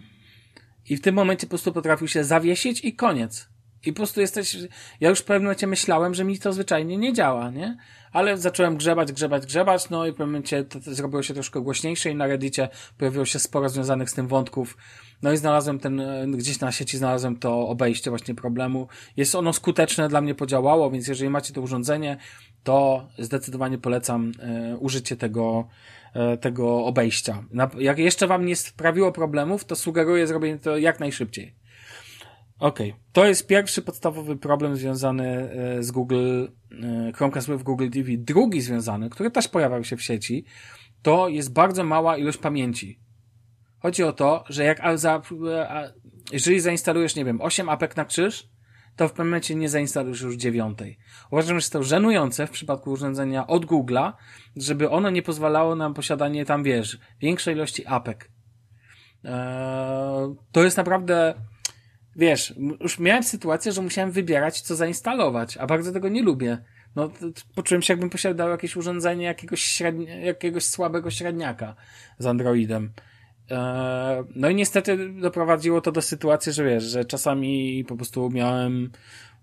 I 0.89 0.97
w 0.97 1.01
tym 1.01 1.15
momencie 1.15 1.47
po 1.47 1.51
prostu 1.51 1.73
potrafił 1.73 2.09
się 2.09 2.25
zawiesić 2.25 2.85
i 2.85 2.95
koniec. 2.95 3.49
I 3.87 3.93
po 3.93 3.97
prostu 3.97 4.21
jesteś, 4.21 4.57
ja 5.01 5.11
już 5.11 5.19
w 5.19 5.25
pewnym 5.25 5.43
momencie 5.43 5.67
myślałem, 5.67 6.15
że 6.15 6.25
mi 6.25 6.39
to 6.39 6.53
zwyczajnie 6.53 6.97
nie 6.97 7.13
działa, 7.13 7.51
nie? 7.51 7.77
Ale 8.13 8.39
zacząłem 8.39 8.77
grzebać, 8.77 9.13
grzebać, 9.13 9.47
grzebać, 9.47 9.91
no 9.91 10.07
i 10.07 10.11
w 10.11 10.13
pewnym 10.13 10.29
momencie 10.29 10.65
to, 10.65 10.81
to 10.81 10.95
zrobiło 10.95 11.23
się 11.23 11.35
troszkę 11.35 11.61
głośniejsze 11.61 12.11
i 12.11 12.15
na 12.15 12.27
Reddicie 12.27 12.69
pojawiło 12.99 13.25
się 13.25 13.39
sporo 13.39 13.69
związanych 13.69 14.11
z 14.11 14.15
tym 14.15 14.29
wątków. 14.29 14.77
No 15.23 15.33
i 15.33 15.37
znalazłem 15.37 15.79
ten, 15.79 16.01
e, 16.01 16.27
gdzieś 16.27 16.61
na 16.61 16.73
sieci 16.73 16.99
znalazłem 16.99 17.37
to 17.37 17.69
obejście 17.69 18.11
właśnie 18.11 18.35
problemu. 18.35 18.89
Jest 19.17 19.35
ono 19.35 19.53
skuteczne, 19.53 20.09
dla 20.09 20.21
mnie 20.21 20.35
podziałało, 20.35 20.91
więc 20.91 21.09
jeżeli 21.09 21.31
macie 21.31 21.53
to 21.55 21.61
urządzenie, 21.61 22.17
to 22.65 23.09
zdecydowanie 23.19 23.79
polecam 23.79 24.33
e, 24.39 24.77
użycie 24.77 25.17
tego, 25.17 25.69
e, 26.15 26.37
tego 26.37 26.85
obejścia. 26.85 27.45
Na, 27.53 27.71
jak 27.79 27.99
jeszcze 27.99 28.27
wam 28.27 28.47
nie 28.47 28.57
sprawiło 28.57 29.13
problemów, 29.13 29.65
to 29.65 29.77
sugeruję 29.77 30.27
zrobienie 30.27 30.59
to 30.59 30.77
jak 30.77 31.01
najszybciej. 31.01 31.60
Okej. 32.61 32.91
Okay. 32.91 33.03
To 33.13 33.27
jest 33.27 33.47
pierwszy 33.47 33.83
podstawowy 33.83 34.37
problem 34.37 34.77
związany 34.77 35.27
e, 35.29 35.83
z 35.83 35.91
Google, 35.91 36.45
e, 36.83 37.13
Chromecast 37.13 37.49
w 37.49 37.63
Google 37.63 37.91
TV. 37.91 38.09
Drugi 38.17 38.61
związany, 38.61 39.11
który 39.11 39.31
też 39.31 39.49
pojawiał 39.49 39.85
się 39.85 39.97
w 39.97 40.03
sieci, 40.03 40.45
to 41.03 41.29
jest 41.29 41.53
bardzo 41.53 41.85
mała 41.85 42.17
ilość 42.17 42.39
pamięci. 42.39 43.01
Chodzi 43.79 44.03
o 44.03 44.13
to, 44.13 44.45
że 44.49 44.65
jak 44.65 44.81
e, 44.81 45.93
jeżeli 46.33 46.61
zainstalujesz, 46.61 47.17
nie 47.17 47.25
wiem, 47.25 47.41
8 47.41 47.69
apek 47.69 47.97
na 47.97 48.05
krzyż, 48.05 48.49
to 48.97 49.09
w 49.09 49.11
pewnym 49.11 49.27
momencie 49.27 49.55
nie 49.55 49.69
zainstalujesz 49.69 50.21
już 50.21 50.37
dziewiątej. 50.37 50.99
Uważam, 51.31 51.49
że 51.49 51.55
jest 51.55 51.73
to 51.73 51.83
żenujące 51.83 52.47
w 52.47 52.51
przypadku 52.51 52.91
urządzenia 52.91 53.47
od 53.47 53.67
Google'a, 53.67 54.13
żeby 54.57 54.91
ono 54.91 55.11
nie 55.11 55.23
pozwalało 55.23 55.77
nam 55.77 55.95
posiadanie 55.95 56.45
tam, 56.45 56.63
wiesz, 56.63 56.99
większej 57.21 57.55
ilości 57.55 57.87
apek. 57.87 58.31
Eee, 59.25 60.35
to 60.53 60.65
jest 60.65 60.77
naprawdę 60.77 61.35
wiesz, 62.21 62.55
już 62.81 62.99
miałem 62.99 63.23
sytuację, 63.23 63.73
że 63.73 63.83
musiałem 63.83 64.11
wybierać, 64.11 64.61
co 64.61 64.77
zainstalować, 64.77 65.57
a 65.57 65.67
bardzo 65.67 65.93
tego 65.93 66.09
nie 66.09 66.23
lubię. 66.23 66.59
No, 66.97 67.11
poczułem 67.55 67.83
się, 67.83 67.93
jakbym 67.93 68.11
posiadał 68.11 68.49
jakieś 68.49 68.77
urządzenie 68.77 69.25
jakiegoś, 69.25 69.63
średni, 69.63 70.07
jakiegoś 70.25 70.65
słabego 70.65 71.11
średniaka 71.11 71.75
z 72.19 72.27
Androidem. 72.27 72.93
Eee, 73.51 74.25
no 74.35 74.49
i 74.49 74.55
niestety 74.55 75.09
doprowadziło 75.09 75.81
to 75.81 75.93
do 75.93 76.03
sytuacji, 76.03 76.53
że 76.53 76.65
wiesz, 76.65 76.85
że 76.85 77.05
czasami 77.05 77.85
po 77.85 77.97
prostu 77.97 78.31
miałem, 78.31 78.91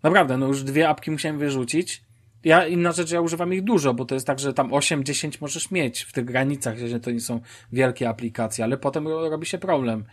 naprawdę, 0.04 0.38
no 0.38 0.48
już 0.48 0.64
dwie 0.64 0.90
apki 0.90 1.12
musiałem 1.12 1.40
wyrzucić. 1.40 2.04
Ja, 2.44 2.68
inna 2.68 2.92
rzecz, 2.92 3.12
ja 3.12 3.22
używam 3.22 3.54
ich 3.54 3.64
dużo, 3.64 3.94
bo 3.94 4.06
to 4.06 4.16
jest 4.16 4.28
tak, 4.28 4.40
że 4.40 4.54
tam 4.54 4.70
8-10 4.70 5.38
możesz 5.42 5.72
mieć 5.72 6.02
w 6.02 6.14
tych 6.14 6.26
granicach, 6.26 6.78
że 6.78 7.00
to 7.00 7.12
nie 7.12 7.22
są 7.22 7.42
wielkie 7.72 8.10
aplikacje, 8.10 8.64
ale 8.64 8.78
potem 8.78 9.08
robi 9.08 9.46
się 9.46 9.58
problem 9.58 10.06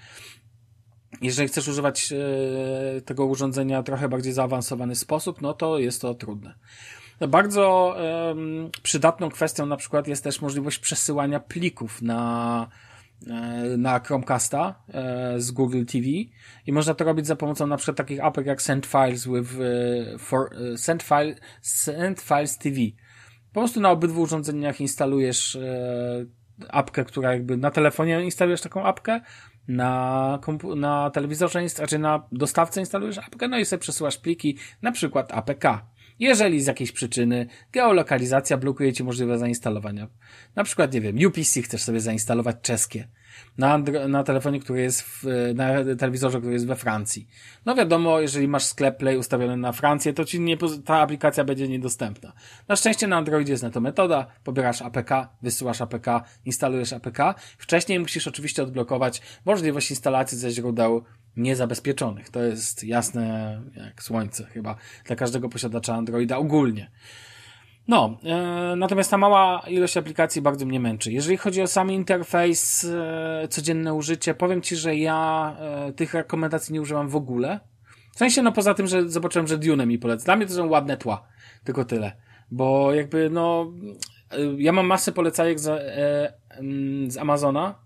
jeżeli 1.22 1.48
chcesz 1.48 1.68
używać 1.68 2.12
e, 2.12 3.00
tego 3.00 3.26
urządzenia 3.26 3.82
w 3.82 3.84
trochę 3.84 4.08
bardziej 4.08 4.32
zaawansowany 4.32 4.94
sposób, 4.94 5.42
no 5.42 5.54
to 5.54 5.78
jest 5.78 6.00
to 6.02 6.14
trudne. 6.14 6.54
Bardzo 7.28 7.96
przydatną 8.82 9.30
kwestią 9.30 9.66
na 9.66 9.76
przykład 9.76 10.08
jest 10.08 10.24
też 10.24 10.40
możliwość 10.40 10.78
przesyłania 10.78 11.40
plików 11.40 12.02
na 12.02 12.68
e, 13.26 13.76
na 13.76 14.00
Chromecasta 14.00 14.82
e, 14.88 15.40
z 15.40 15.50
Google 15.50 15.84
TV 15.84 16.06
i 16.66 16.72
można 16.72 16.94
to 16.94 17.04
robić 17.04 17.26
za 17.26 17.36
pomocą 17.36 17.66
na 17.66 17.76
przykład 17.76 17.96
takich 17.96 18.24
apek 18.24 18.46
jak 18.46 18.62
Send 18.62 18.86
Files 18.86 19.26
with 19.26 19.50
for, 20.18 20.50
Send, 20.76 21.02
File, 21.02 21.34
Send 21.62 22.20
Files 22.20 22.58
TV. 22.58 22.76
Po 23.52 23.60
prostu 23.60 23.80
na 23.80 23.90
obydwu 23.90 24.22
urządzeniach 24.22 24.80
instalujesz 24.80 25.58
apkę, 26.68 27.04
która 27.04 27.32
jakby 27.32 27.56
na 27.56 27.70
telefonie 27.70 28.24
instalujesz 28.24 28.60
taką 28.60 28.84
apkę, 28.84 29.20
na, 29.68 30.38
na 30.76 31.10
telewizorze, 31.10 31.68
znaczy 31.68 31.98
na 31.98 32.28
dostawce 32.32 32.80
instalujesz 32.80 33.18
apkę, 33.18 33.48
no 33.48 33.58
i 33.58 33.64
sobie 33.64 33.80
przesyłasz 33.80 34.18
pliki, 34.18 34.58
na 34.82 34.92
przykład 34.92 35.32
APK. 35.32 35.64
Jeżeli 36.18 36.60
z 36.60 36.66
jakiejś 36.66 36.92
przyczyny 36.92 37.46
geolokalizacja 37.72 38.56
blokuje 38.56 38.92
Ci 38.92 39.04
możliwość 39.04 39.40
zainstalowania. 39.40 40.08
Na 40.56 40.64
przykład, 40.64 40.92
nie 40.92 41.00
wiem, 41.00 41.16
UPC 41.26 41.62
chcesz 41.62 41.82
sobie 41.82 42.00
zainstalować 42.00 42.56
czeskie 42.62 43.08
na, 43.58 43.78
na 44.08 44.24
telefonie, 44.24 44.60
który 44.60 44.80
jest 44.80 45.02
w, 45.02 45.24
na 45.54 45.68
telewizorze, 45.98 46.38
który 46.38 46.52
jest 46.52 46.66
we 46.66 46.76
Francji. 46.76 47.28
No 47.66 47.74
wiadomo, 47.74 48.20
jeżeli 48.20 48.48
masz 48.48 48.64
sklep 48.64 48.96
Play 48.96 49.16
ustawiony 49.16 49.56
na 49.56 49.72
Francję, 49.72 50.12
to 50.12 50.24
Ci 50.24 50.40
nie, 50.40 50.56
ta 50.84 51.00
aplikacja 51.00 51.44
będzie 51.44 51.68
niedostępna. 51.68 52.32
Na 52.68 52.76
szczęście 52.76 53.06
na 53.06 53.16
Androidzie 53.16 53.52
jest 53.52 53.62
na 53.62 53.70
to 53.70 53.80
metoda, 53.80 54.26
pobierasz 54.44 54.82
APK, 54.82 55.10
wysyłasz 55.42 55.80
APK, 55.80 56.06
instalujesz 56.44 56.92
APK. 56.92 57.18
Wcześniej 57.58 58.00
musisz 58.00 58.28
oczywiście 58.28 58.62
odblokować 58.62 59.22
możliwość 59.44 59.90
instalacji 59.90 60.38
ze 60.38 60.50
źródeł 60.50 61.04
niezabezpieczonych. 61.36 62.30
To 62.30 62.42
jest 62.42 62.84
jasne 62.84 63.62
jak 63.76 64.02
słońce 64.02 64.44
chyba 64.44 64.76
dla 65.04 65.16
każdego 65.16 65.48
posiadacza 65.48 65.94
Androida 65.94 66.36
ogólnie. 66.36 66.90
No, 67.88 68.18
e, 68.24 68.76
natomiast 68.76 69.10
ta 69.10 69.18
mała 69.18 69.62
ilość 69.68 69.96
aplikacji 69.96 70.42
bardzo 70.42 70.66
mnie 70.66 70.80
męczy. 70.80 71.12
Jeżeli 71.12 71.36
chodzi 71.36 71.62
o 71.62 71.66
sam 71.66 71.90
interfejs, 71.90 72.84
e, 72.84 73.48
codzienne 73.48 73.94
użycie, 73.94 74.34
powiem 74.34 74.62
Ci, 74.62 74.76
że 74.76 74.96
ja 74.96 75.56
e, 75.60 75.92
tych 75.92 76.14
rekomendacji 76.14 76.72
nie 76.72 76.80
używam 76.80 77.08
w 77.08 77.16
ogóle. 77.16 77.60
W 78.14 78.18
sensie, 78.18 78.42
no 78.42 78.52
poza 78.52 78.74
tym, 78.74 78.86
że 78.86 79.08
zobaczyłem, 79.08 79.46
że 79.46 79.58
Dune 79.58 79.86
mi 79.86 79.98
poleca. 79.98 80.24
Dla 80.24 80.36
mnie 80.36 80.46
to 80.46 80.52
są 80.52 80.68
ładne 80.68 80.96
tła. 80.96 81.26
Tylko 81.64 81.84
tyle. 81.84 82.12
Bo 82.50 82.94
jakby, 82.94 83.30
no, 83.30 83.72
e, 84.30 84.36
ja 84.58 84.72
mam 84.72 84.86
masę 84.86 85.12
polecajek 85.12 85.60
z, 85.60 85.68
e, 85.68 86.32
z 87.08 87.16
Amazona, 87.16 87.83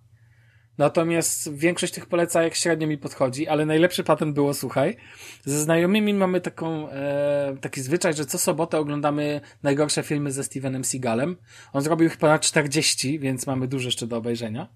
Natomiast 0.78 1.54
większość 1.54 1.92
tych 1.92 2.06
polecajek 2.06 2.54
średnio 2.54 2.86
mi 2.86 2.98
podchodzi, 2.98 3.48
ale 3.48 3.66
najlepszy 3.66 4.04
patent 4.04 4.34
było, 4.34 4.54
słuchaj, 4.54 4.96
ze 5.44 5.60
znajomymi 5.60 6.14
mamy 6.14 6.40
taką, 6.40 6.90
e, 6.90 7.56
taki 7.60 7.80
zwyczaj, 7.80 8.14
że 8.14 8.26
co 8.26 8.38
sobotę 8.38 8.78
oglądamy 8.78 9.40
najgorsze 9.62 10.02
filmy 10.02 10.32
ze 10.32 10.44
Stevenem 10.44 10.84
Seagalem. 10.84 11.36
On 11.72 11.82
zrobił 11.82 12.06
ich 12.06 12.16
ponad 12.16 12.42
40, 12.42 13.18
więc 13.18 13.46
mamy 13.46 13.68
dużo 13.68 13.88
jeszcze 13.88 14.06
do 14.06 14.16
obejrzenia. 14.16 14.68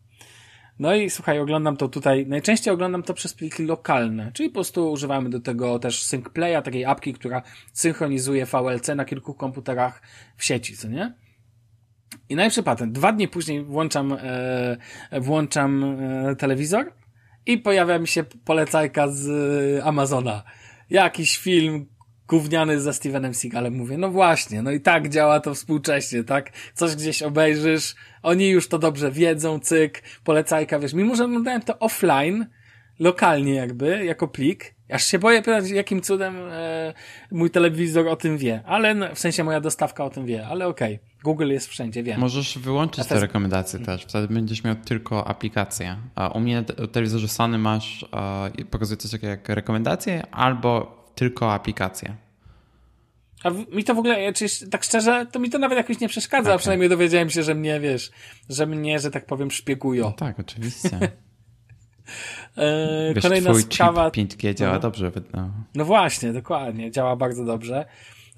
No 0.79 0.95
i 0.95 1.11
słuchaj, 1.11 1.39
oglądam 1.39 1.77
to 1.77 1.89
tutaj, 1.89 2.27
najczęściej 2.27 2.75
oglądam 2.75 3.03
to 3.03 3.15
przez 3.15 3.35
pliki 3.35 3.63
lokalne, 3.63 4.31
czyli 4.35 4.49
po 4.49 4.55
prostu 4.55 4.93
używamy 4.93 5.31
do 5.31 5.41
tego 5.41 5.79
też 5.79 6.03
SyncPlaya, 6.03 6.63
takiej 6.63 6.85
apki, 6.85 7.15
która 7.15 7.43
synchronizuje 7.73 8.47
VLC 8.47 8.89
na 8.97 9.05
kilku 9.05 9.35
komputerach 9.35 10.03
w 10.37 10.45
sieci, 10.45 10.77
co 10.77 10.89
nie? 10.89 11.15
I 12.29 12.37
najlepszy 12.37 12.63
patent. 12.63 12.93
Dwa 12.93 13.13
dni 13.13 13.29
później 13.29 13.65
włączam, 13.65 14.13
e, 14.13 14.77
włączam 15.21 15.85
e, 15.85 16.37
telewizor 16.37 16.93
i 17.47 17.59
pojawia 17.59 17.99
mi 17.99 18.09
się 18.09 18.25
polecajka 18.45 19.09
z 19.09 19.29
e, 19.79 19.85
Amazona. 19.85 20.43
Jakiś 20.91 21.39
film 21.39 21.87
gówniany 22.29 22.81
ze 22.81 22.93
Stevenem 22.93 23.35
Seagalem. 23.35 23.75
Mówię, 23.75 23.99
no 23.99 24.11
właśnie, 24.11 24.63
no 24.63 24.71
i 24.71 24.81
tak 24.81 25.09
działa 25.09 25.41
to 25.41 25.55
współcześnie, 25.55 26.25
tak? 26.25 26.53
Coś 26.75 26.97
gdzieś 26.97 27.23
obejrzysz, 27.23 27.95
oni 28.23 28.49
już 28.49 28.69
to 28.69 28.79
dobrze 28.79 29.11
wiedzą, 29.11 29.61
cyk, 29.61 30.03
polecajka, 30.25 30.79
wiesz. 30.79 30.95
Mimo, 30.95 31.17
że 31.17 31.25
oglądałem 31.25 31.63
to 31.63 31.79
offline, 31.79 32.47
lokalnie 33.03 33.55
jakby, 33.55 34.05
jako 34.05 34.29
plik, 34.29 34.75
Aż 34.93 35.07
się 35.07 35.19
boję 35.19 35.43
pytać, 35.43 35.71
jakim 35.71 36.03
cudem 36.03 36.37
e, 36.51 36.95
mój 37.31 37.51
telewizor 37.51 38.09
o 38.09 38.17
tym 38.17 38.39
wie. 38.39 38.63
Ale 38.67 39.15
w 39.15 39.19
sensie 39.19 39.45
moja 39.45 39.61
dostawka 39.61 40.05
o 40.05 40.11
tym 40.11 40.27
wie, 40.27 40.47
ale 40.47 40.67
okej. 40.67 40.95
Okay. 40.95 41.09
Google 41.25 41.49
jest 41.51 41.69
wszędzie, 41.69 42.03
wiem. 42.03 42.21
Możesz 42.21 42.59
wyłączyć 42.59 43.07
te 43.07 43.21
rekomendacje 43.21 43.79
też. 43.79 44.05
Wtedy 44.05 44.35
będziesz 44.35 44.65
miał 44.65 44.75
tylko 44.75 45.29
aplikację. 45.29 45.97
A 46.15 46.29
u 46.29 46.41
mnie 46.41 46.57
na 46.57 46.87
telewizorze 46.87 47.29
Sony 47.29 47.59
masz, 47.59 48.07
e, 48.59 48.65
pokazuje 48.65 48.97
coś 48.97 49.11
takiego 49.11 49.31
jak 49.31 49.49
rekomendacje 49.49 50.27
albo 50.31 51.03
tylko 51.15 51.53
aplikację. 51.53 52.17
A 53.45 53.51
mi 53.51 53.85
to 53.85 53.95
w 53.95 53.99
ogóle, 53.99 54.33
czy 54.33 54.71
tak 54.71 54.85
szczerze, 54.85 55.27
to 55.33 55.39
mi 55.39 55.51
to 55.51 55.59
nawet 55.59 55.79
jakoś 55.79 56.01
nie 56.01 56.09
przeszkadza, 56.09 56.43
okay. 56.43 56.55
a 56.55 56.59
przynajmniej 56.59 56.89
dowiedziałem 56.91 57.31
się, 57.31 57.43
że 57.43 57.55
mnie, 57.55 57.81
wiesz, 57.81 58.11
że 58.49 58.67
mnie, 58.67 58.99
że 58.99 59.11
tak 59.11 59.27
powiem, 59.27 59.51
szpiegują. 59.51 60.05
No 60.05 60.13
tak, 60.13 60.41
oczywiście. 60.41 60.99
E, 62.57 63.15
Wiesz, 63.15 63.23
kolejna 63.23 63.55
sprawa. 63.55 64.09
5G 64.09 64.55
działa 64.55 64.75
no. 64.75 64.81
dobrze. 64.81 65.13
No. 65.35 65.51
no 65.75 65.85
właśnie, 65.85 66.33
dokładnie. 66.33 66.91
Działa 66.91 67.17
bardzo 67.17 67.45
dobrze. 67.45 67.85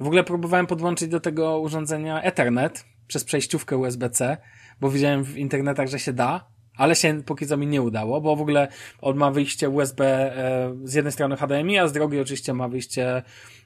W 0.00 0.06
ogóle 0.06 0.24
próbowałem 0.24 0.66
podłączyć 0.66 1.08
do 1.08 1.20
tego 1.20 1.60
urządzenia 1.60 2.22
Ethernet 2.22 2.84
przez 3.06 3.24
przejściówkę 3.24 3.76
USB-C, 3.76 4.36
bo 4.80 4.90
widziałem 4.90 5.24
w 5.24 5.38
internetach, 5.38 5.88
że 5.88 5.98
się 5.98 6.12
da, 6.12 6.44
ale 6.76 6.96
się 6.96 7.22
póki 7.22 7.46
co 7.46 7.56
mi 7.56 7.66
nie 7.66 7.82
udało, 7.82 8.20
bo 8.20 8.36
w 8.36 8.40
ogóle 8.40 8.68
on 9.00 9.16
ma 9.16 9.30
wyjście 9.30 9.70
USB 9.70 10.04
e, 10.04 10.74
z 10.84 10.94
jednej 10.94 11.12
strony 11.12 11.36
HDMI, 11.36 11.78
a 11.78 11.88
z 11.88 11.92
drugiej 11.92 12.20
oczywiście 12.20 12.54
ma 12.54 12.68
wyjście, 12.68 13.22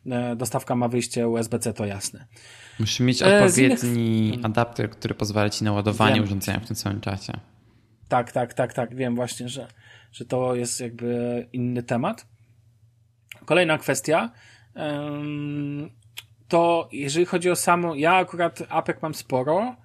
e, 0.06 0.36
dostawka 0.36 0.76
ma 0.76 0.88
wyjście 0.88 1.28
USB-C, 1.28 1.72
to 1.72 1.86
jasne. 1.86 2.26
Musisz 2.80 3.00
mieć 3.00 3.22
odpowiedni 3.22 4.28
innych... 4.28 4.44
adapter, 4.44 4.90
który 4.90 5.14
pozwala 5.14 5.50
ci 5.50 5.64
na 5.64 5.72
ładowanie 5.72 6.14
Wiem. 6.14 6.24
urządzenia 6.24 6.60
w 6.60 6.66
tym 6.66 6.76
samym 6.76 7.00
czasie. 7.00 7.32
Tak, 8.08 8.32
tak, 8.32 8.54
tak, 8.54 8.72
tak. 8.72 8.94
Wiem 8.94 9.16
właśnie, 9.16 9.48
że, 9.48 9.68
że 10.12 10.24
to 10.24 10.54
jest 10.54 10.80
jakby 10.80 11.46
inny 11.52 11.82
temat. 11.82 12.26
Kolejna 13.44 13.78
kwestia. 13.78 14.30
To 16.48 16.88
jeżeli 16.92 17.26
chodzi 17.26 17.50
o 17.50 17.56
samo, 17.56 17.94
ja 17.94 18.14
akurat 18.14 18.62
APEK 18.68 19.02
mam 19.02 19.14
sporo, 19.14 19.76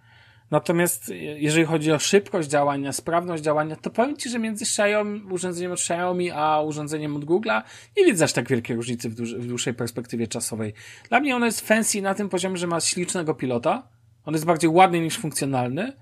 natomiast 0.52 1.10
jeżeli 1.36 1.66
chodzi 1.66 1.92
o 1.92 2.00
szybkość 2.00 2.50
działania, 2.50 2.94
sprawność 2.94 3.44
działania, 3.44 3.76
to 3.76 3.90
powiem 3.90 4.18
Ci, 4.18 4.30
że 4.30 4.40
między 4.40 4.64
Xiaomi, 4.64 5.22
urządzeniem 5.32 5.72
od 5.72 5.80
Xiaomi 5.80 6.32
a 6.32 6.62
urządzeniem 6.62 7.16
od 7.16 7.26
Google'a 7.26 7.62
nie 7.98 8.06
widzę 8.06 8.26
aż 8.26 8.34
tak 8.34 8.50
wielkiej 8.50 8.76
różnicy 8.76 9.10
w, 9.10 9.16
w 9.16 9.48
dłuższej 9.48 9.74
perspektywie 9.74 10.28
czasowej. 10.28 10.74
Dla 11.10 11.20
mnie 11.20 11.36
ono 11.36 11.46
jest 11.46 11.68
fancy 11.68 12.02
na 12.02 12.14
tym 12.14 12.30
poziomie, 12.30 12.58
że 12.58 12.68
ma 12.68 12.80
ślicznego 12.80 13.34
pilota. 13.34 13.88
On 14.26 14.34
jest 14.34 14.46
bardziej 14.46 14.70
ładny 14.70 15.00
niż 15.00 15.18
funkcjonalny, 15.18 15.94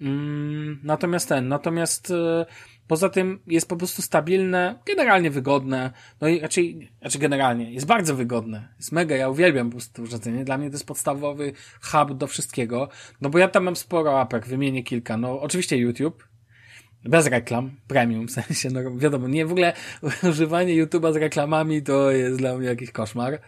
Mm, 0.00 0.80
natomiast 0.82 1.28
ten, 1.28 1.48
natomiast 1.48 2.10
e, 2.10 2.46
poza 2.88 3.08
tym 3.08 3.38
jest 3.46 3.68
po 3.68 3.76
prostu 3.76 4.02
stabilne, 4.02 4.78
generalnie 4.86 5.30
wygodne, 5.30 5.90
no 6.20 6.28
i 6.28 6.40
raczej, 6.40 6.90
znaczy 7.00 7.18
generalnie, 7.18 7.72
jest 7.72 7.86
bardzo 7.86 8.16
wygodne, 8.16 8.68
jest 8.76 8.92
mega, 8.92 9.16
ja 9.16 9.28
uwielbiam 9.28 9.66
po 9.66 9.72
prostu 9.72 10.02
urządzenie, 10.02 10.44
dla 10.44 10.58
mnie 10.58 10.68
to 10.68 10.74
jest 10.74 10.86
podstawowy 10.86 11.52
hub 11.82 12.18
do 12.18 12.26
wszystkiego, 12.26 12.88
no 13.20 13.30
bo 13.30 13.38
ja 13.38 13.48
tam 13.48 13.64
mam 13.64 13.76
sporo 13.76 14.20
apek, 14.20 14.46
wymienię 14.46 14.82
kilka, 14.82 15.16
no 15.16 15.40
oczywiście 15.40 15.76
YouTube, 15.76 16.28
bez 17.04 17.26
reklam, 17.26 17.70
premium, 17.88 18.28
w 18.28 18.30
sensie, 18.30 18.70
no 18.70 18.96
wiadomo, 18.96 19.28
nie, 19.28 19.46
w 19.46 19.50
ogóle 19.50 19.72
używanie 20.30 20.84
YouTube'a 20.84 21.12
z 21.12 21.16
reklamami 21.16 21.82
to 21.82 22.10
jest 22.10 22.38
dla 22.38 22.58
mnie 22.58 22.68
jakiś 22.68 22.90
koszmar, 22.90 23.40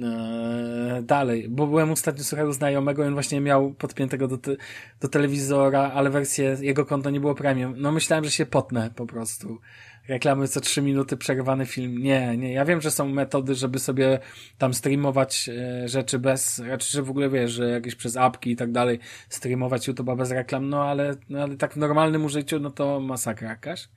Eee, 0.00 1.02
dalej, 1.02 1.48
bo 1.48 1.66
byłem 1.66 1.90
ostatnio 1.90 2.24
słuchał 2.24 2.52
znajomego 2.52 3.04
i 3.04 3.06
on 3.06 3.12
właśnie 3.12 3.40
miał 3.40 3.74
podpiętego 3.74 4.28
do, 4.28 4.38
te, 4.38 4.56
do 5.00 5.08
telewizora, 5.08 5.92
ale 5.94 6.10
wersję, 6.10 6.56
jego 6.60 6.86
konto 6.86 7.10
nie 7.10 7.20
było 7.20 7.34
premium. 7.34 7.74
No 7.76 7.92
myślałem, 7.92 8.24
że 8.24 8.30
się 8.30 8.46
potnę 8.46 8.90
po 8.96 9.06
prostu. 9.06 9.60
Reklamy 10.08 10.48
co 10.48 10.60
trzy 10.60 10.82
minuty, 10.82 11.16
przerwany 11.16 11.66
film. 11.66 11.98
Nie, 11.98 12.36
nie. 12.36 12.52
Ja 12.52 12.64
wiem, 12.64 12.80
że 12.80 12.90
są 12.90 13.08
metody, 13.08 13.54
żeby 13.54 13.78
sobie 13.78 14.18
tam 14.58 14.74
streamować 14.74 15.48
e, 15.48 15.88
rzeczy 15.88 16.18
bez, 16.18 16.58
raczej, 16.58 16.90
że 16.90 17.02
w 17.02 17.10
ogóle 17.10 17.30
wiesz, 17.30 17.52
że 17.52 17.70
jakieś 17.70 17.94
przez 17.94 18.16
apki 18.16 18.50
i 18.50 18.56
tak 18.56 18.72
dalej, 18.72 18.98
streamować 19.28 19.88
YouTube'a 19.88 20.16
bez 20.16 20.30
reklam, 20.30 20.68
no 20.68 20.84
ale, 20.84 21.14
no 21.28 21.42
ale 21.42 21.56
tak 21.56 21.74
w 21.74 21.76
normalnym 21.76 22.24
użyciu, 22.24 22.60
no 22.60 22.70
to 22.70 23.00
masakra 23.00 23.48
jakaś. 23.48 23.88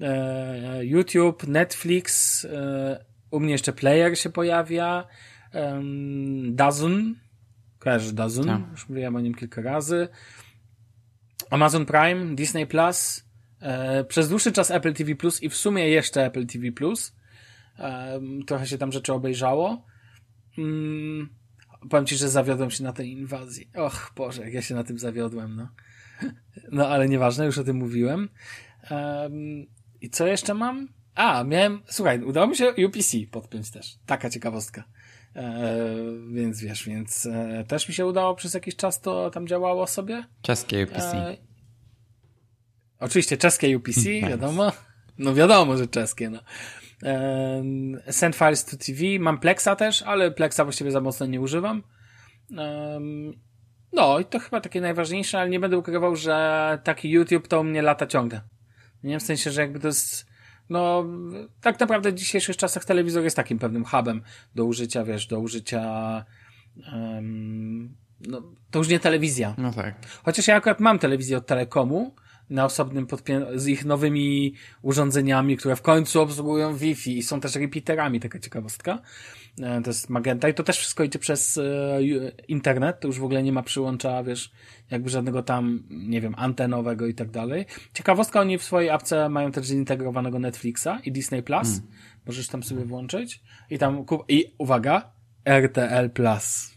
E, 0.00 0.84
YouTube, 0.84 1.46
Netflix, 1.46 2.44
e, 2.44 3.11
u 3.32 3.40
mnie 3.40 3.52
jeszcze 3.52 3.72
Player 3.72 4.18
się 4.18 4.30
pojawia. 4.30 5.06
Um, 5.54 6.56
Dazn. 6.56 7.14
Kojarzysz 7.78 8.12
Dazn? 8.12 8.46
Tak. 8.46 8.60
Już 8.70 8.88
mówiłem 8.88 9.16
o 9.16 9.20
nim 9.20 9.34
kilka 9.34 9.62
razy. 9.62 10.08
Amazon 11.50 11.86
Prime, 11.86 12.34
Disney 12.34 12.66
Plus. 12.66 13.24
E, 13.60 14.04
przez 14.04 14.28
dłuższy 14.28 14.52
czas 14.52 14.70
Apple 14.70 14.94
TV 14.94 15.14
Plus 15.14 15.42
i 15.42 15.48
w 15.48 15.56
sumie 15.56 15.88
jeszcze 15.88 16.26
Apple 16.26 16.46
TV 16.46 16.72
Plus. 16.72 17.16
E, 17.78 18.20
trochę 18.46 18.66
się 18.66 18.78
tam 18.78 18.92
rzeczy 18.92 19.12
obejrzało. 19.12 19.86
Mm, 20.58 21.28
powiem 21.90 22.06
ci, 22.06 22.16
że 22.16 22.28
zawiodłem 22.28 22.70
się 22.70 22.84
na 22.84 22.92
tej 22.92 23.12
inwazji. 23.12 23.70
Och 23.74 24.12
Boże, 24.16 24.42
jak 24.44 24.54
ja 24.54 24.62
się 24.62 24.74
na 24.74 24.84
tym 24.84 24.98
zawiodłem, 24.98 25.56
no. 25.56 25.68
No 26.72 26.88
ale 26.88 27.08
nieważne, 27.08 27.46
już 27.46 27.58
o 27.58 27.64
tym 27.64 27.76
mówiłem. 27.76 28.28
Um, 28.90 29.66
I 30.00 30.10
co 30.10 30.26
jeszcze 30.26 30.54
mam? 30.54 30.88
A, 31.14 31.44
miałem, 31.44 31.82
słuchaj, 31.86 32.22
udało 32.22 32.46
mi 32.46 32.56
się 32.56 32.74
UPC 32.86 33.16
podpiąć 33.30 33.70
też. 33.70 33.98
Taka 34.06 34.30
ciekawostka. 34.30 34.84
E, 35.36 35.76
więc 36.32 36.60
wiesz, 36.60 36.84
więc 36.84 37.26
e, 37.26 37.64
też 37.68 37.88
mi 37.88 37.94
się 37.94 38.06
udało 38.06 38.34
przez 38.34 38.54
jakiś 38.54 38.76
czas 38.76 39.00
to 39.00 39.30
tam 39.30 39.46
działało 39.46 39.86
sobie. 39.86 40.24
Czeskie 40.42 40.84
UPC. 40.84 41.14
E, 41.14 41.36
Oczywiście 42.98 43.36
czeskie 43.36 43.76
UPC, 43.76 43.96
nice. 43.96 44.28
wiadomo. 44.28 44.72
No 45.18 45.34
wiadomo, 45.34 45.76
że 45.76 45.86
czeskie, 45.86 46.30
no. 46.30 46.40
Um, 47.02 48.00
send 48.10 48.36
files 48.36 48.64
to 48.64 48.76
TV. 48.76 49.00
Mam 49.20 49.38
Plexa 49.38 49.76
też, 49.76 50.02
ale 50.02 50.30
Plexa 50.30 50.64
właściwie 50.64 50.90
za 50.90 51.00
mocno 51.00 51.26
nie 51.26 51.40
używam. 51.40 51.82
Um, 52.50 53.32
no 53.92 54.18
i 54.18 54.24
to 54.24 54.38
chyba 54.38 54.60
takie 54.60 54.80
najważniejsze, 54.80 55.40
ale 55.40 55.50
nie 55.50 55.60
będę 55.60 55.78
ukrywał, 55.78 56.16
że 56.16 56.78
taki 56.84 57.10
YouTube 57.10 57.48
to 57.48 57.60
u 57.60 57.64
mnie 57.64 57.82
lata 57.82 58.06
ciąga. 58.06 58.44
Nie 59.02 59.20
w 59.20 59.22
sensie, 59.22 59.50
że 59.50 59.60
jakby 59.60 59.80
to 59.80 59.86
jest, 59.86 60.26
no, 60.72 61.04
tak 61.60 61.80
naprawdę 61.80 62.12
w 62.12 62.14
dzisiejszych 62.14 62.56
czasach 62.56 62.84
telewizor 62.84 63.24
jest 63.24 63.36
takim 63.36 63.58
pewnym 63.58 63.84
hubem 63.84 64.22
do 64.54 64.64
użycia, 64.64 65.04
wiesz, 65.04 65.26
do 65.26 65.40
użycia, 65.40 66.24
um, 66.92 67.96
no, 68.28 68.42
to 68.70 68.78
już 68.78 68.88
nie 68.88 69.00
telewizja. 69.00 69.54
No 69.58 69.72
tak. 69.72 69.94
Chociaż 70.24 70.46
ja 70.48 70.56
akurat 70.56 70.80
mam 70.80 70.98
telewizję 70.98 71.36
od 71.36 71.46
Telekomu, 71.46 72.14
na 72.50 72.64
osobnym 72.64 73.06
podpię- 73.06 73.58
z 73.58 73.66
ich 73.66 73.84
nowymi 73.84 74.54
urządzeniami, 74.82 75.56
które 75.56 75.76
w 75.76 75.82
końcu 75.82 76.20
obsługują 76.20 76.76
Wi-Fi 76.76 77.18
i 77.18 77.22
są 77.22 77.40
też 77.40 77.54
repeaterami, 77.54 78.20
taka 78.20 78.38
ciekawostka. 78.38 78.98
E, 79.60 79.82
to 79.82 79.90
jest 79.90 80.10
Magenta 80.10 80.48
i 80.48 80.54
to 80.54 80.62
też 80.62 80.78
wszystko 80.78 81.04
idzie 81.04 81.18
przez 81.18 81.58
e, 81.58 81.98
internet, 82.48 83.00
to 83.00 83.08
już 83.08 83.18
w 83.18 83.24
ogóle 83.24 83.42
nie 83.42 83.52
ma 83.52 83.62
przyłącza, 83.62 84.22
wiesz, 84.22 84.52
jakby 84.90 85.10
żadnego 85.10 85.42
tam, 85.42 85.82
nie 85.90 86.20
wiem, 86.20 86.34
antenowego 86.36 87.06
i 87.06 87.14
tak 87.14 87.30
dalej. 87.30 87.66
Ciekawostka, 87.94 88.40
oni 88.40 88.58
w 88.58 88.62
swojej 88.62 88.90
apce 88.90 89.28
mają 89.28 89.52
też 89.52 89.66
zintegrowanego 89.66 90.38
Netflixa 90.38 90.88
i 91.04 91.12
Disney 91.12 91.42
Plus. 91.42 91.68
Hmm. 91.68 91.88
Możesz 92.26 92.48
tam 92.48 92.62
sobie 92.62 92.84
włączyć 92.84 93.42
i 93.70 93.78
tam, 93.78 94.04
i 94.28 94.54
uwaga, 94.58 95.12
RTL 95.44 96.10
Plus. 96.10 96.72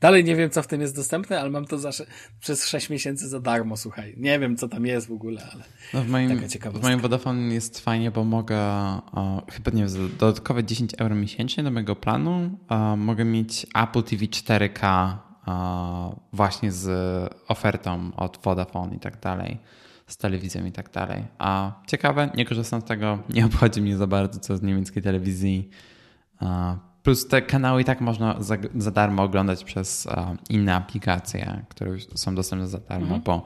Dalej 0.00 0.24
nie 0.24 0.36
wiem, 0.36 0.50
co 0.50 0.62
w 0.62 0.66
tym 0.66 0.80
jest 0.80 0.96
dostępne, 0.96 1.40
ale 1.40 1.50
mam 1.50 1.66
to 1.66 1.78
za, 1.78 1.90
przez 2.40 2.66
6 2.66 2.90
miesięcy 2.90 3.28
za 3.28 3.40
darmo, 3.40 3.76
słuchaj. 3.76 4.14
Nie 4.16 4.38
wiem, 4.38 4.56
co 4.56 4.68
tam 4.68 4.86
jest 4.86 5.08
w 5.08 5.12
ogóle, 5.12 5.48
ale 5.52 5.64
no 5.94 6.02
w 6.02 6.08
moim, 6.08 6.36
taka 6.36 6.48
ciekawostka. 6.48 6.86
W 6.86 6.90
moim 6.90 7.00
Vodafone 7.00 7.54
jest 7.54 7.80
fajnie, 7.80 8.10
bo 8.10 8.24
mogę, 8.24 8.58
o, 9.12 9.42
chyba 9.52 9.70
nie 9.70 9.86
wiem, 9.86 10.10
dodatkowe 10.18 10.64
10 10.64 10.94
euro 10.98 11.14
miesięcznie 11.14 11.64
do 11.64 11.70
mojego 11.70 11.96
planu 11.96 12.58
o, 12.68 12.96
mogę 12.96 13.24
mieć 13.24 13.66
Apple 13.74 14.02
TV 14.02 14.24
4K 14.24 15.12
o, 15.46 16.20
właśnie 16.32 16.72
z 16.72 16.88
ofertą 17.48 18.10
od 18.16 18.38
Vodafone 18.42 18.96
i 18.96 18.98
tak 18.98 19.20
dalej, 19.20 19.58
z 20.06 20.16
telewizją 20.16 20.64
i 20.64 20.72
tak 20.72 20.90
dalej. 20.90 21.24
A 21.38 21.72
ciekawe, 21.86 22.30
nie 22.34 22.44
korzystam 22.44 22.80
z 22.80 22.84
tego, 22.84 23.18
nie 23.28 23.46
obchodzi 23.46 23.82
mnie 23.82 23.96
za 23.96 24.06
bardzo, 24.06 24.40
co 24.40 24.56
z 24.56 24.62
niemieckiej 24.62 25.02
telewizji 25.02 25.70
Plus 27.06 27.28
te 27.28 27.42
kanały 27.42 27.82
i 27.82 27.84
tak 27.84 28.00
można 28.00 28.42
za, 28.42 28.56
za 28.76 28.90
darmo 28.90 29.22
oglądać 29.22 29.64
przez 29.64 30.06
uh, 30.06 30.14
inne 30.50 30.74
aplikacje, 30.74 31.64
które 31.68 31.90
już 31.90 32.06
są 32.14 32.34
dostępne 32.34 32.68
za 32.68 32.78
darmo, 32.78 33.04
mhm. 33.04 33.22
bo 33.22 33.44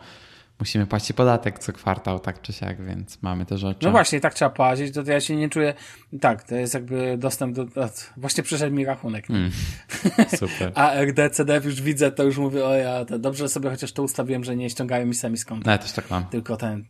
musimy 0.60 0.86
płacić 0.86 1.12
podatek 1.12 1.58
co 1.58 1.72
kwartał, 1.72 2.18
tak 2.18 2.42
czy 2.42 2.52
siak, 2.52 2.84
więc 2.84 3.22
mamy 3.22 3.46
te 3.46 3.58
rzeczy. 3.58 3.86
No 3.86 3.90
właśnie, 3.90 4.20
tak 4.20 4.34
trzeba 4.34 4.50
płacić, 4.50 4.94
to 4.94 5.02
ja 5.02 5.20
się 5.20 5.36
nie 5.36 5.48
czuję, 5.48 5.74
tak, 6.20 6.42
to 6.42 6.54
jest 6.54 6.74
jakby 6.74 7.18
dostęp 7.18 7.56
do, 7.56 7.64
do 7.64 7.88
właśnie 8.16 8.42
przyszedł 8.42 8.76
mi 8.76 8.84
rachunek. 8.84 9.30
Mm, 9.30 9.50
super. 10.40 10.72
A 10.74 10.92
RDCDF 10.92 11.64
już 11.64 11.82
widzę, 11.82 12.12
to 12.12 12.22
już 12.22 12.38
mówię, 12.38 12.64
o 12.64 12.74
ja, 12.74 13.04
to 13.04 13.18
dobrze 13.18 13.48
sobie 13.48 13.70
chociaż 13.70 13.92
to 13.92 14.02
ustawiłem, 14.02 14.44
że 14.44 14.56
nie 14.56 14.70
ściągają 14.70 15.06
mi 15.06 15.14
sami 15.14 15.38
skąd. 15.38 15.66
No, 15.66 15.72
ja 15.72 15.78
też 15.78 15.92
tak 15.92 16.10
mam. 16.10 16.24
Tylko 16.24 16.56
ten, 16.56 16.84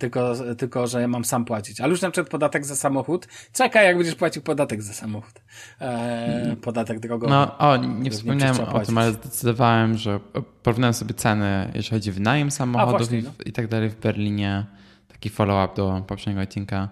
tylko, 0.00 0.34
tylko, 0.58 0.86
że 0.86 1.00
ja 1.00 1.08
mam 1.08 1.24
sam 1.24 1.44
płacić. 1.44 1.80
Ale 1.80 1.90
już 1.90 2.02
na 2.02 2.10
przykład 2.10 2.30
podatek 2.30 2.66
za 2.66 2.76
samochód. 2.76 3.28
Czekaj, 3.52 3.86
jak 3.86 3.96
będziesz 3.96 4.14
płacił 4.14 4.42
podatek 4.42 4.82
za 4.82 4.92
samochód. 4.92 5.32
Eee, 5.80 6.56
podatek 6.56 7.00
drogowy. 7.00 7.30
No, 7.32 7.58
o, 7.58 7.76
nie 7.76 8.10
wspomniałem 8.10 8.60
o 8.60 8.80
tym, 8.80 8.98
ale 8.98 9.12
zdecydowałem, 9.12 9.96
że 9.96 10.20
porównałem 10.62 10.94
sobie 10.94 11.14
ceny, 11.14 11.70
jeżeli 11.74 11.90
chodzi 11.90 12.10
o 12.10 12.12
wynajem 12.12 12.50
samochodów 12.50 12.98
właśnie, 12.98 13.18
i, 13.18 13.22
no. 13.22 13.30
i, 13.46 13.52
tak 13.52 13.68
dalej 13.68 13.90
w 13.90 14.00
Berlinie. 14.00 14.66
Taki 15.08 15.30
follow-up 15.30 15.76
do 15.76 16.04
poprzedniego 16.06 16.40
odcinka. 16.40 16.88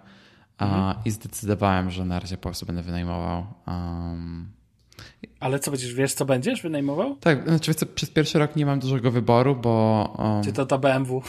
Mhm. 0.58 0.94
I 1.04 1.10
zdecydowałem, 1.10 1.90
że 1.90 2.04
na 2.04 2.20
razie 2.20 2.36
po 2.36 2.42
prostu 2.42 2.66
będę 2.66 2.82
wynajmował. 2.82 3.46
Um, 3.66 4.57
ale 5.40 5.58
co 5.58 5.70
będziesz, 5.70 5.94
wiesz 5.94 6.14
co 6.14 6.24
będziesz 6.24 6.62
wynajmował? 6.62 7.16
Tak, 7.16 7.48
znaczy 7.48 7.74
co, 7.74 7.86
przez 7.86 8.10
pierwszy 8.10 8.38
rok 8.38 8.56
nie 8.56 8.66
mam 8.66 8.80
dużego 8.80 9.10
wyboru, 9.10 9.56
bo... 9.56 10.14
Um, 10.18 10.44
Czy 10.44 10.52
to 10.52 10.66
to 10.66 10.78
BMW? 10.78 11.22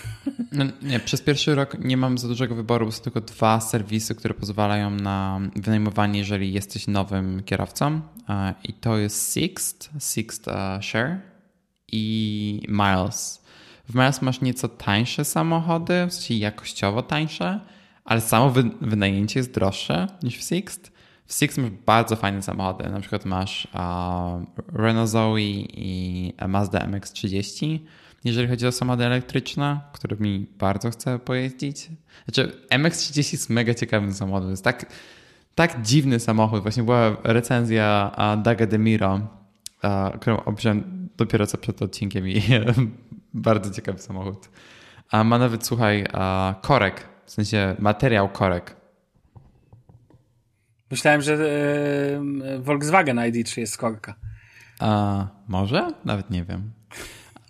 No, 0.52 0.66
nie, 0.82 1.00
przez 1.00 1.22
pierwszy 1.22 1.56
rok 1.56 1.78
nie 1.80 1.98
mam 1.98 2.18
za 2.18 2.28
dużego 2.28 2.56
wyboru, 2.56 2.86
bo 2.86 2.92
są 2.92 3.04
tylko 3.04 3.22
dwa 3.22 3.62
serwisy, 3.62 4.16
które 4.16 4.34
pozwalają 4.34 4.90
na 4.90 5.40
wynajmowanie, 5.56 6.20
jeżeli 6.20 6.54
jesteś 6.54 6.88
nowym 6.88 7.44
kierowcą. 7.44 8.02
I 8.64 8.74
to 8.74 8.98
jest 8.98 9.34
Sixt, 9.34 9.90
Sixt 10.00 10.46
Share 10.82 11.22
i 11.92 12.62
Miles. 12.68 13.42
W 13.90 13.96
Miles 13.96 14.22
masz 14.22 14.42
nieco 14.42 14.68
tańsze 14.68 15.26
samochody, 15.26 16.06
w 16.10 16.14
sensie 16.14 16.34
jakościowo 16.34 17.02
tańsze, 17.02 17.60
ale 18.06 18.22
samo 18.22 18.54
wynajęcie 18.82 19.40
jest 19.40 19.54
droższe 19.54 20.08
niż 20.24 20.38
w 20.38 20.44
Sixt. 20.44 20.92
W 21.30 21.34
Six 21.34 21.58
masz 21.58 21.72
bardzo 21.86 22.16
fajne 22.16 22.42
samochody. 22.42 22.90
Na 22.90 23.00
przykład 23.00 23.26
masz 23.26 23.68
uh, 23.74 24.64
Renault 24.74 25.10
Zoe 25.10 25.40
i 25.40 26.34
Mazda 26.48 26.80
MX-30. 26.80 27.80
Jeżeli 28.24 28.48
chodzi 28.48 28.68
o 28.68 28.72
samochody 28.72 29.06
elektryczne, 29.06 29.80
którymi 29.94 30.48
bardzo 30.60 30.92
chcę 30.92 31.20
pojeździć. 31.20 31.90
Znaczy, 32.26 32.52
MX-30 32.70 33.34
jest 33.34 33.50
mega 33.50 33.74
ciekawym 33.74 34.14
samochodem. 34.14 34.50
Jest 34.50 34.64
tak, 34.64 34.86
tak 35.56 35.82
dziwny 35.82 36.20
samochód. 36.20 36.62
Właśnie 36.62 36.84
była 36.84 37.18
recenzja 37.24 38.12
Daga 38.44 38.68
Demiro, 38.68 39.20
którą 40.22 40.44
obejrzałem 40.44 41.10
dopiero 41.18 41.48
co 41.48 41.58
przed 41.58 41.82
odcinkiem 41.82 42.28
i 42.28 42.42
bardzo 43.34 43.72
ciekawy 43.72 44.00
samochód. 44.00 44.50
A 45.12 45.24
ma 45.24 45.40
nawet, 45.40 45.66
słuchaj, 45.66 46.06
korek, 46.62 47.10
w 47.26 47.32
sensie 47.32 47.76
materiał 47.80 48.30
korek 48.30 48.79
Myślałem, 50.92 51.22
że 51.22 51.34
yy, 51.34 52.60
Volkswagen 52.60 53.18
ID3 53.18 53.60
jest 53.60 53.74
skorka. 53.74 54.16
A 54.80 55.28
może? 55.48 55.88
Nawet 56.06 56.30
nie 56.30 56.44
wiem. 56.44 56.72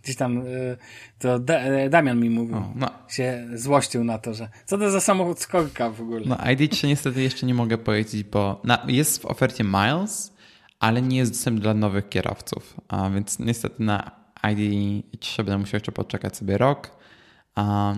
Gdzieś 0.04 0.16
tam 0.16 0.36
yy, 0.36 0.78
to 1.20 1.40
da, 1.40 1.60
e, 1.60 1.90
Damian 1.90 2.20
mi 2.20 2.30
mówił, 2.30 2.58
o, 2.58 2.74
no. 2.76 2.90
się 3.10 3.48
złościł 3.54 4.04
na 4.04 4.18
to, 4.18 4.34
że 4.34 4.50
co 4.66 4.78
to 4.78 4.92
za 4.92 5.02
samochód 5.02 5.40
skorka 5.40 5.90
w 5.90 6.02
ogóle. 6.02 6.22
No 6.26 6.36
ID3 6.36 6.88
niestety 6.88 7.22
jeszcze 7.22 7.46
nie 7.46 7.54
mogę 7.54 7.78
powiedzieć, 7.78 8.24
bo 8.24 8.62
na, 8.64 8.86
jest 8.88 9.22
w 9.22 9.26
ofercie 9.26 9.64
Miles, 9.64 10.34
ale 10.80 11.02
nie 11.02 11.18
jest 11.18 11.32
dostępny 11.32 11.62
dla 11.62 11.74
nowych 11.74 12.10
kierowców, 12.10 12.76
a 12.88 13.10
więc 13.10 13.40
niestety 13.40 13.84
na 13.84 14.12
ID3 14.44 15.38
będę 15.38 15.58
musiał 15.58 15.76
jeszcze 15.76 15.92
poczekać 15.92 16.38
sobie 16.38 16.58
rok. 16.58 16.99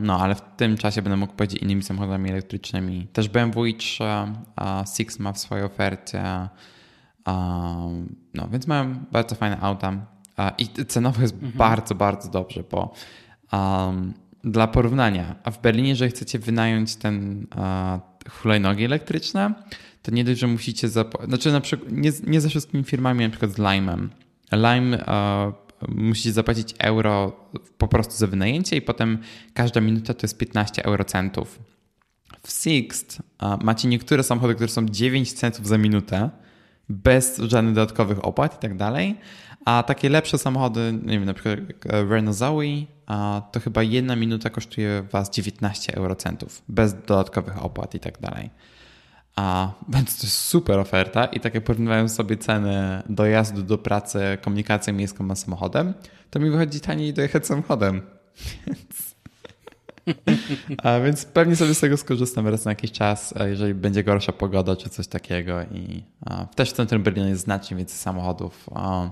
No, 0.02 0.19
ale 0.19 0.36
w 0.36 0.41
tym 0.57 0.78
czasie 0.78 1.02
będę 1.02 1.18
mógł 1.18 1.34
powiedzieć 1.34 1.61
innymi 1.61 1.84
samochodami 1.84 2.30
elektrycznymi. 2.30 3.07
Też 3.14 3.30
BMW 3.30 3.64
i3, 3.64 4.03
Six 4.95 5.19
ma 5.19 5.34
w 5.34 5.40
swojej 5.40 5.65
ofercie. 5.65 6.49
No, 8.34 8.48
więc 8.52 8.68
mają 8.68 8.95
bardzo 9.11 9.36
fajne 9.36 9.60
auta. 9.60 9.94
I 10.57 10.86
cenowo 10.86 11.22
jest 11.22 11.34
mhm. 11.34 11.52
bardzo, 11.52 11.95
bardzo 11.95 12.30
dobrze, 12.30 12.64
bo 12.72 12.94
um, 13.53 14.14
dla 14.44 14.68
porównania, 14.68 15.36
a 15.44 15.52
w 15.52 15.61
Berlinie, 15.61 15.90
jeżeli 15.90 16.11
chcecie 16.11 16.40
wynająć 16.40 16.95
ten 16.95 17.48
uh, 17.56 18.32
hulajnogi 18.34 18.86
elektryczne, 18.86 19.53
to 20.02 20.11
nie 20.11 20.23
dość, 20.23 20.40
że 20.40 20.48
musicie 20.48 20.90
zapłacić. 20.90 21.30
Znaczy, 21.30 21.52
na 21.52 21.61
przykład, 21.61 21.91
nie, 21.91 22.11
nie 22.28 22.41
ze 22.41 22.49
wszystkimi 22.49 22.84
firmami, 22.84 23.23
na 23.23 23.30
przykład 23.30 23.52
z 23.52 23.56
Lime'em. 23.57 24.07
Lime 24.52 24.98
uh, 24.98 25.53
musicie 25.88 26.34
zapłacić 26.34 26.76
euro 26.80 27.32
po 27.78 27.88
prostu 27.88 28.14
za 28.14 28.28
wynajęcie 28.28 28.76
i 28.76 28.82
potem 28.82 29.18
każda 29.53 29.82
minuta 29.82 30.14
to 30.14 30.20
jest 30.22 30.38
15 30.38 30.86
eurocentów. 30.86 31.60
W 32.44 32.52
Sixt 32.52 33.22
macie 33.62 33.88
niektóre 33.88 34.24
samochody, 34.24 34.56
które 34.56 34.70
są 34.70 34.86
9 34.86 35.34
centów 35.34 35.68
za 35.68 35.78
minutę, 35.78 36.30
bez 36.90 37.38
żadnych 37.38 37.76
dodatkowych 37.76 38.26
opłat 38.26 38.56
i 38.58 38.60
tak 38.60 38.78
dalej, 38.78 39.16
a 39.66 39.84
takie 39.84 40.10
lepsze 40.10 40.38
samochody, 40.38 40.99
nie 41.03 41.20
wiem, 41.20 41.26
na 41.26 41.34
przykład 41.34 41.60
Renault 41.84 42.38
Zoe, 42.38 42.86
to 43.52 43.60
chyba 43.60 43.84
jedna 43.84 44.16
minuta 44.16 44.49
kosztuje 44.49 45.03
was 45.12 45.30
19 45.30 45.95
eurocentów, 45.95 46.62
bez 46.68 46.94
dodatkowych 46.94 47.64
opłat 47.64 47.95
i 47.95 47.99
tak 47.99 48.20
dalej. 48.22 48.49
A, 49.36 49.74
więc 49.90 50.18
to 50.18 50.28
jest 50.28 50.38
super 50.38 50.80
oferta 50.80 51.26
i 51.26 51.40
tak 51.40 51.56
jak 51.56 51.64
porównywałem 51.64 52.10
sobie 52.10 52.38
ceny 52.38 53.03
dojazdu 53.10 53.64
do 53.64 53.78
pracy 53.78 54.20
komunikacją 54.41 54.94
miejską 54.94 55.32
a 55.32 55.36
samochodem, 55.36 55.94
to 56.30 56.40
mi 56.40 56.49
wychodzi 56.49 56.80
taniej 56.80 57.14
dojechać 57.14 57.48
samochodem. 57.48 58.02
Więc... 58.68 59.12
A 60.84 60.99
więc 60.99 61.26
pewnie 61.26 61.56
sobie 61.56 61.76
z 61.76 61.80
tego 61.80 61.98
skorzystam 61.98 62.48
raz 62.48 62.66
na 62.66 62.72
jakiś 62.72 62.91
czas, 62.91 63.34
jeżeli 63.49 63.74
będzie 63.74 64.03
gorsza 64.03 64.32
pogoda 64.32 64.76
czy 64.76 64.90
coś 64.90 65.08
takiego. 65.08 65.62
I 65.62 66.03
a, 66.26 66.45
też 66.45 66.70
w 66.70 66.74
centrum 66.74 67.03
Berlina 67.03 67.28
jest 67.28 67.44
znacznie 67.44 67.78
więcej 67.78 67.98
samochodów 67.98 68.70
a, 68.76 69.10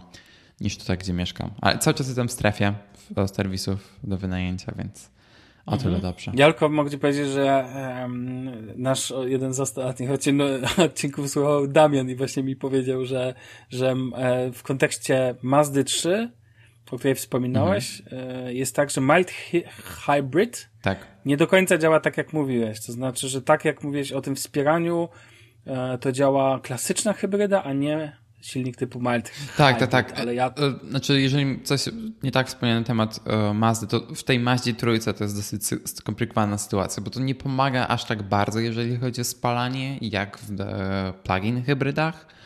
niż 0.61 0.77
tutaj, 0.77 0.97
gdzie 0.97 1.13
mieszkam. 1.13 1.51
Ale 1.61 1.77
cały 1.77 1.93
czas 1.93 2.07
jestem 2.07 2.27
w 2.27 2.31
strefie 2.31 2.73
serwisów 3.33 3.99
do 4.03 4.17
wynajęcia, 4.17 4.73
więc 4.77 5.09
o 5.69 5.77
tyle 5.77 5.95
mhm. 5.95 6.01
dobrze. 6.01 6.31
Jalko, 6.35 6.69
mogę 6.69 6.91
ci 6.91 6.97
powiedzieć, 6.97 7.27
że 7.27 7.65
um, 8.01 8.81
nasz 8.81 9.13
jeden 9.25 9.53
z 9.53 9.59
ostatnich 9.59 10.09
odcinków 10.77 11.29
słuchał 11.29 11.67
Damian 11.67 12.09
i 12.09 12.15
właśnie 12.15 12.43
mi 12.43 12.55
powiedział, 12.55 13.05
że, 13.05 13.33
że 13.69 13.95
e, 14.15 14.51
w 14.51 14.63
kontekście 14.63 15.35
Mazdy 15.41 15.83
3 15.83 16.31
o 16.91 16.97
której 16.97 17.15
wspominałeś, 17.15 18.01
mhm. 18.01 18.55
jest 18.55 18.75
tak, 18.75 18.89
że 18.89 19.01
mild 19.01 19.31
hybrid 19.83 20.69
tak. 20.81 21.07
nie 21.25 21.37
do 21.37 21.47
końca 21.47 21.77
działa 21.77 21.99
tak, 21.99 22.17
jak 22.17 22.33
mówiłeś. 22.33 22.85
To 22.85 22.91
znaczy, 22.91 23.27
że 23.27 23.41
tak 23.41 23.65
jak 23.65 23.83
mówiłeś 23.83 24.11
o 24.11 24.21
tym 24.21 24.35
wspieraniu, 24.35 25.09
e, 25.65 25.97
to 25.97 26.11
działa 26.11 26.59
klasyczna 26.59 27.13
hybryda, 27.13 27.63
a 27.63 27.73
nie 27.73 28.17
silnik 28.41 28.77
typu 28.77 28.99
mild 28.99 29.31
Tak, 29.57 29.75
hybrid, 29.75 29.91
tak, 29.91 30.11
tak. 30.11 30.19
Ale 30.19 30.35
ja... 30.35 30.47
E, 30.47 30.89
znaczy, 30.89 31.21
jeżeli 31.21 31.61
coś 31.63 31.85
nie 32.23 32.31
tak 32.31 32.47
wspomniałem 32.47 32.83
na 32.83 32.87
temat 32.87 33.19
uh, 33.19 33.55
Mazdy, 33.55 33.87
to 33.87 33.99
w 34.15 34.23
tej 34.23 34.39
Mazdzie 34.39 34.73
trójce 34.73 35.13
to 35.13 35.23
jest 35.23 35.35
dosyć 35.35 35.61
skomplikowana 35.85 36.57
sytuacja, 36.57 37.03
bo 37.03 37.09
to 37.09 37.19
nie 37.19 37.35
pomaga 37.35 37.87
aż 37.87 38.05
tak 38.05 38.23
bardzo, 38.23 38.59
jeżeli 38.59 38.97
chodzi 38.97 39.21
o 39.21 39.23
spalanie, 39.23 39.97
jak 40.01 40.37
w 40.37 40.53
plug-in 41.23 41.63
hybrydach 41.63 42.39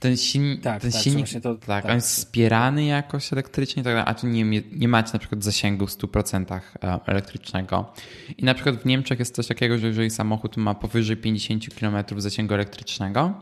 ten, 0.00 0.16
silnik, 0.16 0.62
tak, 0.62 0.82
ten 0.82 0.92
tak, 0.92 1.02
silnik, 1.02 1.26
to, 1.42 1.54
tak, 1.54 1.66
tak, 1.66 1.84
on 1.84 1.94
jest 1.94 2.08
wspierany 2.08 2.84
jakoś 2.84 3.32
elektrycznie, 3.32 3.82
tak, 3.82 4.08
a 4.08 4.14
tu 4.14 4.26
nie, 4.26 4.62
nie 4.72 4.88
macie 4.88 5.10
na 5.12 5.18
przykład 5.18 5.44
zasięgu 5.44 5.86
w 5.86 5.90
100% 5.90 6.60
e, 6.82 7.00
elektrycznego. 7.06 7.92
I 8.38 8.44
na 8.44 8.54
przykład 8.54 8.76
w 8.76 8.84
Niemczech 8.84 9.18
jest 9.18 9.34
coś 9.34 9.46
takiego, 9.46 9.78
że 9.78 9.86
jeżeli 9.86 10.10
samochód 10.10 10.56
ma 10.56 10.74
powyżej 10.74 11.16
50 11.16 11.74
km 11.74 11.96
zasięgu 12.16 12.54
elektrycznego, 12.54 13.34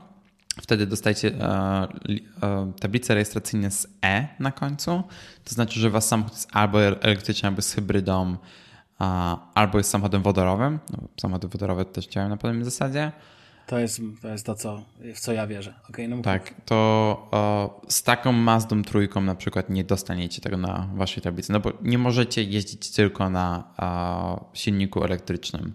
wtedy 0.62 0.86
dostajecie 0.86 1.28
e, 1.28 1.88
e, 2.42 2.72
tablice 2.80 3.14
rejestracyjne 3.14 3.70
z 3.70 3.86
E 4.04 4.28
na 4.38 4.52
końcu. 4.52 5.02
To 5.44 5.54
znaczy, 5.54 5.80
że 5.80 5.90
wasz 5.90 6.04
samochód 6.04 6.32
jest 6.32 6.48
albo 6.52 6.82
elektryczny, 6.82 7.48
albo 7.48 7.62
z 7.62 7.72
hybrydą, 7.72 8.36
albo 9.54 9.78
jest 9.78 9.90
samochodem 9.90 10.22
wodorowym. 10.22 10.78
No, 10.92 10.98
samochody 11.20 11.48
wodorowe 11.48 11.84
też 11.84 12.06
działają 12.06 12.30
na 12.30 12.36
podobnej 12.36 12.64
zasadzie. 12.64 13.12
To 13.66 13.78
jest, 13.78 14.00
to 14.22 14.28
jest 14.28 14.46
to, 14.46 14.54
co, 14.54 14.82
w 15.14 15.20
co 15.20 15.32
ja 15.32 15.46
wierzę. 15.46 15.74
Okay, 15.88 16.08
no 16.08 16.22
tak, 16.22 16.54
to 16.64 16.74
o, 17.30 17.80
z 17.88 18.02
taką 18.02 18.32
Mazdą 18.32 18.82
trójką 18.82 19.20
na 19.20 19.34
przykład 19.34 19.70
nie 19.70 19.84
dostaniecie 19.84 20.40
tego 20.40 20.56
na 20.56 20.88
waszej 20.94 21.22
tablicy, 21.22 21.52
no 21.52 21.60
bo 21.60 21.72
nie 21.82 21.98
możecie 21.98 22.42
jeździć 22.42 22.90
tylko 22.90 23.30
na 23.30 23.64
o, 23.76 24.50
silniku 24.54 25.04
elektrycznym. 25.04 25.74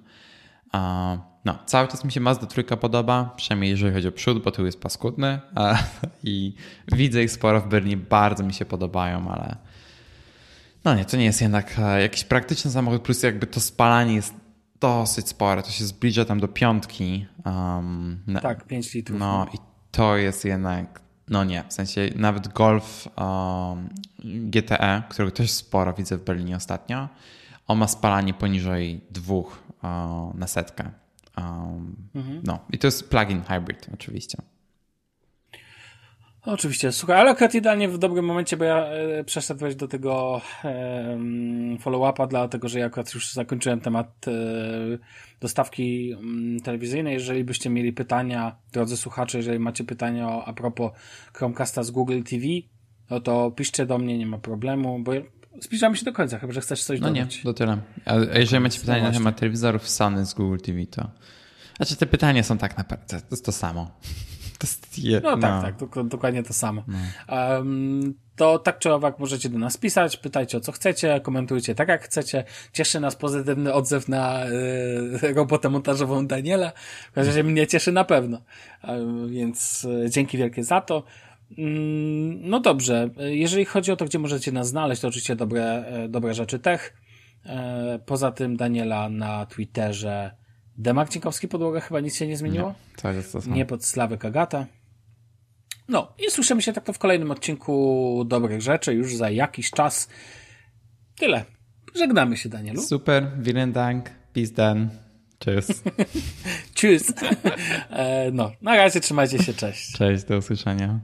O, 0.73 1.18
no, 1.53 1.59
cały 1.65 1.88
czas 1.88 2.05
mi 2.05 2.11
się 2.11 2.19
Mazda 2.19 2.47
trójka 2.47 2.77
podoba, 2.77 3.34
przynajmniej 3.35 3.71
jeżeli 3.71 3.93
chodzi 3.93 4.07
o 4.07 4.11
przód, 4.11 4.43
bo 4.43 4.51
tył 4.51 4.65
jest 4.65 4.81
paskudny 4.81 5.39
a, 5.55 5.77
i 6.23 6.53
widzę 6.91 7.23
ich 7.23 7.31
sporo 7.31 7.61
w 7.61 7.67
Berlinie, 7.67 7.97
bardzo 7.97 8.43
mi 8.43 8.53
się 8.53 8.65
podobają, 8.65 9.31
ale 9.31 9.55
no 10.85 10.95
nie, 10.95 11.05
to 11.05 11.17
nie 11.17 11.26
jest 11.26 11.41
jednak 11.41 11.80
e, 11.80 12.01
jakiś 12.01 12.23
praktyczny 12.23 12.71
samochód, 12.71 13.01
plus 13.01 13.23
jakby 13.23 13.47
to 13.47 13.59
spalanie 13.59 14.15
jest 14.15 14.34
dosyć 14.80 15.30
spore. 15.30 15.63
To 15.63 15.71
się 15.71 15.85
zbliża 15.85 16.26
tam 16.26 16.39
do 16.39 16.47
piątki. 16.47 17.26
Um, 17.45 18.19
tak, 18.41 18.67
5 18.67 18.93
litrów. 18.93 19.19
No 19.19 19.47
i 19.53 19.57
to 19.91 20.17
jest 20.17 20.45
jednak, 20.45 21.01
no 21.30 21.43
nie, 21.43 21.63
w 21.69 21.73
sensie 21.73 22.09
nawet 22.15 22.47
Golf 22.47 23.07
um, 23.17 23.89
GTE, 24.23 25.03
którego 25.09 25.31
też 25.31 25.51
sporo 25.51 25.93
widzę 25.93 26.17
w 26.17 26.23
Berlinie 26.23 26.55
ostatnio, 26.55 27.07
on 27.67 27.77
ma 27.77 27.88
spalanie 27.88 28.34
poniżej 28.34 29.01
dwóch 29.11 29.63
um, 29.84 30.39
na 30.39 30.47
setkę. 30.47 30.91
Um, 31.40 31.95
mhm. 32.16 32.41
No 32.44 32.60
i 32.72 32.78
to 32.78 32.88
jest 32.88 33.10
plug-in 33.10 33.41
hybrid 33.41 33.88
oczywiście. 33.94 34.38
Oczywiście, 36.45 36.91
słuchaj, 36.91 37.18
ale 37.18 37.32
akurat 37.32 37.56
idealnie 37.56 37.90
w 37.90 37.98
dobrym 37.98 38.26
momencie, 38.26 38.57
bo 38.57 38.64
ja 38.64 38.86
e, 38.86 39.24
przeszedłeś 39.24 39.76
do 39.76 39.88
tego 39.88 40.41
e, 40.64 41.18
follow-upa, 41.80 42.28
dlatego 42.28 42.68
że 42.68 42.80
ja 42.80 42.86
akurat 42.86 43.14
już 43.14 43.34
zakończyłem 43.34 43.80
temat 43.80 44.28
e, 44.28 44.32
dostawki 45.40 46.11
m, 46.11 46.20
mm, 46.20 46.60
telewizyjnej. 46.60 47.14
Jeżeli 47.14 47.44
byście 47.44 47.70
mieli 47.70 47.94
pytania, 47.94 48.56
drodzy 48.72 48.98
słuchacze, 48.98 49.38
jeżeli 49.38 49.60
macie 49.60 49.84
pytania 49.84 50.45
a 50.45 50.53
propos 50.53 50.91
Chromecasta 51.34 51.84
z 51.84 51.91
Google 51.91 52.22
TV, 52.24 52.45
no 53.10 53.20
to 53.20 53.52
piszcie 53.52 53.86
do 53.86 53.98
mnie, 53.98 54.18
nie 54.18 54.28
ma 54.28 54.38
problemu, 54.38 54.99
bo 54.99 55.11
zbliżamy 55.61 55.98
się 55.98 56.06
do 56.06 56.14
końca, 56.14 56.40
chyba 56.40 56.53
że 56.53 56.61
chcesz 56.61 56.84
coś 56.84 56.99
no 56.99 57.07
dodać. 57.07 57.38
nie, 57.38 57.44
do 57.44 57.53
tyle. 57.53 57.77
A 58.06 58.15
jeżeli 58.15 58.64
macie 58.64 58.80
pytania 58.80 59.03
no 59.03 59.07
na 59.07 59.14
temat 59.14 59.40
telewizorów 59.40 59.90
Sony 59.90 60.26
z 60.26 60.34
Google 60.34 60.57
TV, 60.57 60.86
to... 60.86 61.10
Znaczy 61.77 61.95
te 61.95 62.06
pytania 62.06 62.44
są 62.44 62.57
tak 62.57 62.77
naprawdę, 62.77 63.22
to 63.22 63.27
jest 63.31 63.45
to 63.45 63.52
samo. 63.52 63.91
To 64.60 64.68
jest 64.68 64.99
je, 64.99 65.22
no, 65.23 65.38
tak, 65.38 65.81
no. 65.81 65.88
tak, 65.88 66.07
dokładnie 66.07 66.44
to 66.44 66.53
samo. 66.53 66.84
No. 66.88 66.98
Um, 67.36 68.14
to 68.36 68.60
tak 68.60 68.80
czy 68.80 68.94
owak 68.94 69.19
możecie 69.19 69.49
do 69.49 69.57
nas 69.57 69.77
pisać, 69.77 70.18
pytajcie 70.18 70.57
o 70.57 70.61
co 70.61 70.72
chcecie, 70.72 71.19
komentujcie 71.19 71.76
tak 71.76 71.88
jak 71.88 72.03
chcecie. 72.03 72.44
Cieszy 72.73 72.99
nas 72.99 73.15
pozytywny 73.15 73.73
odzew 73.73 74.10
na 74.10 74.45
y, 74.45 75.34
robotę 75.36 75.69
montażową 75.69 76.27
Daniela. 76.27 76.72
W 77.11 77.14
każdym 77.14 77.31
razie 77.31 77.44
mnie 77.44 77.68
cieszy 77.68 77.91
na 77.91 78.03
pewno. 78.03 78.41
więc 79.30 79.84
y, 79.84 80.10
dzięki 80.10 80.38
wielkie 80.38 80.64
za 80.64 80.81
to. 80.81 81.03
Mm, 81.57 82.49
no 82.49 82.59
dobrze, 82.59 83.09
jeżeli 83.17 83.65
chodzi 83.65 83.91
o 83.91 83.95
to, 83.95 84.05
gdzie 84.05 84.19
możecie 84.19 84.51
nas 84.51 84.67
znaleźć, 84.67 85.01
to 85.01 85.07
oczywiście 85.07 85.35
dobre, 85.35 85.85
e, 85.85 86.09
dobre 86.09 86.34
rzeczy 86.34 86.59
tech. 86.59 86.93
E, 87.45 87.99
poza 88.05 88.31
tym 88.31 88.57
Daniela 88.57 89.09
na 89.09 89.45
Twitterze 89.45 90.31
Demak 90.77 91.09
Cinkowski 91.09 91.47
podłoga 91.47 91.80
chyba 91.80 91.99
nic 91.99 92.15
się 92.15 92.27
nie 92.27 92.38
zmieniło. 92.38 92.67
Nie, 92.67 93.01
tak 93.01 93.15
jest 93.15 93.31
to 93.31 93.41
samo. 93.41 93.55
Nie 93.55 93.65
pod 93.65 93.85
Sławek 93.85 94.26
Agata. 94.26 94.65
No 95.88 96.13
i 96.27 96.31
słyszymy 96.31 96.61
się 96.61 96.73
tak 96.73 96.84
to 96.84 96.93
w 96.93 96.99
kolejnym 96.99 97.31
odcinku 97.31 98.23
dobrych 98.27 98.61
rzeczy 98.61 98.93
już 98.93 99.15
za 99.15 99.30
jakiś 99.30 99.71
czas. 99.71 100.09
Tyle. 101.17 101.45
Żegnamy 101.95 102.38
się, 102.38 102.49
Danielu. 102.49 102.81
Super, 102.81 103.31
vielen 103.39 103.71
Dank, 103.71 104.09
bis 104.34 104.53
dann. 104.53 104.89
Tschüss. 105.39 105.84
Tschüss. 106.76 107.13
E, 107.89 108.31
no, 108.31 108.51
na 108.61 108.76
razie 108.76 108.99
trzymajcie 108.99 109.43
się, 109.43 109.53
cześć. 109.53 109.93
Cześć, 109.93 110.23
do 110.23 110.38
usłyszenia. 110.38 110.99